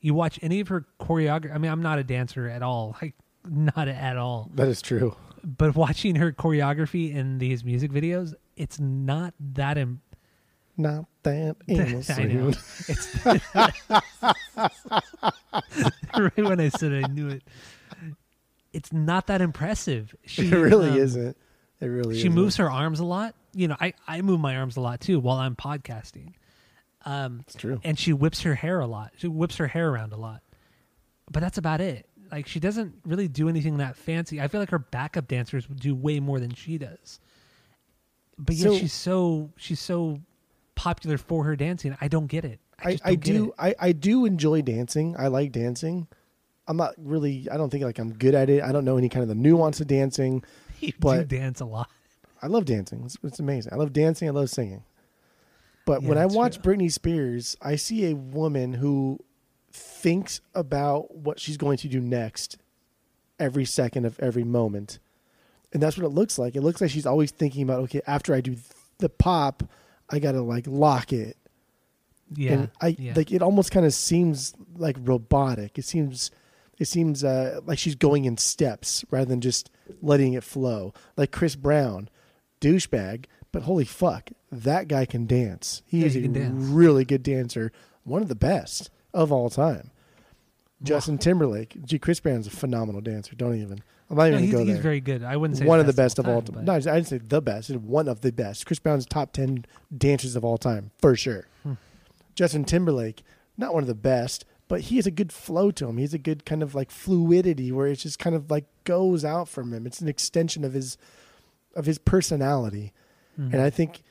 You 0.00 0.14
watch 0.14 0.38
any 0.42 0.60
of 0.60 0.68
her 0.68 0.86
choreography 1.00 1.54
I 1.54 1.58
mean 1.58 1.70
I'm 1.70 1.82
not 1.82 1.98
a 1.98 2.04
dancer 2.04 2.48
at 2.48 2.62
all. 2.62 2.96
Like 3.02 3.14
not 3.50 3.88
at 3.88 4.16
all. 4.16 4.50
That 4.54 4.68
is 4.68 4.80
true. 4.82 5.16
But 5.44 5.74
watching 5.76 6.16
her 6.16 6.32
choreography 6.32 7.14
in 7.14 7.38
these 7.38 7.64
music 7.64 7.92
videos, 7.92 8.34
it's 8.56 8.80
not 8.80 9.34
that 9.54 9.78
Im- 9.78 10.00
Not 10.76 11.04
that 11.22 11.56
I 11.68 12.24
know. 12.24 12.52
It's 12.88 13.24
right 16.18 16.36
when 16.36 16.60
I 16.60 16.68
said 16.68 16.92
I 17.04 17.08
knew 17.08 17.28
it. 17.28 17.42
it's 18.72 18.92
not 18.92 19.26
that 19.28 19.40
impressive. 19.40 20.14
She 20.24 20.48
it 20.48 20.52
really 20.54 20.90
um, 20.90 20.96
isn't. 20.98 21.36
It 21.80 21.86
really. 21.86 22.14
She 22.14 22.20
isn't. 22.20 22.32
She 22.32 22.34
moves 22.34 22.56
her 22.56 22.70
arms 22.70 23.00
a 23.00 23.04
lot. 23.04 23.34
You 23.54 23.68
know, 23.68 23.76
I 23.80 23.94
I 24.06 24.22
move 24.22 24.40
my 24.40 24.56
arms 24.56 24.76
a 24.76 24.80
lot 24.80 25.00
too 25.00 25.20
while 25.20 25.38
I'm 25.38 25.56
podcasting. 25.56 26.32
Um, 27.04 27.40
It's 27.46 27.54
true. 27.54 27.80
and 27.84 27.96
she 27.98 28.12
whips 28.12 28.42
her 28.42 28.54
hair 28.56 28.80
a 28.80 28.86
lot. 28.86 29.12
She 29.16 29.28
whips 29.28 29.56
her 29.58 29.68
hair 29.68 29.90
around 29.90 30.12
a 30.12 30.16
lot. 30.16 30.42
But 31.30 31.40
that's 31.40 31.58
about 31.58 31.80
it. 31.80 32.06
Like 32.30 32.46
she 32.46 32.60
doesn't 32.60 32.94
really 33.04 33.28
do 33.28 33.48
anything 33.48 33.78
that 33.78 33.96
fancy. 33.96 34.40
I 34.40 34.48
feel 34.48 34.60
like 34.60 34.70
her 34.70 34.78
backup 34.78 35.28
dancers 35.28 35.66
do 35.66 35.94
way 35.94 36.20
more 36.20 36.40
than 36.40 36.54
she 36.54 36.78
does. 36.78 37.20
But 38.38 38.54
yet 38.56 38.64
So- 38.64 38.78
she's 38.78 38.92
so 38.92 39.50
she's 39.56 39.80
so 39.80 40.20
popular 40.74 41.18
for 41.18 41.44
her 41.44 41.56
dancing. 41.56 41.96
I 42.00 42.08
don't 42.08 42.26
get 42.26 42.44
it. 42.44 42.60
I, 42.78 42.88
I, 42.88 42.92
just 42.92 43.06
I 43.06 43.14
do. 43.14 43.54
I, 43.58 43.74
I 43.80 43.92
do 43.92 44.26
enjoy 44.26 44.60
dancing. 44.62 45.16
I 45.18 45.28
like 45.28 45.50
dancing. 45.52 46.06
I'm 46.68 46.76
not 46.76 46.94
really 46.98 47.48
I 47.50 47.56
don't 47.56 47.70
think 47.70 47.84
like 47.84 47.98
I'm 47.98 48.12
good 48.12 48.34
at 48.34 48.50
it. 48.50 48.62
I 48.62 48.72
don't 48.72 48.84
know 48.84 48.98
any 48.98 49.08
kind 49.08 49.22
of 49.22 49.28
the 49.28 49.34
nuance 49.34 49.80
of 49.80 49.86
dancing. 49.86 50.42
You 50.80 50.92
do 50.92 50.98
but- 51.00 51.28
dance 51.28 51.60
a 51.60 51.64
lot. 51.64 51.88
I 52.42 52.48
love 52.48 52.66
dancing. 52.66 53.02
It's, 53.06 53.16
it's 53.22 53.40
amazing. 53.40 53.72
I 53.72 53.76
love 53.76 53.94
dancing. 53.94 54.28
I 54.28 54.32
love 54.32 54.50
singing. 54.50 54.84
But 55.86 56.02
Yeah, 56.02 56.08
when 56.10 56.18
I 56.18 56.26
watch 56.26 56.60
true. 56.60 56.74
Britney 56.74 56.92
Spears, 56.92 57.56
I 57.62 57.76
see 57.76 58.10
a 58.10 58.14
woman 58.14 58.74
who 58.74 59.18
thinks 59.76 60.40
about 60.54 61.14
what 61.16 61.38
she's 61.40 61.56
going 61.56 61.76
to 61.78 61.88
do 61.88 62.00
next 62.00 62.56
every 63.38 63.64
second 63.64 64.04
of 64.06 64.18
every 64.20 64.44
moment. 64.44 64.98
And 65.72 65.82
that's 65.82 65.96
what 65.96 66.06
it 66.06 66.10
looks 66.14 66.38
like. 66.38 66.56
It 66.56 66.62
looks 66.62 66.80
like 66.80 66.90
she's 66.90 67.06
always 67.06 67.30
thinking 67.30 67.62
about, 67.62 67.80
okay, 67.80 68.00
after 68.06 68.34
I 68.34 68.40
do 68.40 68.56
the 68.98 69.08
pop, 69.08 69.62
I 70.08 70.18
got 70.18 70.32
to 70.32 70.42
like 70.42 70.66
lock 70.66 71.12
it. 71.12 71.36
Yeah. 72.34 72.52
and 72.52 72.70
I 72.80 72.96
yeah. 72.98 73.12
like 73.14 73.30
it 73.30 73.40
almost 73.42 73.70
kind 73.70 73.86
of 73.86 73.94
seems 73.94 74.54
like 74.76 74.96
robotic. 74.98 75.78
It 75.78 75.84
seems 75.84 76.30
it 76.78 76.86
seems 76.86 77.22
uh, 77.22 77.60
like 77.64 77.78
she's 77.78 77.94
going 77.94 78.24
in 78.24 78.36
steps 78.36 79.04
rather 79.10 79.26
than 79.26 79.40
just 79.40 79.70
letting 80.02 80.32
it 80.32 80.42
flow. 80.42 80.92
Like 81.16 81.30
Chris 81.30 81.54
Brown, 81.56 82.08
douchebag, 82.60 83.26
but 83.52 83.62
holy 83.62 83.84
fuck, 83.84 84.30
that 84.50 84.88
guy 84.88 85.04
can 85.04 85.26
dance. 85.26 85.82
He 85.86 86.00
Yeah, 86.00 86.06
is 86.06 86.14
he 86.14 86.24
a 86.24 86.28
dance. 86.28 86.64
really 86.68 87.04
good 87.04 87.22
dancer, 87.22 87.70
one 88.02 88.22
of 88.22 88.28
the 88.28 88.34
best 88.34 88.90
of 89.16 89.32
all 89.32 89.50
time. 89.50 89.90
Justin 90.82 91.16
Timberlake, 91.18 91.74
gee, 91.84 91.98
Chris 91.98 92.20
Brown's 92.20 92.46
a 92.46 92.50
phenomenal 92.50 93.00
dancer. 93.00 93.34
Don't 93.34 93.54
even. 93.60 93.82
I'm 94.10 94.16
not 94.16 94.24
No, 94.24 94.28
even 94.28 94.40
he's, 94.44 94.52
gonna 94.52 94.64
go 94.64 94.66
he's 94.66 94.74
there 94.76 94.82
very 94.82 95.00
good. 95.00 95.24
I 95.24 95.36
wouldn't 95.36 95.58
say 95.58 95.64
one 95.64 95.80
of 95.80 95.86
the 95.86 95.92
best 95.94 96.18
of 96.18 96.28
all 96.28 96.42
time. 96.42 96.64
No, 96.64 96.74
I 96.74 96.80
didn't 96.80 97.06
say 97.06 97.18
the 97.18 97.40
best. 97.40 97.70
It's 97.70 97.78
one 97.82 98.06
of 98.08 98.20
the 98.20 98.30
best. 98.30 98.66
Chris 98.66 98.78
Brown's 98.78 99.06
top 99.06 99.32
ten 99.32 99.64
dancers 99.96 100.36
of 100.36 100.44
all 100.44 100.58
time 100.58 100.90
for 100.98 101.16
sure. 101.16 101.48
Hmm. 101.62 101.72
Justin 102.34 102.64
Timberlake, 102.64 103.22
not 103.56 103.72
one 103.74 103.82
of 103.82 103.86
the 103.88 103.94
best, 103.94 104.44
but 104.68 104.82
he 104.82 104.96
has 104.96 105.06
a 105.06 105.10
good 105.10 105.32
flow 105.32 105.70
to 105.72 105.88
him. 105.88 105.96
He 105.96 106.02
has 106.02 106.14
a 106.14 106.18
good 106.18 106.44
kind 106.44 106.62
of 106.62 106.74
like 106.74 106.90
fluidity 106.90 107.72
where 107.72 107.86
it 107.88 107.96
just 107.96 108.18
kind 108.18 108.36
of 108.36 108.50
like 108.50 108.66
goes 108.84 109.24
out 109.24 109.48
from 109.48 109.72
him. 109.72 109.86
It's 109.86 110.00
an 110.02 110.08
extension 110.08 110.62
of 110.62 110.74
his 110.74 110.98
of 111.74 111.86
his 111.86 111.98
personality, 111.98 112.92
Mhm. 113.40 113.54
and 113.54 113.62
I 113.62 113.70
think 113.70 114.02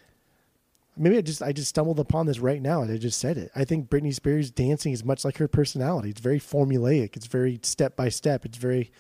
maybe 0.98 1.18
I 1.18 1.22
just 1.22 1.42
I 1.42 1.52
just 1.52 1.70
stumbled 1.70 2.00
upon 2.00 2.26
this 2.26 2.40
right 2.40 2.62
now 2.62 2.82
and 2.82 2.92
I 2.92 2.98
just 2.98 3.20
said 3.20 3.38
it. 3.38 3.52
I 3.56 3.64
think 3.66 3.90
Britney 3.90 4.14
Spears 4.14 4.52
dancing 4.52 4.94
is 4.94 5.04
much 5.04 5.24
like 5.26 5.38
her 5.38 5.48
personality. 5.48 6.10
It's 6.10 6.22
very 6.22 6.40
formulaic. 6.40 7.16
It's 7.16 7.28
very 7.28 7.60
step 7.64 7.96
by 7.96 8.10
step. 8.10 8.46
It's 8.46 8.58
very 8.58 8.92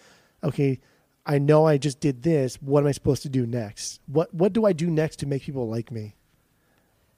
okay. 0.44 0.80
I 1.26 1.40
know 1.40 1.66
I 1.66 1.78
just 1.78 2.00
did 2.00 2.22
this. 2.24 2.56
What 2.62 2.82
am 2.82 2.88
I 2.88 2.92
supposed 2.92 3.24
to 3.24 3.30
do 3.30 3.46
next? 3.48 4.00
What 4.08 4.34
What 4.34 4.54
do 4.54 4.66
I 4.66 4.74
do 4.74 4.90
next 4.90 5.18
to 5.18 5.26
make 5.26 5.44
people 5.44 5.68
like 5.68 5.92
me? 5.92 6.16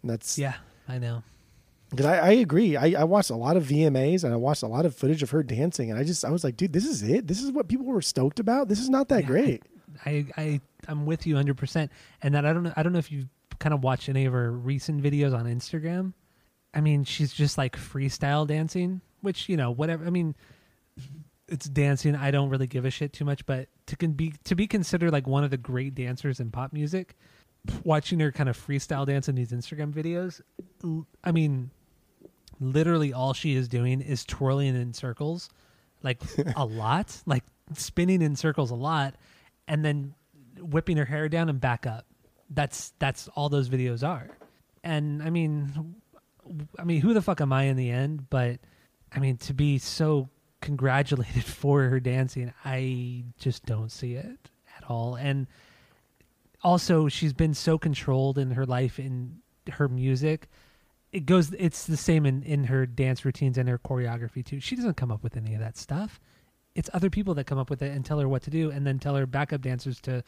And 0.01 0.11
that's 0.11 0.37
yeah, 0.37 0.55
I 0.87 0.97
know. 0.97 1.23
because 1.89 2.05
I, 2.05 2.17
I 2.19 2.31
agree. 2.31 2.77
I, 2.77 3.01
I 3.01 3.03
watched 3.03 3.29
a 3.31 3.35
lot 3.35 3.57
of 3.57 3.63
VMAs 3.65 4.23
and 4.23 4.33
I 4.33 4.37
watched 4.37 4.63
a 4.63 4.67
lot 4.67 4.85
of 4.85 4.95
footage 4.95 5.23
of 5.23 5.31
her 5.31 5.43
dancing, 5.43 5.89
and 5.91 5.99
I 5.99 6.03
just 6.03 6.23
I 6.23 6.29
was 6.29 6.43
like, 6.43 6.55
dude, 6.55 6.71
this 6.73 6.85
is 6.85 7.03
it. 7.03 7.27
This 7.27 7.41
is 7.41 7.51
what 7.51 7.67
people 7.67 7.85
were 7.85 8.01
stoked 8.01 8.39
about. 8.39 8.69
This 8.69 8.79
is 8.79 8.89
not 8.89 9.09
that 9.09 9.21
Yeah, 9.21 9.27
great. 9.27 9.63
I 10.05 10.25
I 10.37 10.61
I'm 10.87 11.05
with 11.05 11.25
you 11.27 11.33
100. 11.35 11.57
percent 11.57 11.91
And 12.21 12.35
that 12.35 12.45
I 12.45 12.53
don't 12.53 12.63
know. 12.63 12.73
I 12.77 12.83
don't 12.83 12.93
know 12.93 12.99
if 12.99 13.11
you've 13.11 13.27
kind 13.59 13.73
of 13.73 13.83
watched 13.83 14.09
any 14.09 14.25
of 14.25 14.33
her 14.33 14.51
recent 14.51 15.01
videos 15.01 15.37
on 15.37 15.45
Instagram. 15.45 16.13
I 16.73 16.81
mean, 16.81 17.03
she's 17.03 17.33
just 17.33 17.57
like 17.57 17.75
freestyle 17.75 18.45
dancing, 18.45 19.01
which 19.21 19.49
you 19.49 19.57
know, 19.57 19.71
whatever. 19.71 20.05
I 20.05 20.09
mean, 20.09 20.35
it's 21.47 21.67
dancing. 21.67 22.15
I 22.15 22.31
don't 22.31 22.49
really 22.49 22.67
give 22.67 22.85
a 22.85 22.91
shit 22.91 23.13
too 23.13 23.25
much, 23.25 23.45
but 23.45 23.69
to 23.87 23.95
can 23.95 24.11
be 24.11 24.33
to 24.45 24.55
be 24.55 24.67
considered 24.67 25.11
like 25.11 25.27
one 25.27 25.43
of 25.43 25.51
the 25.51 25.57
great 25.57 25.95
dancers 25.95 26.39
in 26.39 26.51
pop 26.51 26.73
music, 26.73 27.15
watching 27.83 28.19
her 28.19 28.31
kind 28.31 28.49
of 28.49 28.57
freestyle 28.57 29.05
dance 29.05 29.29
in 29.29 29.35
these 29.35 29.51
Instagram 29.51 29.93
videos, 29.93 30.41
I 31.23 31.31
mean, 31.31 31.71
literally 32.59 33.13
all 33.13 33.33
she 33.33 33.55
is 33.55 33.67
doing 33.67 34.01
is 34.01 34.25
twirling 34.25 34.75
in 34.75 34.93
circles, 34.93 35.49
like 36.03 36.21
a 36.55 36.65
lot, 36.65 37.21
like 37.25 37.43
spinning 37.75 38.21
in 38.21 38.35
circles 38.35 38.71
a 38.71 38.75
lot, 38.75 39.15
and 39.67 39.83
then 39.83 40.13
whipping 40.59 40.97
her 40.97 41.05
hair 41.05 41.29
down 41.29 41.49
and 41.49 41.61
back 41.61 41.85
up. 41.85 42.05
That's 42.49 42.93
that's 42.99 43.27
all 43.29 43.49
those 43.49 43.69
videos 43.69 44.07
are. 44.07 44.29
And 44.83 45.21
I 45.21 45.29
mean, 45.29 45.95
I 46.79 46.83
mean, 46.83 47.01
who 47.01 47.13
the 47.13 47.21
fuck 47.21 47.41
am 47.41 47.51
I 47.51 47.63
in 47.63 47.77
the 47.77 47.89
end? 47.89 48.29
But 48.29 48.59
I 49.13 49.19
mean, 49.19 49.37
to 49.37 49.53
be 49.53 49.77
so 49.77 50.29
congratulated 50.61 51.43
for 51.45 51.83
her 51.83 51.99
dancing, 51.99 52.53
I 52.63 53.25
just 53.37 53.65
don't 53.65 53.91
see 53.91 54.13
it 54.13 54.49
at 54.77 54.89
all. 54.89 55.15
And 55.15 55.47
also, 56.63 57.07
she's 57.07 57.33
been 57.33 57.53
so 57.53 57.77
controlled 57.77 58.37
in 58.37 58.51
her 58.51 58.65
life 58.65 58.99
in 58.99 59.41
her 59.73 59.87
music. 59.87 60.47
It 61.11 61.25
goes. 61.25 61.53
It's 61.53 61.85
the 61.85 61.97
same 61.97 62.25
in 62.25 62.43
in 62.43 62.65
her 62.65 62.85
dance 62.85 63.23
routines 63.23 63.57
and 63.57 63.69
her 63.69 63.77
choreography 63.77 64.43
too. 64.43 64.59
She 64.59 64.75
doesn't 64.75 64.97
come 64.97 65.11
up 65.11 65.23
with 65.23 65.37
any 65.37 65.53
of 65.53 65.59
that 65.59 65.77
stuff. 65.77 66.19
It's 66.75 66.89
other 66.93 67.09
people 67.09 67.33
that 67.35 67.45
come 67.45 67.57
up 67.57 67.69
with 67.69 67.81
it 67.81 67.91
and 67.91 68.05
tell 68.05 68.19
her 68.19 68.27
what 68.27 68.43
to 68.43 68.49
do, 68.49 68.71
and 68.71 68.85
then 68.85 68.99
tell 68.99 69.15
her 69.15 69.25
backup 69.25 69.61
dancers 69.61 69.99
to 70.01 70.23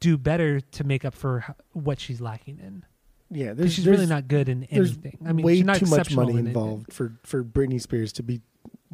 do 0.00 0.16
better 0.18 0.60
to 0.60 0.84
make 0.84 1.04
up 1.04 1.14
for 1.14 1.44
what 1.72 2.00
she's 2.00 2.20
lacking 2.20 2.58
in. 2.58 2.84
Yeah, 3.30 3.54
there's 3.54 3.72
she's 3.72 3.84
there's, 3.84 3.98
really 3.98 4.08
not 4.08 4.28
good 4.28 4.48
in 4.48 4.64
anything. 4.64 5.18
I 5.26 5.32
mean, 5.32 5.44
way 5.44 5.56
she's 5.56 5.64
not 5.64 5.78
too 5.78 5.86
much 5.86 6.14
money 6.14 6.32
in 6.34 6.46
it. 6.46 6.50
involved 6.50 6.92
for 6.92 7.18
for 7.24 7.42
Britney 7.42 7.80
Spears 7.80 8.12
to 8.14 8.22
be 8.22 8.40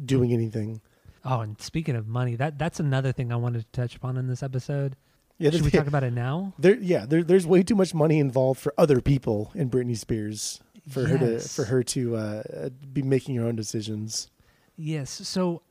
doing 0.03 0.33
anything. 0.33 0.81
Oh, 1.23 1.41
and 1.41 1.59
speaking 1.61 1.95
of 1.95 2.07
money, 2.07 2.35
that 2.37 2.57
that's 2.57 2.79
another 2.79 3.11
thing 3.11 3.31
I 3.31 3.35
wanted 3.35 3.59
to 3.59 3.67
touch 3.71 3.95
upon 3.95 4.17
in 4.17 4.27
this 4.27 4.41
episode. 4.41 4.95
Yeah, 5.37 5.49
Should 5.51 5.61
we 5.61 5.69
there's- 5.69 5.83
talk 5.83 5.87
about 5.87 6.03
it 6.03 6.13
now? 6.13 6.53
There, 6.59 6.75
yeah, 6.75 7.05
there, 7.05 7.23
there's 7.23 7.45
way 7.45 7.63
too 7.63 7.75
much 7.75 7.93
money 7.93 8.19
involved 8.19 8.59
for 8.59 8.73
other 8.77 9.01
people 9.01 9.51
in 9.55 9.69
Britney 9.69 9.97
Spears 9.97 10.61
for 10.89 11.05
her 11.07 11.17
to 11.17 11.39
for 11.39 11.65
her 11.65 11.83
to 11.83 12.15
uh, 12.15 12.69
be 12.91 13.01
making 13.03 13.35
her 13.35 13.45
own 13.45 13.55
decisions. 13.55 14.29
Yes. 14.77 15.09
So 15.11 15.61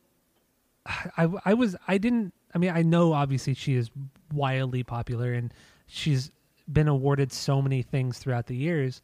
I 0.86 1.28
I 1.44 1.54
was 1.54 1.76
I 1.88 1.98
didn't 1.98 2.32
I 2.54 2.58
mean 2.58 2.70
I 2.70 2.82
know 2.82 3.12
obviously 3.12 3.54
she 3.54 3.74
is 3.74 3.90
wildly 4.32 4.82
popular 4.82 5.32
and 5.32 5.52
she's 5.86 6.30
been 6.70 6.88
awarded 6.88 7.32
so 7.32 7.60
many 7.60 7.82
things 7.82 8.18
throughout 8.18 8.46
the 8.46 8.56
years. 8.56 9.02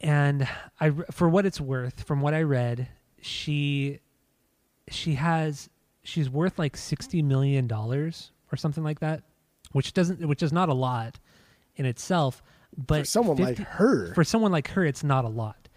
And 0.00 0.46
I 0.80 0.90
for 1.10 1.28
what 1.28 1.46
it's 1.46 1.60
worth 1.60 2.02
from 2.02 2.20
what 2.20 2.34
I 2.34 2.42
read, 2.42 2.88
she 3.20 4.00
she 4.88 5.14
has 5.14 5.68
she's 6.02 6.30
worth 6.30 6.58
like 6.58 6.76
60 6.76 7.22
million 7.22 7.66
dollars 7.66 8.30
or 8.52 8.56
something 8.56 8.84
like 8.84 9.00
that, 9.00 9.22
which 9.72 9.92
doesn't 9.94 10.26
which 10.26 10.42
is 10.42 10.52
not 10.52 10.68
a 10.68 10.74
lot 10.74 11.18
in 11.76 11.86
itself, 11.86 12.42
but 12.76 13.00
for 13.00 13.04
someone 13.06 13.36
50 13.36 13.62
like 13.62 13.68
her, 13.68 14.14
for 14.14 14.24
someone 14.24 14.52
like 14.52 14.68
her 14.68 14.84
it's 14.84 15.02
not 15.02 15.24
a 15.24 15.28
lot 15.28 15.68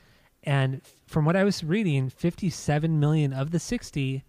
and 0.44 0.82
from 1.06 1.26
what 1.26 1.36
i 1.36 1.44
was 1.44 1.64
reading 1.64 2.10
57 2.10 3.00
million 3.00 3.34
of 3.34 3.52
the 3.52 3.60
60 3.60 4.24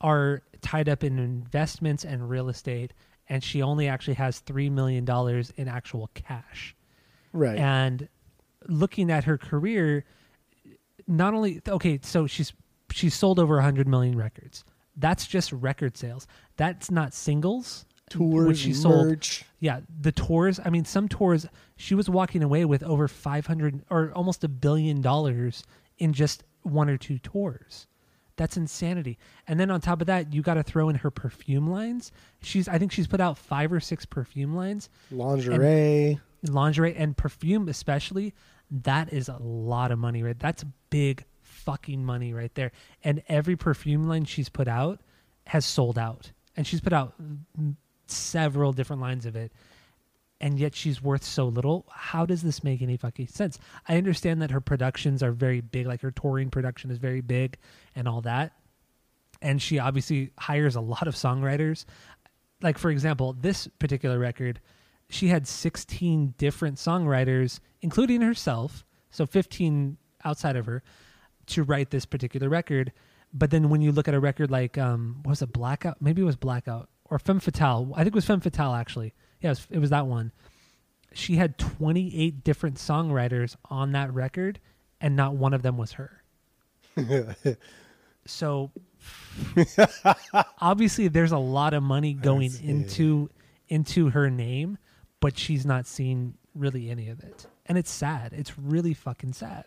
are 0.00 0.42
tied 0.64 0.88
up 0.88 1.04
in 1.04 1.18
investments 1.18 2.04
and 2.04 2.28
real 2.28 2.48
estate 2.48 2.92
and 3.28 3.44
she 3.44 3.62
only 3.62 3.86
actually 3.86 4.14
has 4.14 4.40
3 4.40 4.70
million 4.70 5.04
dollars 5.04 5.52
in 5.56 5.68
actual 5.68 6.10
cash 6.14 6.74
right? 7.32 7.58
and 7.58 8.08
looking 8.66 9.10
at 9.10 9.24
her 9.24 9.38
career 9.38 10.04
not 11.06 11.34
only 11.34 11.60
okay 11.68 12.00
so 12.02 12.26
she's 12.26 12.52
she's 12.90 13.14
sold 13.14 13.38
over 13.38 13.54
100 13.56 13.86
million 13.86 14.16
records 14.16 14.64
that's 14.96 15.26
just 15.26 15.52
record 15.52 15.96
sales 15.96 16.26
that's 16.56 16.90
not 16.90 17.12
singles 17.12 17.84
Tours, 18.10 18.46
which 18.46 18.58
she 18.58 18.74
sold 18.74 19.06
merch. 19.06 19.44
yeah, 19.60 19.80
the 20.00 20.12
tours. 20.12 20.60
I 20.62 20.68
mean, 20.68 20.84
some 20.84 21.08
tours 21.08 21.46
she 21.76 21.94
was 21.94 22.08
walking 22.08 22.42
away 22.42 22.64
with 22.66 22.82
over 22.82 23.08
five 23.08 23.46
hundred 23.46 23.82
or 23.90 24.12
almost 24.14 24.44
a 24.44 24.48
billion 24.48 25.00
dollars 25.00 25.64
in 25.98 26.12
just 26.12 26.44
one 26.62 26.90
or 26.90 26.98
two 26.98 27.18
tours. 27.18 27.86
That's 28.36 28.56
insanity. 28.56 29.18
And 29.46 29.60
then 29.60 29.70
on 29.70 29.80
top 29.80 30.00
of 30.00 30.08
that, 30.08 30.32
you 30.32 30.42
got 30.42 30.54
to 30.54 30.62
throw 30.62 30.88
in 30.88 30.96
her 30.96 31.10
perfume 31.10 31.68
lines. 31.68 32.10
She's, 32.42 32.68
I 32.68 32.78
think 32.78 32.90
she's 32.90 33.06
put 33.06 33.20
out 33.20 33.38
five 33.38 33.72
or 33.72 33.80
six 33.80 34.04
perfume 34.04 34.54
lines, 34.54 34.88
lingerie. 35.10 35.56
lingerie 36.48 36.96
and 36.96 37.16
perfume 37.16 37.68
especially. 37.68 38.34
That 38.70 39.12
is 39.12 39.28
a 39.28 39.36
lot 39.40 39.92
of 39.92 39.98
money, 39.98 40.22
right? 40.22 40.38
That's 40.38 40.64
big 40.90 41.24
fucking 41.42 42.04
money 42.04 42.32
right 42.32 42.54
there. 42.54 42.72
And 43.04 43.22
every 43.28 43.56
perfume 43.56 44.08
line 44.08 44.24
she's 44.24 44.48
put 44.48 44.66
out 44.66 45.00
has 45.46 45.64
sold 45.64 45.98
out, 45.98 46.32
and 46.56 46.66
she's 46.66 46.80
put 46.80 46.92
out 46.92 47.14
several 48.06 48.72
different 48.72 49.02
lines 49.02 49.26
of 49.26 49.36
it 49.36 49.52
and 50.44 50.60
yet 50.60 50.74
she's 50.74 51.00
worth 51.00 51.24
so 51.24 51.46
little. 51.48 51.86
How 51.90 52.26
does 52.26 52.42
this 52.42 52.62
make 52.62 52.82
any 52.82 52.98
fucking 52.98 53.28
sense? 53.28 53.58
I 53.88 53.96
understand 53.96 54.42
that 54.42 54.50
her 54.50 54.60
productions 54.60 55.22
are 55.22 55.32
very 55.32 55.62
big, 55.62 55.86
like 55.86 56.02
her 56.02 56.10
touring 56.10 56.50
production 56.50 56.90
is 56.90 56.98
very 56.98 57.22
big 57.22 57.56
and 57.96 58.06
all 58.06 58.20
that. 58.20 58.52
and 59.40 59.62
she 59.62 59.78
obviously 59.78 60.32
hires 60.38 60.76
a 60.76 60.82
lot 60.82 61.08
of 61.08 61.14
songwriters. 61.14 61.86
Like 62.60 62.76
for 62.76 62.90
example, 62.90 63.32
this 63.40 63.68
particular 63.78 64.18
record, 64.18 64.60
she 65.08 65.28
had 65.28 65.48
16 65.48 66.34
different 66.36 66.76
songwriters, 66.76 67.60
including 67.80 68.20
herself, 68.20 68.84
so 69.10 69.24
15 69.24 69.96
outside 70.26 70.56
of 70.56 70.66
her, 70.66 70.82
to 71.46 71.62
write 71.62 71.90
this 71.90 72.04
particular 72.04 72.50
record. 72.50 72.92
But 73.32 73.50
then 73.50 73.70
when 73.70 73.80
you 73.80 73.92
look 73.92 74.08
at 74.08 74.14
a 74.14 74.20
record 74.20 74.50
like 74.50 74.76
um, 74.76 75.20
what 75.22 75.30
was 75.30 75.40
it 75.42 75.54
Blackout? 75.54 76.02
Maybe 76.02 76.20
it 76.20 76.26
was 76.26 76.36
Blackout 76.36 76.90
or 77.06 77.18
Femme 77.18 77.40
Fatale. 77.40 77.92
I 77.94 78.04
think 78.04 78.08
it 78.08 78.14
was 78.14 78.26
Femme 78.26 78.40
Fatale 78.40 78.74
actually. 78.74 79.14
Yeah, 79.44 79.50
it 79.50 79.52
was, 79.52 79.66
it 79.70 79.78
was 79.78 79.90
that 79.90 80.06
one. 80.06 80.32
She 81.12 81.36
had 81.36 81.58
28 81.58 82.42
different 82.42 82.76
songwriters 82.76 83.56
on 83.66 83.92
that 83.92 84.12
record, 84.12 84.58
and 85.02 85.14
not 85.14 85.34
one 85.34 85.52
of 85.52 85.60
them 85.60 85.76
was 85.76 85.92
her. 85.92 86.22
so 88.26 88.70
obviously 90.60 91.08
there's 91.08 91.32
a 91.32 91.38
lot 91.38 91.74
of 91.74 91.82
money 91.82 92.14
going 92.14 92.52
into 92.62 93.28
into 93.68 94.10
her 94.10 94.30
name 94.30 94.78
but 95.18 95.36
she's 95.36 95.66
not 95.66 95.86
seeing 95.86 96.34
really 96.54 96.88
any 96.88 97.08
of 97.08 97.20
it 97.20 97.46
and 97.66 97.76
it's 97.76 97.90
sad 97.90 98.32
it's 98.32 98.56
really 98.56 98.94
fucking 98.94 99.32
sad 99.32 99.66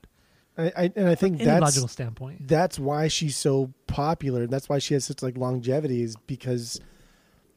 I, 0.57 0.71
I, 0.75 0.91
and 0.95 1.09
I 1.09 1.15
think 1.15 1.35
any 1.35 1.45
that's 1.45 1.61
logical 1.61 1.89
standpoint 1.89 2.47
that's 2.47 2.79
why 2.79 3.09
she's 3.09 3.35
so 3.35 3.73
popular. 3.87 4.47
That's 4.47 4.69
why 4.69 4.79
she 4.79 4.93
has 4.93 5.05
such 5.05 5.21
like 5.23 5.37
longevity 5.37 6.03
is 6.03 6.15
because, 6.27 6.79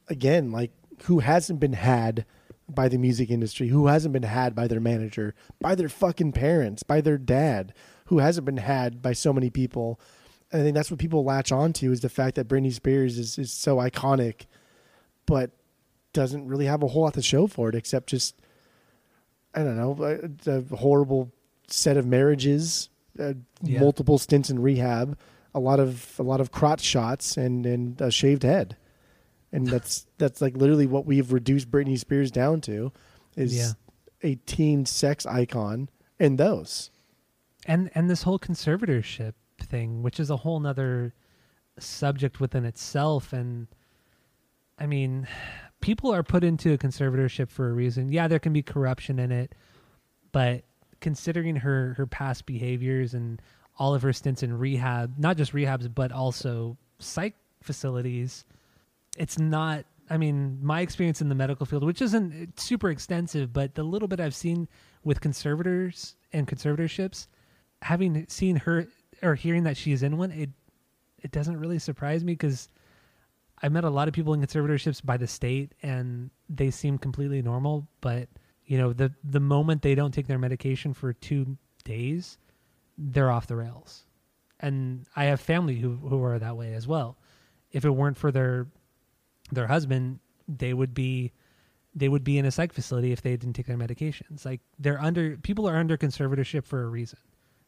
again, 0.07 0.51
like 0.51 0.71
who 1.03 1.19
hasn't 1.19 1.59
been 1.59 1.73
had 1.73 2.25
by 2.69 2.87
the 2.87 2.97
music 2.97 3.29
industry? 3.29 3.67
Who 3.69 3.87
hasn't 3.87 4.13
been 4.13 4.23
had 4.23 4.55
by 4.55 4.67
their 4.67 4.79
manager, 4.79 5.33
by 5.59 5.75
their 5.75 5.89
fucking 5.89 6.31
parents, 6.33 6.83
by 6.83 7.01
their 7.01 7.17
dad? 7.17 7.73
Who 8.05 8.19
hasn't 8.19 8.45
been 8.45 8.57
had 8.57 9.01
by 9.01 9.13
so 9.13 9.31
many 9.33 9.49
people? 9.49 9.99
And 10.51 10.61
I 10.61 10.65
think 10.65 10.75
that's 10.75 10.91
what 10.91 10.99
people 10.99 11.23
latch 11.23 11.51
onto 11.51 11.91
is 11.91 12.01
the 12.01 12.09
fact 12.09 12.35
that 12.35 12.47
Britney 12.47 12.73
Spears 12.73 13.17
is, 13.17 13.37
is 13.37 13.51
so 13.51 13.77
iconic, 13.77 14.45
but 15.25 15.51
doesn't 16.13 16.47
really 16.47 16.65
have 16.65 16.83
a 16.83 16.87
whole 16.87 17.03
lot 17.03 17.13
to 17.13 17.21
show 17.21 17.47
for 17.47 17.69
it 17.69 17.75
except 17.75 18.09
just 18.09 18.35
I 19.55 19.63
don't 19.63 19.77
know 19.77 19.97
a, 20.45 20.51
a 20.51 20.75
horrible 20.77 21.31
set 21.67 21.95
of 21.97 22.05
marriages, 22.05 22.89
uh, 23.19 23.33
Yeah. 23.63 23.79
multiple 23.79 24.17
stints 24.17 24.49
in 24.49 24.59
rehab, 24.59 25.17
a 25.55 25.59
lot 25.59 25.79
of 25.79 26.15
a 26.19 26.23
lot 26.23 26.41
of 26.41 26.51
crotch 26.51 26.81
shots, 26.81 27.37
and 27.37 27.65
and 27.65 27.99
a 28.01 28.11
shaved 28.11 28.43
head, 28.43 28.75
and 29.51 29.67
that's 29.67 30.05
that's 30.17 30.41
like 30.41 30.55
literally 30.55 30.87
what 30.87 31.05
we've 31.05 31.31
reduced 31.31 31.69
Britney 31.71 31.97
Spears 31.99 32.31
down 32.31 32.61
to, 32.61 32.91
is 33.35 33.55
Yeah. 33.55 33.71
a 34.23 34.35
teen 34.35 34.85
sex 34.85 35.25
icon, 35.25 35.89
and 36.19 36.37
those. 36.37 36.89
and 37.65 37.89
and 37.95 38.09
this 38.09 38.23
whole 38.23 38.39
conservatorship 38.39 39.33
thing 39.59 40.01
which 40.01 40.19
is 40.19 40.29
a 40.31 40.37
whole 40.37 40.59
nother 40.59 41.13
subject 41.77 42.39
within 42.39 42.65
itself 42.65 43.31
and 43.31 43.67
i 44.79 44.87
mean 44.87 45.27
people 45.81 46.11
are 46.11 46.23
put 46.23 46.43
into 46.43 46.73
a 46.73 46.77
conservatorship 46.79 47.47
for 47.47 47.69
a 47.69 47.73
reason 47.73 48.11
yeah 48.11 48.27
there 48.27 48.39
can 48.39 48.53
be 48.53 48.63
corruption 48.63 49.19
in 49.19 49.31
it 49.31 49.53
but 50.31 50.63
considering 50.99 51.55
her 51.57 51.93
her 51.95 52.07
past 52.07 52.47
behaviors 52.47 53.13
and 53.13 53.39
all 53.77 53.93
of 53.93 54.01
her 54.01 54.11
stints 54.11 54.41
in 54.41 54.57
rehab 54.57 55.13
not 55.19 55.37
just 55.37 55.53
rehabs 55.53 55.87
but 55.93 56.11
also 56.11 56.75
psych 56.97 57.35
facilities 57.61 58.43
it's 59.17 59.39
not 59.39 59.85
i 60.09 60.17
mean 60.17 60.57
my 60.61 60.81
experience 60.81 61.21
in 61.21 61.29
the 61.29 61.35
medical 61.35 61.65
field 61.65 61.83
which 61.83 62.01
isn't 62.01 62.59
super 62.59 62.89
extensive 62.89 63.51
but 63.53 63.75
the 63.75 63.83
little 63.83 64.07
bit 64.07 64.19
i've 64.19 64.35
seen 64.35 64.67
with 65.03 65.21
conservators 65.21 66.15
and 66.33 66.47
conservatorships 66.47 67.27
having 67.81 68.25
seen 68.27 68.55
her 68.55 68.87
or 69.21 69.35
hearing 69.35 69.63
that 69.63 69.77
she's 69.77 70.03
in 70.03 70.17
one 70.17 70.31
it 70.31 70.49
it 71.19 71.31
doesn't 71.31 71.59
really 71.59 71.79
surprise 71.79 72.23
me 72.23 72.33
because 72.33 72.69
i 73.61 73.69
met 73.69 73.83
a 73.83 73.89
lot 73.89 74.07
of 74.07 74.13
people 74.13 74.33
in 74.33 74.41
conservatorships 74.41 75.03
by 75.03 75.17
the 75.17 75.27
state 75.27 75.73
and 75.81 76.29
they 76.49 76.71
seem 76.71 76.97
completely 76.97 77.41
normal 77.41 77.87
but 78.01 78.27
you 78.65 78.77
know 78.77 78.93
the 78.93 79.11
the 79.23 79.39
moment 79.39 79.81
they 79.81 79.95
don't 79.95 80.13
take 80.13 80.27
their 80.27 80.39
medication 80.39 80.93
for 80.93 81.13
two 81.13 81.57
days 81.83 82.37
they're 82.97 83.31
off 83.31 83.47
the 83.47 83.55
rails. 83.55 84.05
And 84.59 85.05
i 85.15 85.25
have 85.25 85.41
family 85.41 85.75
who 85.75 85.95
who 85.95 86.23
are 86.23 86.37
that 86.37 86.57
way 86.57 86.73
as 86.73 86.87
well. 86.87 87.17
If 87.71 87.85
it 87.85 87.89
weren't 87.89 88.17
for 88.17 88.31
their 88.31 88.67
their 89.51 89.67
husband 89.67 90.19
they 90.47 90.73
would 90.73 90.93
be 90.93 91.31
they 91.93 92.07
would 92.09 92.23
be 92.23 92.37
in 92.37 92.45
a 92.45 92.51
psych 92.51 92.71
facility 92.73 93.11
if 93.11 93.21
they 93.21 93.31
didn't 93.37 93.53
take 93.53 93.65
their 93.67 93.77
medications 93.77 94.45
like 94.45 94.61
they're 94.79 95.01
under 95.01 95.37
people 95.37 95.67
are 95.67 95.77
under 95.77 95.97
conservatorship 95.97 96.65
for 96.65 96.83
a 96.83 96.87
reason 96.87 97.19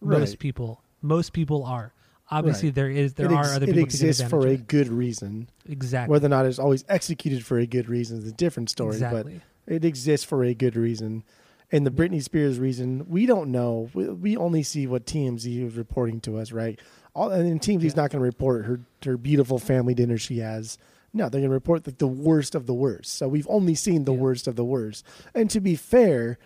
most 0.02 0.40
people 0.40 0.82
most 1.02 1.34
people 1.34 1.64
are 1.64 1.94
obviously 2.32 2.70
Right. 2.70 2.76
there 2.76 2.90
is 2.90 3.14
there 3.16 3.26
it 3.28 3.34
are 3.34 3.42
ex- 3.42 3.56
other 3.56 3.66
it 3.66 3.70
people 3.70 3.84
exists 3.84 4.24
for 4.24 4.48
a 4.48 4.56
good 4.58 4.88
reason. 4.88 5.50
exactly 5.68 6.12
Whether 6.12 6.28
or 6.28 6.30
not 6.30 6.46
it's 6.46 6.60
always 6.60 6.84
executed 6.90 7.46
for 7.46 7.58
a 7.60 7.66
good 7.68 7.90
reason 7.90 8.18
is 8.18 8.28
a 8.28 8.32
different 8.32 8.70
story. 8.70 8.94
exactly 8.94 9.42
But 9.66 9.74
it 9.76 9.86
exists 9.86 10.26
for 10.26 10.44
a 10.44 10.54
good 10.54 10.76
reason. 10.76 11.24
And 11.72 11.86
the 11.88 11.92
Britney 11.92 12.22
Spears 12.22 12.60
reason, 12.60 13.06
we 13.10 13.26
don't 13.26 13.50
know. 13.52 13.90
We, 13.94 14.08
we 14.10 14.38
only 14.38 14.62
see 14.62 14.86
what 14.88 15.06
TMZ 15.08 15.66
is 15.68 15.76
reporting 15.76 16.20
to 16.22 16.38
us, 16.38 16.52
right? 16.52 16.80
All, 17.16 17.32
and 17.32 17.60
TMZ's 17.60 17.84
Yeah. 17.84 18.02
not 18.04 18.12
going 18.12 18.20
to 18.20 18.26
report 18.26 18.66
her 18.66 18.80
her 19.06 19.18
beautiful 19.18 19.58
family 19.60 19.94
dinner 19.94 20.18
she 20.18 20.38
has. 20.40 20.78
No, 21.14 21.30
they're 21.30 21.42
going 21.42 21.50
to 21.50 21.54
report 21.54 21.84
the, 21.84 21.92
the 21.92 22.08
worst 22.08 22.56
of 22.56 22.66
the 22.66 22.74
worst. 22.74 23.14
So 23.14 23.28
we've 23.28 23.48
only 23.50 23.76
seen 23.76 24.06
the 24.06 24.14
Yeah. 24.14 24.20
worst 24.20 24.48
of 24.48 24.56
the 24.56 24.66
worst. 24.66 25.06
And 25.36 25.50
to 25.52 25.60
be 25.62 25.76
fair, 25.76 26.40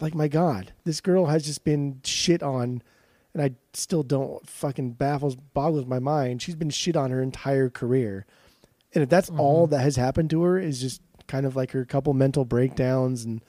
like 0.00 0.14
my 0.14 0.26
God, 0.26 0.72
this 0.84 1.00
girl 1.00 1.26
has 1.26 1.44
just 1.44 1.62
been 1.62 2.00
shit 2.04 2.42
on, 2.42 2.82
and 3.32 3.42
I 3.42 3.52
still 3.72 4.02
don't 4.02 4.46
fucking 4.48 4.92
baffles 4.94 5.36
boggles 5.36 5.86
my 5.86 6.00
mind. 6.00 6.42
She's 6.42 6.56
been 6.56 6.70
shit 6.70 6.96
on 6.96 7.12
her 7.12 7.22
entire 7.22 7.70
career, 7.70 8.26
and 8.94 9.04
if 9.04 9.08
that's 9.08 9.30
mm-hmm. 9.30 9.40
all 9.40 9.66
that 9.68 9.78
has 9.80 9.94
happened 9.96 10.30
to 10.30 10.42
her 10.42 10.58
is 10.58 10.80
just 10.80 11.00
kind 11.28 11.46
of 11.46 11.54
like 11.54 11.70
her 11.70 11.84
couple 11.84 12.12
mental 12.14 12.44
breakdowns 12.44 13.24
and 13.24 13.40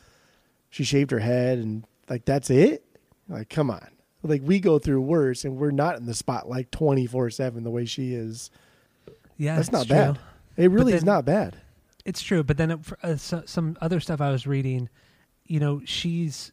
she 0.69 0.83
shaved 0.83 1.09
her 1.11 1.19
head 1.19 1.57
and 1.57 1.85
like 2.07 2.25
that's 2.25 2.49
it. 2.51 2.85
Like 3.27 3.49
come 3.49 3.71
on, 3.71 3.87
like 4.21 4.43
we 4.43 4.59
go 4.59 4.77
through 4.77 5.01
worse, 5.01 5.43
and 5.45 5.57
we're 5.57 5.71
not 5.71 5.97
in 5.97 6.05
the 6.05 6.13
spotlight 6.13 6.71
twenty 6.71 7.07
four 7.07 7.31
seven 7.31 7.63
the 7.63 7.71
way 7.71 7.85
she 7.85 8.13
is. 8.13 8.51
yeah 9.37 9.55
That's 9.55 9.71
not 9.71 9.87
true. 9.87 9.95
bad. 9.95 10.19
It 10.57 10.71
really 10.71 10.93
is 10.93 11.03
not 11.03 11.25
bad. 11.25 11.57
It's 12.05 12.21
true, 12.21 12.43
but 12.43 12.57
then 12.57 12.71
it, 12.71 12.79
uh, 13.01 13.15
so, 13.15 13.43
some 13.45 13.77
other 13.81 13.99
stuff 13.99 14.19
I 14.19 14.29
was 14.31 14.45
reading, 14.45 14.89
you 15.45 15.59
know, 15.59 15.81
she's 15.85 16.51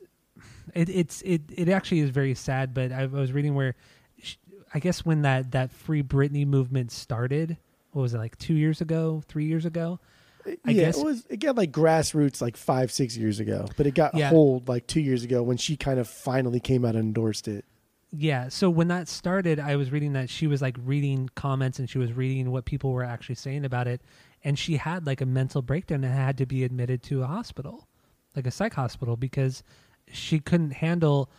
it, 0.74 0.88
it's 0.88 1.22
it 1.22 1.42
it 1.51 1.68
actually 1.68 2.01
is 2.01 2.11
very 2.11 2.34
sad. 2.34 2.72
But 2.72 2.92
I, 2.92 3.03
I 3.03 3.07
was 3.07 3.32
reading 3.32 3.55
where, 3.55 3.74
sh 4.22 4.36
I 4.72 4.78
guess 4.78 5.05
when 5.05 5.22
that 5.22 5.51
that 5.53 5.72
Free 5.72 6.03
Britney 6.03 6.46
movement 6.46 6.92
started, 6.92 7.57
what 7.92 8.03
was 8.03 8.14
it 8.14 8.18
like 8.18 8.38
two 8.38 8.55
years 8.55 8.80
ago, 8.80 9.22
three 9.26 9.46
years 9.46 9.64
ago? 9.64 9.98
I 10.46 10.57
yeah, 10.70 10.84
guess- 10.84 10.98
it 10.98 11.05
was. 11.05 11.26
It 11.28 11.36
got 11.40 11.57
like 11.57 11.72
grassroots 11.72 12.40
like 12.40 12.57
five, 12.57 12.90
six 12.92 13.16
years 13.16 13.40
ago, 13.40 13.66
but 13.76 13.86
it 13.86 13.94
got 13.94 14.14
Yeah. 14.14 14.30
hold 14.30 14.68
like 14.68 14.86
two 14.86 15.01
years 15.01 15.24
ago 15.24 15.42
when 15.42 15.57
she 15.57 15.76
kind 15.76 15.98
of 15.98 16.09
finally 16.09 16.61
came 16.61 16.84
out 16.84 16.94
and 16.94 17.05
endorsed 17.05 17.48
it. 17.48 17.64
Yeah. 18.12 18.48
So 18.48 18.68
when 18.68 18.88
that 18.88 19.08
started, 19.08 19.61
I 19.61 19.76
was 19.76 19.92
reading 19.92 20.14
that 20.14 20.28
she 20.30 20.46
was 20.46 20.61
like 20.61 20.76
reading 20.84 21.30
comments 21.34 21.78
and 21.78 21.88
she 21.88 21.98
was 21.98 22.12
reading 22.12 22.50
what 22.50 22.64
people 22.64 22.92
were 22.92 23.04
actually 23.04 23.36
saying 23.36 23.64
about 23.64 23.86
it. 23.86 24.00
And 24.42 24.58
she 24.58 24.78
had 24.78 25.06
like 25.06 25.20
a 25.20 25.26
mental 25.26 25.62
breakdown 25.62 26.02
and 26.02 26.12
had 26.12 26.38
to 26.38 26.46
be 26.46 26.64
admitted 26.64 27.02
to 27.04 27.22
a 27.22 27.26
hospital, 27.26 27.86
like 28.34 28.46
a 28.46 28.50
psych 28.50 28.74
hospital, 28.74 29.16
because 29.16 29.62
she 30.11 30.40
couldn't 30.40 30.72
handle 30.72 31.30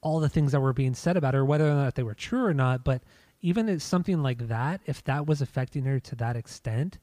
all 0.00 0.20
the 0.20 0.28
things 0.28 0.52
that 0.52 0.60
were 0.60 0.72
being 0.72 0.94
said 0.94 1.16
about 1.16 1.34
her, 1.34 1.44
whether 1.44 1.68
or 1.68 1.74
not 1.74 1.94
they 1.96 2.02
were 2.02 2.14
true 2.14 2.44
or 2.44 2.54
not. 2.54 2.82
But 2.82 3.02
even 3.42 3.68
as 3.68 3.82
something 3.82 4.22
like 4.22 4.48
that, 4.48 4.80
if 4.86 5.04
that 5.04 5.26
was 5.26 5.42
affecting 5.42 5.84
her 5.84 6.00
to 6.00 6.16
that 6.16 6.36
extent, 6.36 6.98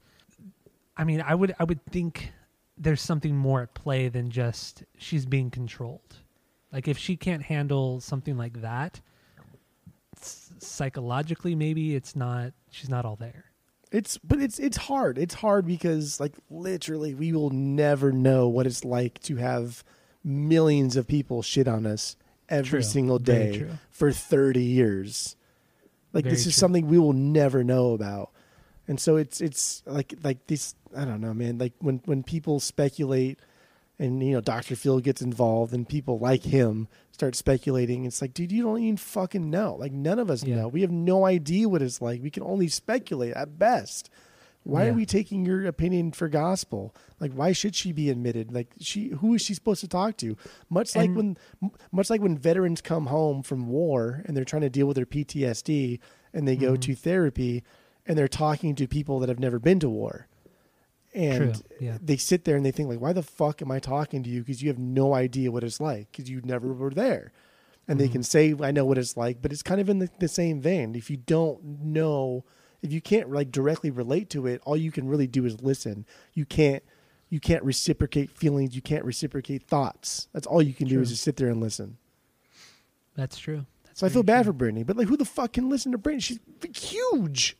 I 0.96 1.04
mean, 1.04 1.22
I 1.22 1.36
would 1.36 1.54
I 1.60 1.64
would 1.64 1.86
think 1.86 2.32
there's 2.78 3.02
something 3.02 3.36
more 3.36 3.62
at 3.62 3.74
play 3.76 4.10
than 4.10 4.32
just 4.32 4.84
she's 4.98 5.26
being 5.26 5.52
controlled. 5.52 6.18
Like 6.72 6.88
if 6.88 6.98
she 6.98 7.16
can't 7.16 7.44
handle 7.44 8.02
something 8.02 8.38
like 8.38 8.62
that, 8.62 9.02
psychologically 10.60 11.56
maybe 11.56 11.96
it's 11.96 12.16
not 12.16 12.54
she's 12.70 12.90
not 12.90 13.06
all 13.06 13.16
there. 13.16 13.46
It's 13.92 14.18
but 14.18 14.42
it's 14.42 14.60
it's 14.60 14.78
hard. 14.78 15.18
It's 15.18 15.36
hard 15.36 15.66
because 15.66 16.20
like 16.20 16.34
literally 16.50 17.14
we 17.14 17.32
will 17.32 17.52
never 17.52 18.12
know 18.12 18.48
what 18.48 18.68
it's 18.68 18.84
like 18.84 19.20
to 19.22 19.38
have 19.38 19.84
millions 20.24 20.98
of 20.98 21.08
people 21.08 21.42
shit 21.42 21.68
on 21.68 21.86
us 21.86 22.18
every 22.50 22.70
True. 22.70 22.82
single 22.82 23.20
day 23.20 23.66
for 23.90 24.12
30 24.12 24.62
years. 24.62 25.36
Like 26.14 26.24
Very 26.24 26.36
this 26.36 26.46
is 26.46 26.54
true. 26.54 26.60
something 26.60 26.88
we 26.88 27.00
will 27.00 27.14
never 27.14 27.64
know 27.64 27.94
about. 27.94 28.32
And 28.90 29.00
so 29.00 29.16
it's 29.16 29.40
it's 29.40 29.84
like 29.86 30.14
like 30.24 30.48
this 30.48 30.76
I 30.96 31.06
don't 31.06 31.22
know, 31.22 31.34
man. 31.34 31.58
Like 31.58 31.74
when 31.80 32.02
when 32.06 32.24
people 32.24 32.60
speculate 32.60 33.40
and 34.00 34.22
you 34.24 34.34
know 34.34 34.42
Dr. 34.42 34.76
Phil 34.76 35.00
gets 35.00 35.22
involved 35.22 35.74
and 35.74 35.88
people 35.88 36.20
like 36.20 36.44
him 36.44 36.88
start 37.12 37.36
speculating, 37.36 38.06
it's 38.06 38.22
like, 38.22 38.34
dude, 38.34 38.52
you 38.52 38.62
don't 38.64 38.82
even 38.82 38.98
fucking 38.98 39.50
know. 39.50 39.76
Like 39.80 39.92
none 39.92 40.20
of 40.20 40.30
us 40.30 40.44
Yeah. 40.44 40.56
know. 40.58 40.68
We 40.68 40.82
have 40.82 40.92
no 40.92 41.26
idea 41.26 41.68
what 41.68 41.82
it's 41.82 42.02
like. 42.02 42.22
We 42.22 42.30
can 42.30 42.44
only 42.44 42.68
speculate 42.68 43.34
at 43.34 43.58
best. 43.58 44.10
Why 44.64 44.84
Yeah. 44.86 44.92
are 44.92 44.94
we 44.94 45.06
taking 45.06 45.46
your 45.46 45.66
opinion 45.66 46.12
for 46.12 46.28
gospel? 46.28 46.94
Like, 47.22 47.32
why 47.32 47.54
should 47.54 47.74
she 47.74 47.92
be 47.94 48.10
admitted? 48.10 48.52
Like, 48.54 48.68
she 48.80 49.10
who 49.10 49.34
is 49.34 49.42
she 49.42 49.54
supposed 49.54 49.80
to 49.82 49.88
talk 49.88 50.18
to? 50.18 50.36
Much 50.70 50.96
like 50.96 51.08
And- 51.08 51.16
when, 51.62 51.72
much 51.92 52.10
like 52.10 52.22
when 52.22 52.38
veterans 52.38 52.82
come 52.82 53.06
home 53.08 53.42
from 53.44 53.68
war 53.70 54.22
and 54.26 54.36
they're 54.36 54.44
trying 54.46 54.64
to 54.64 54.70
deal 54.70 54.86
with 54.86 54.96
their 54.98 55.06
PTSD 55.06 56.00
and 56.34 56.48
they 56.48 56.56
go 56.58 56.74
Mm-hmm. 56.74 56.82
to 56.82 56.96
therapy, 56.96 57.64
and 58.06 58.18
they're 58.18 58.28
talking 58.28 58.76
to 58.76 58.88
people 58.88 59.20
that 59.20 59.30
have 59.30 59.40
never 59.40 59.58
been 59.60 59.80
to 59.80 59.90
war. 59.90 60.28
And 61.18 61.64
yeah. 61.80 61.98
they 62.02 62.18
sit 62.18 62.46
there 62.46 62.56
and 62.56 62.66
they 62.66 62.72
think 62.72 62.90
like, 62.90 63.02
why 63.02 63.12
the 63.12 63.24
fuck 63.24 63.62
am 63.64 63.72
I 63.72 63.80
talking 63.80 64.22
to 64.24 64.30
you? 64.30 64.42
Because 64.42 64.62
you 64.62 64.70
have 64.70 64.78
no 64.78 65.14
idea 65.16 65.52
what 65.52 65.64
it's 65.64 65.82
like 65.82 66.12
because 66.12 66.30
you 66.30 66.42
never 66.44 66.72
were 66.72 66.92
there. 66.92 67.32
And 67.88 67.98
Mm-hmm. 67.98 68.06
they 68.08 68.12
can 68.12 68.22
say, 68.24 68.54
I 68.62 68.72
know 68.72 68.86
what 68.86 68.98
it's 68.98 69.18
like, 69.18 69.42
but 69.42 69.52
it's 69.52 69.64
kind 69.64 69.82
of 69.82 69.90
in 69.90 70.00
the, 70.00 70.10
the 70.20 70.28
same 70.28 70.62
vein. 70.62 70.94
If 70.94 71.10
you 71.10 71.18
don't 71.18 71.64
know, 71.84 72.46
if 72.84 72.92
you 72.92 73.02
can't 73.02 73.32
like 73.32 73.52
directly 73.52 73.90
relate 73.90 74.30
to 74.32 74.46
it, 74.46 74.62
all 74.66 74.78
you 74.78 74.92
can 74.92 75.08
really 75.08 75.26
do 75.28 75.46
is 75.46 75.62
listen. 75.62 76.06
You 76.34 76.46
can't, 76.46 76.84
you 77.30 77.40
can't 77.40 77.64
reciprocate 77.64 78.30
feelings. 78.30 78.76
You 78.76 78.82
can't 78.82 79.04
reciprocate 79.04 79.64
thoughts. 79.64 80.28
That's 80.34 80.46
all 80.46 80.62
you 80.62 80.74
can 80.74 80.88
do 80.88 81.02
is 81.02 81.10
just 81.10 81.24
sit 81.24 81.38
there 81.38 81.48
and 81.50 81.60
listen. 81.62 81.98
That's 83.16 83.38
true. 83.40 83.66
That's 83.86 84.02
So 84.02 84.06
I 84.06 84.10
feel 84.10 84.22
bad 84.24 84.44
true. 84.44 84.54
for 84.54 84.60
Britney, 84.60 84.86
but 84.86 84.98
like, 84.98 85.08
who 85.08 85.18
the 85.18 85.26
fuck 85.26 85.54
can 85.54 85.70
listen 85.70 85.92
to 85.94 85.98
Britney? 85.98 86.22
She's 86.22 86.40
huge, 86.76 87.58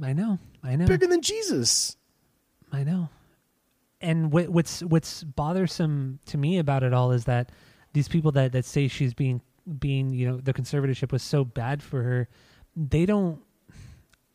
I 0.00 0.12
know. 0.12 0.38
I 0.62 0.76
know. 0.76 0.86
bigger 0.86 1.06
than 1.08 1.22
Jesus. 1.22 1.96
I 2.72 2.84
know. 2.84 3.08
And 4.00 4.32
what, 4.32 4.48
what's 4.48 4.80
what's 4.82 5.22
bothersome 5.24 6.20
to 6.26 6.38
me 6.38 6.58
about 6.58 6.82
it 6.82 6.94
all 6.94 7.12
is 7.12 7.24
that 7.24 7.50
these 7.92 8.08
people 8.08 8.32
that, 8.32 8.52
that 8.52 8.64
say 8.64 8.88
she's 8.88 9.12
being 9.14 9.42
being 9.78 10.10
you 10.10 10.28
know 10.28 10.36
the 10.38 10.54
conservatorship 10.54 11.12
was 11.12 11.22
so 11.22 11.44
bad 11.44 11.82
for 11.82 12.02
her, 12.02 12.28
they 12.74 13.04
don't 13.04 13.40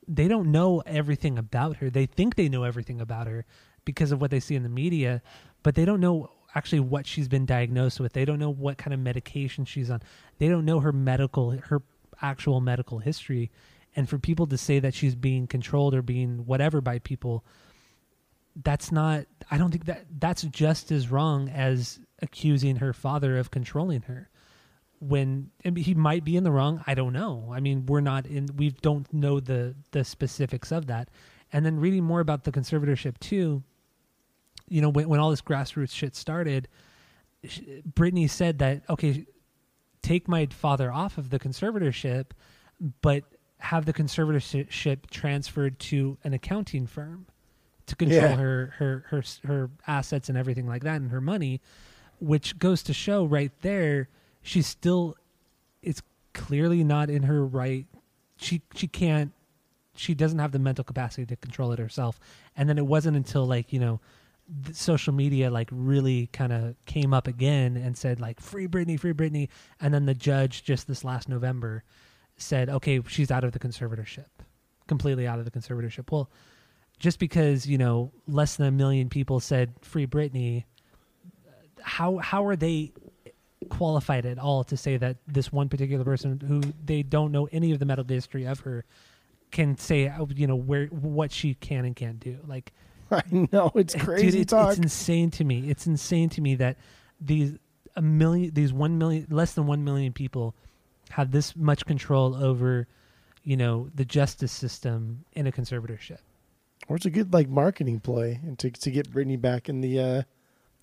they 0.08 0.28
don't 0.28 0.52
know 0.52 0.84
everything 0.86 1.38
about 1.38 1.78
her. 1.78 1.90
They 1.90 2.06
think 2.06 2.36
they 2.36 2.50
know 2.50 2.64
everything 2.64 3.02
about 3.02 3.28
her 3.28 3.46
because 3.86 4.12
of 4.12 4.22
what 4.22 4.32
they 4.32 4.40
see 4.40 4.56
in 4.56 4.64
the 4.64 4.70
media, 4.70 5.22
but 5.64 5.76
they 5.76 5.86
don't 5.86 6.00
know 6.00 6.32
actually 6.54 6.80
what 6.80 7.06
she's 7.06 7.28
been 7.28 7.46
diagnosed 7.46 8.00
with. 8.00 8.14
They 8.14 8.26
don't 8.26 8.40
know 8.40 8.52
what 8.52 8.78
kind 8.78 8.94
of 8.94 9.00
medication 9.00 9.66
she's 9.66 9.90
on. 9.90 10.02
They 10.38 10.48
don't 10.48 10.66
know 10.66 10.80
her 10.80 10.92
medical 10.92 11.52
her 11.52 11.82
actual 12.22 12.62
medical 12.62 13.00
history. 13.00 13.52
And 13.96 14.10
for 14.10 14.18
people 14.20 14.46
to 14.48 14.58
say 14.58 14.80
that 14.80 14.94
she's 14.94 15.16
being 15.16 15.48
controlled 15.48 15.96
or 15.96 16.02
being 16.02 16.46
whatever 16.46 16.82
by 16.82 17.00
people, 17.00 17.46
that's 18.56 18.92
not 18.92 19.26
I 19.52 19.58
don't 19.58 19.72
think 19.72 19.86
that 19.86 20.06
that's 20.20 20.44
just 20.44 20.92
as 20.92 21.12
wrong 21.12 21.50
as 21.50 22.00
accusing 22.22 22.78
her 22.78 22.94
father 22.94 23.38
of 23.38 23.52
controlling 23.52 24.04
her. 24.04 24.30
When 25.00 25.52
he 25.76 25.94
might 25.94 26.24
be 26.24 26.38
in 26.38 26.44
the 26.44 26.52
wrong 26.52 26.84
i 26.88 26.96
don't 26.96 27.14
know. 27.14 27.52
I 27.54 27.60
mean 27.60 27.86
we're 27.86 28.02
not 28.02 28.26
in 28.26 28.50
we 28.56 28.72
don't 28.72 29.12
know 29.14 29.40
the 29.40 29.76
the 29.92 30.04
specifics 30.04 30.72
of 30.72 30.88
that. 30.88 31.10
And 31.52 31.66
then 31.66 31.80
reading 31.80 32.04
more 32.04 32.22
about 32.22 32.44
the 32.44 32.52
conservatorship 32.52 33.20
too 33.20 33.64
you 34.68 34.82
know 34.82 34.90
when, 34.90 35.08
when 35.10 35.20
all 35.20 35.30
this 35.30 35.42
grassroots 35.42 35.92
shit 35.92 36.16
started 36.16 36.68
brittany 37.94 38.28
said 38.28 38.60
that 38.60 38.82
okay 38.90 39.26
take 40.02 40.28
my 40.28 40.48
father 40.48 40.92
off 40.92 41.18
of 41.18 41.30
the 41.30 41.40
conservatorship 41.40 42.32
but 43.02 43.24
have 43.60 43.86
the 43.86 43.94
conservatorship 43.94 45.10
transferred 45.10 45.80
to 45.80 46.18
an 46.24 46.34
accounting 46.34 46.88
firm 46.88 47.28
to 47.88 47.96
control 47.96 48.22
Yeah. 48.22 48.36
her 48.36 48.74
her 48.78 49.06
her 49.10 49.24
her 49.46 49.70
assets 49.88 50.30
and 50.30 50.38
everything 50.38 50.68
like 50.68 50.84
that 50.84 51.02
and 51.02 51.12
her 51.12 51.22
money 51.22 51.62
which 52.20 52.58
goes 52.60 52.82
to 52.84 52.94
show 52.94 53.26
right 53.26 53.52
there 53.62 54.08
she's 54.42 54.68
still 54.68 55.16
it's 55.82 56.02
clearly 56.34 56.84
not 56.84 57.10
in 57.10 57.24
her 57.24 57.46
right. 57.46 57.86
She 58.38 58.62
she 58.74 58.88
can't 58.88 59.32
she 59.96 60.14
doesn't 60.14 60.40
have 60.40 60.52
the 60.52 60.60
mental 60.60 60.84
capacity 60.84 61.26
to 61.28 61.36
control 61.38 61.72
it 61.72 61.80
herself. 61.80 62.20
And 62.58 62.68
then 62.68 62.78
it 62.78 62.86
wasn't 62.86 63.16
until 63.18 63.46
like 63.46 63.72
you 63.72 63.80
know 63.80 64.00
social 64.74 65.14
media 65.14 65.50
like 65.50 65.70
really 65.72 66.28
kind 66.28 66.52
of 66.54 66.76
came 66.86 67.14
up 67.14 67.28
again 67.28 67.78
and 67.78 67.98
said 67.98 68.20
like 68.20 68.40
free 68.40 68.68
Britney 68.68 69.00
free 69.00 69.14
Britney. 69.14 69.48
And 69.80 69.94
then 69.94 70.06
the 70.06 70.14
judge 70.14 70.64
just 70.64 70.88
this 70.88 71.04
last 71.04 71.30
November 71.30 71.84
said 72.38 72.70
okay 72.70 73.00
she's 73.08 73.32
out 73.32 73.44
of 73.44 73.52
the 73.54 73.60
conservatorship 73.60 74.26
completely 74.88 75.26
out 75.28 75.40
of 75.40 75.46
the 75.46 75.52
conservatorship. 75.52 76.12
Well 76.12 76.30
just 77.00 77.20
because 77.20 77.66
you 77.68 77.78
know 77.78 78.12
less 78.28 78.56
than 78.56 78.68
a 78.68 78.72
million 78.72 79.10
people 79.10 79.40
said 79.40 79.74
free 79.82 80.08
Britney 80.08 80.64
how 81.82 82.18
how 82.18 82.46
are 82.46 82.56
they 82.56 82.92
qualified 83.70 84.26
at 84.26 84.38
all 84.38 84.64
to 84.64 84.78
say 84.78 84.98
that 84.98 85.18
this 85.28 85.52
one 85.52 85.70
particular 85.70 86.04
person 86.04 86.40
who 86.40 86.62
they 86.84 87.04
don't 87.04 87.32
know 87.32 87.48
any 87.52 87.72
of 87.72 87.80
the 87.80 87.86
medical 87.86 88.14
history 88.14 88.46
of 88.46 88.60
her 88.62 88.86
can 89.52 89.78
say 89.78 90.08
uh, 90.08 90.26
you 90.36 90.48
know 90.48 90.56
where 90.56 90.88
what 90.88 91.32
she 91.32 91.54
can 91.54 91.86
and 91.86 91.96
can't 91.96 92.20
do? 92.20 92.38
Like 92.48 92.74
I 93.12 93.24
know 93.32 93.72
it's 93.76 93.96
crazy 93.96 94.32
dude, 94.32 94.42
it's, 94.42 94.52
talk. 94.52 94.72
it's 94.72 94.80
insane 94.80 95.32
to 95.32 95.44
me. 95.44 95.70
It's 95.70 95.88
insane 95.88 96.30
to 96.30 96.42
me 96.42 96.56
that 96.56 96.78
these 97.20 97.54
a 97.96 98.02
million 98.02 98.54
these 98.54 98.74
1 98.74 98.98
million 98.98 99.28
less 99.30 99.54
than 99.54 99.68
1 99.68 99.84
million 99.84 100.12
people 100.12 100.54
have 101.12 101.32
this 101.32 101.56
much 101.56 101.86
control 101.86 102.36
over 102.36 102.88
you 103.44 103.56
know 103.56 103.90
the 103.96 104.04
justice 104.04 104.52
system 104.52 105.24
in 105.34 105.48
a 105.48 105.52
conservatorship 105.52 106.18
or 106.88 106.96
it's 106.96 107.06
a 107.06 107.10
good 107.10 107.34
like 107.34 107.50
marketing 107.50 108.00
play 108.00 108.40
and 108.44 108.58
to 108.60 108.70
to 108.70 108.92
get 108.92 109.12
Britney 109.12 109.40
back 109.40 109.70
in 109.70 109.82
the. 109.82 110.00
uh 110.00 110.24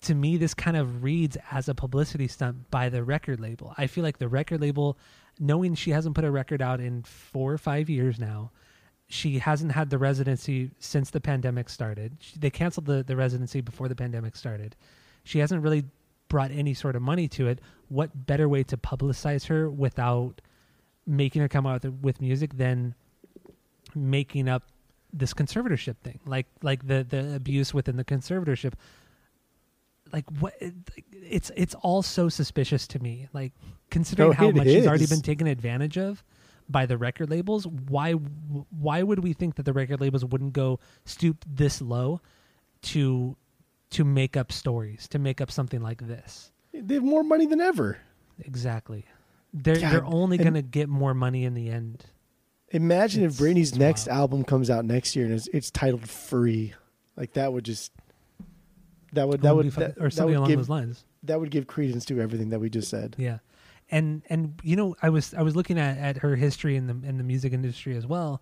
to 0.01 0.15
me 0.15 0.35
this 0.35 0.53
kind 0.53 0.75
of 0.75 1.01
reads 1.03 1.37
as 1.51 1.69
a 1.69 1.73
publicity 1.73 2.27
stunt 2.27 2.69
by 2.69 2.89
the 2.89 3.03
record 3.03 3.39
label. 3.39 3.73
I 3.77 3.87
feel 3.87 4.03
like 4.03 4.17
the 4.17 4.27
record 4.27 4.59
label 4.59 4.97
knowing 5.39 5.75
she 5.75 5.91
hasn't 5.91 6.13
put 6.13 6.25
a 6.25 6.31
record 6.31 6.61
out 6.61 6.79
in 6.81 7.03
four 7.03 7.53
or 7.53 7.57
five 7.57 7.89
years 7.89 8.19
now 8.19 8.51
she 9.13 9.37
hasn't 9.39 9.71
had 9.71 9.89
the 9.89 9.97
residency 9.97 10.71
since 10.79 11.11
the 11.11 11.21
pandemic 11.21 11.69
started. 11.69 12.17
She, 12.19 12.39
they 12.39 12.49
canceled 12.49 12.87
the, 12.87 13.03
the 13.03 13.15
residency 13.15 13.61
before 13.61 13.87
the 13.87 13.95
pandemic 13.95 14.35
started. 14.35 14.75
She 15.23 15.39
hasn't 15.39 15.61
really 15.61 15.83
brought 16.29 16.51
any 16.51 16.73
sort 16.73 16.95
of 16.95 17.01
money 17.01 17.27
to 17.29 17.47
it. 17.47 17.59
What 17.89 18.25
better 18.25 18.49
way 18.49 18.63
to 18.63 18.77
publicize 18.77 19.45
her 19.47 19.69
without 19.69 20.41
making 21.05 21.43
her 21.43 21.47
come 21.47 21.67
out 21.67 21.83
with, 21.83 21.93
with 22.01 22.21
music 22.21 22.57
than 22.57 22.95
making 23.93 24.49
up 24.49 24.63
this 25.13 25.33
conservatorship 25.33 25.97
thing 25.97 26.19
like 26.25 26.47
like 26.61 26.85
the 26.87 27.05
the 27.07 27.35
abuse 27.35 27.73
within 27.73 27.95
the 27.97 28.03
conservatorship. 28.05 28.73
Like 30.11 30.25
what 30.39 30.53
it's 31.11 31.51
it's 31.55 31.75
all 31.75 32.01
so 32.01 32.29
suspicious 32.29 32.87
to 32.87 32.99
me. 32.99 33.27
Like 33.33 33.53
considering 33.89 34.29
No, 34.29 34.33
how 34.35 34.51
much 34.51 34.67
she's 34.67 34.87
already 34.87 35.07
been 35.07 35.21
taken 35.21 35.47
advantage 35.47 35.97
of 35.97 36.23
by 36.69 36.85
the 36.85 36.97
record 36.97 37.29
labels 37.29 37.67
why 37.67 38.13
why 38.13 39.03
would 39.03 39.19
we 39.23 39.33
think 39.33 39.55
that 39.55 39.63
the 39.63 39.73
record 39.73 39.99
labels 40.01 40.23
wouldn't 40.23 40.53
go 40.53 40.79
stoop 41.05 41.43
this 41.47 41.81
low 41.81 42.21
to 42.81 43.35
to 43.91 44.03
make 44.05 44.37
up 44.37 44.51
stories 44.51 45.07
to 45.09 45.19
make 45.19 45.41
up 45.41 45.51
something 45.51 45.81
like 45.81 46.07
this? 46.07 46.51
They 46.73 46.95
have 46.95 47.03
more 47.03 47.23
money 47.23 47.45
than 47.45 47.61
ever. 47.61 47.97
exactly. 48.39 49.05
They're 49.53 49.75
God, 49.79 49.91
they're 49.93 50.05
only 50.05 50.37
going 50.37 50.55
to 50.55 50.63
get 50.63 50.89
more 50.89 51.13
money 51.13 51.45
in 51.45 51.53
the 51.53 51.69
end 51.69 52.03
Imagine 52.73 53.23
if 53.23 53.33
It's- 53.33 53.41
Britney's 53.41 53.69
it's 53.69 53.77
next 53.77 54.07
wild. 54.07 54.19
album 54.19 54.43
comes 54.43 54.69
out 54.69 54.83
next 54.85 55.15
year 55.15 55.25
and 55.25 55.33
it's, 55.33 55.47
it's 55.53 55.71
titled 55.71 56.07
"Free." 56.09 56.73
Like 57.15 57.33
that 57.33 57.53
would 57.53 57.63
just 57.63 57.91
that 59.13 59.27
would 59.27 59.41
That 59.41 59.55
would 59.55 59.65
would 59.65 59.73
that, 59.75 59.95
or 60.01 60.09
something 60.09 60.35
along 60.35 60.49
give 60.49 60.57
those 60.59 60.69
lines 60.69 61.05
that 61.23 61.39
would 61.39 61.51
give 61.51 61.67
credence 61.67 62.03
to 62.05 62.19
everything 62.19 62.49
that 62.49 62.59
we 62.59 62.69
just 62.69 62.89
said. 62.89 63.15
Yeah, 63.19 63.37
and 63.91 64.23
and 64.29 64.59
you 64.63 64.75
know, 64.75 64.95
I 65.01 65.09
was 65.09 65.33
I 65.33 65.43
was 65.43 65.55
looking 65.55 65.77
at, 65.77 65.97
at 65.97 66.17
her 66.17 66.35
history 66.35 66.75
in 66.75 66.87
the 66.87 67.07
in 67.07 67.17
the 67.17 67.23
music 67.23 67.53
industry 67.53 67.95
as 67.95 68.05
well. 68.07 68.41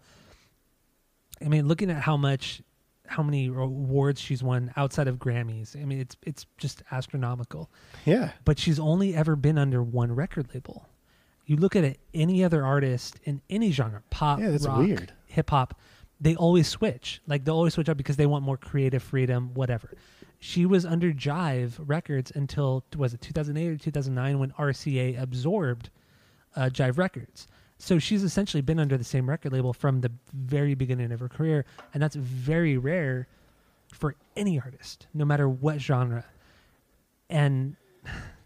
I 1.43 1.49
mean, 1.49 1.67
looking 1.67 1.89
at 1.91 1.97
how 2.01 2.15
much, 2.17 2.61
how 3.07 3.23
many 3.23 3.47
awards 3.47 4.21
she's 4.21 4.41
won 4.43 4.71
outside 4.77 5.07
of 5.07 5.17
Grammys. 5.17 5.75
I 5.79 5.83
mean, 5.85 5.99
it's 5.99 6.15
it's 6.23 6.45
just 6.57 6.83
astronomical. 6.91 7.69
Yeah, 8.05 8.31
But 8.45 8.57
she's 8.59 8.79
only 8.79 9.13
ever 9.15 9.35
been 9.35 9.57
under 9.57 9.83
one 9.83 10.11
record 10.13 10.53
label. 10.53 10.85
You 11.51 11.57
look 11.57 11.75
at 11.75 11.83
it, 11.83 11.99
any 12.13 12.45
other 12.45 12.63
artist 12.63 13.19
in 13.25 13.41
any 13.49 13.71
genre, 13.71 14.01
pop, 14.09 14.39
Yeah, 14.39 14.51
that's 14.51 14.65
rock, 14.65 14.77
weird. 14.77 15.11
hip 15.25 15.49
hop, 15.49 15.77
they 16.21 16.33
always 16.33 16.65
switch. 16.65 17.21
Like 17.27 17.43
they 17.43 17.51
always 17.51 17.73
switch 17.73 17.89
up 17.89 17.97
because 17.97 18.15
they 18.15 18.25
want 18.25 18.45
more 18.45 18.55
creative 18.55 19.03
freedom, 19.03 19.53
whatever. 19.53 19.91
She 20.39 20.65
was 20.65 20.85
under 20.85 21.11
Jive 21.11 21.73
Records 21.77 22.31
until 22.33 22.85
was 22.95 23.13
it 23.13 23.19
2008 23.19 23.67
or 23.67 23.75
2009 23.75 24.39
when 24.39 24.51
RCA 24.51 25.21
absorbed 25.21 25.89
uh, 26.55 26.69
Jive 26.71 26.97
Records. 26.97 27.49
So 27.77 27.99
she's 27.99 28.23
essentially 28.23 28.61
been 28.61 28.79
under 28.79 28.97
the 28.97 29.03
same 29.03 29.27
record 29.29 29.51
label 29.51 29.73
from 29.73 29.99
the 29.99 30.11
very 30.33 30.73
beginning 30.73 31.11
of 31.11 31.19
her 31.19 31.27
career, 31.27 31.65
and 31.93 32.01
that's 32.01 32.15
very 32.15 32.77
rare 32.77 33.27
for 33.91 34.15
any 34.37 34.57
artist, 34.57 35.07
no 35.13 35.25
matter 35.25 35.49
what 35.49 35.81
genre. 35.81 36.23
And 37.29 37.75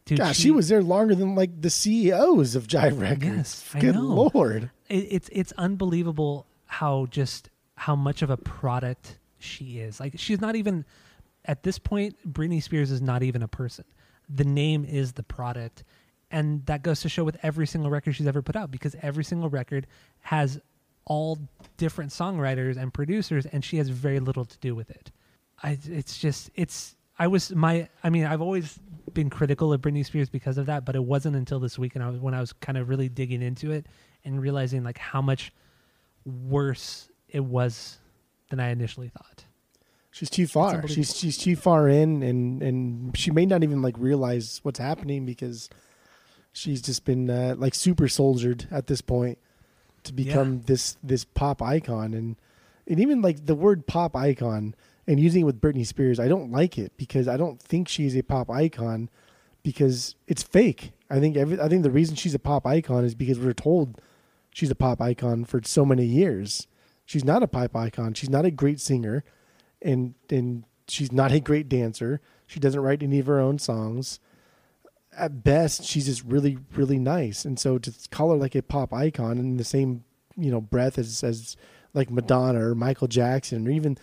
dude, 0.06 0.20
gosh, 0.20 0.38
she, 0.38 0.52
was 0.52 0.70
there 0.70 0.82
longer 0.82 1.16
than 1.16 1.36
like 1.36 1.62
the 1.62 1.70
CEOs 1.70 2.56
of 2.56 2.68
Jive 2.68 3.00
Records. 3.00 3.24
Yes, 3.24 3.76
Good 3.80 3.96
lord. 3.96 4.70
it, 4.90 4.96
it's 4.96 5.30
it's 5.32 5.52
unbelievable 5.58 6.46
how 6.66 7.08
just 7.08 7.50
how 7.76 7.96
much 7.96 8.22
of 8.22 8.30
a 8.30 8.38
product 8.38 9.20
she 9.40 9.80
is. 9.80 10.00
Like 10.00 10.14
she's 10.18 10.42
not 10.42 10.56
even 10.56 10.86
at 11.46 11.64
this 11.64 11.80
point. 11.80 12.16
Britney 12.32 12.62
Spears 12.62 12.92
is 12.92 13.02
not 13.02 13.24
even 13.24 13.44
a 13.44 13.48
person. 13.48 13.86
The 14.30 14.46
name 14.46 14.86
is 14.86 15.14
the 15.14 15.24
product, 15.24 15.84
and 16.32 16.66
that 16.66 16.82
goes 16.82 17.02
to 17.02 17.10
show 17.10 17.24
with 17.24 17.38
every 17.44 17.68
single 17.68 17.92
record 17.92 18.16
she's 18.16 18.28
ever 18.28 18.42
put 18.42 18.56
out 18.56 18.72
because 18.72 18.96
every 19.02 19.24
single 19.24 19.50
record 19.50 19.88
has 20.22 20.60
all 21.06 21.38
different 21.78 22.12
songwriters 22.12 22.78
and 22.78 22.92
producers, 22.94 23.46
and 23.46 23.64
she 23.64 23.78
has 23.78 23.90
very 23.90 24.20
little 24.20 24.46
to 24.46 24.58
do 24.60 24.74
with 24.74 24.90
it. 24.90 25.12
I 25.62 25.78
it's 25.90 26.18
just 26.18 26.50
it's 26.56 26.96
I 27.18 27.28
was 27.28 27.54
my 27.54 27.90
I 28.04 28.10
mean 28.10 28.26
I've 28.26 28.42
always 28.42 28.80
been 29.14 29.30
critical 29.30 29.72
of 29.72 29.82
Britney 29.82 30.06
Spears 30.06 30.30
because 30.30 30.58
of 30.58 30.66
that, 30.66 30.86
but 30.86 30.96
it 30.96 31.04
wasn't 31.04 31.36
until 31.36 31.60
this 31.60 31.80
week 31.80 31.96
and 31.96 32.04
I 32.04 32.10
was 32.10 32.20
when 32.20 32.34
I 32.34 32.40
was 32.40 32.54
kind 32.54 32.78
of 32.78 32.90
really 32.90 33.10
digging 33.10 33.42
into 33.42 33.72
it 33.72 33.88
and 34.24 34.42
realizing 34.42 34.84
like 34.84 34.98
how 34.98 35.22
much 35.22 35.54
worse 36.26 37.10
it 37.30 37.44
was 37.44 38.00
than 38.50 38.60
I 38.60 38.70
initially 38.70 39.10
thought. 39.10 39.46
She's 40.12 40.30
too 40.30 40.48
far. 40.48 40.88
She's 40.88 41.16
she's 41.16 41.38
too 41.38 41.58
far 41.58 41.90
in, 41.90 42.24
and 42.24 42.64
and 42.64 43.18
she 43.18 43.32
may 43.32 43.46
not 43.46 43.64
even 43.64 43.82
like 43.82 43.96
realize 43.98 44.62
what's 44.64 44.80
happening 44.80 45.26
because 45.26 45.70
she's 46.54 46.82
just 46.82 47.04
been 47.04 47.30
uh, 47.30 47.56
like 47.58 47.76
super 47.76 48.08
soldiered 48.08 48.66
at 48.72 48.88
this 48.88 49.02
point 49.02 49.38
to 50.04 50.14
become 50.14 50.62
this 50.68 50.96
this 51.04 51.26
pop 51.26 51.62
icon, 51.62 52.14
and 52.14 52.38
and 52.88 53.02
even 53.02 53.22
like 53.22 53.46
the 53.46 53.56
word 53.56 53.88
pop 53.88 54.16
icon 54.16 54.74
and 55.08 55.20
using 55.20 55.42
it 55.42 55.46
with 55.46 55.62
Britney 55.62 55.86
Spears, 55.86 56.20
I 56.20 56.28
don't 56.28 56.52
like 56.52 56.78
it 56.78 56.94
because 56.98 57.28
I 57.28 57.38
don't 57.38 57.62
think 57.62 57.88
she's 57.88 58.16
a 58.16 58.24
pop 58.24 58.50
icon 58.50 59.10
because 59.64 60.16
it's 60.28 60.44
fake. 60.44 60.92
I 61.10 61.20
think 61.20 61.38
every 61.38 61.60
I 61.60 61.68
think 61.68 61.84
the 61.84 61.92
reason 61.92 62.16
she's 62.16 62.34
a 62.34 62.40
pop 62.40 62.66
icon 62.66 63.06
is 63.06 63.16
because 63.16 63.40
we're 63.40 63.54
told 63.54 64.02
she's 64.52 64.72
a 64.72 64.76
pop 64.76 65.02
icon 65.02 65.46
for 65.46 65.62
so 65.64 65.86
many 65.86 66.06
years. 66.06 66.68
She's 67.06 67.24
not 67.24 67.44
a 67.44 67.48
pop 67.48 67.76
icon. 67.76 68.14
She's 68.14 68.30
not 68.30 68.46
a 68.46 68.52
great 68.52 68.80
singer, 68.80 69.24
and 69.82 70.16
and 70.30 70.64
she's 70.88 71.12
not 71.12 71.32
a 71.32 71.40
great 71.40 71.70
dancer. 71.70 72.22
She 72.48 72.60
doesn't 72.60 72.80
write 72.80 73.04
any 73.04 73.20
of 73.20 73.28
her 73.28 73.40
own 73.40 73.60
songs. 73.60 74.20
At 75.18 75.44
best, 75.44 75.84
she's 75.84 76.08
just 76.08 76.24
really 76.24 76.58
really 76.76 77.00
nice. 77.00 77.46
And 77.46 77.60
so 77.60 77.78
to 77.78 77.94
call 78.10 78.32
her 78.32 78.38
like 78.38 78.56
a 78.56 78.64
pop 78.64 78.94
icon 78.94 79.38
in 79.38 79.58
the 79.58 79.64
same 79.64 80.04
you 80.38 80.52
know 80.52 80.62
breath 80.62 80.98
as 80.98 81.24
as 81.24 81.56
like 81.96 82.12
Madonna 82.12 82.60
or 82.60 82.76
Michael 82.76 83.08
Jackson 83.08 83.68
or 83.68 83.72
even 83.72 83.98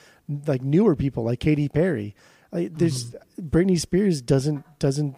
like 0.46 0.62
newer 0.62 0.96
people 0.96 1.22
like 1.22 1.38
Katy 1.38 1.68
Perry. 1.68 2.16
Like, 2.50 2.76
there's 2.76 3.12
mm-hmm. 3.12 3.48
Britney 3.48 3.78
Spears 3.78 4.20
doesn't 4.20 4.64
doesn't. 4.78 5.16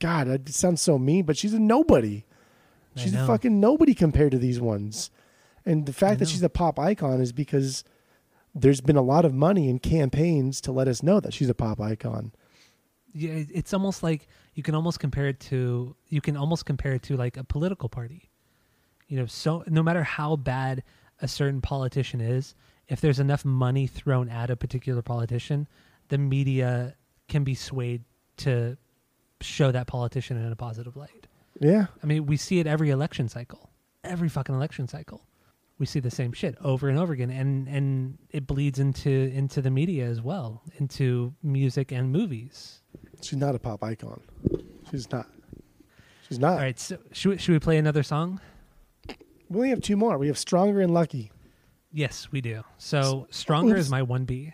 God, 0.00 0.28
it 0.28 0.48
sounds 0.48 0.80
so 0.80 0.98
mean, 0.98 1.24
but 1.24 1.36
she's 1.36 1.54
a 1.54 1.58
nobody. 1.58 2.24
She's 2.96 3.14
a 3.14 3.26
fucking 3.26 3.60
nobody 3.60 3.94
compared 3.94 4.32
to 4.32 4.38
these 4.38 4.60
ones. 4.60 5.10
And 5.64 5.86
the 5.86 5.92
fact 5.92 6.18
that 6.18 6.28
she's 6.28 6.42
a 6.42 6.48
pop 6.48 6.78
icon 6.78 7.20
is 7.20 7.32
because 7.32 7.84
there's 8.54 8.80
been 8.80 8.96
a 8.96 9.02
lot 9.02 9.24
of 9.24 9.32
money 9.32 9.68
in 9.68 9.78
campaigns 9.78 10.60
to 10.62 10.72
let 10.72 10.88
us 10.88 11.02
know 11.02 11.20
that 11.20 11.32
she's 11.32 11.48
a 11.48 11.54
pop 11.54 11.80
icon. 11.80 12.32
Yeah, 13.12 13.44
it's 13.52 13.72
almost 13.72 14.02
like 14.02 14.26
you 14.54 14.62
can 14.62 14.74
almost 14.74 14.98
compare 14.98 15.28
it 15.28 15.40
to 15.40 15.94
you 16.08 16.20
can 16.20 16.36
almost 16.36 16.66
compare 16.66 16.92
it 16.94 17.02
to 17.04 17.16
like 17.16 17.36
a 17.36 17.44
political 17.44 17.88
party. 17.88 18.30
You 19.08 19.18
know, 19.18 19.26
so 19.26 19.64
no 19.66 19.82
matter 19.82 20.02
how 20.02 20.36
bad 20.36 20.82
a 21.20 21.28
certain 21.28 21.60
politician 21.60 22.20
is, 22.20 22.54
if 22.88 23.00
there's 23.00 23.18
enough 23.18 23.44
money 23.44 23.86
thrown 23.86 24.28
at 24.28 24.50
a 24.50 24.56
particular 24.56 25.02
politician, 25.02 25.66
the 26.08 26.18
media 26.18 26.94
can 27.28 27.44
be 27.44 27.54
swayed 27.54 28.04
to 28.38 28.76
show 29.40 29.70
that 29.72 29.86
politician 29.86 30.36
in 30.36 30.50
a 30.50 30.56
positive 30.56 30.96
light. 30.96 31.26
Yeah. 31.60 31.86
I 32.02 32.06
mean, 32.06 32.26
we 32.26 32.36
see 32.36 32.60
it 32.60 32.66
every 32.66 32.90
election 32.90 33.28
cycle. 33.28 33.70
Every 34.04 34.28
fucking 34.28 34.54
election 34.54 34.88
cycle. 34.88 35.22
We 35.78 35.86
see 35.86 36.00
the 36.00 36.10
same 36.10 36.32
shit 36.32 36.56
over 36.60 36.88
and 36.88 36.98
over 36.98 37.12
again 37.12 37.30
and 37.30 37.68
and 37.68 38.18
it 38.30 38.48
bleeds 38.48 38.80
into 38.80 39.10
into 39.10 39.62
the 39.62 39.70
media 39.70 40.06
as 40.06 40.20
well, 40.20 40.62
into 40.78 41.34
music 41.42 41.92
and 41.92 42.10
movies. 42.10 42.80
She's 43.22 43.38
not 43.38 43.54
a 43.54 43.60
pop 43.60 43.84
icon. 43.84 44.20
She's 44.90 45.10
not. 45.12 45.26
She's 46.28 46.38
not. 46.38 46.52
All 46.52 46.58
right, 46.58 46.78
so 46.78 46.98
should 47.12 47.30
we, 47.30 47.38
should 47.38 47.52
we 47.52 47.58
play 47.60 47.78
another 47.78 48.02
song? 48.02 48.40
We 49.48 49.56
only 49.56 49.70
have 49.70 49.80
two 49.80 49.96
more. 49.96 50.18
We 50.18 50.26
have 50.28 50.38
Stronger 50.38 50.80
and 50.80 50.92
Lucky. 50.92 51.30
Yes, 51.92 52.28
we 52.30 52.40
do. 52.40 52.62
So 52.76 53.00
oh, 53.00 53.26
Stronger 53.30 53.72
Oops. 53.74 53.80
is 53.80 53.90
my 53.90 54.02
1B 54.02 54.52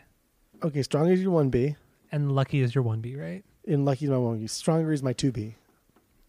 Okay, 0.63 0.83
Stronger 0.83 1.13
is 1.13 1.21
your 1.21 1.33
1B, 1.33 1.77
and 2.11 2.33
Lucky 2.33 2.61
is 2.61 2.75
your 2.75 2.85
1B, 2.85 3.21
right? 3.21 3.45
and 3.67 3.85
Lucky 3.85 4.05
is 4.07 4.11
my 4.11 4.17
1B. 4.17 4.49
Stronger 4.49 4.93
is 4.93 5.03
my 5.03 5.13
2B. 5.13 5.55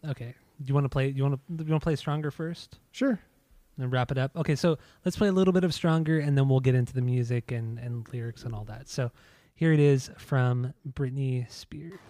Okay. 0.08 0.34
Do 0.62 0.68
you 0.68 0.74
want 0.74 0.84
to 0.84 0.88
play 0.88 1.08
you 1.08 1.22
want 1.22 1.34
to 1.34 1.64
you 1.64 1.70
want 1.70 1.82
to 1.82 1.84
play 1.84 1.96
Stronger 1.96 2.30
first? 2.30 2.78
Sure. 2.92 3.18
and 3.78 3.92
wrap 3.92 4.10
it 4.10 4.18
up. 4.18 4.34
Okay, 4.36 4.56
so 4.56 4.78
let's 5.04 5.16
play 5.16 5.28
a 5.28 5.32
little 5.32 5.52
bit 5.52 5.64
of 5.64 5.72
Stronger 5.74 6.18
and 6.18 6.36
then 6.36 6.48
we'll 6.48 6.60
get 6.60 6.74
into 6.74 6.92
the 6.94 7.02
music 7.02 7.52
and, 7.52 7.78
and 7.78 8.06
lyrics 8.12 8.42
and 8.44 8.54
all 8.54 8.64
that. 8.64 8.88
So 8.88 9.10
here 9.54 9.72
it 9.72 9.80
is 9.80 10.10
from 10.18 10.72
Britney 10.94 11.50
Spears. 11.50 12.00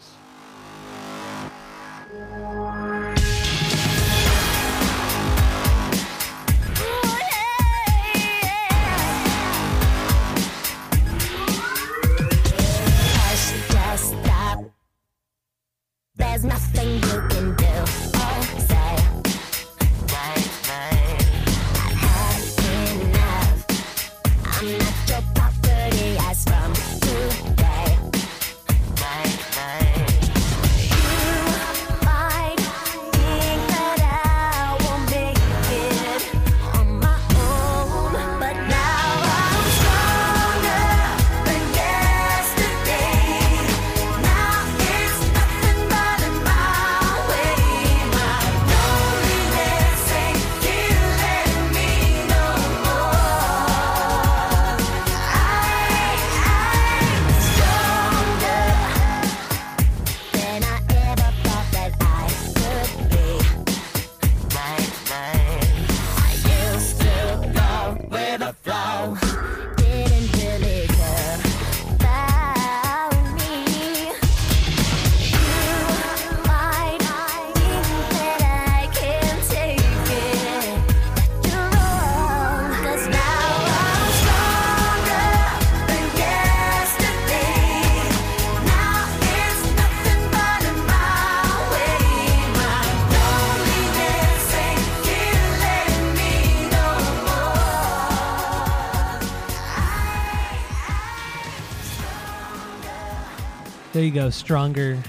You 104.06 104.12
go, 104.12 104.30
Stronger 104.30 105.02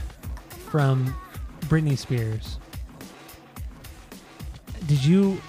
from 0.50 1.16
Britney 1.62 1.98
Spears. 1.98 2.58
Did 4.88 5.04
you 5.06 5.40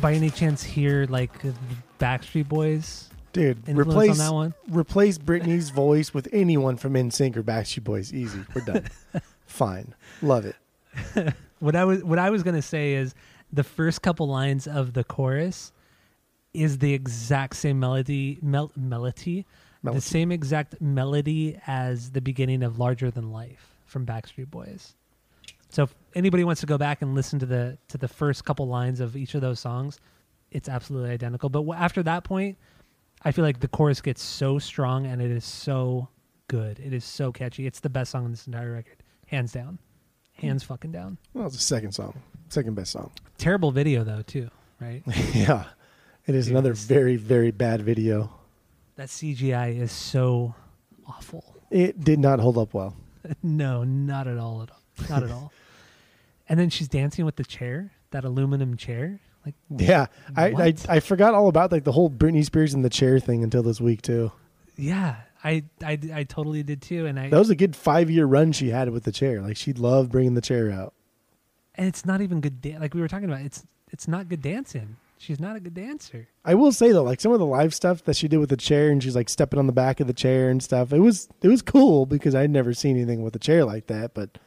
by 0.00 0.14
any 0.14 0.30
chance 0.30 0.62
hear 0.62 1.06
like 1.06 1.38
the 1.42 1.52
Backstreet 1.98 2.48
Boys 2.48 3.10
Dude, 3.32 3.68
replace 3.68 4.12
on 4.12 4.18
that 4.18 4.32
one? 4.32 4.54
replace 4.70 5.18
Britney's 5.18 5.70
voice 5.70 6.14
with 6.14 6.28
anyone 6.32 6.76
from 6.76 6.94
NSYNC 6.94 7.36
or 7.36 7.42
Backstreet 7.42 7.84
Boys. 7.84 8.14
Easy. 8.14 8.40
We're 8.54 8.62
done. 8.62 8.86
Fine. 9.46 9.94
Love 10.22 10.46
it. 10.46 10.56
What 11.58 11.74
I 11.74 11.84
was 11.86 12.04
what 12.04 12.18
I 12.18 12.28
was 12.28 12.42
gonna 12.42 12.60
say 12.60 12.94
is 12.94 13.14
the 13.50 13.64
first 13.64 14.02
couple 14.02 14.28
lines 14.28 14.66
of 14.66 14.92
the 14.92 15.02
chorus 15.04 15.72
is 16.52 16.78
the 16.78 16.92
exact 16.92 17.56
same 17.56 17.80
melody 17.80 18.38
mel- 18.42 18.72
melody, 18.76 19.46
Melody. 19.86 19.98
the 19.98 20.06
same 20.06 20.32
exact 20.32 20.80
melody 20.80 21.58
as 21.66 22.10
the 22.10 22.20
beginning 22.20 22.62
of 22.62 22.78
Larger 22.78 23.10
Than 23.10 23.32
Life 23.32 23.74
from 23.86 24.04
Backstreet 24.06 24.50
Boys. 24.50 24.94
So 25.70 25.84
if 25.84 25.94
anybody 26.14 26.44
wants 26.44 26.60
to 26.60 26.66
go 26.66 26.78
back 26.78 27.02
and 27.02 27.14
listen 27.14 27.38
to 27.40 27.46
the 27.46 27.78
to 27.88 27.98
the 27.98 28.08
first 28.08 28.44
couple 28.44 28.66
lines 28.68 29.00
of 29.00 29.16
each 29.16 29.34
of 29.34 29.40
those 29.40 29.60
songs, 29.60 29.98
it's 30.50 30.68
absolutely 30.68 31.10
identical. 31.10 31.48
But 31.48 31.68
after 31.72 32.02
that 32.04 32.24
point, 32.24 32.56
I 33.22 33.32
feel 33.32 33.44
like 33.44 33.60
the 33.60 33.68
chorus 33.68 34.00
gets 34.00 34.22
so 34.22 34.58
strong 34.58 35.06
and 35.06 35.20
it 35.20 35.30
is 35.30 35.44
so 35.44 36.08
good. 36.48 36.78
It 36.78 36.92
is 36.92 37.04
so 37.04 37.32
catchy. 37.32 37.66
It's 37.66 37.80
the 37.80 37.90
best 37.90 38.12
song 38.12 38.24
on 38.24 38.30
this 38.30 38.46
entire 38.46 38.72
record, 38.72 39.02
hands 39.26 39.52
down, 39.52 39.78
hands 40.34 40.62
fucking 40.62 40.92
down. 40.92 41.18
Well, 41.34 41.46
it's 41.46 41.56
the 41.56 41.62
second 41.62 41.92
song. 41.92 42.22
Second 42.48 42.74
best 42.74 42.92
song. 42.92 43.10
Terrible 43.38 43.72
video 43.72 44.04
though 44.04 44.22
too, 44.22 44.50
right? 44.80 45.02
yeah. 45.34 45.64
It 46.26 46.34
is 46.34 46.46
Dude, 46.46 46.54
another 46.54 46.74
very, 46.74 47.16
very 47.16 47.50
bad 47.52 47.82
video. 47.82 48.30
That 48.96 49.08
CGI 49.08 49.78
is 49.80 49.92
so 49.92 50.54
awful. 51.06 51.44
It 51.70 52.02
did 52.04 52.18
not 52.18 52.38
hold 52.40 52.58
up 52.58 52.74
well. 52.74 52.96
no, 53.42 53.84
not 53.84 54.26
at 54.26 54.38
all. 54.38 54.62
At 54.62 54.70
all. 54.70 54.82
Not 55.08 55.22
at 55.22 55.30
all. 55.30 55.52
And 56.48 56.60
then 56.60 56.70
she's 56.70 56.86
dancing 56.86 57.24
with 57.24 57.34
the 57.34 57.42
chair, 57.42 57.90
that 58.12 58.24
aluminum 58.24 58.76
chair. 58.76 59.18
Like, 59.44 59.56
Yeah, 59.68 60.06
I, 60.36 60.46
I 60.46 60.74
I 60.88 61.00
forgot 61.00 61.34
all 61.34 61.48
about 61.48 61.72
like 61.72 61.82
the 61.82 61.90
whole 61.90 62.08
Britney 62.08 62.44
Spears 62.44 62.72
in 62.72 62.82
the 62.82 62.88
chair 62.88 63.18
thing 63.18 63.42
until 63.42 63.64
this 63.64 63.80
week 63.80 64.00
too. 64.02 64.30
yeah, 64.76 65.16
I, 65.42 65.64
I, 65.84 65.98
I 66.14 66.22
totally 66.22 66.62
did 66.62 66.82
too. 66.82 67.06
And 67.06 67.18
I, 67.18 67.30
That 67.30 67.38
was 67.40 67.50
a 67.50 67.56
good 67.56 67.74
five 67.74 68.08
year 68.10 68.26
run 68.26 68.52
she 68.52 68.68
had 68.70 68.90
with 68.90 69.02
the 69.02 69.10
chair. 69.10 69.42
Like 69.42 69.56
she 69.56 69.72
loved 69.72 70.12
bringing 70.12 70.34
the 70.34 70.40
chair 70.40 70.70
out. 70.70 70.94
and 71.74 71.88
it's 71.88 72.06
not 72.06 72.20
even 72.20 72.40
good. 72.40 72.60
Dan- 72.62 72.80
like 72.80 72.94
we 72.94 73.00
were 73.00 73.08
talking 73.08 73.28
about, 73.28 73.40
it's, 73.40 73.66
it's 73.90 74.06
not 74.06 74.28
good 74.28 74.42
dancing. 74.42 74.98
She's 75.18 75.40
not 75.40 75.56
a 75.56 75.60
good 75.60 75.74
dancer. 75.74 76.28
I 76.44 76.54
will 76.54 76.72
say 76.72 76.92
though, 76.92 77.02
like 77.02 77.20
some 77.20 77.32
of 77.32 77.38
the 77.38 77.46
live 77.46 77.74
stuff 77.74 78.04
that 78.04 78.16
she 78.16 78.28
did 78.28 78.36
with 78.38 78.50
the 78.50 78.56
chair, 78.56 78.90
and 78.90 79.02
she's 79.02 79.16
like 79.16 79.28
stepping 79.28 79.58
on 79.58 79.66
the 79.66 79.72
back 79.72 79.98
of 80.00 80.06
the 80.06 80.12
chair 80.12 80.50
and 80.50 80.62
stuff. 80.62 80.92
It 80.92 81.00
was 81.00 81.28
it 81.42 81.48
was 81.48 81.62
cool 81.62 82.04
because 82.06 82.34
I'd 82.34 82.50
never 82.50 82.74
seen 82.74 82.96
anything 82.96 83.22
with 83.22 83.34
a 83.34 83.38
chair 83.38 83.64
like 83.64 83.86
that. 83.86 84.12
But, 84.14 84.38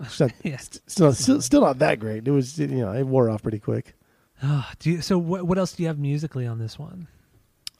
it's 0.00 0.20
not, 0.20 0.30
Yeah. 0.44 0.58
still, 0.58 1.12
still 1.12 1.40
still 1.42 1.60
not 1.62 1.80
that 1.80 1.98
great. 1.98 2.28
It 2.28 2.30
was 2.30 2.56
you 2.58 2.68
know 2.68 2.92
it 2.92 3.02
wore 3.04 3.28
off 3.28 3.42
pretty 3.42 3.58
quick. 3.58 3.94
Oh, 4.42 4.70
do 4.78 4.92
you, 4.92 5.00
so 5.00 5.18
what, 5.18 5.42
what 5.48 5.58
else 5.58 5.72
do 5.72 5.82
you 5.82 5.88
have 5.88 5.98
musically 5.98 6.46
on 6.46 6.60
this 6.60 6.78
one? 6.78 7.08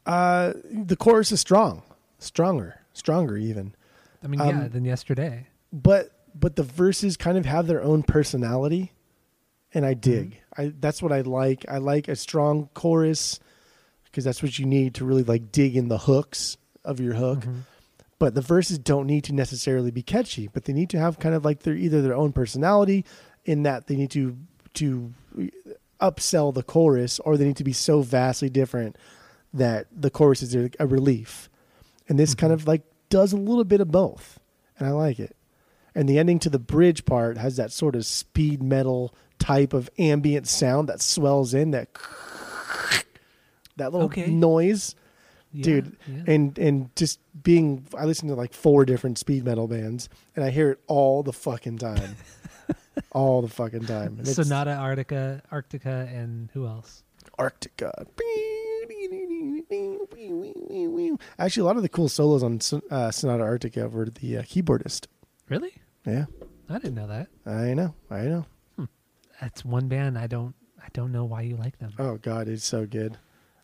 Uh, 0.05 0.55
the 0.65 0.97
chorus 0.97 1.31
is 1.31 1.39
strong, 1.41 1.83
stronger, 2.19 2.81
stronger 2.93 3.37
even. 3.37 3.73
I 4.25 4.27
mean, 4.27 4.41
yeah, 4.41 4.47
Um, 4.63 4.69
than 4.71 4.85
yesterday. 4.85 5.47
but 5.73 6.11
but 6.35 6.57
the 6.57 6.65
verses 6.65 7.17
kind 7.17 7.39
of 7.39 7.47
have 7.47 7.69
their 7.69 7.81
own 7.83 8.03
personality 8.03 8.91
and 9.75 9.85
i 9.85 9.93
mm-hmm. 9.93 10.01
dig. 10.01 10.41
I 10.57 10.73
that's 10.79 11.03
what 11.03 11.13
i 11.13 11.21
like. 11.21 11.65
I 11.69 11.79
like 11.79 12.09
a 12.09 12.17
strong 12.17 12.69
chorus 12.75 13.41
because 14.05 14.25
that's 14.25 14.43
what 14.43 14.59
you 14.59 14.67
need 14.67 14.95
to 14.95 15.05
really 15.05 15.23
like 15.23 15.53
dig 15.53 15.77
in 15.77 15.89
the 15.89 15.99
hooks 15.99 16.57
of 16.85 17.01
your 17.01 17.15
hook. 17.15 17.41
Mm-hmm. 17.41 17.59
But 18.19 18.35
the 18.35 18.41
verses 18.41 18.79
don't 18.79 19.07
need 19.07 19.25
to 19.25 19.33
necessarily 19.33 19.91
be 19.91 20.03
catchy 20.03 20.49
but 20.49 20.65
they 20.65 20.73
need 20.73 20.91
to 20.91 20.99
have 20.99 21.19
kind 21.19 21.35
of 21.35 21.45
like 21.45 21.61
their 21.61 21.75
either 21.75 22.03
their 22.03 22.17
own 22.17 22.33
personality 22.33 23.05
in 23.45 23.63
that 23.63 23.87
they 23.87 23.97
need 23.97 24.11
to 24.13 24.37
to 24.75 25.13
upsell 26.01 26.55
the 26.55 26.63
chorus 26.63 27.19
or 27.21 27.37
they 27.37 27.45
need 27.45 27.57
to 27.57 27.65
be 27.65 27.73
so 27.73 28.03
vastly 28.03 28.49
different 28.49 28.97
that 29.53 29.87
the 29.91 30.11
chorus 30.11 30.43
is 30.43 30.55
a, 30.55 30.71
a 30.79 30.87
relief. 30.87 31.49
And 32.09 32.19
this 32.19 32.35
kind 32.35 32.53
mm-hmm. 32.53 32.63
of 32.63 32.69
like 32.69 32.83
does 33.09 33.33
a 33.33 33.37
little 33.37 33.65
bit 33.65 33.81
of 33.81 33.91
both 33.91 34.39
and 34.79 34.89
i 34.89 34.91
like 34.91 35.19
it 35.19 35.37
and 35.99 36.09
the 36.09 36.19
ending 36.19 36.39
to 36.39 36.49
the 36.49 36.59
bridge 36.61 37.05
part 37.05 37.37
has 37.39 37.57
that 37.57 37.73
sort 37.73 37.97
of 37.97 38.07
speed 38.07 38.63
metal 38.63 39.13
type 39.41 39.73
of 39.73 39.91
ambient 39.99 40.47
sound 40.47 40.89
that 40.89 41.01
swells 41.03 41.53
in 41.55 41.73
that 41.73 41.89
that 43.77 43.93
little 43.93 44.07
Okay. 44.07 44.31
noise 44.31 44.95
Yeah, 45.53 45.65
dude 45.65 45.97
yeah. 46.07 46.23
and 46.35 46.59
and 46.59 46.95
just 46.97 47.21
being 47.43 47.87
i 47.97 48.05
listen 48.05 48.29
to 48.29 48.35
like 48.35 48.53
four 48.55 48.85
different 48.85 49.19
speed 49.19 49.45
metal 49.45 49.67
bands 49.69 50.09
and 50.37 50.45
i 50.45 50.51
hear 50.51 50.71
it 50.73 50.81
all 50.87 51.23
the 51.23 51.33
fucking 51.33 51.79
time 51.79 52.17
all 53.13 53.43
the 53.43 53.49
fucking 53.49 53.87
time 53.87 54.19
And 54.19 54.27
Sonata 54.29 54.71
Arctica, 54.73 55.41
Arctica, 55.53 56.13
and 56.15 56.51
who 56.53 56.67
else? 56.67 57.03
arctica 57.39 57.93
actually 61.39 61.61
a 61.61 61.65
lot 61.65 61.77
of 61.77 61.83
the 61.83 61.89
cool 61.89 62.09
solos 62.09 62.43
on 62.43 62.59
uh, 62.91 63.11
sonata 63.11 63.45
arctica 63.45 63.91
were 63.91 64.07
the 64.07 64.39
uh, 64.39 64.43
keyboardist 64.43 65.07
Really? 65.49 65.73
Yeah 66.09 66.25
I 66.71 66.75
didn't 66.79 66.95
know 66.97 67.07
that. 67.07 67.29
i 67.47 67.73
know 67.75 67.95
i 68.11 68.23
know 68.23 68.45
That's 69.41 69.65
one 69.65 69.89
band 69.89 70.19
I 70.19 70.27
don't 70.27 70.55
I 70.83 70.89
don't 70.93 71.13
know 71.13 71.25
why 71.25 71.43
you 71.43 71.57
like 71.57 71.79
them. 71.79 71.93
Oh 71.99 72.17
God, 72.17 72.49
it's 72.49 72.65
so 72.65 72.87
good. 72.87 73.19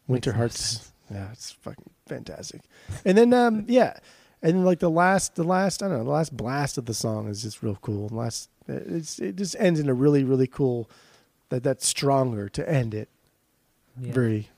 Winter 0.07 0.31
no 0.33 0.37
Hearts. 0.39 0.61
sense. 0.61 0.93
Yeah, 1.11 1.33
it's 1.33 1.53
fucking 1.53 1.89
fantastic. 2.07 2.61
And 3.05 3.17
then 3.17 3.33
um 3.33 3.65
yeah. 3.67 3.97
And 4.43 4.59
then 4.59 4.65
like 4.65 4.79
the 4.81 4.91
last 4.91 5.35
the 5.37 5.43
last 5.45 5.83
I 5.83 5.89
don't 5.89 5.99
know, 5.99 6.05
the 6.05 6.11
last 6.11 6.37
blast 6.37 6.77
of 6.79 6.85
the 6.87 6.93
song 6.95 7.29
is 7.29 7.43
just 7.43 7.63
real 7.63 7.79
cool. 7.81 8.09
The 8.09 8.15
last 8.15 8.51
it's 8.69 9.19
it 9.19 9.37
just 9.37 9.57
ends 9.59 9.81
in 9.81 9.89
a 9.89 9.95
really, 9.95 10.23
really 10.23 10.47
cool 10.47 10.89
that 11.49 11.63
that's 11.63 11.87
stronger 11.87 12.49
to 12.51 12.69
end 12.71 12.95
it. 12.95 13.09
Yeah. 13.99 14.13
Very 14.13 14.49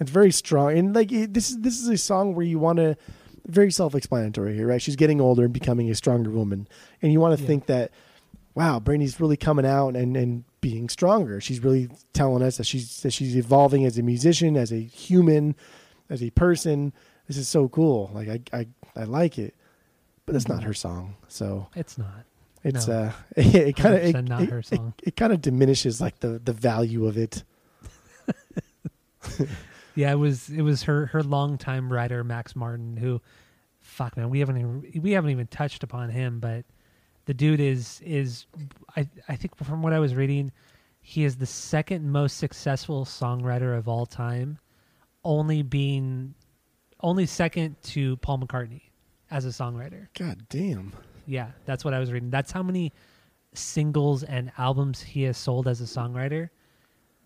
it's 0.00 0.10
very 0.10 0.32
strong. 0.32 0.76
And 0.76 0.94
like 0.94 1.12
it, 1.12 1.32
this 1.34 1.50
is 1.50 1.58
this 1.60 1.80
is 1.80 1.88
a 1.88 1.96
song 1.98 2.34
where 2.34 2.44
you 2.46 2.58
want 2.58 2.78
to 2.78 2.96
very 3.48 3.70
self-explanatory 3.72 4.54
here, 4.54 4.66
right? 4.68 4.80
She's 4.80 4.96
getting 4.96 5.20
older 5.20 5.44
and 5.44 5.52
becoming 5.52 5.90
a 5.90 5.94
stronger 5.94 6.30
woman. 6.30 6.68
And 7.02 7.12
you 7.12 7.18
want 7.20 7.36
to 7.36 7.42
Yeah. 7.42 7.46
think 7.48 7.66
that 7.66 7.90
wow, 8.54 8.80
Brandy's 8.80 9.20
really 9.20 9.36
coming 9.36 9.64
out 9.64 9.94
and, 9.94 10.16
and 10.16 10.42
being 10.60 10.88
stronger. 10.88 11.40
She's 11.40 11.62
really 11.62 11.88
telling 12.12 12.42
us 12.42 12.56
that 12.56 12.64
she's 12.64 13.00
that 13.02 13.12
she's 13.12 13.36
evolving 13.36 13.84
as 13.84 13.96
a 13.98 14.02
musician, 14.02 14.56
as 14.56 14.72
a 14.72 14.80
human, 14.82 15.54
as 16.10 16.22
a 16.22 16.30
person. 16.30 16.92
This 17.28 17.36
is 17.36 17.48
so 17.48 17.68
cool. 17.68 18.10
Like 18.12 18.28
I 18.28 18.40
I, 18.52 18.66
I 18.96 19.04
like 19.04 19.38
it. 19.38 19.54
But 20.26 20.32
that's 20.32 20.48
not 20.48 20.64
her 20.64 20.74
song. 20.74 21.14
So 21.28 21.68
It's 21.76 21.96
not. 21.96 22.24
it's 22.64 22.86
No. 22.88 22.94
uh 22.94 23.12
it 23.36 23.76
kind 23.76 23.94
of 23.94 24.02
100% 24.02 24.14
it, 24.14 24.28
not 24.28 24.42
it- 24.42 24.50
her 24.50 24.58
it- 24.58 24.66
song. 24.66 24.92
It, 25.04 25.16
kind 25.16 25.32
of 25.32 25.40
diminishes 25.40 26.00
like 26.00 26.18
the 26.20 26.38
the 26.44 26.52
value 26.52 27.06
of 27.06 27.16
it. 27.16 27.44
Yeah, 29.98 30.12
it 30.12 30.18
was 30.18 30.48
it 30.48 30.62
was 30.62 30.84
her 30.84 31.06
her 31.06 31.24
longtime 31.24 31.92
writer 31.92 32.22
Max 32.22 32.54
Martin 32.54 32.96
who, 32.96 33.20
fuck 33.80 34.16
man, 34.16 34.30
we 34.30 34.38
haven't 34.38 34.58
even, 34.58 35.02
we 35.02 35.10
haven't 35.10 35.32
even 35.32 35.48
touched 35.48 35.82
upon 35.82 36.10
him, 36.10 36.38
but 36.38 36.64
the 37.24 37.34
dude 37.34 37.58
is 37.58 38.00
is 38.04 38.46
I 38.96 39.08
I 39.28 39.34
think 39.34 39.56
from 39.56 39.82
what 39.82 39.92
I 39.92 39.98
was 39.98 40.14
reading, 40.14 40.52
he 41.00 41.24
is 41.24 41.38
the 41.38 41.46
second 41.46 42.12
most 42.12 42.36
successful 42.36 43.06
songwriter 43.06 43.76
of 43.76 43.88
all 43.88 44.06
time, 44.06 44.60
only 45.24 45.62
being 45.62 46.34
only 47.00 47.26
second 47.26 47.74
to 47.82 48.18
Paul 48.18 48.38
McCartney 48.38 48.82
as 49.32 49.46
a 49.46 49.48
songwriter. 49.48 50.06
God 50.16 50.46
damn. 50.48 50.92
Yeah, 51.26 51.50
that's 51.64 51.84
what 51.84 51.92
I 51.92 51.98
was 51.98 52.12
reading. 52.12 52.30
That's 52.30 52.52
how 52.52 52.62
many 52.62 52.92
singles 53.52 54.22
and 54.22 54.52
albums 54.58 55.02
he 55.02 55.24
has 55.24 55.36
sold 55.36 55.66
as 55.66 55.80
a 55.80 55.84
songwriter 55.86 56.50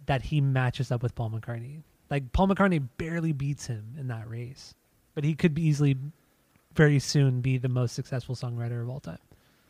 that 0.07 0.23
he 0.23 0.41
matches 0.41 0.91
up 0.91 1.03
with 1.03 1.15
Paul 1.15 1.33
McCartney. 1.33 1.83
Like 2.13 2.31
Paul 2.31 2.49
McCartney 2.49 2.87
barely 2.99 3.33
beats 3.33 3.69
him 3.69 3.95
in 3.99 4.09
that 4.09 4.29
race, 4.29 4.75
but 5.15 5.25
he 5.25 5.35
could 5.35 5.55
be 5.55 5.63
easily 5.63 5.97
very 6.75 6.99
soon 6.99 7.41
be 7.41 7.57
the 7.57 7.71
most 7.71 7.95
successful 7.95 8.35
songwriter 8.35 8.83
of 8.83 8.91
all 8.91 9.01
time. 9.01 9.17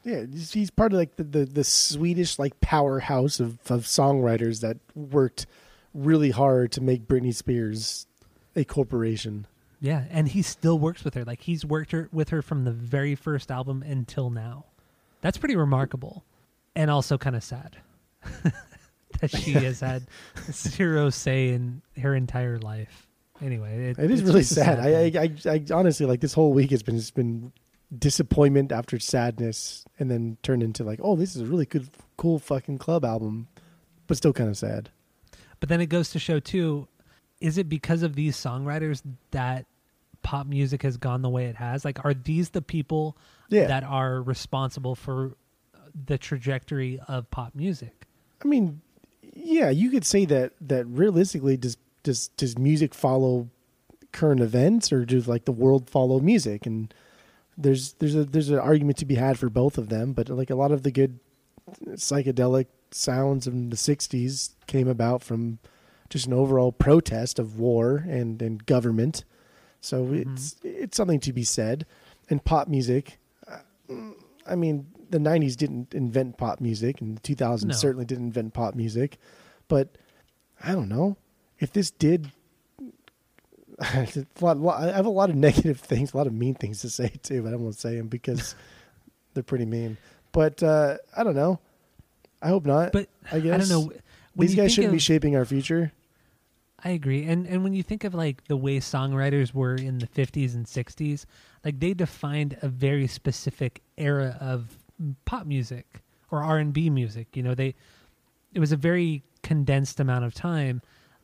Yeah, 0.03 0.25
he's 0.29 0.53
he's 0.53 0.69
part 0.69 0.93
of 0.93 0.99
like 0.99 1.15
the, 1.15 1.23
the, 1.23 1.45
the 1.45 1.63
Swedish 1.63 2.41
like 2.41 2.61
powerhouse 2.61 3.39
of, 3.39 3.59
of 3.71 3.85
songwriters 3.85 4.61
that 4.61 4.79
worked 4.97 5.47
really 5.95 6.33
hard 6.33 6.73
to 6.73 6.81
make 6.81 7.07
Britney 7.07 7.33
Spears 7.33 8.09
a 8.57 8.65
corporation. 8.65 9.47
Yeah, 9.81 10.07
and 10.11 10.27
he 10.27 10.43
still 10.43 10.81
works 10.81 11.05
with 11.05 11.15
her. 11.15 11.25
Like 11.25 11.43
he's 11.43 11.65
worked 11.65 11.93
her, 11.93 12.09
with 12.11 12.31
her 12.31 12.43
from 12.43 12.65
the 12.65 12.73
very 12.73 13.15
first 13.15 13.53
album 13.53 13.85
until 13.87 14.31
now. 14.31 14.65
That's 15.21 15.39
pretty 15.39 15.55
remarkable, 15.55 16.25
and 16.75 16.91
also 16.91 17.19
kind 17.19 17.37
of 17.37 17.45
sad 17.45 17.77
that 19.23 19.31
she 19.31 19.53
has 19.53 19.81
had 19.81 20.07
zero 20.51 21.09
say 21.11 21.49
in 21.49 21.81
her 22.01 22.15
entire 22.15 22.59
life. 22.59 23.09
Anyway, 23.41 23.91
it, 23.91 23.99
It 23.99 24.11
is 24.11 24.23
really 24.23 24.41
a 24.43 24.45
sad. 24.45 24.79
I. 24.79 25.05
I, 25.19 25.29
I, 25.51 25.51
I 25.55 25.65
honestly 25.75 26.07
like 26.07 26.21
this 26.21 26.35
whole 26.35 26.53
week 26.53 26.71
has 26.71 26.83
been 26.83 26.97
just 26.99 27.15
been 27.15 27.53
disappointment 27.99 28.73
after 28.73 28.99
sadness, 28.99 29.85
and 29.99 30.11
then 30.11 30.37
turned 30.43 30.63
into 30.63 30.85
like, 30.85 31.01
oh, 31.03 31.17
this 31.17 31.35
is 31.37 31.43
a 31.43 31.47
really 31.47 31.67
good, 31.67 31.89
cool 32.17 32.39
fucking 32.39 32.79
club 32.79 33.05
album, 33.05 33.49
but 34.07 34.17
still 34.17 34.33
kind 34.33 34.49
of 34.49 34.57
sad. 34.57 34.91
But 35.61 35.69
then 35.69 35.81
it 35.81 35.87
goes 35.87 36.11
to 36.11 36.19
show 36.19 36.41
too, 36.41 36.89
is 37.41 37.59
it 37.59 37.69
because 37.69 38.03
of 38.03 38.15
these 38.15 38.37
songwriters 38.37 39.03
that 39.33 39.67
pop 40.23 40.47
music 40.47 40.83
has 40.83 40.97
gone 40.97 41.23
the 41.23 41.29
way 41.29 41.47
it 41.47 41.57
has? 41.57 41.85
Like, 41.85 42.05
are 42.05 42.15
these 42.15 42.51
the 42.51 42.63
people 42.63 43.17
Yeah. 43.49 43.67
that 43.67 43.85
are 43.85 44.23
responsible 44.23 44.95
for 44.95 45.33
the 46.07 46.17
trajectory 46.17 46.99
of 47.09 47.31
pop 47.31 47.55
music? 47.55 48.07
I 48.43 48.49
mean, 48.49 48.81
yeah, 49.43 49.71
you 49.71 49.91
could 49.91 50.05
say 50.05 50.25
that 50.27 50.53
that 50.61 50.87
realistically, 50.87 51.57
does 51.57 51.77
does 52.03 52.29
does 52.29 52.59
music 52.59 52.95
follow 52.95 53.49
current 54.13 54.41
events, 54.41 54.93
or 54.93 55.05
does 55.05 55.29
like 55.29 55.45
the 55.45 55.53
world 55.53 55.91
follow 55.91 56.21
music? 56.21 56.67
And 56.67 56.93
there's 57.57 57.95
there's 57.95 58.15
a 58.15 58.25
there's 58.25 58.51
an 58.51 58.59
argument 58.59 58.99
to 58.99 59.05
be 59.05 59.17
had 59.17 59.39
for 59.39 59.49
both 59.49 59.79
of 59.79 59.89
them, 59.89 60.13
but 60.13 60.29
like 60.29 60.51
a 60.51 60.55
lot 60.55 60.73
of 60.73 60.83
the 60.83 60.91
good 60.91 61.19
psychedelic 61.91 62.67
sounds 62.91 63.47
in 63.47 63.71
the 63.71 63.77
'60s 63.77 64.51
came 64.67 64.89
about 64.89 65.23
from 65.23 65.59
just 66.09 66.27
an 66.27 66.33
overall 66.33 66.73
protest 66.73 67.39
of 67.39 67.59
war 67.59 68.05
and 68.09 68.41
and 68.41 68.67
government. 68.67 69.25
So 69.81 70.13
it's 70.13 70.57
it's 70.63 70.97
something 70.97 71.21
to 71.21 71.33
be 71.33 71.45
said. 71.45 71.87
And 72.31 72.43
pop 72.43 72.69
music, 72.69 73.19
uh, 73.47 73.59
I 74.47 74.55
mean, 74.55 74.87
the 75.13 75.19
'90s 75.19 75.57
didn't 75.57 75.95
invent 75.95 76.37
pop 76.39 76.61
music, 76.61 77.01
and 77.01 77.17
the 77.17 77.21
2000s 77.21 77.65
No. 77.69 77.75
certainly 77.75 78.05
didn't 78.05 78.25
invent 78.27 78.53
pop 78.55 78.75
music. 78.75 79.19
But 79.69 79.89
I 80.63 80.73
don't 80.73 80.89
know 80.89 81.17
if 81.61 81.73
this 81.73 81.91
did. 81.93 82.31
it's 83.95 84.17
a 84.17 84.27
lot- 84.41 84.59
lot- 84.59 84.83
I 84.83 84.93
have 84.97 85.07
a 85.07 85.11
lot 85.11 85.31
of 85.31 85.37
negative 85.49 85.81
things, 85.81 86.13
a 86.13 86.17
lot 86.17 86.27
of 86.27 86.33
mean 86.33 86.55
things 86.55 86.81
to 86.83 86.91
say 86.91 87.09
too, 87.23 87.43
but 87.43 87.53
I 87.53 87.57
won't 87.57 87.77
say 87.77 87.97
them 87.97 88.09
because 88.09 88.55
they're 89.35 89.43
pretty 89.43 89.65
mean. 89.67 89.97
But 90.33 90.63
uh, 90.63 90.97
I 91.17 91.25
don't 91.25 91.35
know. 91.37 91.59
I 92.41 92.49
hope 92.49 92.65
not. 92.67 92.93
But 92.93 93.09
I 93.31 93.41
guess 93.41 93.55
I 93.55 93.59
don't 93.59 93.69
know. 93.69 93.93
When 94.35 94.47
these 94.49 94.57
guys 94.57 94.73
shouldn't 94.73 94.93
be 94.93 94.99
shaping 94.99 95.37
our 95.37 95.45
future. 95.45 95.93
I 96.85 96.91
agree. 96.91 97.25
And 97.27 97.47
and 97.47 97.63
when 97.63 97.75
you 97.75 97.83
think 97.83 98.03
of 98.05 98.15
like 98.15 98.45
the 98.49 98.57
way 98.57 98.79
songwriters 98.79 99.55
were 99.55 99.75
in 99.77 99.99
the 99.99 100.07
50s 100.09 100.55
and 100.55 100.67
60s, 100.67 101.27
like 101.65 101.79
they 101.79 101.95
defined 101.95 102.57
a 102.63 102.69
very 102.69 103.07
specific 103.07 103.83
era 103.97 104.37
of 104.41 104.77
pop 105.25 105.47
music 105.47 106.03
or 106.31 106.43
R&B 106.43 106.91
music. 106.91 107.37
You 107.37 107.43
know, 107.43 107.55
they 107.55 107.75
it 108.55 108.61
was 108.61 108.73
a 108.73 108.77
very 108.77 109.23
condensed 109.43 110.01
amount 110.01 110.25
of 110.25 110.35
time. 110.35 110.83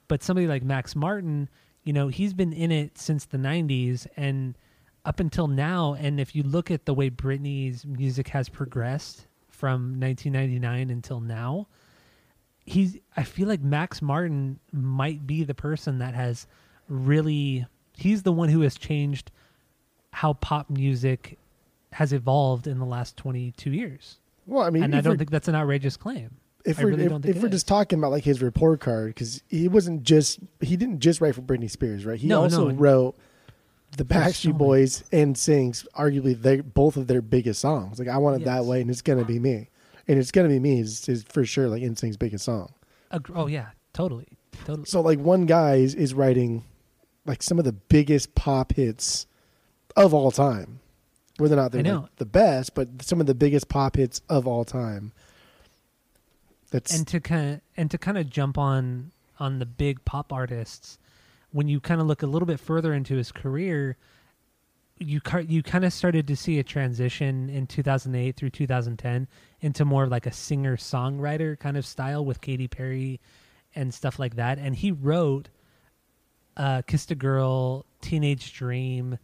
But 0.09 0.23
somebody 0.23 0.47
like 0.47 0.63
Max 0.63 0.97
Martin, 0.97 1.49
you 1.85 1.93
know, 1.93 2.09
he's 2.09 2.33
been 2.33 2.53
in 2.53 2.73
it 2.73 2.99
since 2.99 3.27
the 3.27 3.39
90s 3.39 4.07
and 4.17 4.57
up 5.05 5.21
until 5.21 5.49
now. 5.49 5.95
And 5.95 6.19
if 6.19 6.35
you 6.35 6.43
look 6.43 6.71
at 6.71 6.87
the 6.87 6.95
way 6.95 7.11
Britney's 7.11 7.85
music 7.85 8.29
has 8.29 8.49
progressed 8.49 9.27
from 9.49 10.01
1999 10.01 10.91
until 10.91 11.21
now, 11.21 11.69
he's, 12.65 12.97
I 13.17 13.23
feel 13.23 13.49
like 13.49 13.61
Max 13.61 14.01
Martin 14.01 14.59
might 14.73 15.27
be 15.27 15.45
the 15.45 15.55
person 15.55 15.99
that 15.99 16.15
has 16.15 16.47
really, 16.89 17.67
he's 17.97 18.23
the 18.23 18.33
one 18.33 18.49
who 18.49 18.63
has 18.63 18.77
changed 18.77 19.31
how 20.13 20.33
pop 20.35 20.71
music 20.71 21.39
has 21.93 22.13
evolved 22.13 22.67
in 22.67 22.79
the 22.79 22.85
last 22.85 23.17
22 23.17 23.71
years. 23.71 24.19
Well, 24.47 24.63
I 24.65 24.71
mean, 24.71 24.83
and 24.83 24.95
I 24.95 25.01
don't 25.01 25.19
think 25.19 25.31
that's 25.31 25.49
an 25.49 25.55
outrageous 25.55 25.97
claim. 25.97 26.37
if 26.65 26.79
I 26.79 26.85
we're 26.85 26.91
really 26.91 27.05
if, 27.05 27.25
if 27.37 27.43
we're 27.43 27.47
is. 27.49 27.53
just 27.53 27.69
talking 27.69 27.99
about 27.99 28.11
like 28.11 28.25
his 28.25 28.41
report 28.43 28.81
card 28.81 29.15
because 29.15 29.43
he 29.49 29.69
wasn't 29.69 30.03
just 30.03 30.41
he 30.61 30.77
didn't 30.77 31.01
just 31.01 31.21
write 31.21 31.35
for 31.35 31.43
Britney 31.43 31.71
Spears 31.71 32.05
right 32.07 32.19
he 32.19 32.27
No, 32.29 32.43
also 32.43 32.69
no. 32.69 32.75
wrote 32.75 33.17
the 33.97 34.05
Backstreet 34.05 34.53
so. 34.53 34.53
Boys 34.53 35.05
and 35.13 35.37
sings 35.37 35.87
arguably 35.97 36.41
they 36.41 36.61
both 36.61 36.97
of 36.97 37.07
their 37.07 37.23
biggest 37.23 37.61
songs 37.61 37.99
like 37.99 38.09
I 38.09 38.19
want 38.19 38.41
it 38.43 38.45
that 38.45 38.65
way 38.67 38.81
and 38.83 38.91
it's 38.91 39.03
gonna 39.03 39.25
be 39.25 39.39
me 39.39 39.71
and 40.07 40.19
it's 40.19 40.31
gonna 40.31 40.49
be 40.49 40.59
me 40.59 40.81
is, 40.81 41.09
is 41.09 41.23
for 41.25 41.45
sure 41.45 41.69
like 41.69 41.83
NSYNC's 41.83 42.17
biggest 42.19 42.45
song 42.45 42.73
Ag- 43.13 43.31
oh 43.35 43.47
yeah, 43.47 43.69
totally, 43.95 44.27
totally. 44.67 44.85
so 44.87 45.01
like 45.01 45.19
one 45.19 45.47
guy 45.47 45.77
is, 45.77 45.95
is 45.95 46.13
writing 46.13 46.65
like 47.25 47.43
some 47.43 47.59
of 47.59 47.65
the 47.65 47.73
biggest 47.73 48.35
pop 48.35 48.75
hits 48.75 49.27
of 49.97 50.13
all 50.13 50.31
time 50.31 50.81
whether 51.39 51.55
or 51.55 51.57
not 51.57 51.73
they're 51.73 51.83
like, 51.83 52.17
the 52.17 52.27
best 52.27 52.75
but 52.75 53.03
some 53.03 53.21
of 53.21 53.27
the 53.27 53.35
biggest 53.35 53.69
pop 53.69 53.97
hits 53.97 54.21
of 54.29 54.47
all 54.47 54.65
time. 54.65 55.13
That's 56.71 56.97
and 56.97 57.07
to 57.09 57.21
kind 57.21 57.55
of 57.55 57.61
and 57.77 57.91
to 57.91 57.99
kind 57.99 58.19
of 58.19 58.29
jump 58.29 58.59
on 58.59 59.13
on 59.41 59.59
the 59.59 59.67
big 59.67 60.05
pop 60.05 60.33
artists 60.33 60.99
when 61.51 61.69
you 61.69 61.81
kind 61.81 62.01
of 62.01 62.07
look 62.07 62.23
a 62.23 62.27
little 62.27 62.47
bit 62.47 62.61
further 62.61 62.93
into 62.93 63.17
his 63.17 63.33
career 63.33 63.97
you 64.99 65.21
you 65.47 65.63
kind 65.63 65.85
of 65.85 65.93
started 65.93 66.27
to 66.27 66.37
see 66.37 66.59
a 66.59 66.65
transition 66.65 67.49
in 67.49 67.67
2008 67.67 68.37
through 68.37 68.51
2010 68.51 69.29
into 69.61 69.85
more 69.85 70.07
like 70.07 70.27
a 70.27 70.33
singer 70.33 70.77
songwriter 70.77 71.59
kind 71.59 71.77
of 71.77 71.87
style 71.87 72.25
with 72.25 72.41
Katy 72.41 72.69
Perry 72.69 73.21
and 73.75 73.93
stuff 73.93 74.19
like 74.19 74.37
that. 74.37 74.59
And 74.59 74.75
he 74.75 74.93
wrote 74.93 75.49
uh 76.57 76.83
Kissed 76.83 77.11
a 77.11 77.15
Girl 77.15 77.87
Teenage 78.01 78.53
Dream 78.53 79.19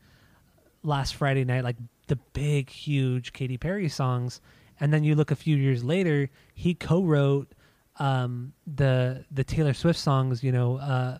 last 0.82 1.16
Friday 1.16 1.44
night, 1.44 1.64
like 1.64 1.76
the 2.06 2.16
big, 2.32 2.70
huge 2.70 3.32
Katy 3.32 3.56
Perry 3.58 3.88
songs. 3.88 4.40
And 4.80 4.92
then 4.92 5.04
you 5.04 5.14
look 5.14 5.30
a 5.30 5.36
few 5.36 5.56
years 5.56 5.84
later, 5.84 6.28
he 6.54 6.74
co-wrote 6.74 7.52
um, 7.98 8.52
the 8.66 9.24
the 9.30 9.44
Taylor 9.44 9.72
Swift 9.74 9.98
songs. 9.98 10.42
You 10.42 10.52
know, 10.52 10.76
uh, 10.78 11.18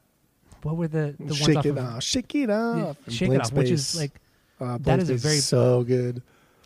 what 0.62 0.76
were 0.76 0.88
the 0.88 1.14
the 1.18 1.24
ones 1.26 1.36
shake 1.38 1.56
off 1.58 1.66
it 1.66 1.68
of 1.70 1.78
off 1.78 2.02
shake 2.02 2.34
it 2.34 2.48
Yeah, 2.48 2.54
off 2.56 2.96
and 3.06 3.14
Shake 3.14 3.30
It 3.30 3.40
Off, 3.40 3.52
which 3.52 3.70
is 3.70 3.96
like 3.96 4.20
Uh, 4.60 4.78
that 4.82 4.98
is 4.98 5.10
a 5.10 5.16
very- 5.16 5.38
so 5.38 5.84
good. 5.84 6.22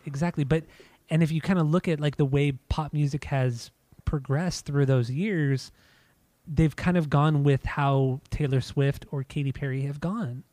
exactly. 0.07 0.45
But 0.45 0.65
and 1.11 1.23
if 1.23 1.31
you 1.33 1.41
kind 1.41 1.59
of 1.59 1.69
look 1.71 1.89
at 1.89 2.01
like 2.01 2.17
the 2.17 2.25
way 2.25 2.53
pop 2.53 2.93
music 2.93 3.25
has 3.25 3.71
progressed 4.05 4.65
through 4.65 4.87
those 4.87 5.11
years, 5.11 5.71
they've 6.47 6.75
kind 6.75 6.97
of 6.97 7.11
gone 7.11 7.45
with 7.45 7.65
how 7.67 8.21
Taylor 8.31 8.61
Swift 8.63 9.05
or 9.11 9.23
Katy 9.25 9.53
Perry 9.53 9.83
have 9.83 10.01
gone. 10.01 10.45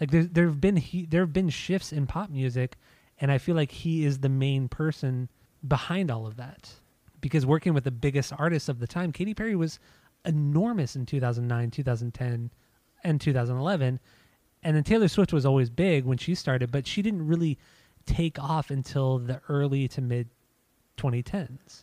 Like 0.00 0.10
there 0.10 0.24
there 0.24 0.46
have 0.46 0.60
been 0.60 0.76
he, 0.76 1.06
there 1.06 1.22
have 1.22 1.32
been 1.32 1.48
shifts 1.48 1.92
in 1.92 2.06
pop 2.06 2.30
music, 2.30 2.76
and 3.20 3.30
I 3.32 3.38
feel 3.38 3.54
like 3.54 3.70
he 3.72 4.04
is 4.04 4.18
the 4.18 4.28
main 4.28 4.68
person 4.68 5.28
behind 5.66 6.10
all 6.10 6.26
of 6.26 6.36
that. 6.36 6.70
Because 7.20 7.46
working 7.46 7.72
with 7.74 7.84
the 7.84 7.90
biggest 7.90 8.32
artists 8.38 8.68
of 8.68 8.78
the 8.78 8.86
time, 8.86 9.10
Katy 9.10 9.34
Perry 9.34 9.56
was 9.56 9.78
enormous 10.24 10.94
in 10.96 11.06
2009, 11.06 11.70
2010, 11.70 12.50
and 13.04 13.20
2011. 13.20 14.00
And 14.62 14.76
then 14.76 14.84
Taylor 14.84 15.08
Swift 15.08 15.32
was 15.32 15.46
always 15.46 15.70
big 15.70 16.04
when 16.04 16.18
she 16.18 16.34
started, 16.34 16.70
but 16.70 16.86
she 16.86 17.00
didn't 17.02 17.26
really 17.26 17.58
take 18.04 18.38
off 18.38 18.70
until 18.70 19.18
the 19.18 19.40
early 19.48 19.88
to 19.88 20.00
mid 20.00 20.28
2010s. 20.96 21.82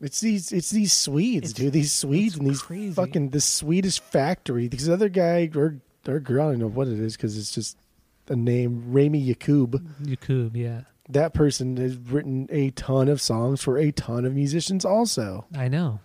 It's 0.00 0.20
these 0.20 0.52
it's 0.52 0.70
these 0.70 0.92
Swedes, 0.92 1.50
It's- 1.50 1.64
dude. 1.64 1.72
These 1.72 1.92
Swedes 1.92 2.36
and 2.36 2.46
these 2.46 2.62
crazy. 2.62 2.92
fucking 2.94 3.30
this 3.30 3.44
Swedish 3.44 3.98
factory. 4.00 4.68
This 4.68 4.88
other 4.88 5.08
guy 5.08 5.50
or 5.56 5.80
or 6.06 6.20
girl, 6.20 6.48
I 6.48 6.50
don't 6.52 6.60
know 6.60 6.66
what 6.68 6.88
it 6.88 6.98
is 6.98 7.16
because 7.16 7.36
it's 7.36 7.52
just 7.52 7.76
a 8.28 8.36
name, 8.36 8.92
Rami 8.92 9.24
Yacoub. 9.24 9.82
Yacoub, 10.02 10.54
yeah. 10.54 10.82
That 11.08 11.32
person 11.32 11.76
has 11.78 11.96
written 11.96 12.46
a 12.50 12.70
ton 12.70 13.08
of 13.08 13.20
songs 13.20 13.62
for 13.62 13.78
a 13.78 13.90
ton 13.90 14.24
of 14.24 14.34
musicians, 14.34 14.84
also. 14.84 15.46
I 15.56 15.68
know. 15.68 16.00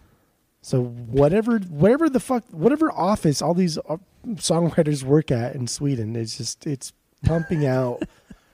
So 0.62 0.82
whatever, 0.82 1.60
whatever 1.60 2.10
the 2.10 2.22
fuck, 2.22 2.46
whatever 2.52 2.90
office 2.92 3.42
all 3.42 3.54
these 3.54 3.78
uh, 3.78 3.98
songwriters 4.36 5.04
work 5.04 5.30
at 5.30 5.56
in 5.56 5.68
Sweden, 5.68 6.16
it's 6.16 6.38
just 6.38 6.66
it's 6.66 6.94
pumping 7.26 7.66
out. 7.66 8.04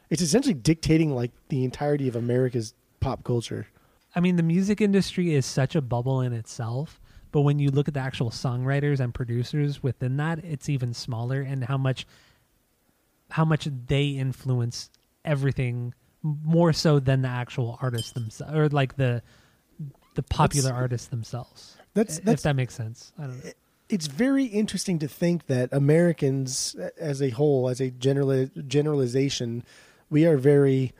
It's 0.09 0.23
essentially 0.23 0.55
dictating 0.55 1.13
like 1.13 1.29
the 1.49 1.63
entirety 1.63 2.07
of 2.07 2.15
America's 2.15 2.73
pop 2.99 3.23
culture. 3.23 3.67
I 4.15 4.19
mean, 4.21 4.37
the 4.37 4.41
music 4.41 4.81
industry 4.81 5.35
is 5.35 5.45
such 5.45 5.75
a 5.75 5.81
bubble 5.81 6.21
in 6.21 6.33
itself, 6.33 6.99
but 7.31 7.41
when 7.41 7.59
you 7.59 7.69
look 7.69 7.87
at 7.87 7.93
the 7.93 7.99
actual 7.99 8.29
songwriters 8.31 8.99
and 8.99 9.13
producers 9.13 9.81
within 9.83 10.17
that, 10.17 10.43
it's 10.43 10.69
even 10.69 10.93
smaller 10.93 11.41
and 11.41 11.63
how 11.63 11.77
much 11.77 12.05
how 13.31 13.45
much 13.45 13.67
they 13.87 14.07
influence 14.09 14.89
everything 15.23 15.93
more 16.23 16.73
so 16.73 16.99
than 16.99 17.21
the 17.21 17.27
actual 17.27 17.77
artists 17.81 18.11
themselves 18.13 18.53
or 18.55 18.67
like 18.69 18.95
the 18.97 19.21
the 20.15 20.23
popular 20.23 20.73
artists 20.73 21.07
themselves. 21.07 21.77
That's- 21.93 22.17
if 22.17 22.23
that's- 22.25 22.41
that 22.43 22.55
makes 22.55 22.73
sense. 22.75 23.13
I 23.17 23.23
don't 23.27 23.43
know. 23.45 23.51
it's 23.89 24.05
very 24.07 24.45
interesting 24.45 24.99
to 24.99 25.07
think 25.07 25.47
that 25.47 25.69
Americans, 25.71 26.75
as 26.99 27.21
a 27.21 27.29
whole, 27.31 27.69
as 27.69 27.79
a 27.81 27.89
general 27.89 28.47
generalization, 28.67 29.63
we 30.09 30.25
are 30.25 30.37
very 30.37 30.93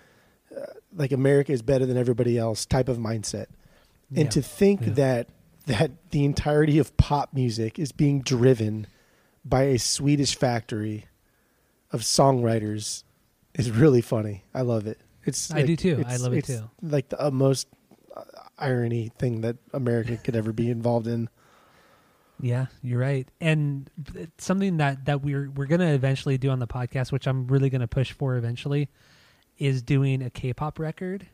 uh, 0.56 0.62
like 0.96 1.12
America 1.12 1.52
is 1.52 1.62
better 1.62 1.86
than 1.86 1.98
everybody 1.98 2.36
else 2.38 2.66
type 2.66 2.90
of 2.90 2.98
mindset, 2.98 3.46
and 4.10 4.26
Yeah. 4.26 4.30
to 4.30 4.42
think 4.42 4.82
Yeah. 4.82 4.90
that 4.94 5.28
that 5.70 5.92
the 6.10 6.26
entirety 6.26 6.80
of 6.80 6.98
pop 6.98 7.32
music 7.32 7.78
is 7.78 7.92
being 7.92 8.22
driven 8.22 8.88
by 9.46 9.64
a 9.64 9.78
Swedish 9.78 10.36
factory 10.36 11.06
of 11.92 12.02
songwriters 12.02 13.04
is 13.54 13.70
really 13.70 14.02
funny. 14.02 14.44
I 14.54 14.62
love 14.62 14.88
it. 14.88 15.00
It's 15.26 15.52
I 15.52 15.62
do 15.62 15.76
too. 15.76 16.04
I 16.08 16.18
love 16.18 16.34
it 16.34 16.40
it's 16.40 16.48
too. 16.48 16.70
Like 16.82 17.10
the 17.10 17.22
utmost 17.22 17.68
uh, 18.18 18.24
irony 18.58 19.12
thing 19.20 19.42
that 19.42 19.58
America 19.72 20.18
could 20.18 20.36
ever 20.36 20.52
be 20.52 20.72
involved 20.72 21.06
in. 21.06 21.30
Yeah, 22.42 22.68
you're 22.82 23.00
right. 23.00 23.28
And 23.40 23.92
it's 24.16 24.46
something 24.46 24.78
that 24.78 25.06
that 25.06 25.22
we're 25.22 25.52
we're 25.52 25.68
gonna 25.68 25.94
eventually 25.94 26.40
do 26.40 26.50
on 26.50 26.58
the 26.58 26.68
podcast, 26.68 27.12
which 27.12 27.28
I'm 27.28 27.46
really 27.46 27.70
gonna 27.70 27.88
push 27.88 28.12
for 28.12 28.38
eventually, 28.38 28.90
is 29.60 29.84
doing 29.84 30.24
a 30.24 30.32
K-pop 30.32 30.80
record, 30.80 31.28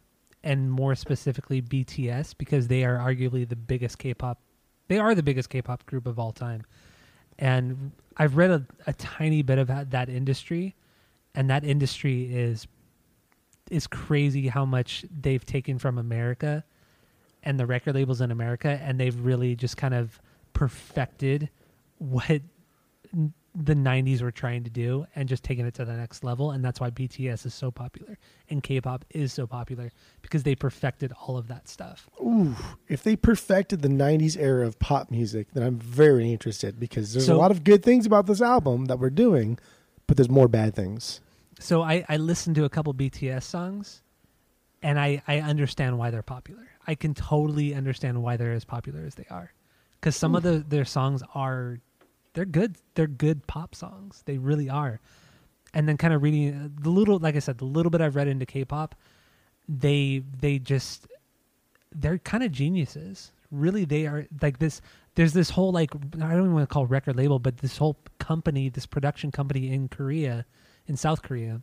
and 0.45 0.71
more 0.71 0.95
specifically 0.95 1.61
BTS 1.61 2.35
because 2.37 2.67
they 2.67 2.85
are 2.85 2.97
arguably 2.97 3.49
the 3.49 3.55
biggest 3.55 3.97
K-pop. 3.97 4.39
They 4.87 4.99
are 4.99 5.15
the 5.15 5.23
biggest 5.23 5.49
K-pop 5.49 5.85
group 5.87 6.05
of 6.05 6.19
all 6.19 6.31
time, 6.31 6.63
and 7.39 7.91
I've 8.15 8.37
read 8.37 8.51
a, 8.51 8.65
a 8.87 8.93
tiny 8.93 9.41
bit 9.41 9.57
of 9.57 9.67
that, 9.89 10.07
industry, 10.07 10.75
and 11.33 11.49
that 11.49 11.65
industry 11.65 12.33
is 12.33 12.67
is 13.71 13.87
crazy 13.87 14.47
how 14.47 14.63
much 14.63 15.03
they've 15.09 15.43
taken 15.43 15.79
from 15.79 15.97
America 15.97 16.63
and 17.41 17.59
the 17.59 17.65
record 17.65 17.95
labels 17.95 18.21
in 18.21 18.29
America, 18.29 18.79
and 18.83 18.99
they've 18.99 19.19
really 19.19 19.55
just 19.55 19.75
kind 19.75 19.95
of 19.95 20.21
perfected 20.53 21.49
what 21.97 22.41
the 23.55 23.73
90s 23.73 24.21
were 24.21 24.31
trying 24.31 24.63
to 24.65 24.69
do 24.69 25.05
and 25.15 25.29
just 25.29 25.43
taking 25.43 25.65
it 25.65 25.73
to 25.75 25.85
the 25.85 25.93
next 25.93 26.23
level. 26.23 26.51
And 26.51 26.63
that's 26.63 26.79
why 26.79 26.89
BTS 26.89 27.45
is 27.45 27.53
so 27.53 27.71
popular 27.71 28.17
and 28.49 28.61
K 28.61 28.81
pop 28.81 29.05
is 29.09 29.31
so 29.31 29.47
popular 29.47 29.91
because 30.21 30.43
they 30.43 30.55
perfected 30.55 31.13
all 31.13 31.37
of 31.37 31.47
that 31.47 31.67
stuff. 31.67 32.09
Ooh, 32.21 32.55
if 32.89 33.03
they 33.03 33.15
perfected 33.15 33.81
the 33.81 33.87
90s 33.87 34.37
era 34.37 34.67
of 34.67 34.77
pop 34.79 35.09
music, 35.09 35.47
then 35.53 35.63
I'm 35.63 35.79
very 35.79 36.31
interested 36.31 36.79
because 36.79 37.13
there's 37.13 37.29
a 37.29 37.35
lot 37.35 37.51
of 37.51 37.63
good 37.63 37.81
things 37.81 38.05
about 38.05 38.25
this 38.25 38.41
album 38.41 38.85
that 38.85 38.99
we're 38.99 39.09
doing, 39.09 39.57
but 40.05 40.17
there's 40.17 40.29
more 40.29 40.49
bad 40.49 40.75
things. 40.75 41.21
So 41.59 41.81
I, 41.81 42.03
I 42.09 42.17
listened 42.17 42.55
to 42.57 42.65
a 42.65 42.69
couple 42.69 42.93
BTS 42.93 43.43
songs 43.43 44.01
and 44.83 44.99
I, 44.99 45.21
I 45.27 45.39
understand 45.39 45.97
why 45.97 46.11
they're 46.11 46.21
popular. 46.21 46.67
I 46.85 46.95
can 46.95 47.13
totally 47.13 47.73
understand 47.73 48.21
why 48.21 48.35
they're 48.35 48.53
as 48.53 48.65
popular 48.65 49.05
as 49.05 49.15
they 49.15 49.25
are. 49.29 49.53
Because 49.99 50.15
some 50.15 50.35
of 50.35 50.43
the, 50.43 50.63
their 50.67 50.85
songs 50.85 51.23
are 51.33 51.79
they're 52.35 52.45
good. 52.45 52.75
They're 52.93 53.07
good 53.07 53.47
pop 53.47 53.73
songs. 53.73 54.21
They 54.25 54.37
really 54.37 54.69
are. 54.69 54.99
And 55.73 55.89
then 55.89 55.97
kind 55.97 56.13
of 56.13 56.21
reading 56.21 56.73
the 56.79 56.89
little, 56.89 57.17
like 57.17 57.35
I 57.35 57.39
said, 57.39 57.57
the 57.57 57.65
little 57.65 57.89
bit 57.89 58.01
I've 58.01 58.15
read 58.15 58.27
into 58.27 58.45
K-pop, 58.45 58.93
they 59.67 60.21
they 60.39 60.59
just 60.59 61.07
they're 61.93 62.19
kind 62.19 62.43
of 62.43 62.51
geniuses. 62.51 63.31
Really, 63.51 63.85
they 63.85 64.05
are 64.05 64.27
like 64.41 64.59
this. 64.59 64.81
There's 65.15 65.33
this 65.33 65.49
whole 65.49 65.71
like 65.71 65.95
I 65.95 65.99
don't 66.17 66.39
even 66.39 66.53
want 66.53 66.69
to 66.69 66.73
call 66.73 66.85
record 66.85 67.15
label, 67.15 67.39
but 67.39 67.57
this 67.57 67.77
whole 67.77 67.97
company, 68.19 68.69
this 68.69 68.85
production 68.85 69.31
company 69.31 69.73
in 69.73 69.87
Korea, 69.87 70.45
in 70.87 70.97
South 70.97 71.21
Korea, 71.21 71.61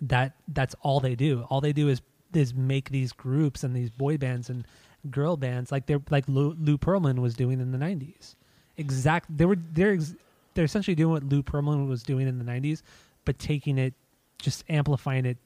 that 0.00 0.34
that's 0.48 0.74
all 0.80 1.00
they 1.00 1.14
do. 1.14 1.46
All 1.48 1.60
they 1.60 1.72
do 1.72 1.88
is 1.88 2.00
is 2.34 2.54
make 2.54 2.90
these 2.90 3.12
groups 3.12 3.62
and 3.62 3.74
these 3.74 3.90
boy 3.90 4.16
bands 4.16 4.50
and 4.50 4.66
girl 5.10 5.36
bands 5.36 5.70
like 5.70 5.86
they're 5.86 6.02
like 6.10 6.28
Lou, 6.28 6.54
Lou 6.58 6.76
Pearlman 6.76 7.20
was 7.20 7.34
doing 7.34 7.60
in 7.60 7.72
the 7.72 7.78
'90s. 7.78 8.34
Exact. 8.78 9.34
They 9.36 9.44
were 9.46 9.56
they're 9.72 9.92
ex, 9.92 10.14
they're 10.54 10.64
essentially 10.64 10.94
doing 10.94 11.12
what 11.12 11.24
Lou 11.24 11.42
Pearlman 11.42 11.88
was 11.88 12.02
doing 12.02 12.26
in 12.28 12.38
the 12.38 12.44
'90s, 12.44 12.82
but 13.24 13.38
taking 13.38 13.78
it, 13.78 13.94
just 14.40 14.64
amplifying 14.68 15.24
it 15.26 15.38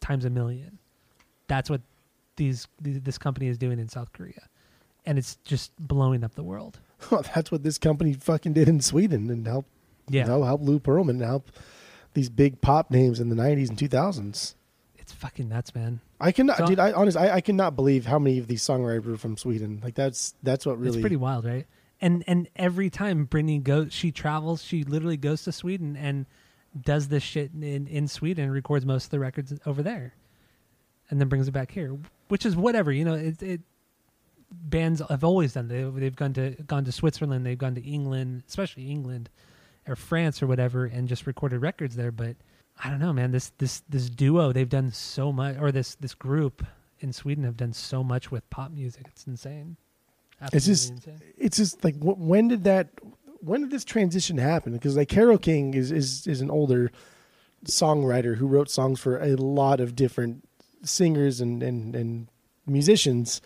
times 0.00 0.24
a 0.24 0.30
million. 0.30 0.78
That's 1.46 1.68
what 1.70 1.80
these, 2.36 2.66
this 2.80 3.16
company 3.18 3.46
is 3.48 3.58
doing 3.58 3.78
in 3.78 3.88
South 3.88 4.12
Korea, 4.12 4.48
and 5.06 5.18
it's 5.18 5.36
just 5.44 5.72
blowing 5.78 6.24
up 6.24 6.34
the 6.34 6.42
world. 6.44 6.78
Well, 7.10 7.22
that's 7.34 7.52
what 7.52 7.62
this 7.62 7.76
company 7.76 8.14
fucking 8.14 8.54
did 8.54 8.66
in 8.66 8.80
Sweden 8.80 9.28
and 9.28 9.46
help 9.46 9.66
Yeah, 10.08 10.22
you 10.22 10.28
know, 10.28 10.42
help 10.42 10.62
Lou 10.62 10.80
Pearlman 10.80 11.10
and 11.10 11.20
help 11.22 11.50
these 12.14 12.30
big 12.30 12.62
pop 12.62 12.90
names 12.90 13.20
in 13.20 13.28
the 13.28 13.34
'90s 13.36 13.68
and 13.68 13.76
2000s. 13.78 14.54
it's 14.96 15.12
fucking 15.12 15.50
nuts, 15.50 15.74
man. 15.74 16.00
I 16.18 16.32
cannot, 16.32 16.56
So- 16.56 16.66
dude. 16.66 16.78
I 16.78 16.92
honestly, 16.92 17.20
I, 17.20 17.36
I 17.36 17.40
cannot 17.42 17.76
believe 17.76 18.06
how 18.06 18.18
many 18.18 18.38
of 18.38 18.46
these 18.46 18.62
songwriters 18.62 19.04
were 19.04 19.16
from 19.18 19.36
Sweden. 19.36 19.80
Like 19.84 19.94
that's 19.94 20.34
that's 20.42 20.64
what 20.64 20.78
really. 20.78 20.96
It's 20.96 21.02
pretty 21.02 21.16
wild, 21.16 21.44
right? 21.44 21.66
And 22.04 22.22
and 22.26 22.50
every 22.54 22.90
time 22.90 23.26
Britney 23.26 23.62
goes, 23.62 23.90
she 23.90 24.12
travels. 24.12 24.62
She 24.62 24.84
literally 24.84 25.16
goes 25.16 25.42
to 25.44 25.52
Sweden 25.52 25.96
and 25.96 26.26
does 26.78 27.08
this 27.08 27.22
shit 27.22 27.52
in 27.54 27.86
in 27.86 28.08
Sweden, 28.08 28.50
records 28.50 28.84
most 28.84 29.06
of 29.06 29.10
the 29.10 29.18
records 29.18 29.54
over 29.64 29.82
there, 29.82 30.14
and 31.08 31.18
then 31.18 31.28
brings 31.28 31.48
it 31.48 31.52
back 31.52 31.70
here, 31.70 31.96
which 32.28 32.44
is 32.44 32.56
whatever 32.56 32.92
you 32.92 33.06
know. 33.06 33.14
It, 33.14 33.42
it 33.42 33.60
bands 34.50 35.00
have 35.08 35.24
always 35.24 35.54
done. 35.54 35.68
They, 35.68 35.82
they've 35.82 36.14
gone 36.14 36.34
to 36.34 36.50
gone 36.66 36.84
to 36.84 36.92
Switzerland, 36.92 37.46
they've 37.46 37.56
gone 37.56 37.74
to 37.74 37.82
England, 37.82 38.42
especially 38.46 38.90
England 38.90 39.30
or 39.88 39.96
France 39.96 40.42
or 40.42 40.46
whatever, 40.46 40.84
and 40.84 41.08
just 41.08 41.26
recorded 41.26 41.62
records 41.62 41.96
there. 41.96 42.12
But 42.12 42.36
I 42.84 42.90
don't 42.90 43.00
know, 43.00 43.14
man. 43.14 43.30
This 43.30 43.50
this 43.56 43.82
this 43.88 44.10
duo, 44.10 44.52
they've 44.52 44.68
done 44.68 44.90
so 44.90 45.32
much, 45.32 45.56
or 45.58 45.72
this 45.72 45.94
this 45.94 46.14
group 46.14 46.66
in 47.00 47.14
Sweden 47.14 47.44
have 47.44 47.56
done 47.56 47.72
so 47.72 48.04
much 48.04 48.30
with 48.30 48.50
pop 48.50 48.72
music. 48.72 49.06
It's 49.08 49.26
insane. 49.26 49.78
It's 50.52 50.66
just, 50.66 50.90
insane. 50.92 51.20
it's 51.38 51.56
just 51.56 51.82
like 51.84 51.94
when 52.00 52.48
did 52.48 52.64
that, 52.64 52.88
when 53.40 53.60
did 53.62 53.70
this 53.70 53.84
transition 53.84 54.38
happen? 54.38 54.72
Because 54.72 54.96
like 54.96 55.08
Carole 55.08 55.38
King 55.38 55.74
is 55.74 55.90
is 55.90 56.26
is 56.26 56.40
an 56.40 56.50
older 56.50 56.90
songwriter 57.66 58.36
who 58.36 58.46
wrote 58.46 58.70
songs 58.70 59.00
for 59.00 59.18
a 59.22 59.36
lot 59.36 59.80
of 59.80 59.96
different 59.96 60.46
singers 60.82 61.40
and 61.40 61.62
and 61.62 61.94
and 61.96 62.28
musicians, 62.66 63.40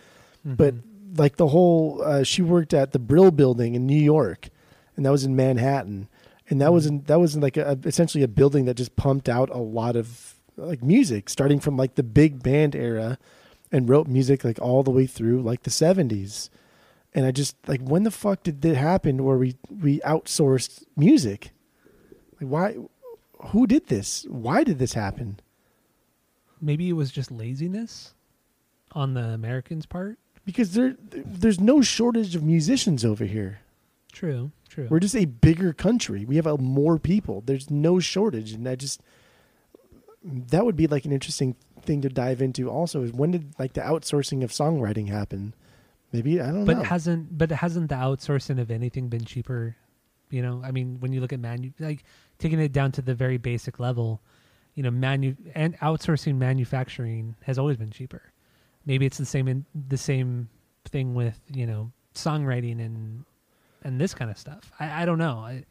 but 0.45 0.75
Mhm. 0.75 1.19
like 1.19 1.37
the 1.37 1.49
whole, 1.49 2.03
uh, 2.05 2.23
she 2.23 2.43
worked 2.43 2.75
at 2.75 2.93
the 2.93 2.99
Brill 2.99 3.31
Building 3.31 3.75
in 3.75 3.87
New 3.87 4.01
York, 4.01 4.49
and 4.97 5.05
that 5.07 5.11
was 5.11 5.25
in 5.25 5.35
Manhattan, 5.37 6.09
and 6.49 6.61
that 6.61 6.73
was 6.73 6.87
in 6.87 7.03
that 7.07 7.21
was 7.21 7.35
in 7.35 7.41
like 7.41 7.57
a, 7.57 7.79
essentially 7.85 8.25
a 8.25 8.29
building 8.29 8.65
that 8.65 8.75
just 8.75 8.97
pumped 8.97 9.29
out 9.29 9.51
a 9.51 9.59
lot 9.59 9.95
of 9.97 10.35
like 10.57 10.83
music, 10.83 11.29
starting 11.29 11.61
from 11.61 11.77
like 11.77 11.95
the 11.95 12.03
big 12.03 12.43
band 12.43 12.75
era, 12.75 13.19
and 13.71 13.89
wrote 13.89 14.09
music 14.09 14.43
like 14.45 14.61
all 14.61 14.83
the 14.83 14.91
way 14.91 15.07
through 15.07 15.43
like 15.43 15.63
the 15.63 15.71
seventies. 15.71 16.51
And 17.19 17.27
I 17.27 17.33
just 17.33 17.57
like 17.67 17.81
when 17.83 18.05
the 18.05 18.13
fuck 18.13 18.45
did 18.45 18.63
that 18.63 18.77
happen 18.77 19.25
where 19.25 19.37
we 19.37 19.57
we 19.69 19.99
outsourced 20.01 20.85
music? 20.97 21.51
Like 22.41 22.49
why 22.49 22.77
who 23.49 23.67
did 23.67 23.89
this? 23.89 24.25
Why 24.29 24.63
did 24.63 24.79
this 24.79 24.95
happen? 24.95 25.41
maybe 26.61 26.89
it 26.89 26.95
was 26.95 27.11
just 27.11 27.31
laziness 27.31 28.15
on 28.93 29.15
the 29.15 29.23
Americans' 29.23 29.87
part. 29.87 30.19
Because 30.45 30.73
there 30.73 30.97
there's 31.11 31.61
no 31.61 31.83
shortage 31.83 32.35
of 32.35 32.43
musicians 32.43 33.05
over 33.05 33.25
here. 33.25 33.61
True, 34.13 34.51
true. 34.69 34.87
We're 34.89 35.01
just 35.01 35.17
a 35.17 35.27
bigger 35.27 35.73
country. 35.73 36.25
We 36.25 36.37
have 36.37 36.47
a 36.47 36.57
more 36.57 36.99
people. 36.99 37.43
There's 37.45 37.71
no 37.71 38.01
shortage, 38.01 38.53
and 38.53 38.67
I 38.67 38.75
just 38.75 39.03
that 40.25 40.65
would 40.65 40.77
be 40.77 40.87
like 40.87 41.05
an 41.05 41.13
interesting 41.13 41.55
thing 41.83 42.01
to 42.03 42.09
dive 42.09 42.41
into. 42.41 42.71
Also, 42.71 43.03
is 43.03 43.13
when 43.13 43.33
did 43.33 43.55
like 43.59 43.75
the 43.75 43.83
outsourcing 43.83 44.43
of 44.43 44.51
songwriting 44.51 45.09
happen? 45.09 45.55
Maybe 46.13 46.41
I 46.41 46.47
don't 46.47 46.65
but 46.65 46.75
know. 46.75 46.79
But 46.81 46.87
hasn't 46.87 47.37
but 47.37 47.51
hasn't 47.51 47.89
the 47.89 47.95
outsourcing 47.95 48.61
of 48.61 48.71
anything 48.71 49.09
been 49.09 49.25
cheaper? 49.25 49.77
You 50.31 50.43
know, 50.43 50.61
I 50.65 50.71
mean, 50.71 51.01
when 51.01 51.13
you 51.13 51.21
look 51.21 51.33
at 51.33 51.41
manu 51.41 51.71
like 51.79 52.05
taking 52.39 52.61
it 52.61 52.73
down 52.73 52.93
to 52.93 53.03
the 53.03 53.15
very 53.15 53.39
basic 53.39 53.79
level, 53.81 54.21
you 54.75 54.83
know, 54.83 54.91
manu 54.91 55.35
and 55.55 55.79
outsourcing 55.81 56.37
manufacturing 56.37 57.35
has 57.43 57.59
always 57.59 57.77
been 57.77 57.91
cheaper. 57.91 58.23
Maybe 58.87 59.07
it's 59.07 59.19
the 59.19 59.27
same 59.27 59.49
in 59.49 59.65
the 59.89 59.97
same 59.99 60.49
thing 60.87 61.15
with 61.15 61.39
you 61.53 61.67
know 61.67 61.93
songwriting 62.15 62.85
and 62.85 63.25
and 63.85 64.01
this 64.01 64.15
kind 64.15 64.31
of 64.31 64.39
stuff. 64.39 64.73
I, 64.81 65.03
I 65.03 65.05
don't 65.05 65.19
know. 65.19 65.39
I, 65.39 65.65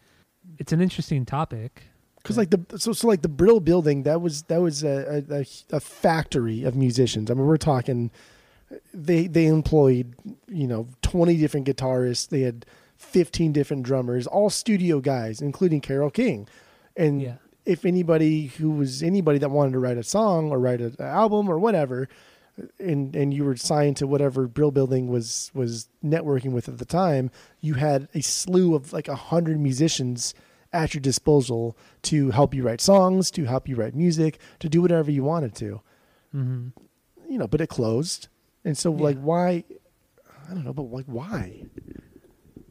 it's 0.60 0.72
an 0.72 0.82
interesting 0.82 1.26
topic. 1.26 1.84
because 2.22 2.38
like 2.38 2.50
the 2.50 2.78
so 2.78 2.94
so 2.94 3.08
like 3.08 3.22
the 3.22 3.30
Brill 3.30 3.60
Building 3.60 4.04
that 4.04 4.22
was 4.22 4.44
that 4.44 4.62
was 4.62 4.84
a, 4.84 5.24
a, 5.30 5.40
a, 5.40 5.46
a 5.78 5.80
factory 5.80 6.64
of 6.64 6.76
musicians. 6.76 7.32
I 7.32 7.34
mean, 7.34 7.46
we're 7.46 7.58
talking 7.58 8.12
they 8.94 9.28
they 9.28 9.46
employed 9.46 10.14
you 10.48 10.68
know 10.68 10.88
twenty 11.02 11.38
different 11.38 11.68
guitarists. 11.68 12.30
They 12.30 12.42
had 12.42 12.66
fifteen 12.98 13.52
different 13.54 13.84
drummers, 13.84 14.28
all 14.28 14.50
studio 14.50 15.00
guys, 15.00 15.42
including 15.42 15.82
Carole 15.82 16.10
King. 16.10 16.48
And 16.96 17.22
Yeah. 17.22 17.36
if 17.66 17.86
anybody 17.86 18.48
who 18.48 18.72
was 18.72 19.04
anybody 19.04 19.38
that 19.40 19.50
wanted 19.52 19.74
to 19.74 19.80
write 19.80 19.98
a 19.98 20.04
song 20.04 20.52
or 20.52 20.60
write 20.60 20.82
an 20.82 20.96
album 21.00 21.48
or 21.50 21.60
whatever, 21.60 22.10
and 22.80 23.16
and 23.16 23.34
you 23.34 23.44
were 23.46 23.56
signed 23.56 23.98
to 23.98 24.08
whatever 24.08 24.48
Brill 24.48 24.72
Building 24.72 25.08
was 25.08 25.52
was 25.54 25.88
networking 26.04 26.52
with 26.52 26.68
at 26.68 26.78
the 26.80 26.86
time, 26.86 27.30
you 27.62 27.76
had 27.76 28.08
a 28.16 28.22
slew 28.22 28.74
of 28.76 28.92
like 28.94 29.08
a 29.08 29.16
hundred 29.16 29.60
musicians 29.60 30.34
at 30.74 30.94
your 30.94 31.02
disposal 31.02 31.78
to 32.02 32.32
help 32.32 32.54
you 32.54 32.64
write 32.64 32.82
songs, 32.82 33.32
to 33.32 33.46
help 33.46 33.70
you 33.70 33.76
write 33.78 33.96
music, 33.96 34.38
to 34.60 34.68
do 34.68 34.82
whatever 34.82 35.10
you 35.10 35.24
wanted 35.24 35.56
to. 35.56 35.82
hmm 36.32 36.68
You 37.30 37.38
know, 37.38 37.48
but 37.48 37.62
it 37.62 37.68
closed, 37.70 38.28
and 38.68 38.78
so 38.78 38.94
Yeah. 38.94 39.04
like 39.04 39.18
why? 39.20 39.64
I 40.50 40.54
don't 40.54 40.64
know, 40.64 40.74
but 40.74 40.84
like 40.84 41.06
why? 41.08 41.64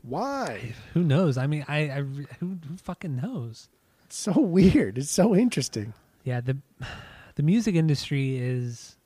Why? 0.02 0.74
Who 0.94 1.02
knows? 1.02 1.36
I 1.36 1.47
mean, 1.47 1.64
I, 1.68 1.78
I 1.90 2.01
who, 2.39 2.59
who 2.68 2.77
fucking 2.77 3.16
knows? 3.16 3.68
It's 4.05 4.16
so 4.16 4.39
weird. 4.40 4.98
It's 4.98 5.10
so 5.10 5.35
interesting. 5.35 5.93
yeah 6.24 6.40
the 6.40 6.56
the 7.35 7.43
music 7.43 7.74
industry 7.74 8.36
is 8.39 8.97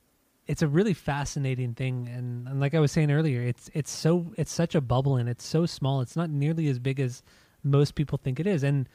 it's 0.46 0.62
a 0.62 0.68
really 0.68 0.94
fascinating 0.94 1.74
thing 1.74 2.08
and, 2.08 2.46
and 2.48 2.60
like 2.60 2.74
i 2.74 2.80
was 2.80 2.90
saying 2.92 3.10
earlier 3.10 3.40
it's 3.42 3.68
it's 3.74 3.90
so 3.90 4.32
it's 4.36 4.52
such 4.52 4.74
a 4.74 4.80
bubble 4.80 5.16
and 5.16 5.28
it's 5.28 5.44
so 5.44 5.66
small 5.66 6.00
it's 6.00 6.16
not 6.16 6.30
nearly 6.30 6.68
as 6.68 6.78
big 6.78 6.98
as 7.00 7.22
most 7.64 7.94
people 7.96 8.16
think 8.18 8.38
it 8.40 8.46
is 8.46 8.62
and 8.62 8.88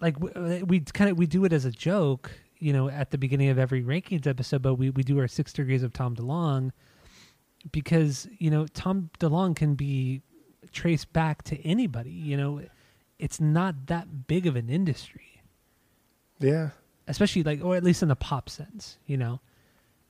like 0.00 0.18
w- 0.18 0.34
uh, 0.34 0.64
we 0.66 0.80
kind 0.80 1.08
of 1.10 1.16
we 1.18 1.26
do 1.26 1.44
it 1.44 1.52
as 1.52 1.64
a 1.64 1.70
joke 1.70 2.32
you 2.58 2.72
know 2.72 2.88
at 2.88 3.10
the 3.12 3.18
beginning 3.18 3.48
of 3.48 3.58
every 3.58 3.82
rankings 3.82 4.26
episode 4.26 4.60
but 4.60 4.74
we, 4.74 4.90
we 4.90 5.02
do 5.04 5.18
our 5.20 5.28
six 5.28 5.52
degrees 5.52 5.82
of 5.84 5.92
Tom 5.92 6.14
DeLonge 6.16 6.70
because 7.70 8.26
you 8.38 8.50
know 8.50 8.66
Tom 8.66 9.10
DeLonge 9.20 9.56
can 9.56 9.74
be 9.74 10.22
traced 10.72 11.12
back 11.12 11.42
to 11.44 11.60
anybody 11.66 12.10
you 12.10 12.36
know. 12.36 12.62
It's 13.18 13.40
not 13.40 13.86
that 13.86 14.26
big 14.26 14.46
of 14.48 14.56
an 14.56 14.68
industry. 14.68 15.42
Yeah. 16.40 16.70
especially 17.06 17.42
like 17.44 17.62
or 17.64 17.76
at 17.76 17.84
least 17.84 18.02
in 18.02 18.08
the 18.08 18.16
pop 18.16 18.48
sense 18.48 18.98
you 19.06 19.16
know. 19.16 19.40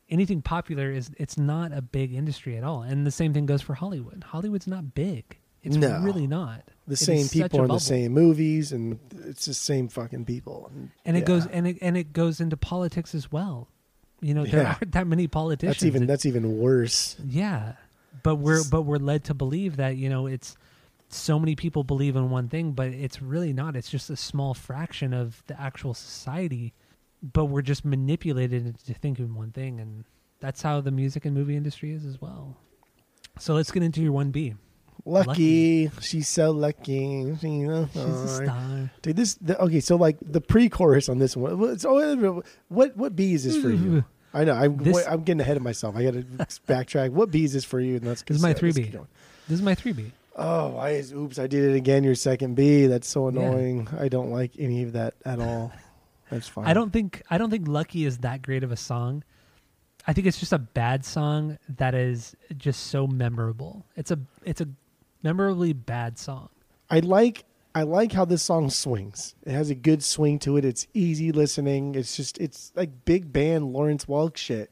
Anything 0.09 0.43
popular 0.43 0.91
is 0.91 1.11
it's 1.17 1.39
not 1.39 1.73
a 1.73 1.81
big 1.83 2.13
industry 2.15 2.57
at 2.57 2.65
all. 2.65 2.83
And 2.83 3.07
the 3.07 3.11
same 3.11 3.33
thing 3.33 3.47
goes 3.47 3.63
for 3.63 3.75
hollywood. 3.75 4.25
Hollywood's 4.25 4.67
not 4.67 4.95
big. 4.95 5.39
It's 5.63 5.77
No. 5.77 6.01
really 6.03 6.27
not. 6.27 6.65
The 6.87 6.95
It 6.95 6.97
same 6.97 7.17
is 7.19 7.31
such 7.31 7.37
a 7.41 7.43
people 7.45 7.61
are 7.61 7.65
in 7.65 7.71
the 7.71 7.79
same 7.81 8.13
movies, 8.13 8.73
and 8.73 8.99
it's 9.27 9.45
the 9.47 9.55
same 9.55 9.89
fucking 9.89 10.25
people. 10.25 10.71
and 11.05 11.17
it 11.17 11.21
Yeah. 11.21 11.25
goes 11.27 11.47
and 11.47 11.67
it, 11.67 11.79
and 11.81 11.97
it 11.97 12.13
goes 12.13 12.41
into 12.41 12.57
politics 12.57 13.15
as 13.15 13.31
well 13.33 13.69
you 14.23 14.33
know 14.35 14.47
there 14.47 14.63
Yeah. 14.63 14.77
aren't 14.81 14.93
that 14.93 15.07
many 15.07 15.27
politicians 15.27 15.77
That's 15.77 15.85
even 15.85 16.07
that's 16.07 16.25
even 16.27 16.59
worse. 16.59 17.17
yeah 17.27 17.75
but 18.23 18.37
we're 18.37 18.63
but 18.71 18.83
we're 18.83 18.99
led 18.99 19.25
to 19.25 19.35
believe 19.35 19.77
that 19.77 19.97
you 19.97 20.09
know 20.09 20.27
it's 20.27 20.57
so 21.09 21.39
many 21.39 21.55
people 21.57 21.85
believe 21.85 22.17
in 22.17 22.31
one 22.31 22.49
thing 22.49 22.73
but 22.73 22.87
it's 22.89 23.21
really 23.21 23.53
not 23.53 23.77
it's 23.77 23.91
just 23.91 24.09
a 24.09 24.17
small 24.17 24.55
fraction 24.55 25.13
of 25.13 25.43
the 25.49 25.61
actual 25.61 25.93
society 25.93 26.73
but 27.23 27.47
we're 27.47 27.63
just 27.63 27.85
manipulated 27.85 28.65
into 28.67 28.95
thinking 28.95 29.35
one 29.35 29.51
thing 29.51 29.79
and 29.81 30.05
that's 30.41 30.63
how 30.63 30.81
the 30.81 30.91
music 30.91 31.25
and 31.27 31.35
movie 31.35 31.57
industry 31.57 31.91
is 31.93 32.05
as 32.07 32.21
well 32.21 32.57
so 33.39 33.55
let's 33.55 33.71
get 33.71 33.83
into 33.83 34.01
your 34.01 34.13
1b 34.13 34.55
Lucky. 35.05 35.91
She's 36.01 36.29
so 36.29 36.53
lucky. 36.53 37.25
She's 37.41 37.43
a 37.69 37.89
she's 37.93 38.03
a 38.05 38.29
star. 38.45 38.91
Dude, 39.03 39.17
this 39.17 39.35
the, 39.35 39.61
okay. 39.61 39.81
So 39.81 39.97
like 39.97 40.17
the 40.23 40.41
pre-chorus 40.41 41.09
on 41.09 41.19
this 41.19 41.37
one. 41.37 41.77
So 41.81 42.43
what 42.69 42.97
what 42.97 43.17
B 43.17 43.35
is 43.35 43.43
this 43.43 43.57
for 43.57 43.71
you? 43.71 44.05
I 44.35 44.45
know. 44.45 44.55
I'm 44.55 44.77
This- 44.79 45.07
I'm 45.07 45.23
getting 45.23 45.41
ahead 45.41 45.57
of 45.57 45.63
myself. 45.63 45.97
I 45.97 46.05
got 46.05 46.15
to 46.15 46.23
backtrack. 46.69 47.11
What 47.11 47.31
B 47.31 47.45
is 47.45 47.53
this 47.53 47.65
for 47.65 47.81
you? 47.81 47.97
And 47.97 48.05
let's 48.07 48.23
This 48.23 48.37
is 48.39 48.43
my 48.43 48.55
3B. 48.55 48.91
this 49.49 49.57
is 49.59 49.63
my 49.63 49.75
3b 49.75 50.11
Oh, 50.35 50.77
I 50.79 51.03
oops! 51.13 51.39
I 51.39 51.47
did 51.47 51.63
it 51.71 51.77
again. 51.77 52.05
Your 52.05 52.15
second 52.15 52.55
B. 52.55 52.87
That's 52.87 53.07
so 53.07 53.29
Yeah. 53.29 53.41
annoying. 53.43 53.89
I 53.99 54.09
don't 54.09 54.31
like 54.31 54.53
any 54.59 54.83
of 54.83 54.93
that 54.93 55.15
at 55.27 55.41
all. 55.41 55.73
That's 56.31 56.49
fine. 56.49 56.65
i 56.67 56.73
don't 56.73 56.91
think 56.91 57.21
i 57.29 57.37
don't 57.37 57.51
think 57.51 57.69
lucky 57.69 58.07
is 58.07 58.17
that 58.19 58.41
great 58.41 58.65
of 58.65 58.73
a 58.73 58.77
song 58.77 59.23
i 60.07 60.15
think 60.15 60.27
it's 60.27 60.41
just 60.41 60.55
a 60.55 60.59
bad 60.59 61.05
song 61.05 61.59
that 61.77 61.95
is 61.95 62.35
just 62.57 62.85
so 62.87 63.07
memorable 63.07 63.85
it's 63.97 64.11
a 64.11 64.19
it's 64.43 64.63
a 64.63 64.69
memorably 65.23 65.75
bad 65.75 66.19
song 66.19 66.49
I 66.89 67.01
like 67.01 67.45
I 67.75 67.83
like 67.85 68.13
how 68.13 68.25
this 68.25 68.43
song 68.43 68.69
swings. 68.71 69.35
It 69.45 69.53
has 69.53 69.71
a 69.71 69.75
good 69.75 70.03
swing 70.05 70.39
to 70.41 70.57
it. 70.59 70.65
It's 70.65 70.87
easy 70.93 71.33
listening. 71.33 71.95
It's 71.95 72.17
just 72.17 72.39
it's 72.39 72.73
like 72.75 73.05
big 73.05 73.33
band 73.33 73.73
Lawrence 73.73 74.05
Welk 74.07 74.37
shit, 74.37 74.71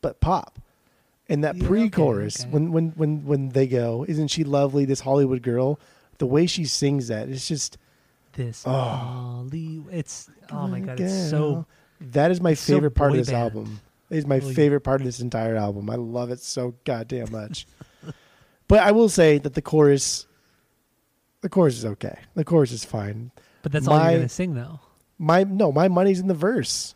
but 0.00 0.20
pop. 0.20 0.58
And 1.28 1.44
that 1.44 1.56
Yeah, 1.56 1.66
pre-chorus, 1.66 2.40
okay. 2.42 2.50
when 2.50 2.72
when 2.72 2.90
when 2.90 3.24
when 3.24 3.48
they 3.50 3.66
go, 3.66 4.04
"Isn't 4.08 4.28
she 4.28 4.44
lovely? 4.44 4.84
This 4.84 5.00
Hollywood 5.00 5.42
girl." 5.42 5.78
The 6.18 6.26
way 6.26 6.46
she 6.46 6.64
sings 6.66 7.08
that, 7.08 7.28
it's 7.28 7.48
just 7.48 7.78
This 8.34 8.62
Oh. 8.66 8.70
Holly, 8.70 9.82
it's 9.90 10.30
oh 10.50 10.66
my 10.68 10.80
god, 10.80 11.00
it's 11.00 11.30
so 11.30 11.66
That 12.00 12.30
is 12.30 12.40
my 12.40 12.54
so 12.54 12.74
favorite 12.74 12.92
part 12.92 13.10
of 13.12 13.16
this 13.18 13.28
band. 13.30 13.42
album. 13.42 13.80
It 14.10 14.18
is 14.18 14.26
my 14.26 14.40
favorite 14.40 14.80
part 14.80 15.00
of 15.00 15.04
this 15.06 15.20
entire 15.20 15.56
album. 15.56 15.88
I 15.90 15.96
love 15.96 16.30
it 16.30 16.40
so 16.40 16.74
goddamn 16.84 17.30
much. 17.32 17.66
but 18.68 18.80
I 18.80 18.92
will 18.92 19.08
say 19.08 19.38
that 19.38 19.54
the 19.54 19.62
chorus, 19.62 20.26
the 21.42 21.48
chorus 21.48 21.76
is 21.76 21.84
okay. 21.84 22.18
The 22.34 22.44
chorus 22.44 22.72
is 22.72 22.84
fine. 22.84 23.30
But 23.62 23.70
that's 23.72 23.86
all 23.86 23.98
My- 23.98 24.10
you're 24.12 24.18
gonna 24.20 24.28
sing 24.28 24.54
though. 24.54 24.80
My 25.18 25.44
no, 25.44 25.70
my 25.70 25.86
money's 25.88 26.18
in 26.18 26.26
the 26.26 26.34
verse. 26.34 26.94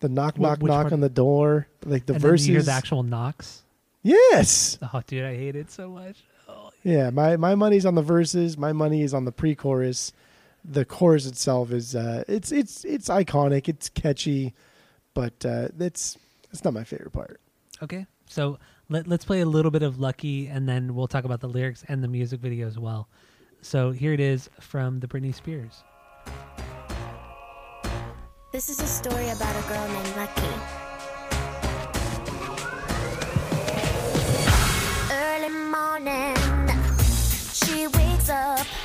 The 0.00 0.08
knock, 0.08 0.36
Wh- 0.36 0.40
knock, 0.40 0.58
which 0.60 0.68
knock 0.68 0.82
part? 0.82 0.92
on 0.92 1.00
the 1.00 1.08
door. 1.08 1.66
Like 1.84 2.06
the 2.06 2.12
and 2.14 2.22
verses. 2.22 2.46
then 2.46 2.52
you 2.52 2.58
hear 2.58 2.64
the 2.64 2.72
actual 2.72 3.02
knocks. 3.02 3.62
yes. 4.02 4.78
Oh, 4.82 5.02
dude, 5.06 5.24
I 5.24 5.34
hate 5.36 5.56
it 5.56 5.70
so 5.70 5.88
much. 5.90 6.22
Oh, 6.48 6.70
Yeah. 6.82 7.10
My 7.10 7.36
my 7.36 7.54
money's 7.54 7.86
on 7.86 7.94
the 7.94 8.02
verses. 8.02 8.56
My 8.58 8.72
money 8.72 9.02
is 9.02 9.14
on 9.14 9.24
the 9.24 9.32
pre-chorus. 9.32 10.12
The 10.64 10.84
chorus 10.84 11.26
itself 11.26 11.72
is 11.72 11.94
uh, 11.96 12.24
it's 12.28 12.52
it's 12.52 12.84
it's 12.84 13.08
iconic. 13.08 13.68
It's 13.68 13.88
catchy, 13.88 14.54
but 15.14 15.44
uh, 15.44 15.68
it's 15.80 16.16
it's 16.52 16.64
not 16.64 16.74
my 16.74 16.84
favorite 16.84 17.12
part. 17.12 17.40
okay. 17.82 18.06
So 18.26 18.58
let, 18.88 19.06
let's 19.06 19.24
play 19.24 19.40
a 19.40 19.46
little 19.46 19.70
bit 19.70 19.82
of 19.82 19.98
Lucky, 19.98 20.46
and 20.46 20.66
then 20.68 20.94
we'll 20.94 21.06
talk 21.08 21.24
about 21.24 21.40
the 21.40 21.48
lyrics 21.48 21.84
and 21.88 22.02
the 22.02 22.08
music 22.08 22.40
video 22.40 22.66
as 22.66 22.78
well. 22.78 23.08
So 23.64 23.92
here 23.92 24.12
it 24.12 24.20
is 24.20 24.50
from 24.60 25.00
the 25.00 25.08
Britney 25.08 25.34
Spears. 25.34 25.84
This 28.52 28.68
is 28.68 28.78
a 28.78 28.86
story 28.86 29.30
about 29.30 29.56
a 29.56 29.66
girl 29.66 29.88
named 29.88 30.16
Lucky. 30.18 30.42
Early 35.10 35.48
morning, 35.70 36.36
she 37.54 37.86
wakes 37.86 38.28
up. 38.28 38.83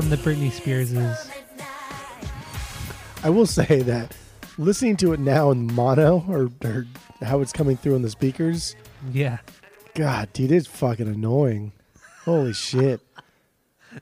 From 0.00 0.08
the 0.08 0.16
Britney 0.16 0.50
Spearses. 0.50 1.30
I 3.22 3.28
will 3.28 3.44
say 3.44 3.82
that 3.82 4.16
listening 4.56 4.96
to 4.98 5.12
it 5.12 5.20
now 5.20 5.50
in 5.50 5.70
mono 5.74 6.24
or, 6.26 6.48
or 6.64 6.86
how 7.20 7.42
it's 7.42 7.52
coming 7.52 7.76
through 7.76 7.96
on 7.96 8.00
the 8.00 8.08
speakers, 8.08 8.76
Yeah, 9.12 9.40
God, 9.94 10.32
dude, 10.32 10.52
it's 10.52 10.66
fucking 10.66 11.06
annoying. 11.06 11.72
Holy 12.24 12.54
shit! 12.54 13.02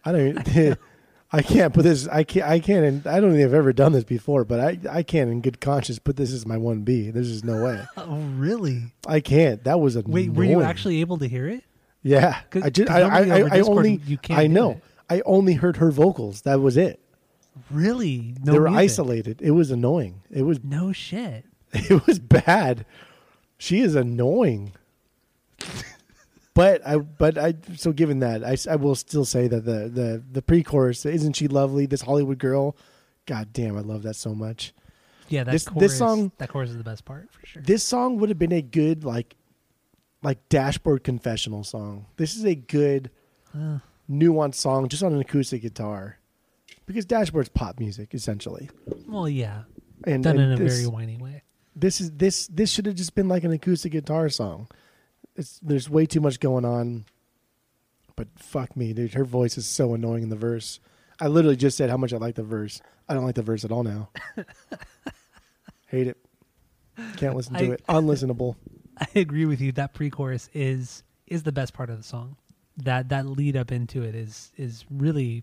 I 0.04 0.12
don't. 0.12 0.78
I 1.32 1.42
can't 1.42 1.74
put 1.74 1.82
this. 1.82 2.06
I 2.06 2.22
can't. 2.22 2.46
I 2.46 2.60
can't. 2.60 3.04
I 3.04 3.18
don't 3.18 3.32
think 3.32 3.44
I've 3.44 3.52
ever 3.52 3.72
done 3.72 3.90
this 3.90 4.04
before, 4.04 4.44
but 4.44 4.60
I. 4.60 4.78
I 4.88 5.02
can't, 5.02 5.28
in 5.30 5.40
good 5.40 5.60
conscience, 5.60 5.98
put 5.98 6.14
this 6.14 6.32
as 6.32 6.46
my 6.46 6.58
one 6.58 6.82
B. 6.82 7.10
There's 7.10 7.28
just 7.28 7.44
no 7.44 7.64
way. 7.64 7.84
Oh, 7.96 8.20
really? 8.36 8.92
I 9.04 9.18
can't. 9.18 9.64
That 9.64 9.80
was 9.80 9.96
a. 9.96 10.02
Wait, 10.02 10.32
were 10.32 10.44
you 10.44 10.62
actually 10.62 11.00
able 11.00 11.18
to 11.18 11.26
hear 11.26 11.48
it? 11.48 11.64
Yeah, 12.04 12.38
I 12.62 12.70
just. 12.70 12.88
I. 12.88 13.00
I, 13.00 13.20
I, 13.40 13.48
I 13.56 13.60
only. 13.62 14.00
you 14.06 14.16
can't 14.16 14.38
I 14.38 14.46
know. 14.46 14.80
I 15.10 15.22
only 15.24 15.54
heard 15.54 15.76
her 15.78 15.90
vocals. 15.90 16.42
That 16.42 16.60
was 16.60 16.76
it. 16.76 17.00
Really? 17.70 18.34
No 18.42 18.52
they 18.52 18.58
were 18.58 18.68
music? 18.70 18.84
isolated. 18.84 19.42
It 19.42 19.50
was 19.52 19.70
annoying. 19.70 20.22
It 20.30 20.42
was. 20.42 20.62
No 20.62 20.92
shit. 20.92 21.44
It 21.72 22.06
was 22.06 22.18
bad. 22.18 22.86
She 23.58 23.80
is 23.80 23.94
annoying. 23.94 24.72
but 26.54 26.86
I, 26.86 26.96
but 26.98 27.38
I, 27.38 27.54
so 27.76 27.92
given 27.92 28.20
that, 28.20 28.44
I, 28.44 28.56
I 28.70 28.76
will 28.76 28.94
still 28.94 29.24
say 29.24 29.48
that 29.48 29.64
the 29.64 29.88
the 29.88 30.22
the 30.30 30.42
pre-chorus, 30.42 31.04
isn't 31.06 31.34
she 31.34 31.48
lovely? 31.48 31.86
This 31.86 32.02
Hollywood 32.02 32.38
girl, 32.38 32.76
god 33.26 33.52
damn, 33.52 33.76
I 33.76 33.80
love 33.80 34.02
that 34.02 34.14
so 34.16 34.34
much. 34.34 34.72
Yeah, 35.28 35.44
that 35.44 35.52
This- 35.52 35.64
chorus, 35.68 35.80
this 35.90 35.98
song- 35.98 36.32
that 36.38 36.48
chorus 36.48 36.70
is 36.70 36.76
the 36.78 36.84
best 36.84 37.04
part 37.04 37.30
for 37.30 37.44
sure. 37.46 37.62
This 37.62 37.82
song 37.84 38.16
would 38.18 38.28
have 38.30 38.38
been 38.38 38.52
a 38.52 38.62
good 38.62 39.04
like, 39.04 39.36
like 40.22 40.48
dashboard 40.48 41.04
confessional 41.04 41.64
song. 41.64 42.06
This 42.16 42.34
is 42.36 42.44
a 42.44 42.54
good 42.54 43.10
Uh, 43.54 43.78
nuanced 44.10 44.54
song 44.56 44.88
just 44.88 45.02
on 45.02 45.12
an 45.12 45.20
acoustic 45.20 45.62
guitar, 45.62 46.18
because 46.86 47.04
dashboard's 47.06 47.48
pop 47.48 47.78
music 47.78 48.14
essentially, 48.14 48.68
well, 49.06 49.28
yeah, 49.28 49.62
and, 50.04 50.22
done 50.24 50.38
and 50.38 50.52
in 50.52 50.58
a 50.60 50.62
this- 50.64 50.76
very 50.78 50.86
whiny 50.88 51.16
way. 51.16 51.42
this 51.76 52.00
is 52.00 52.10
this 52.12 52.46
this 52.48 52.70
should 52.70 52.86
have 52.86 52.94
just 52.94 53.14
been 53.14 53.28
like 53.28 53.44
an 53.44 53.52
acoustic 53.52 53.92
guitar 53.92 54.28
song. 54.28 54.68
It's 55.36 55.58
there's 55.60 55.88
way 55.88 56.06
too 56.06 56.20
much 56.20 56.40
going 56.40 56.64
on. 56.64 57.04
But 58.16 58.26
fuck 58.36 58.76
me, 58.76 58.92
dude. 58.92 59.14
Her 59.14 59.24
voice 59.24 59.56
is 59.56 59.64
so 59.66 59.94
annoying 59.94 60.24
in 60.24 60.28
the 60.28 60.34
verse. 60.36 60.80
I 61.20 61.28
literally 61.28 61.54
just 61.56 61.76
said 61.76 61.88
how 61.88 61.96
much 61.96 62.12
I 62.12 62.16
like 62.16 62.34
the 62.34 62.42
verse. 62.42 62.80
I 63.08 63.14
don't 63.14 63.24
like 63.24 63.36
the 63.36 63.42
verse 63.42 63.64
at 63.64 63.70
all 63.70 63.84
now. 63.84 64.08
Hate 65.86 66.08
it. 66.08 66.16
Can't 67.16 67.36
listen 67.36 67.54
to 67.54 67.60
I- 67.64 67.72
it. 67.74 67.82
Unlistenable. 67.88 68.56
I 69.00 69.06
agree 69.14 69.44
with 69.44 69.60
you. 69.60 69.70
That 69.72 69.94
pre-chorus 69.94 70.48
is 70.52 71.04
is 71.28 71.44
the 71.44 71.52
best 71.52 71.72
part 71.74 71.90
of 71.90 71.96
the 71.96 72.02
song. 72.02 72.36
That 72.84 73.08
that 73.08 73.26
lead 73.26 73.56
up 73.56 73.72
into 73.72 74.02
it 74.02 74.14
is 74.14 74.52
is 74.56 74.84
really, 74.90 75.42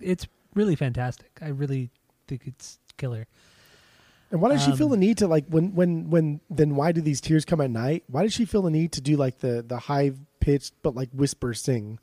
it's 0.00 0.26
really 0.54 0.74
fantastic. 0.74 1.30
I 1.42 1.48
really 1.48 1.90
think 2.26 2.42
it's 2.46 2.78
killer. 2.96 3.26
And 4.30 4.40
why 4.40 4.48
does 4.48 4.64
she 4.64 4.72
feel 4.72 4.86
Um, 4.86 4.92
the 4.92 4.96
need 4.96 5.18
to 5.18 5.28
like 5.28 5.46
when 5.48 5.74
when 5.74 6.10
when 6.10 6.40
then 6.50 6.74
why 6.74 6.92
do 6.92 7.00
these 7.00 7.20
tears 7.20 7.44
come 7.44 7.60
at 7.60 7.70
night? 7.70 8.04
Why 8.08 8.22
does 8.22 8.32
she 8.32 8.44
feel 8.44 8.62
the 8.62 8.70
need 8.70 8.92
to 8.92 9.00
do 9.00 9.16
like 9.16 9.38
the 9.38 9.64
the 9.66 9.78
high 9.78 10.12
pitched 10.40 10.72
but 10.82 10.94
like 10.94 11.10
whisper 11.12 11.54
sing? 11.54 11.98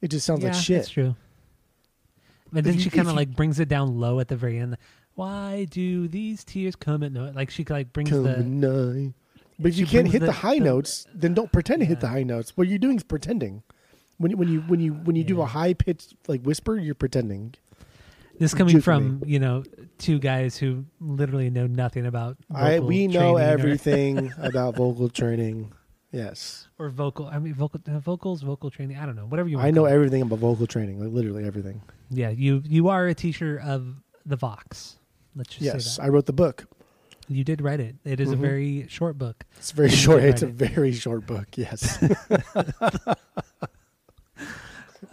It 0.00 0.08
just 0.08 0.26
sounds 0.26 0.42
yeah, 0.42 0.50
like 0.50 0.58
shit. 0.60 0.76
That's 0.78 0.90
true. 0.90 1.16
But 2.52 2.64
then 2.64 2.74
you- 2.74 2.80
she 2.80 2.90
kind 2.90 3.08
of 3.08 3.14
like 3.14 3.36
brings 3.36 3.60
it 3.60 3.68
down 3.68 4.00
low 4.00 4.18
at 4.20 4.28
the 4.28 4.36
very 4.36 4.58
end. 4.58 4.76
Why 5.14 5.66
do 5.70 6.08
these 6.08 6.44
tears 6.44 6.76
come 6.76 7.02
at 7.02 7.12
night? 7.12 7.34
Like 7.34 7.50
she 7.50 7.64
like 7.64 7.92
brings 7.92 8.10
Come 8.10 8.24
the 8.24 8.42
night. 8.42 9.14
But 9.58 9.68
if 9.70 9.78
you 9.78 9.86
can't 9.86 10.08
hit 10.08 10.20
the, 10.20 10.26
the- 10.26 10.32
high 10.32 10.58
the- 10.58 10.64
notes, 10.64 11.06
then 11.14 11.32
don't 11.34 11.50
pretend 11.52 11.80
to 11.80 11.86
hit 11.86 12.00
the 12.00 12.08
high 12.08 12.22
notes. 12.22 12.56
What 12.56 12.68
you're 12.68 12.78
doing 12.78 12.96
is 12.96 13.02
pretending. 13.02 13.62
When 14.18 14.30
you- 14.30 14.36
when 14.36 14.48
you 14.48 14.60
when 14.62 14.80
you 14.80 14.92
when 14.94 15.16
you 15.16 15.24
do 15.24 15.40
a 15.42 15.46
high 15.46 15.74
pitched 15.74 16.14
like 16.28 16.42
whisper, 16.42 16.76
you're 16.76 16.94
pretending. 16.94 17.54
this 18.38 18.52
coming 18.54 18.80
from 18.82 19.22
you 19.26 19.38
know 19.38 19.64
two 19.98 20.18
guys 20.18 20.56
who 20.58 20.84
literally 21.00 21.48
know 21.50 21.66
nothing 21.66 22.04
about. 22.06 22.36
I 22.54 22.80
we 22.80 23.06
know 23.06 23.12
training 23.20 23.36
or- 23.36 23.40
everything 23.40 24.32
about 24.38 24.76
vocal 24.76 25.08
training. 25.08 25.72
Yes, 26.12 26.68
or, 26.78 26.88
vocal. 26.88 27.26
I 27.26 27.38
mean 27.38 27.52
vocal 27.52 27.80
uh, 27.88 27.98
vocals, 27.98 28.40
vocal 28.42 28.70
training. 28.70 28.96
I 28.96 29.04
don't 29.04 29.16
know 29.16 29.26
whatever 29.26 29.48
you. 29.50 29.56
want 29.56 29.66
I 29.66 29.70
know 29.70 29.82
call 29.82 29.92
everything 29.92 30.22
about 30.22 30.38
vocal 30.38 30.66
training. 30.66 31.00
Like 31.02 31.12
literally 31.12 31.44
everything. 31.44 31.82
Yeah, 32.10 32.30
you 32.30 32.62
you 32.64 32.88
are 32.88 33.06
a 33.08 33.14
teacher 33.14 33.58
of 33.62 33.96
the 34.24 34.36
Vox. 34.36 34.96
Let's 35.34 35.50
just 35.50 35.62
Yes, 35.62 35.98
I 35.98 36.08
wrote 36.08 36.24
the 36.26 36.32
book. 36.32 36.66
You 37.28 37.42
did 37.44 37.60
write 37.60 37.80
it. 37.80 37.96
It 38.04 38.20
is 38.20 38.30
a 38.32 38.36
Mhm. 38.36 38.40
very 38.40 38.86
short 38.88 39.18
book. 39.18 39.44
It's 39.58 39.72
very 39.72 39.90
You 39.90 39.96
short. 39.96 40.22
It's 40.22 40.42
a 40.42 40.46
write 40.46 40.54
very 40.54 40.92
short 40.92 41.26
book. 41.26 41.46
Yes. 41.56 41.98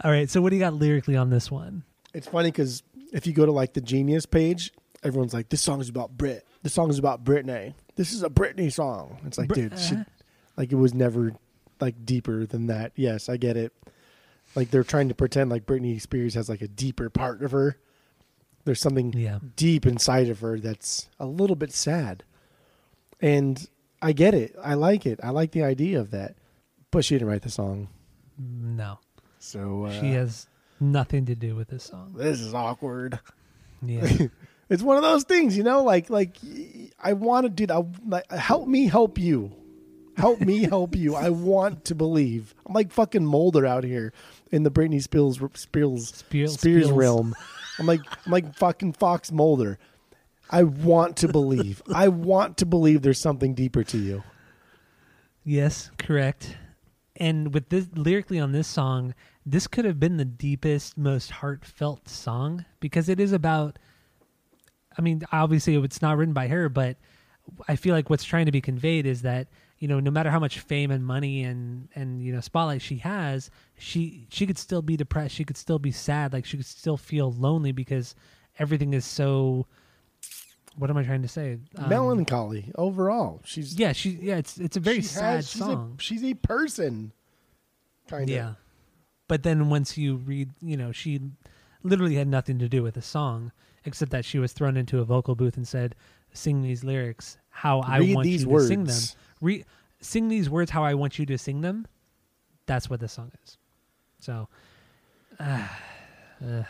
All 0.02 0.10
right. 0.10 0.28
So 0.28 0.40
what 0.40 0.50
do 0.50 0.56
you 0.56 0.60
got 0.60 0.74
lyrically 0.74 1.16
on 1.16 1.30
this 1.30 1.50
one? 1.50 1.82
it's 2.12 2.28
funny 2.28 2.48
because 2.52 2.84
if 3.12 3.26
you 3.26 3.32
go 3.32 3.44
to 3.44 3.50
like 3.52 3.72
the 3.72 3.80
Genius 3.80 4.24
page, 4.26 4.72
everyone's 5.02 5.34
like, 5.34 5.48
"This 5.48 5.60
song 5.62 5.80
is 5.80 5.88
about 5.88 6.16
Brit. 6.16 6.46
This 6.62 6.72
song 6.72 6.88
is 6.90 6.98
about 6.98 7.24
Britney. 7.24 7.74
This 7.96 8.12
is 8.12 8.22
a 8.22 8.28
Britney 8.28 8.72
song." 8.72 9.18
It's 9.26 9.36
like, 9.38 9.48
Brit- 9.48 9.70
dude, 9.70 9.78
shit, 9.80 9.92
uh-huh. 9.98 10.04
like 10.56 10.70
it 10.70 10.76
was 10.76 10.94
never 10.94 11.32
like 11.80 12.06
deeper 12.06 12.46
than 12.46 12.66
that. 12.68 12.92
Yes, 12.94 13.28
I 13.28 13.36
get 13.36 13.56
it. 13.56 13.72
Like 14.54 14.70
they're 14.70 14.84
trying 14.84 15.08
to 15.08 15.14
pretend 15.14 15.50
like 15.50 15.66
Britney 15.66 16.00
Spears 16.00 16.34
has 16.34 16.48
like 16.48 16.62
a 16.62 16.68
deeper 16.68 17.10
part 17.10 17.42
of 17.42 17.50
her. 17.50 17.76
There's 18.64 18.80
something 18.80 19.12
Yeah. 19.12 19.38
deep 19.56 19.84
inside 19.86 20.28
of 20.28 20.40
her 20.40 20.58
that's 20.58 21.08
a 21.20 21.26
little 21.26 21.56
bit 21.56 21.72
sad. 21.72 22.24
And 23.20 23.66
I 24.02 24.12
get 24.12 24.34
it. 24.34 24.54
I 24.62 24.74
like 24.74 25.06
it. 25.06 25.20
I 25.22 25.30
like 25.30 25.52
the 25.52 25.62
idea 25.62 26.00
of 26.00 26.10
that. 26.10 26.36
But 26.90 27.04
she 27.04 27.14
didn't 27.14 27.28
write 27.28 27.42
the 27.42 27.50
song. 27.50 27.88
No, 28.38 28.98
So 29.38 29.84
uh, 29.84 30.00
she 30.00 30.12
has 30.12 30.46
nothing 30.80 31.26
to 31.26 31.34
do 31.34 31.54
with 31.54 31.68
this 31.68 31.84
song. 31.84 32.14
this 32.16 32.40
is 32.40 32.54
awkward. 32.54 33.18
Yeah. 33.86 34.08
It's 34.70 34.82
one 34.82 34.96
of 34.96 35.02
those 35.02 35.24
things, 35.24 35.58
you 35.58 35.62
know, 35.62 35.82
like 35.84 36.08
like 36.08 36.38
I 36.98 37.12
want 37.12 37.44
to 37.44 37.50
do 37.66 37.70
I 37.72 37.84
like 38.08 38.30
help 38.32 38.66
me 38.66 38.86
help 38.86 39.18
you. 39.18 39.52
Help 40.16 40.40
me 40.40 40.62
help 40.70 40.96
you. 40.96 41.14
I 41.14 41.28
want 41.28 41.84
to 41.84 41.94
believe. 41.94 42.54
I'm 42.64 42.72
like 42.72 42.90
fucking 42.90 43.26
Mulder 43.26 43.66
out 43.66 43.84
here 43.84 44.14
in 44.50 44.62
the 44.62 44.70
Britney 44.70 45.02
Spears 45.02 45.36
Spears 45.52 46.08
Spears 46.08 46.56
Spiels. 46.88 46.96
realm. 46.96 47.34
I'm 47.78 47.86
like 47.86 48.00
I'm 48.24 48.32
like 48.32 48.54
fucking 48.54 48.94
Fox 48.94 49.32
Mulder. 49.32 49.78
I 50.50 50.62
want 50.62 51.16
to 51.18 51.28
believe. 51.28 51.82
I 51.94 52.08
want 52.08 52.58
to 52.58 52.66
believe 52.66 53.02
there's 53.02 53.20
something 53.20 53.54
deeper 53.54 53.82
to 53.84 53.98
you. 53.98 54.22
Yes, 55.44 55.90
correct. 55.98 56.56
And 57.16 57.54
with 57.54 57.68
this 57.68 57.88
lyrically 57.94 58.40
on 58.40 58.52
this 58.52 58.66
song, 58.66 59.14
this 59.46 59.66
could 59.66 59.84
have 59.84 60.00
been 60.00 60.16
the 60.16 60.24
deepest, 60.24 60.98
most 60.98 61.30
heartfelt 61.30 62.08
song 62.08 62.64
because 62.80 63.08
it 63.08 63.20
is 63.20 63.32
about. 63.32 63.78
I 64.96 65.02
mean, 65.02 65.22
obviously, 65.32 65.74
it's 65.76 66.00
not 66.00 66.16
written 66.16 66.34
by 66.34 66.46
her, 66.46 66.68
but 66.68 66.96
I 67.66 67.74
feel 67.74 67.94
like 67.94 68.10
what's 68.10 68.22
trying 68.22 68.46
to 68.46 68.52
be 68.52 68.60
conveyed 68.60 69.06
is 69.06 69.22
that 69.22 69.48
you 69.84 69.88
know, 69.88 70.00
no 70.00 70.10
matter 70.10 70.30
how 70.30 70.38
much 70.38 70.60
fame 70.60 70.90
and 70.90 71.04
money 71.04 71.42
and 71.44 71.90
and 71.94 72.22
you 72.22 72.32
know 72.32 72.40
spotlight 72.40 72.80
she 72.80 72.96
has, 72.96 73.50
she 73.76 74.26
she 74.30 74.46
could 74.46 74.56
still 74.56 74.80
be 74.80 74.96
depressed. 74.96 75.34
She 75.34 75.44
could 75.44 75.58
still 75.58 75.78
be 75.78 75.90
sad. 75.90 76.32
Like 76.32 76.46
she 76.46 76.56
could 76.56 76.64
still 76.64 76.96
feel 76.96 77.30
lonely 77.30 77.70
because 77.70 78.14
everything 78.58 78.94
is 78.94 79.04
so. 79.04 79.66
What 80.78 80.88
am 80.88 80.96
I 80.96 81.02
trying 81.02 81.20
to 81.20 81.28
say? 81.28 81.58
Um, 81.76 81.90
Melancholy 81.90 82.72
overall. 82.76 83.42
She's 83.44 83.78
Yeah, 83.78 83.92
she. 83.92 84.18
Yeah, 84.22 84.36
it's 84.38 84.56
it's 84.56 84.78
a 84.78 84.80
very 84.80 85.02
sad 85.02 85.34
has- 85.36 85.50
she's 85.50 85.60
song. 85.60 85.96
A, 85.98 86.02
she's 86.02 86.24
a 86.24 86.32
person. 86.32 87.12
Kind 88.08 88.24
of. 88.30 88.30
Yeah. 88.34 88.52
But 89.28 89.42
then 89.42 89.68
once 89.68 89.98
you 89.98 90.16
read, 90.16 90.48
you 90.62 90.78
know, 90.78 90.92
she 90.92 91.20
literally 91.82 92.14
had 92.14 92.26
nothing 92.28 92.58
to 92.60 92.70
do 92.70 92.82
with 92.82 92.94
the 92.94 93.02
song 93.02 93.52
except 93.84 94.10
that 94.12 94.24
she 94.24 94.38
was 94.38 94.54
thrown 94.54 94.78
into 94.78 95.00
a 95.00 95.04
vocal 95.04 95.34
booth 95.34 95.58
and 95.58 95.68
said, 95.68 95.94
"Sing 96.32 96.62
these 96.62 96.82
lyrics 96.84 97.36
how 97.50 97.80
I 97.82 97.98
Read 97.98 98.14
want 98.16 98.28
you 98.28 98.48
words. 98.48 98.64
to 98.64 98.68
sing 98.68 98.84
them. 98.84 98.98
Re- 99.44 99.64
sing 100.00 100.28
these 100.28 100.50
words 100.50 100.70
how 100.70 100.82
I 100.82 100.94
want 100.94 101.18
you 101.18 101.26
to 101.26 101.38
sing 101.38 101.60
them." 101.60 101.86
That's 102.66 102.88
what 102.88 103.00
the 103.00 103.08
song 103.08 103.30
is. 103.44 103.58
So, 104.20 104.48
uh, 105.40 105.66
uh, 106.42 106.62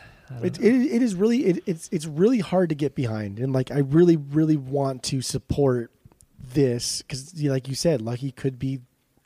It, 0.42 0.58
it 0.58 0.74
it 0.96 1.02
is 1.02 1.14
really 1.14 1.44
it, 1.44 1.62
it's 1.66 1.88
it's 1.92 2.06
really 2.06 2.40
hard 2.40 2.70
to 2.70 2.74
get 2.74 2.94
behind, 2.94 3.38
and 3.38 3.52
like 3.52 3.70
I 3.70 3.78
really 3.78 4.16
really 4.16 4.56
want 4.56 5.02
to 5.04 5.20
support 5.22 5.90
this 6.52 7.02
because, 7.02 7.34
like 7.42 7.68
you 7.68 7.74
said, 7.74 8.00
Lucky 8.00 8.30
could 8.30 8.58
be, 8.58 8.80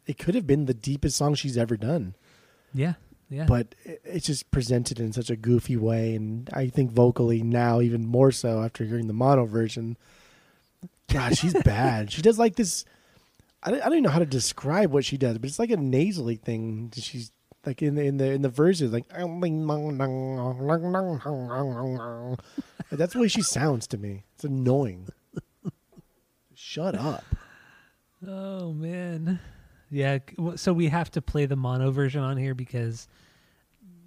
it 0.07 0.19
could 0.19 0.35
have 0.35 0.47
been 0.47 0.67
the 0.67 0.75
deepest 0.75 1.17
song 1.17 1.35
she's 1.35 1.57
ever 1.57 1.77
done, 1.77 2.15
yeah, 2.75 2.95
yeah. 3.31 3.45
but 3.45 3.75
it, 3.85 4.01
it's 4.05 4.27
just 4.27 4.51
presented 4.51 4.99
in 4.99 5.13
such 5.13 5.31
a 5.31 5.37
goofy 5.37 5.77
way, 5.77 6.15
and 6.15 6.51
I 6.53 6.69
think 6.69 6.91
vocally 6.91 7.43
now 7.43 7.81
even 7.81 8.07
more 8.07 8.33
so 8.33 8.63
after 8.63 8.85
hearing 8.85 9.07
the 9.07 9.13
mono 9.13 9.47
version. 9.47 9.97
God, 11.11 11.39
she's 11.39 11.55
bad. 11.65 12.13
She 12.13 12.23
does 12.23 12.39
like 12.39 12.57
this. 12.57 12.85
I 13.63 13.71
don't, 13.71 13.81
I 13.81 13.85
don't 13.85 13.95
even 13.95 14.05
know 14.05 14.11
how 14.11 14.21
to 14.21 14.27
describe 14.27 14.93
what 14.93 15.05
she 15.05 15.17
does, 15.17 15.39
but 15.39 15.49
it's 15.49 15.59
like 15.59 15.71
a 15.71 15.77
nasally 15.77 16.37
thing. 16.37 16.93
She's 16.95 17.33
like 17.67 17.83
in 17.83 17.97
the 17.97 18.05
in 18.05 18.17
the 18.17 18.31
in 18.33 18.43
the 18.43 18.49
verses, 18.49 18.93
like 18.93 19.07
that's 22.91 23.13
the 23.13 23.19
way 23.19 23.29
she 23.29 23.43
sounds 23.43 23.87
to 23.89 23.99
me. 23.99 24.25
It's 24.35 24.45
annoying. 24.45 25.09
Shut 26.55 26.95
up. 26.95 27.25
Oh 28.27 28.73
man, 28.73 29.41
yeah. 29.91 30.19
So 30.57 30.73
we 30.73 30.89
have 30.89 31.11
to 31.13 31.23
play 31.23 31.47
the 31.47 31.57
mono 31.57 31.91
version 31.91 32.23
on 32.23 32.37
here 32.37 32.55
because 32.55 33.09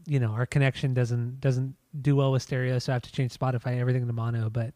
you 0.06 0.20
know 0.20 0.32
our 0.32 0.46
connection 0.46 0.94
doesn't 0.94 1.42
doesn't 1.42 1.76
do 2.02 2.16
well 2.16 2.32
with 2.32 2.42
stereo, 2.42 2.80
so 2.80 2.94
I 2.94 2.96
have 2.96 3.02
to 3.04 3.12
change 3.12 3.38
Spotify 3.38 3.80
everything 3.80 4.08
to 4.08 4.14
mono. 4.14 4.50
But 4.50 4.74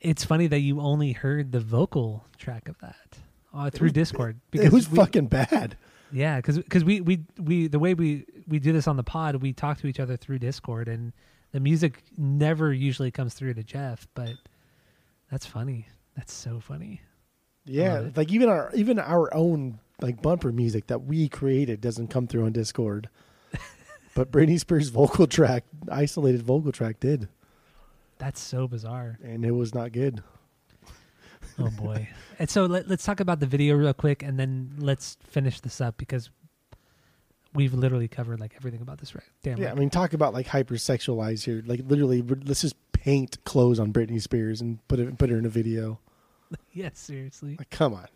it's 0.00 0.24
funny 0.24 0.46
that 0.46 0.60
you 0.60 0.80
only 0.80 1.12
heard 1.12 1.52
the 1.52 1.60
vocal 1.60 2.24
track 2.38 2.68
of 2.68 2.78
that 2.80 3.18
uh, 3.54 3.70
through 3.70 3.86
was- 3.86 3.92
Discord 3.92 4.40
It 4.52 4.72
was 4.72 4.88
we- 4.90 4.96
fucking 4.96 5.26
bad. 5.26 5.76
yeah, 6.12 6.36
because 6.40 6.84
we, 6.84 7.00
we 7.00 7.20
we 7.38 7.66
the 7.68 7.78
way 7.78 7.94
we 7.94 8.24
we 8.48 8.58
do 8.58 8.72
this 8.72 8.86
on 8.88 8.96
the 8.96 9.04
pod, 9.04 9.36
we 9.36 9.52
talk 9.52 9.78
to 9.78 9.86
each 9.86 10.00
other 10.00 10.16
through 10.16 10.38
Discord, 10.40 10.88
and 10.88 11.12
the 11.52 11.60
music 11.60 12.02
never 12.16 12.72
usually 12.72 13.10
comes 13.10 13.34
through 13.34 13.54
to 13.54 13.62
Jeff. 13.62 14.06
But 14.14 14.32
that's 15.30 15.46
funny. 15.46 15.86
That's 16.16 16.32
so 16.32 16.60
funny. 16.60 17.00
Yeah, 17.64 18.08
like 18.16 18.30
even 18.32 18.48
our 18.48 18.70
even 18.74 18.98
our 18.98 19.32
own 19.34 19.78
like 20.00 20.20
bumper 20.20 20.50
music 20.52 20.88
that 20.88 21.04
we 21.04 21.28
created 21.28 21.80
doesn't 21.80 22.08
come 22.08 22.26
through 22.26 22.44
on 22.46 22.52
Discord. 22.52 23.08
but 24.14 24.32
Britney 24.32 24.58
Spears' 24.58 24.88
vocal 24.88 25.26
track, 25.28 25.64
isolated 25.90 26.42
vocal 26.42 26.72
track, 26.72 26.98
did, 26.98 27.28
That's 28.18 28.40
so 28.40 28.66
bizarre. 28.66 29.18
and 29.22 29.44
it 29.44 29.52
was 29.52 29.74
not 29.74 29.92
good. 29.92 30.22
Oh 31.58 31.70
boy. 31.70 32.08
and 32.38 32.48
so 32.48 32.66
let, 32.66 32.88
let's 32.88 33.04
talk 33.04 33.20
about 33.20 33.40
the 33.40 33.46
video 33.46 33.74
real 33.76 33.92
quick, 33.94 34.22
and 34.22 34.38
then 34.38 34.72
let's 34.78 35.16
finish 35.24 35.60
this 35.60 35.80
up 35.80 35.96
because 35.96 36.30
we've 37.54 37.74
literally 37.74 38.08
covered 38.08 38.40
like 38.40 38.54
everything 38.56 38.80
about 38.80 38.98
this 38.98 39.14
right. 39.14 39.24
Damn. 39.42 39.58
Yeah, 39.58 39.72
I 39.72 39.74
mean, 39.74 39.90
talk 39.90 40.12
about 40.14 40.32
like 40.32 40.46
hypersexualized 40.46 41.44
here. 41.44 41.62
Like 41.66 41.80
literally, 41.86 42.22
let's 42.22 42.62
just 42.62 42.76
paint 42.92 43.42
clothes 43.44 43.78
on 43.78 43.92
Britney 43.92 44.20
Spears 44.20 44.60
and 44.60 44.86
put 44.88 44.98
it 44.98 45.18
put 45.18 45.30
her 45.30 45.38
in 45.38 45.46
a 45.46 45.50
video. 45.50 45.98
yes, 46.72 46.98
Seriously. 46.98 47.56
Like, 47.58 47.70
come 47.70 47.94
on, 47.94 48.08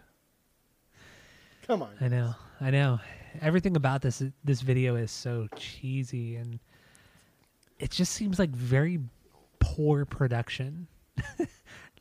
come 1.67 1.83
on. 1.83 1.95
I 2.01 2.09
know. 2.09 2.35
I 2.61 2.71
know. 2.71 3.01
Everything 3.41 3.77
about 3.77 4.03
this 4.03 4.23
this 4.45 4.63
video 4.63 4.97
is 4.97 5.11
so 5.11 5.49
cheesy, 5.57 6.37
and 6.37 6.59
it 7.79 7.91
just 7.91 8.13
seems 8.13 8.39
like 8.39 8.51
very 8.51 9.01
poor 9.59 10.05
production. 10.05 10.87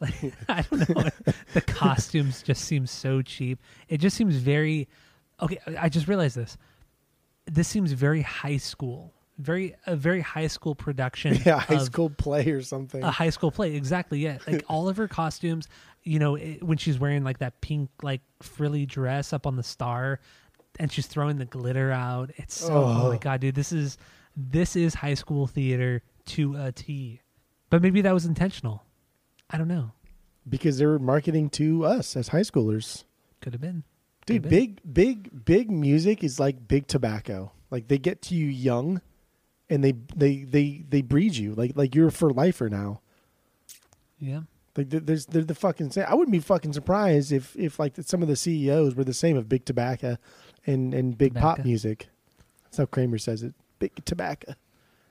like 0.02 0.14
I 0.50 0.62
don't 0.64 0.90
know. 0.96 1.10
the 1.54 1.62
costumes 1.62 2.42
just 2.42 2.64
seem 2.66 2.86
so 2.88 3.22
cheap. 3.22 3.60
It 3.90 3.98
just 4.00 4.16
seems 4.18 4.36
very. 4.36 4.88
Okay, 5.42 5.58
I 5.80 5.90
just 5.90 6.08
realized 6.08 6.36
this. 6.38 6.58
This 7.46 7.68
seems 7.68 7.92
very 7.92 8.22
high 8.22 8.58
school. 8.58 9.14
Very 9.38 9.76
a 9.86 9.96
very 9.98 10.22
high 10.22 10.48
school 10.48 10.76
production. 10.76 11.38
Yeah, 11.46 11.60
high 11.60 11.78
school 11.80 12.10
play 12.10 12.50
or 12.52 12.62
something. 12.62 13.04
a 13.04 13.12
high 13.12 13.30
school 13.30 13.52
play 13.52 13.76
exactly 13.76 14.20
yeah 14.20 14.38
like 14.48 14.64
all 14.70 14.88
of 14.88 14.96
her 14.98 15.08
costumes 15.10 15.68
you 16.04 16.20
know 16.20 16.36
it, 16.36 16.64
when 16.64 16.78
she's 16.78 16.98
wearing 16.98 17.24
like 17.26 17.40
that 17.40 17.60
pink 17.60 17.90
like 18.02 18.22
frilly 18.42 18.86
dress 18.86 19.34
up 19.34 19.46
on 19.46 19.58
the 19.58 19.64
star 19.64 20.22
and 20.80 20.90
she's 20.92 21.06
throwing 21.08 21.38
the 21.38 21.44
glitter 21.46 21.92
out 21.92 22.32
it's 22.38 22.56
so 22.56 22.74
oh, 22.86 23.10
my 23.10 23.16
Oh. 23.16 23.20
god 23.20 23.42
dude 23.42 23.56
this 23.56 23.74
is 23.74 23.98
this 24.38 24.76
is 24.78 24.94
high 24.94 25.14
school 25.16 25.48
theater 25.48 26.02
to 26.28 26.56
a 26.56 26.72
t 26.72 27.20
but 27.70 27.82
maybe 27.82 28.00
that 28.02 28.14
was 28.14 28.26
intentional 28.26 28.84
i 29.50 29.58
don't 29.58 29.68
know 29.68 29.92
because 30.48 30.78
they 30.78 30.86
were 30.86 31.00
marketing 31.00 31.50
to 31.50 31.84
us 31.86 32.16
as 32.16 32.28
high 32.30 32.42
schoolers. 32.42 33.04
could 33.42 33.54
have 33.54 33.62
been 33.62 33.84
Dude, 34.28 34.42
been. 34.44 34.50
big, 34.50 34.82
big, 34.94 35.46
big 35.46 35.70
music 35.72 36.24
is 36.24 36.40
like 36.40 36.68
big 36.68 36.88
tobacco. 36.88 37.52
Like 37.70 37.88
they 37.88 37.98
get 38.00 38.22
to 38.24 38.36
you 38.36 38.48
young, 38.48 39.02
and 39.70 39.84
they 39.84 39.94
they 40.16 40.44
they 40.44 40.84
they 40.90 41.02
breed 41.04 41.36
you. 41.36 41.54
Like 41.54 41.74
like 41.76 41.94
you're 41.94 42.08
a 42.08 42.12
for 42.12 42.32
lifer 42.32 42.70
now. 42.70 43.02
yeah 44.20 44.42
Like 44.76 44.90
there- 44.90 45.00
there's 45.00 45.26
they're 45.28 45.44
the 45.44 45.54
fucking 45.56 45.92
same. 45.92 46.06
I 46.08 46.16
wouldn't 46.16 46.32
be 46.32 46.40
fucking 46.40 46.74
surprised 46.74 47.32
if 47.32 47.56
if 47.56 47.78
like 47.80 47.94
some 48.02 48.22
of 48.22 48.28
the 48.28 48.36
CEOs 48.36 48.96
were 48.96 49.04
the 49.04 49.14
same 49.14 49.38
of 49.38 49.48
big 49.50 49.66
tobacco, 49.66 50.18
and 50.66 50.94
and 50.94 51.18
big 51.18 51.36
pop 51.36 51.64
music. 51.64 52.08
That's 52.64 52.78
how 52.78 52.86
Kramer 52.86 53.18
says 53.20 53.44
it. 53.44 53.54
Big 53.80 54.04
tobacco. 54.06 54.54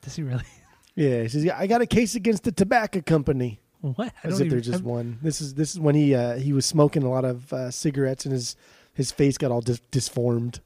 does 0.02 0.16
he 0.16 0.23
really 0.23 0.44
Yeah, 0.97 1.23
he 1.23 1.28
says, 1.28 1.44
yeah, 1.44 1.56
I 1.59 1.66
got 1.66 1.82
a 1.82 1.86
case 1.86 2.15
against 2.15 2.44
the 2.44 2.52
tobacco 2.52 3.01
company. 3.01 3.61
What 3.93 4.12
I 4.24 4.28
As 4.28 4.40
if 4.40 4.48
there's 4.51 4.66
just 4.66 4.81
I'm- 4.82 4.85
one. 4.89 5.19
This 5.23 5.40
is 5.40 5.55
this 5.55 5.73
is 5.73 5.81
when 5.81 5.94
he 5.94 6.15
uh, 6.15 6.36
he 6.36 6.52
was 6.52 6.66
smoking 6.66 7.02
a 7.02 7.11
lot 7.11 7.24
of 7.24 7.52
uh, 7.52 7.70
cigarettes 7.70 8.24
and 8.24 8.32
his 8.32 8.56
his 8.94 9.11
face 9.12 9.36
got 9.39 9.51
all 9.51 9.61
dis- 9.61 9.81
disformed. 9.90 10.61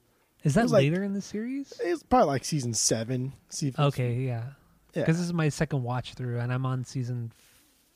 is 0.44 0.54
that 0.54 0.62
was 0.64 0.72
like- 0.72 0.82
later 0.82 1.02
in 1.02 1.12
the 1.14 1.20
series 1.20 1.72
It's 1.82 2.02
probably 2.02 2.28
like 2.28 2.44
season 2.44 2.74
seven. 2.74 3.32
See 3.48 3.72
okay 3.78 4.14
yeah 4.14 4.44
yeah. 4.94 5.02
because 5.02 5.16
this 5.18 5.26
is 5.26 5.32
my 5.32 5.48
second 5.48 5.82
watch 5.82 6.14
through 6.14 6.38
and 6.38 6.52
i'm 6.52 6.64
on 6.64 6.84
season 6.84 7.30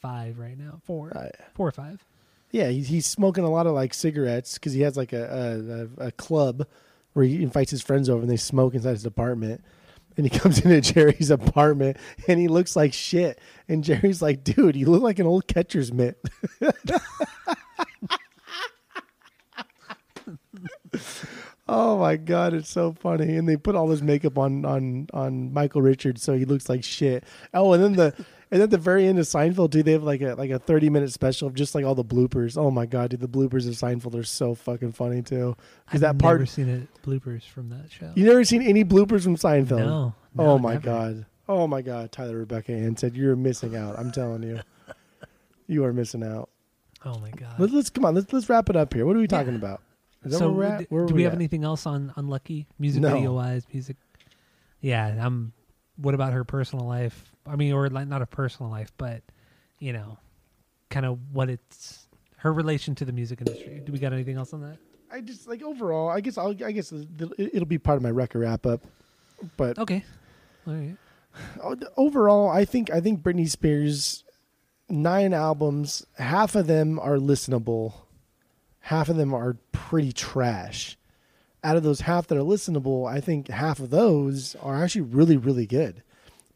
five 0.00 0.38
right 0.38 0.58
now 0.58 0.80
four 0.84 1.16
Uh, 1.16 1.28
four 1.54 1.68
or 1.68 1.72
five 1.72 2.04
Yeah, 2.50 2.68
he's, 2.68 2.88
he's 2.88 3.06
smoking 3.06 3.44
a 3.44 3.50
lot 3.50 3.66
of 3.66 3.72
like 3.74 3.94
cigarettes 3.94 4.54
because 4.54 4.72
he 4.74 4.82
has 4.82 4.96
like 4.96 5.12
a 5.12 5.88
a 5.98 6.06
a 6.08 6.12
club 6.12 6.66
where 7.14 7.24
he 7.24 7.42
invites 7.42 7.70
his 7.70 7.82
friends 7.82 8.08
over 8.10 8.22
and 8.22 8.30
they 8.30 8.36
smoke 8.36 8.74
inside 8.74 8.92
his 8.92 9.06
apartment. 9.06 9.62
And 10.16 10.26
he 10.26 10.38
comes 10.38 10.58
into 10.60 10.80
Jerry's 10.80 11.30
apartment 11.30 11.96
and 12.28 12.38
he 12.40 12.48
looks 12.48 12.76
like 12.76 12.92
shit. 12.92 13.40
And 13.68 13.82
Jerry's 13.84 14.22
like, 14.22 14.44
"Dude, 14.44 14.76
you 14.76 14.86
look 14.86 15.02
like 15.02 15.18
an 15.18 15.26
old 15.26 15.46
catcher's 15.46 15.92
mitt." 15.92 16.22
oh 21.68 21.98
my 21.98 22.16
god, 22.16 22.54
it's 22.54 22.70
so 22.70 22.92
funny. 22.92 23.36
And 23.36 23.48
they 23.48 23.56
put 23.56 23.74
all 23.74 23.88
this 23.88 24.02
makeup 24.02 24.38
on 24.38 24.64
on 24.64 25.08
on 25.12 25.52
Michael 25.52 25.82
Richards 25.82 26.22
so 26.22 26.36
he 26.36 26.44
looks 26.44 26.68
like 26.68 26.84
shit. 26.84 27.24
Oh, 27.54 27.72
and 27.72 27.82
then 27.82 27.92
the 27.94 28.24
and 28.52 28.62
at 28.62 28.70
the 28.70 28.78
very 28.78 29.06
end 29.08 29.18
of 29.18 29.24
Seinfeld, 29.24 29.70
dude, 29.70 29.86
they 29.86 29.92
have 29.92 30.04
like 30.04 30.20
a 30.20 30.34
like 30.34 30.50
a 30.50 30.58
thirty 30.60 30.88
minute 30.90 31.10
special 31.12 31.48
of 31.48 31.54
just 31.54 31.74
like 31.74 31.84
all 31.84 31.94
the 31.96 32.04
bloopers. 32.04 32.56
Oh 32.56 32.70
my 32.70 32.86
god, 32.86 33.10
dude, 33.10 33.20
the 33.20 33.28
bloopers 33.28 33.66
of 33.66 33.74
Seinfeld 33.74 34.14
are 34.14 34.22
so 34.22 34.54
fucking 34.54 34.92
funny 34.92 35.22
too. 35.22 35.56
Because 35.86 36.02
I've 36.04 36.18
that 36.18 36.22
part, 36.22 36.38
never 36.38 36.46
seen 36.46 36.68
it 36.68 36.88
bloopers 37.02 37.42
from 37.42 37.70
that 37.70 37.90
show. 37.90 38.12
you 38.14 38.24
never 38.26 38.44
seen 38.44 38.62
any 38.62 38.84
bloopers 38.84 39.24
from 39.24 39.36
Seinfeld? 39.36 39.78
no, 39.86 40.14
oh 40.38 40.58
my 40.58 40.74
never. 40.74 40.84
god. 40.84 41.26
Oh 41.48 41.66
my 41.66 41.82
god. 41.82 42.12
Tyler 42.12 42.36
Rebecca 42.38 42.72
Ann 42.72 42.96
said 42.96 43.16
you're 43.16 43.34
missing 43.34 43.74
out. 43.74 43.98
I'm 43.98 44.12
telling 44.12 44.42
you, 44.44 44.60
you 45.66 45.84
are 45.84 45.92
missing 45.92 46.22
out. 46.22 46.48
Oh 47.04 47.18
my 47.18 47.30
god. 47.30 47.54
Let's, 47.58 47.72
let's 47.72 47.90
come 47.90 48.04
on. 48.04 48.14
Let's 48.14 48.32
let's 48.32 48.48
wrap 48.48 48.68
it 48.70 48.76
up 48.76 48.94
here. 48.94 49.06
What 49.06 49.16
are 49.16 49.20
we 49.20 49.26
talking 49.26 49.52
Yeah. 49.54 49.58
about? 49.58 49.80
Is 50.24 50.32
that 50.32 50.38
so 50.38 50.50
where 50.52 50.68
we're 50.70 50.76
d- 50.78 50.84
at? 50.84 50.90
Where 50.92 51.06
do 51.06 51.12
are 51.14 51.16
we 51.16 51.22
have 51.24 51.32
anything 51.34 51.64
else 51.64 51.84
on 51.86 52.12
unlucky 52.16 52.66
music 52.78 53.02
No. 53.02 53.14
video 53.14 53.34
wise 53.34 53.66
music 53.72 53.96
yeah 54.80 55.24
um 55.24 55.52
what 55.96 56.14
about 56.14 56.32
her 56.32 56.44
personal 56.44 56.86
life 56.86 57.31
i 57.46 57.56
mean 57.56 57.72
or 57.72 57.88
like 57.88 58.08
not 58.08 58.22
a 58.22 58.26
personal 58.26 58.70
life 58.70 58.92
but 58.96 59.22
you 59.78 59.92
know 59.92 60.18
kind 60.90 61.06
of 61.06 61.18
what 61.32 61.48
it's 61.48 62.06
her 62.36 62.52
relation 62.52 62.94
to 62.94 63.04
the 63.04 63.12
music 63.12 63.40
industry 63.40 63.80
do 63.84 63.92
we 63.92 63.98
got 63.98 64.12
anything 64.12 64.36
else 64.36 64.52
on 64.52 64.60
that 64.60 64.78
I 65.14 65.20
just 65.20 65.46
like 65.46 65.62
overall. 65.62 66.08
I 66.08 66.20
guess 66.22 66.38
I'll. 66.38 66.56
I 66.64 66.72
guess 66.72 66.90
it'll 66.90 67.66
be 67.66 67.76
part 67.76 67.98
of 67.98 68.02
my 68.02 68.10
record 68.10 68.38
wrap 68.40 68.64
up. 68.64 68.80
But 69.58 69.78
okay 69.78 70.02
all 70.66 70.72
right 70.72 70.96
Oh, 71.62 71.76
overall, 71.96 72.48
I 72.50 72.64
think 72.64 72.90
I 72.90 73.00
think 73.00 73.22
Britney 73.22 73.48
Spears 73.48 74.24
nine 74.88 75.32
albums, 75.32 76.06
half 76.18 76.54
of 76.54 76.66
them 76.66 76.98
are 76.98 77.16
listenable, 77.16 77.94
half 78.80 79.08
of 79.08 79.16
them 79.16 79.32
are 79.32 79.56
pretty 79.72 80.12
trash. 80.12 80.98
Out 81.64 81.76
of 81.76 81.82
those 81.82 82.00
half 82.00 82.26
that 82.26 82.36
are 82.36 82.42
listenable, 82.42 83.10
I 83.10 83.20
think 83.20 83.48
half 83.48 83.78
of 83.78 83.90
those 83.90 84.56
are 84.56 84.82
actually 84.82 85.02
really 85.02 85.36
really 85.36 85.66
good. 85.66 86.02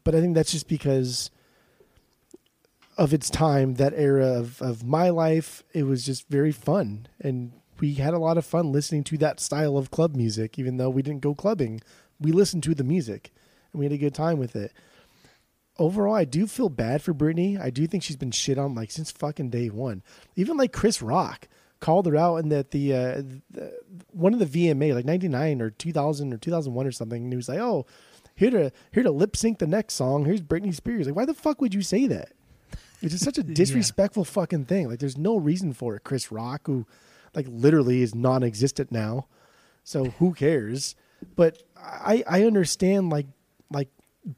But 0.07 0.15
I 0.15 0.21
think 0.21 0.35
that's 0.35 0.53
just 0.53 0.69
because 0.69 1.31
of 2.97 3.13
its 3.13 3.29
time, 3.29 3.73
that 3.73 3.91
era 3.93 4.39
of 4.39 4.61
of 4.61 4.85
my 4.85 5.09
life, 5.09 5.65
it 5.73 5.83
was 5.83 6.05
just 6.05 6.29
very 6.29 6.53
fun 6.53 7.09
and 7.19 7.51
we 7.81 7.95
had 7.95 8.13
a 8.13 8.17
lot 8.17 8.37
of 8.37 8.45
fun 8.45 8.71
listening 8.71 9.03
to 9.03 9.17
that 9.17 9.41
style 9.41 9.77
of 9.77 9.91
club 9.91 10.15
music 10.15 10.57
even 10.57 10.77
though 10.77 10.89
we 10.89 11.01
didn't 11.01 11.23
go 11.23 11.35
clubbing. 11.35 11.81
We 12.21 12.31
listened 12.31 12.63
to 12.63 12.73
the 12.73 12.85
music 12.85 13.33
and 13.73 13.81
we 13.81 13.85
had 13.85 13.91
a 13.91 13.97
good 13.97 14.15
time 14.15 14.37
with 14.37 14.55
it. 14.55 14.71
Overall, 15.77 16.15
I 16.15 16.23
do 16.23 16.47
feel 16.47 16.69
bad 16.69 17.01
for 17.01 17.13
Britney. 17.13 17.59
I 17.59 17.69
do 17.69 17.85
think 17.85 18.01
she's 18.01 18.15
been 18.15 18.31
shit 18.31 18.57
on 18.57 18.75
like 18.75 18.91
since 18.91 19.11
fucking 19.11 19.49
day 19.49 19.67
one. 19.67 20.03
Even 20.37 20.55
like 20.55 20.71
Chris 20.71 21.01
Rock 21.01 21.49
called 21.81 22.05
her 22.05 22.15
out 22.15 22.37
in 22.37 22.47
that 22.47 22.71
the, 22.71 22.93
uh, 22.93 23.21
the 23.51 23.77
one 24.13 24.31
of 24.31 24.39
the 24.39 24.45
VMA 24.45 24.95
like 24.95 25.03
ninety 25.03 25.27
nine 25.27 25.61
or 25.61 25.69
two 25.69 25.91
thousand 25.91 26.33
or 26.33 26.37
two 26.37 26.49
thousand 26.49 26.75
one 26.75 26.87
or 26.87 26.93
something, 26.93 27.23
and 27.23 27.33
he 27.33 27.35
was 27.35 27.49
like, 27.49 27.59
"Oh, 27.59 27.85
here 28.37 28.49
to 28.51 28.71
here 28.93 29.03
to 29.03 29.11
lip 29.11 29.35
sync 29.35 29.59
the 29.59 29.67
next 29.67 29.95
song. 29.95 30.23
Here's 30.23 30.41
Britney 30.41 30.73
Spears." 30.73 31.05
Like, 31.07 31.15
why 31.17 31.25
the 31.25 31.33
fuck 31.33 31.59
would 31.59 31.73
you 31.73 31.81
say 31.81 32.07
that? 32.07 32.29
It's 33.01 33.11
just 33.11 33.25
such 33.25 33.37
a 33.37 33.41
Yeah. 33.45 33.53
disrespectful 33.53 34.23
fucking 34.23 34.65
thing. 34.65 34.87
Like, 34.87 34.99
there's 34.99 35.17
no 35.17 35.35
reason 35.35 35.73
for 35.73 35.95
it. 35.97 36.03
Chris 36.05 36.31
Rock, 36.31 36.67
who 36.67 36.85
like 37.35 37.47
literally 37.49 38.01
is 38.01 38.15
non-existent 38.15 38.91
now, 38.91 39.27
so 39.83 40.05
who 40.05 40.33
cares? 40.33 40.95
But 41.35 41.63
I 41.75 42.23
I 42.27 42.43
understand 42.45 43.09
like 43.09 43.27
like 43.69 43.89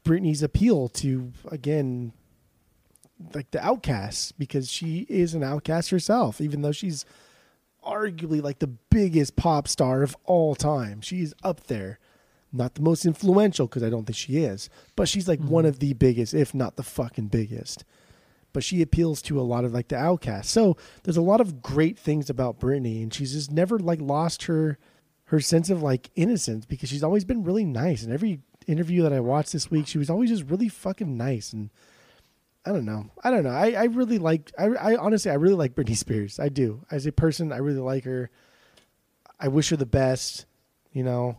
Britney's 0.03 0.41
appeal 0.41 0.87
to 0.89 1.31
again 1.51 2.13
like 3.33 3.51
the 3.51 3.63
outcasts 3.63 4.31
because 4.31 4.71
she 4.71 5.05
is 5.09 5.33
an 5.33 5.43
outcast 5.43 5.89
herself, 5.89 6.39
even 6.39 6.61
though 6.61 6.71
she's 6.71 7.03
arguably 7.85 8.41
like 8.41 8.59
the 8.59 8.67
biggest 8.67 9.35
pop 9.35 9.67
star 9.67 10.03
of 10.03 10.15
all 10.25 10.55
time. 10.55 11.01
She's 11.01 11.33
up 11.43 11.67
there. 11.67 11.99
Not 12.51 12.75
the 12.75 12.81
most 12.81 13.05
influential 13.05 13.67
because 13.67 13.83
I 13.83 13.89
don't 13.89 14.05
think 14.05 14.17
she 14.17 14.37
is, 14.37 14.69
but 14.95 15.07
she's 15.07 15.27
like 15.27 15.39
one 15.39 15.63
mm-hmm. 15.63 15.69
of 15.69 15.79
the 15.79 15.93
biggest, 15.93 16.33
if 16.33 16.53
not 16.53 16.75
the 16.75 16.83
fucking 16.83 17.27
biggest. 17.27 17.83
But 18.53 18.63
she 18.63 18.81
appeals 18.81 19.21
to 19.23 19.39
a 19.39 19.43
lot 19.43 19.65
of 19.65 19.73
like 19.73 19.89
the 19.89 19.97
outcasts. 19.97 20.51
So 20.51 20.75
there's 21.03 21.17
a 21.17 21.21
lot 21.21 21.41
of 21.41 21.61
great 21.61 21.99
things 21.99 22.29
about 22.29 22.59
Britney, 22.59 23.03
and 23.03 23.13
she's 23.13 23.33
just 23.33 23.51
never 23.51 23.77
like 23.77 24.01
lost 24.01 24.43
her 24.43 24.79
her 25.25 25.39
sense 25.39 25.69
of 25.69 25.83
like 25.83 26.09
innocence 26.15 26.65
because 26.65 26.89
she's 26.89 27.03
always 27.03 27.23
been 27.23 27.43
really 27.43 27.63
nice. 27.63 28.01
And 28.01 28.11
every 28.11 28.39
interview 28.65 29.03
that 29.03 29.13
I 29.13 29.19
watched 29.19 29.53
this 29.53 29.69
week, 29.69 29.85
she 29.85 29.99
was 29.99 30.09
always 30.09 30.31
just 30.31 30.49
really 30.49 30.69
fucking 30.69 31.17
nice. 31.17 31.53
And 31.53 31.69
I 32.65 32.71
don't 32.71 32.85
know. 32.85 33.11
I 33.23 33.29
don't 33.29 33.43
know. 33.43 33.51
I, 33.51 33.73
I 33.73 33.83
really 33.85 34.17
like, 34.17 34.51
I, 34.57 34.65
I 34.65 34.95
honestly, 34.95 35.29
I 35.29 35.35
really 35.35 35.53
like 35.53 35.75
Britney 35.75 35.95
Spears. 35.95 36.39
I 36.39 36.49
do. 36.49 36.83
As 36.89 37.05
a 37.05 37.11
person, 37.11 37.51
I 37.51 37.57
really 37.57 37.79
like 37.79 38.05
her. 38.05 38.31
I 39.39 39.49
wish 39.49 39.69
her 39.69 39.77
the 39.77 39.85
best. 39.85 40.47
You 40.91 41.03
know, 41.03 41.37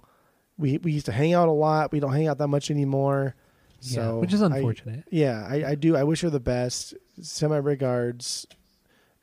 we, 0.60 0.78
we 0.78 0.92
used 0.92 1.06
to 1.06 1.12
hang 1.12 1.32
out 1.34 1.48
a 1.48 1.52
lot. 1.52 1.90
We 1.92 2.00
don't 2.00 2.12
hang 2.12 2.28
out 2.28 2.38
that 2.38 2.48
much 2.48 2.70
anymore. 2.70 3.34
yeah 3.80 4.12
which 4.12 4.32
is 4.32 4.42
I- 4.42 4.46
unfortunate 4.46 5.04
yeah, 5.10 5.46
I, 5.48 5.70
I 5.70 5.74
do. 5.74 5.96
I 5.96 6.04
wish 6.04 6.20
her 6.20 6.30
the 6.30 6.38
best. 6.40 6.94
Send 7.20 7.50
my 7.50 7.58
regards. 7.58 8.46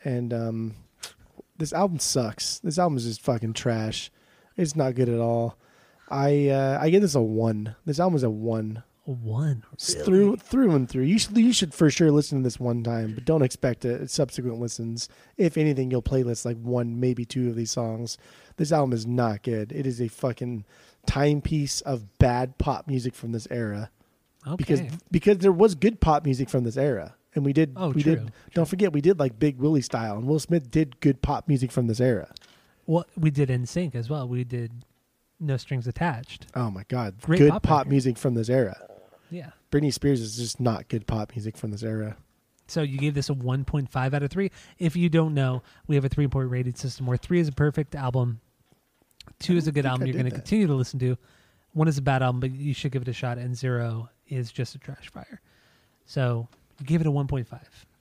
And 0.03 0.34
um, 0.34 0.76
this 1.57 1.73
album 1.73 1.99
sucks. 1.99 2.59
This 2.59 2.77
album 2.80 2.97
is 2.97 3.05
just 3.05 3.22
fucking 3.22 3.53
trash. 3.53 4.11
It's 4.55 4.76
not 4.76 4.95
good 4.95 5.09
at 5.09 5.19
all. 5.19 5.57
I 6.09 6.49
uh, 6.49 6.80
I 6.81 6.89
give 6.89 7.01
this 7.01 7.15
a 7.15 7.22
one. 7.22 7.76
This 7.85 7.99
album 7.99 8.15
is 8.15 8.23
a 8.23 8.30
one 8.30 8.84
A 9.07 9.11
one 9.11 9.64
S- 9.76 9.95
through 9.95 10.38
through 10.38 10.72
and 10.76 10.89
through. 10.89 11.03
You 11.03 11.19
should 11.19 11.35
you 11.38 11.51
should 11.53 11.73
for 11.73 11.89
sure 11.89 12.11
listen 12.11 12.39
to 12.39 12.43
this 12.43 12.59
one 12.59 12.84
time, 12.84 13.14
but 13.14 13.26
don't 13.26 13.41
expect 13.41 13.85
a, 13.85 14.07
subsequent 14.07 14.59
listens. 14.59 15.09
If 15.35 15.57
anything, 15.57 15.91
you'll 15.91 16.01
playlist 16.01 16.45
like 16.45 16.57
one, 16.57 16.99
maybe 16.99 17.26
two 17.26 17.49
of 17.49 17.55
these 17.55 17.72
songs. 17.72 18.18
This 18.55 18.72
album 18.72 18.93
is 18.93 19.05
not 19.05 19.43
good. 19.43 19.72
It 19.72 19.85
is 19.85 20.01
a 20.01 20.07
fucking 20.07 20.64
timepiece 21.07 21.81
of 21.81 22.17
bad 22.19 22.57
pop 22.57 22.88
music 22.88 23.15
from 23.15 23.31
this 23.31 23.47
era. 23.49 23.89
Okay. 24.45 24.55
Because 24.55 24.81
because 25.11 25.38
there 25.39 25.51
was 25.51 25.73
good 25.75 25.99
pop 25.99 26.23
music 26.23 26.49
from 26.49 26.63
this 26.63 26.77
era, 26.77 27.15
and 27.35 27.43
we 27.43 27.53
did 27.53 27.73
Oh, 27.75 27.89
we 27.89 28.03
true, 28.03 28.15
did 28.17 28.31
don't 28.53 28.67
forget 28.67 28.93
we 28.93 29.01
did 29.01 29.19
like 29.19 29.39
Big 29.39 29.57
Willie 29.57 29.81
style, 29.81 30.17
and 30.17 30.27
Will 30.27 30.39
Smith 30.39 30.69
did 30.71 30.99
good 30.99 31.21
pop 31.21 31.47
music 31.47 31.71
from 31.71 31.88
this 31.88 31.99
era. 31.99 32.31
well 32.85 33.05
we 33.17 33.29
did 33.31 33.49
NSYNC 33.49 33.95
as 33.95 34.09
well. 34.09 34.27
We 34.27 34.43
did 34.43 34.71
no 35.39 35.57
strings 35.57 35.88
attached. 35.88 36.47
Oh 36.55 36.69
my 36.71 36.84
god, 36.88 37.19
Great 37.21 37.39
good 37.39 37.49
pop 37.51 37.63
pop, 37.63 37.88
music 37.88 38.17
from 38.17 38.35
this 38.35 38.49
era. 38.49 38.77
yeah. 39.29 39.51
Britney 39.71 39.91
Spears 39.93 40.21
is 40.21 40.38
just 40.38 40.59
not 40.61 40.88
good 40.88 41.05
pop 41.07 41.31
music 41.35 41.57
from 41.57 41.71
this 41.71 41.84
era. 41.84 42.15
So 42.69 42.81
you 42.81 42.97
gave 42.97 43.13
this 43.13 43.29
a 43.29 43.34
1.5 43.34 44.13
out 44.13 44.23
of 44.23 44.29
3. 44.31 44.49
If 44.77 44.95
you 44.97 45.07
don't 45.09 45.34
know, 45.34 45.61
we 45.88 45.95
have 45.95 46.03
a 46.05 46.09
three 46.09 46.27
point 46.27 46.49
rating 46.49 46.75
system 46.75 47.05
where 47.05 47.17
3 47.17 47.39
is 47.41 47.47
a 47.49 47.51
perfect 47.53 47.95
album, 47.95 48.39
2 49.40 49.58
is 49.58 49.68
a 49.68 49.72
good 49.72 49.86
album 49.86 50.04
I 50.04 50.06
you're 50.08 50.14
going 50.14 50.26
to 50.26 50.32
continue 50.32 50.68
to 50.68 50.76
listen 50.76 50.99
to, 50.99 51.18
1 51.74 51.88
is 51.88 51.98
a 51.98 52.02
bad 52.02 52.24
album, 52.24 52.40
but 52.40 52.52
you 52.52 52.74
should 52.74 52.91
give 52.91 53.02
it 53.02 53.08
a 53.08 53.14
shot, 53.14 53.38
and 53.38 53.56
0 53.56 54.10
is 54.28 54.52
just 54.52 54.76
a 54.76 54.80
trash 54.80 55.10
fire. 55.12 55.41
So 56.06 56.48
you 56.80 56.86
gave 56.86 57.02
it 57.02 57.08
a 57.08 57.12
1.5. 57.12 57.48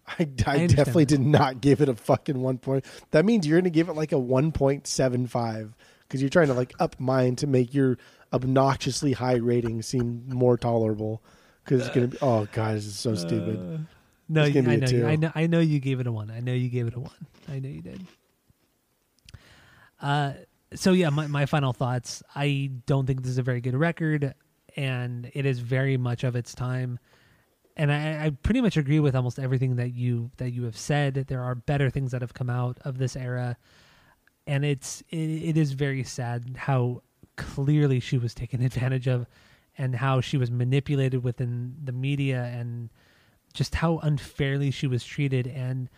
I, 0.09 0.15
I, 0.19 0.23
understand 0.23 0.77
definitely 0.77 1.05
that. 1.05 1.09
did 1.09 1.21
not 1.21 1.61
give 1.61 1.81
it 1.81 1.89
a 1.89 1.95
fucking 1.95 2.41
one 2.41 2.59
point. 2.59 2.85
That 3.11 3.25
means 3.25 3.47
you're 3.47 3.59
going 3.59 3.65
to 3.65 3.71
give 3.71 3.89
it 3.89 3.95
like 3.95 4.13
a 4.13 4.17
1.75 4.17 5.73
because 6.03 6.23
you're 6.23 6.31
trying 6.31 6.47
to 6.47 6.55
like 6.55 6.75
up 6.79 6.99
mine 7.01 7.37
to 7.37 7.47
make 7.47 7.75
your 7.75 7.99
obnoxiously 8.33 9.13
high 9.13 9.37
rating 9.37 9.83
seem 9.83 10.25
more 10.29 10.57
tolerable. 10.57 11.23
Because 11.65 11.85
it's 11.85 11.95
going 11.95 12.09
to 12.11 12.17
be, 12.17 12.19
oh 12.23 12.47
God, 12.53 12.77
this 12.77 12.87
is 12.87 12.97
so 12.97 13.17
stupid. 13.17 13.87
No, 14.29 14.45
I 14.45 14.51
know, 14.51 14.71
you, 14.71 14.87
two. 14.87 15.07
I 15.07 15.17
know. 15.17 15.33
I 15.35 15.47
know 15.47 15.61
you 15.61 15.81
gave 15.81 15.99
it 16.01 16.07
a 16.07 16.13
one. 16.13 16.31
I 16.31 16.41
know 16.41 16.53
you 16.53 16.69
gave 16.69 16.87
it 16.87 16.95
a 16.95 17.01
one. 17.01 17.27
I 17.49 17.59
know 17.59 17.69
you 17.69 17.83
did. 17.83 18.07
Uh, 20.01 20.33
so 20.77 20.93
yeah, 20.93 21.11
my 21.11 21.27
my 21.27 21.47
final 21.47 21.73
thoughts. 21.73 22.23
I 22.35 22.71
don't 22.87 23.07
think 23.07 23.23
this 23.23 23.31
is 23.31 23.39
a 23.39 23.43
very 23.43 23.61
good 23.61 23.75
record, 23.75 24.35
and 24.77 25.31
it 25.35 25.47
is 25.47 25.59
very 25.59 25.97
much 25.97 26.23
of 26.23 26.37
its 26.37 26.55
time. 26.55 26.99
And 27.79 27.93
I, 27.93 28.27
I 28.27 28.31
pretty 28.31 28.61
much 28.61 28.77
agree 28.77 29.01
with 29.01 29.15
almost 29.15 29.39
everything 29.39 29.77
that 29.77 29.93
you 29.93 30.31
that 30.37 30.51
you 30.51 30.65
have 30.65 30.77
said. 30.77 31.27
There 31.29 31.43
are 31.43 31.55
better 31.55 31.91
things 31.91 32.13
that 32.13 32.21
have 32.21 32.35
come 32.35 32.51
out 32.51 32.79
of 32.85 32.99
this 32.99 33.17
era, 33.17 33.57
and 34.47 34.65
it's 34.65 35.03
it, 35.11 35.17
it 35.17 35.57
is 35.57 35.73
very 35.73 36.05
sad 36.05 36.57
how 36.57 37.03
clearly 37.37 38.01
she 38.01 38.19
was 38.19 38.35
taken 38.35 38.63
advantage 38.71 39.09
of, 39.09 39.27
and 39.79 39.95
how 39.97 40.21
she 40.21 40.37
was 40.37 40.51
manipulated 40.51 41.25
within 41.25 41.75
the 41.83 41.93
media 41.93 42.45
and 42.45 42.91
just 43.55 43.75
how 43.77 43.99
unfairly 43.99 44.71
she 44.71 44.87
was 44.87 45.05
treated 45.05 45.47
and 45.47 45.89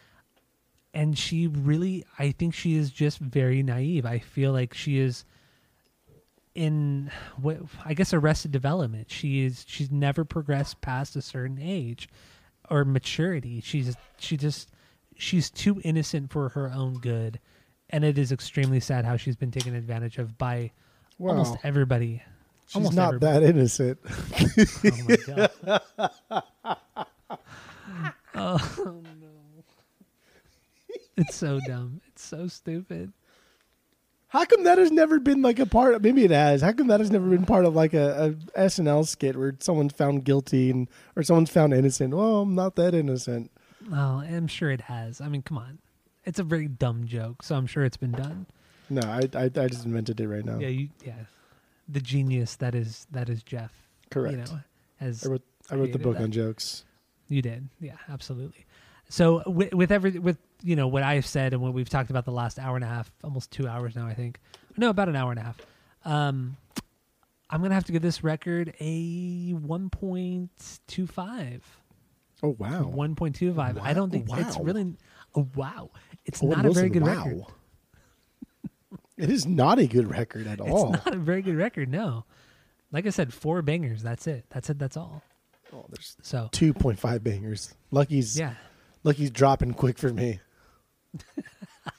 and 0.95 1.19
she 1.19 1.47
really 1.47 2.05
i 2.19 2.31
think 2.31 2.55
she 2.55 2.77
is 2.77 2.91
just 2.91 3.19
very 3.19 3.63
naive 3.63 4.07
i 4.07 4.19
feel 4.19 4.53
like 4.53 4.75
she 4.75 4.99
is 4.99 5.25
in 6.55 7.11
what 7.41 7.59
i 7.85 7.95
guess 7.95 8.13
arrested 8.13 8.51
development 8.51 9.11
she 9.11 9.45
is 9.45 9.65
she's 9.69 9.91
never 9.91 10.25
progressed 10.25 10.81
past 10.81 11.15
a 11.15 11.23
certain 11.23 11.59
age 11.61 12.09
or 12.71 12.85
maturity 12.85 13.61
she's 13.61 13.97
she 14.19 14.37
just 14.37 14.71
she's 15.19 15.51
too 15.51 15.81
innocent 15.85 16.33
for 16.33 16.49
her 16.51 16.73
own 16.73 16.95
good, 16.95 17.39
and 17.91 18.05
it 18.05 18.17
is 18.17 18.33
extremely 18.33 18.81
sad 18.81 19.05
how 19.05 19.17
she's 19.17 19.37
been 19.37 19.51
taken 19.51 19.75
advantage 19.75 20.17
of 20.17 20.39
by 20.39 20.71
almost 21.21 21.57
everybody. 21.63 22.23
She's 22.67 22.77
almost 22.77 22.97
not 22.97 23.15
everybody. 23.15 23.41
that 23.41 23.51
innocent. 23.51 23.99
Oh 24.85 25.01
my 25.09 25.81
god. 26.31 27.39
oh. 28.35 29.03
It's 31.19 31.35
so 31.35 31.59
dumb. 31.67 32.01
It's 32.07 32.25
so 32.25 32.47
stupid. 32.47 33.13
How 34.29 34.45
come 34.45 34.65
that 34.65 34.79
has 34.79 34.93
never 34.93 35.19
been 35.19 35.43
like 35.43 35.59
a 35.59 35.67
part? 35.67 35.95
Of, 35.95 36.03
maybe 36.03 36.25
it 36.25 36.31
has. 36.31 36.61
How 36.63 36.73
come 36.73 36.87
that 36.89 37.01
has 37.01 37.11
never 37.11 37.27
been 37.27 37.45
part 37.45 37.65
of 37.65 37.75
like 37.75 37.95
a, 37.95 38.37
a 38.55 38.61
SNL 38.61 39.07
skit 39.07 39.37
where 39.37 39.55
someone's 39.59 39.95
found 39.95 40.25
guilty 40.25 40.71
and 40.71 40.87
or 41.17 41.23
someone's 41.23 41.51
found 41.51 41.75
innocent? 41.75 42.15
Well, 42.15 42.43
I'm 42.43 42.55
not 42.55 42.77
that 42.77 42.95
innocent. 42.95 43.51
Oh, 43.91 44.21
I'm 44.21 44.47
sure 44.47 44.71
it 44.71 44.83
has. 44.83 45.21
I 45.21 45.29
mean, 45.29 45.43
come 45.43 45.59
on. 45.59 45.79
It's 46.25 46.39
a 46.39 46.45
very 46.45 46.69
dumb 46.69 47.07
joke, 47.07 47.43
so 47.43 47.57
I'm 47.57 47.67
sure 47.67 47.85
it's 47.85 47.97
been 47.97 48.13
done. 48.13 48.47
No, 48.91 49.01
I 49.03 49.29
I, 49.35 49.45
I 49.45 49.69
just 49.69 49.87
invented 49.87 50.21
it 50.21 50.29
right 50.29 50.45
now. 50.45 50.59
Yeah, 50.59 50.69
you 50.69 50.89
yeah. 51.05 51.25
The 51.89 52.01
genius 52.01 52.57
that 52.57 52.75
is 52.75 53.07
that 53.11 53.29
is 53.29 53.43
Jeff. 53.43 53.73
Correct. 54.11 54.37
You 54.37 54.45
know, 54.45 54.61
as 55.01 55.25
I 55.25 55.31
wrote 55.31 55.43
I 55.71 55.75
wrote 55.75 55.93
the 55.93 55.99
book 55.99 56.19
that. 56.19 56.23
on 56.23 56.31
jokes. 56.31 56.85
You 57.29 57.43
did, 57.43 57.69
yeah, 57.81 57.97
absolutely. 58.09 58.67
So 59.09 59.43
with, 59.47 59.75
with 59.75 59.91
every 59.91 60.19
with 60.19 60.37
you 60.63 60.77
know 60.77 60.89
what 60.89 61.03
I've 61.03 61.27
said 61.27 61.55
and 61.55 61.63
what 61.63 61.73
we've 61.73 61.89
talked 61.89 62.11
about 62.11 62.25
the 62.25 62.33
last 62.33 62.59
hour 62.59 62.77
and 62.77 62.85
a 62.85 62.89
half, 62.89 63.11
almost 63.25 63.51
two 63.51 63.67
hours 63.67 63.97
now, 63.97 64.07
I 64.07 64.15
think. 64.15 64.39
No, 64.77 64.91
about 64.91 65.09
an 65.09 65.17
hour 65.17 65.31
and 65.31 65.41
a 65.41 65.43
half. 65.43 65.59
Um, 66.05 66.57
I'm 67.51 67.63
gonna 67.63 67.75
have 67.75 67.85
to 67.85 67.93
give 67.93 68.03
this 68.03 68.23
record 68.23 68.75
a 68.81 69.55
1.25. 69.55 71.61
Oh 72.43 72.55
wow! 72.59 72.93
1.25. 72.95 73.81
I 73.81 73.95
don't 73.95 74.11
think 74.11 74.29
it's 74.31 74.59
really. 74.59 74.95
Oh 75.35 75.49
wow! 75.55 75.91
It's 76.25 76.43
Owen 76.43 76.51
not 76.51 76.67
a 76.67 76.73
very 76.73 76.91
good 76.91 77.03
wow. 77.03 77.25
record. 77.25 77.45
It 79.17 79.31
is 79.31 79.47
not 79.47 79.79
a 79.81 79.87
good 79.89 80.09
record 80.09 80.47
at 80.47 80.61
all. 80.61 80.95
It's 80.95 81.05
not 81.05 81.17
a 81.17 81.19
very 81.19 81.43
good 81.43 81.57
record. 81.57 81.91
No, 81.91 82.25
like 82.93 83.05
I 83.05 83.11
said, 83.11 83.35
four 83.35 83.63
bangers. 83.63 84.01
That's 84.01 84.29
it. 84.29 84.45
That's 84.51 84.71
it. 84.71 84.79
That's 84.79 84.97
all. 84.97 85.25
Oh, 85.73 85.87
there's 85.89 86.17
So 86.23 86.49
two 86.53 86.73
point 86.73 87.01
five 87.01 87.25
bangers. 87.25 87.75
Lucky's 87.91 88.39
yeah, 88.39 88.55
Lucky's 89.09 89.31
dropping 89.31 89.73
quick 89.73 89.99
for 89.99 90.13
me. 90.13 90.39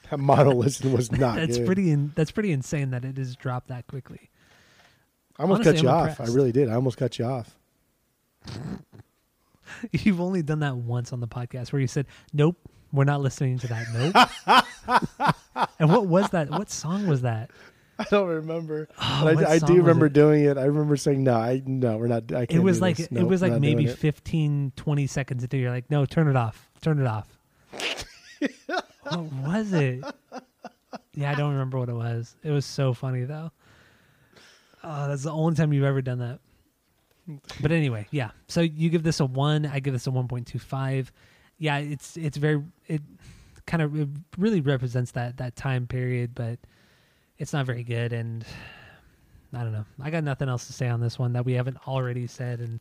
that 0.10 0.20
model 0.20 0.54
listen 0.54 0.94
was 0.94 1.12
not. 1.12 1.36
that's 1.38 1.58
good. 1.58 1.66
pretty. 1.66 1.90
In, 1.92 2.14
that's 2.16 2.32
pretty 2.32 2.52
insane 2.52 2.92
that 2.92 3.04
it 3.04 3.18
has 3.18 3.36
dropped 3.36 3.70
that 3.70 3.88
quickly. 3.88 4.30
I 5.38 5.44
almost 5.44 5.62
honestly, 5.62 5.74
cut 5.74 5.84
you 5.84 5.90
I'm 5.90 5.96
off. 5.96 6.10
impressed. 6.12 6.32
I 6.32 6.36
really 6.36 6.52
did. 6.52 6.70
I 6.70 6.76
almost 6.76 6.98
cut 6.98 7.18
you 7.18 7.26
off. 7.26 7.58
You've 9.92 10.22
only 10.22 10.44
done 10.44 10.60
that 10.60 10.78
once 10.78 11.14
on 11.14 11.20
the 11.20 11.28
podcast 11.28 11.72
where 11.72 11.80
you 11.80 11.88
said, 11.88 12.06
"Nope, 12.34 12.58
we're 12.92 13.06
not 13.06 13.22
listening 13.22 13.58
to 13.60 13.68
that." 13.68 13.88
Nope. 13.94 15.36
and 15.80 15.90
what 15.90 16.06
was 16.06 16.30
that? 16.30 16.50
What 16.50 16.70
song 16.70 17.08
was 17.08 17.22
that? 17.22 17.52
I 18.00 18.06
don't 18.10 18.28
remember. 18.28 18.88
Oh, 18.98 19.28
I, 19.28 19.54
I 19.54 19.60
do 19.60 19.74
remember 19.76 20.08
doing 20.10 20.46
it. 20.46 20.58
I 20.58 20.66
remember 20.66 20.96
saying, 20.96 21.24
"No, 21.24 21.34
I 21.36 21.62
no, 21.66 21.98
we're 21.98 22.08
not." 22.08 22.32
I 22.32 22.46
can't 22.46 22.52
It 22.52 22.64
was 22.64 22.80
like 22.80 22.98
this. 22.98 23.08
it 23.12 23.24
was 23.24 23.42
like 23.42 23.54
maybe 23.60 23.86
doing 23.86 23.96
15, 23.96 24.74
20 24.76 25.08
seconds 25.08 25.44
into. 25.44 25.58
You're 25.58 25.72
like, 25.72 25.92
"No, 25.92 26.06
turn 26.06 26.28
it 26.28 26.36
off. 26.36 26.69
Turn 26.82 27.00
it 27.00 27.08
off." 27.08 27.28
what 29.04 29.32
was 29.32 29.74
it? 29.74 30.04
Yeah, 31.14 31.32
I 31.32 31.36
don't 31.36 31.52
remember 31.52 31.80
what 31.80 31.90
it 31.90 31.94
was. 31.94 32.36
It 32.44 32.52
was 32.52 32.66
so 32.66 32.94
funny 32.94 33.26
though. 33.26 33.52
Oh, 34.84 35.08
that's 35.08 35.24
the 35.24 35.32
only 35.32 35.56
time 35.56 35.74
you've 35.74 35.84
ever 35.84 36.02
done 36.02 36.20
that. 36.20 36.40
But 37.62 37.72
anyway, 37.72 38.08
yeah. 38.12 38.32
So 38.48 38.62
you 38.62 38.90
give 38.90 39.04
this 39.04 39.20
a 39.20 39.26
one. 39.26 39.66
I 39.66 39.80
give 39.80 39.94
this 39.94 40.08
a 40.08 40.12
one 40.12 40.28
point 40.28 40.48
two 40.48 40.60
five. 40.60 41.12
Yeah, 41.58 41.78
it's 41.78 42.18
it's 42.18 42.38
very 42.38 42.64
it 42.88 43.02
kind 43.66 43.84
of 43.84 44.00
it 44.00 44.08
really 44.38 44.62
represents 44.62 45.12
that 45.12 45.38
that 45.38 45.56
time 45.56 45.86
period, 45.86 46.34
but 46.34 46.58
it's 47.38 47.54
not 47.54 47.66
very 47.66 47.84
good. 47.84 48.14
And 48.14 48.46
I 49.54 49.64
don't 49.64 49.74
know. 49.74 49.86
I 50.02 50.10
got 50.10 50.24
nothing 50.24 50.50
else 50.50 50.68
to 50.68 50.74
say 50.74 50.88
on 50.88 51.02
this 51.02 51.20
one 51.20 51.34
that 51.34 51.46
we 51.46 51.54
haven't 51.54 51.78
already 51.88 52.26
said, 52.28 52.60
and 52.60 52.80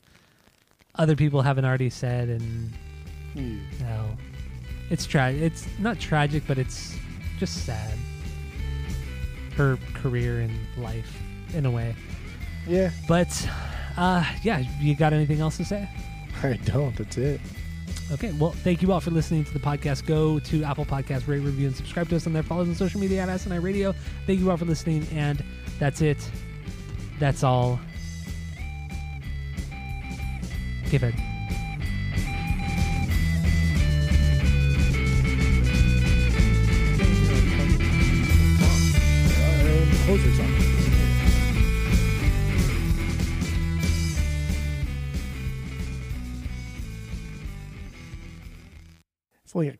other 0.95 1.17
people 1.17 1.43
haven't 1.43 1.65
already 1.65 1.91
said. 1.91 2.29
And 2.29 2.73
Hmm. 3.39 3.59
no, 3.81 4.17
it's 4.91 5.07
tra- 5.07 5.33
It's 5.33 5.67
not 5.79 6.01
tragic, 6.01 6.43
but 6.47 6.59
it's 6.59 6.97
just 7.39 7.65
sad. 7.65 7.95
Her 9.57 9.79
career 9.95 10.41
and 10.41 10.53
life, 10.77 11.17
in 11.55 11.67
a 11.67 11.71
way. 11.71 11.95
Yeah, 12.67 12.91
But 13.07 13.29
uh, 13.97 14.25
yeah, 14.43 14.63
you 14.81 14.95
got 14.95 15.13
anything 15.13 15.41
else 15.41 15.57
to 15.59 15.65
say? 15.65 15.89
I 16.43 16.55
don't. 16.65 16.95
That's 16.97 17.17
it. 17.17 17.41
Okay, 18.13 18.33
well, 18.33 18.53
thank 18.53 18.83
you 18.83 18.93
all 18.93 19.01
for 19.01 19.11
listening 19.11 19.45
to 19.45 19.53
the 19.53 19.59
podcast. 19.59 20.07
Go 20.07 20.39
to 20.41 20.65
Apple 20.65 20.85
Podcast, 20.85 21.29
rate, 21.29 21.41
review, 21.41 21.67
and 21.67 21.77
subscribe 21.77 22.09
to 22.09 22.17
us 22.17 22.27
on 22.27 22.33
there. 22.33 22.43
Follow 22.43 22.63
us 22.63 22.69
on 22.69 22.75
social 22.75 23.01
media 23.01 23.23
at 23.23 23.29
SNI 23.29 23.63
Radio. 23.63 23.95
Thank 24.27 24.41
you 24.41 24.51
all 24.51 24.57
for 24.57 24.65
listening, 24.65 25.07
and 25.13 25.43
that's 25.79 26.01
it. 26.01 26.19
That's 27.19 27.43
all. 27.43 27.79
Give 30.91 31.03
it. 31.03 31.15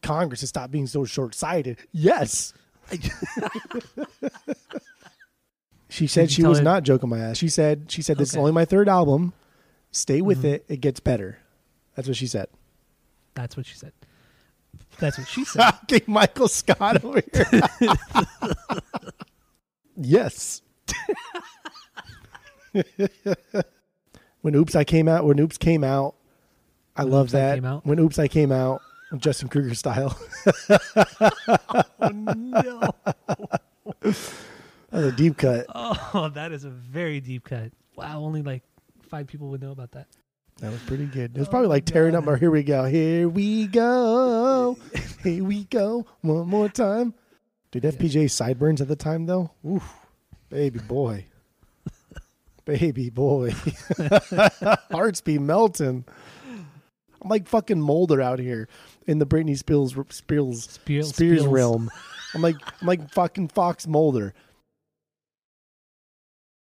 Congress 0.03 0.41
to 0.41 0.47
stop 0.47 0.71
being 0.71 0.87
so 0.87 1.05
short-sighted. 1.05 1.79
Yes. 1.93 2.53
she 5.89 6.07
said 6.07 6.31
she 6.31 6.43
was 6.43 6.59
her- 6.59 6.65
not 6.65 6.83
joking 6.83 7.09
my 7.09 7.19
ass. 7.19 7.37
She 7.39 7.49
said 7.49 7.91
she 7.91 8.03
said 8.03 8.19
this 8.19 8.31
is 8.31 8.37
only 8.37 8.53
my 8.53 8.65
third 8.65 8.89
album. 8.89 9.33
Stay 9.91 10.21
with 10.21 10.43
Mhm. 10.43 10.55
it. 10.55 10.65
It 10.69 10.81
gets 10.81 11.01
better. 11.01 11.39
That's 11.95 12.09
what 12.09 12.17
she 12.17 12.27
said. 12.27 12.49
That's 13.35 13.57
what 13.57 13.67
she 13.67 13.75
said. 13.75 13.93
That's 14.99 15.19
what 15.19 15.29
she 15.29 15.45
said. 15.45 15.73
okay, 15.85 16.01
Michael 16.07 16.49
Scott 16.49 17.05
over 17.05 17.23
here. 17.33 17.63
yes. 19.97 20.63
when 24.43 24.55
Oops 24.55 24.75
I 24.75 24.85
came 24.85 25.09
out, 25.09 25.25
when 25.25 25.39
Oops 25.41 25.57
came 25.59 25.85
out, 25.85 26.15
I 26.97 27.03
When 27.05 27.13
love 27.13 27.25
Oops 27.27 27.33
that. 27.33 27.85
When 27.85 27.99
Oops 27.99 28.19
I 28.19 28.29
came 28.29 28.53
out, 28.53 28.81
Justin 29.17 29.49
Kruger 29.49 29.75
style. 29.75 30.19
no. 32.13 32.81
That 34.91 35.05
was 35.05 35.13
a 35.13 35.17
deep 35.17 35.37
cut. 35.37 35.67
Oh, 35.75 36.31
that 36.35 36.51
is 36.51 36.65
a 36.65 36.71
very 36.71 37.21
deep 37.21 37.45
cut. 37.45 37.73
Wow, 37.97 38.21
only 38.21 38.41
like 38.41 38.63
five 39.11 39.27
people 39.27 39.49
would 39.51 39.61
know 39.61 39.71
about 39.73 39.91
that. 39.93 40.07
That 40.61 40.73
was 40.73 40.81
pretty 40.83 41.05
good. 41.05 41.37
It 41.37 41.39
was 41.39 41.49
Oh 41.49 41.51
probably 41.51 41.69
like 41.69 41.85
tearing 41.85 42.13
God. 42.13 42.19
up 42.21 42.25
my 42.25 42.37
here 42.39 42.51
we 42.51 42.63
go. 42.63 42.85
Here 42.87 43.29
we 43.29 43.67
go. 43.67 44.79
Here 45.23 45.45
we 45.45 45.65
go. 45.65 46.07
One 46.23 46.49
more 46.49 46.71
time. 46.71 47.13
Did 47.71 47.83
FPJ 47.83 48.31
sideburns 48.31 48.81
at 48.81 48.89
the 48.89 48.97
time 48.97 49.27
though? 49.27 49.51
Oof. 49.67 49.93
Baby 50.49 50.79
boy. 50.79 51.27
Baby 52.65 53.11
boy. 53.11 53.53
Hearts 54.91 55.21
be 55.21 55.39
melting. 55.39 56.07
I'm 57.21 57.29
like 57.29 57.47
fucking 57.47 57.81
Mulder 57.81 58.23
out 58.23 58.39
here 58.39 58.69
in 59.09 59.19
the 59.19 59.27
Britney 59.27 59.59
Spears 59.59 59.95
Spears 60.11 61.09
Spears 61.09 61.13
Spiels. 61.13 61.51
realm. 61.51 61.91
I'm 62.35 62.43
like 62.43 62.57
I'm 62.81 62.87
like 62.87 63.11
fucking 63.13 63.49
Fox 63.49 63.87
Mulder. 63.89 64.35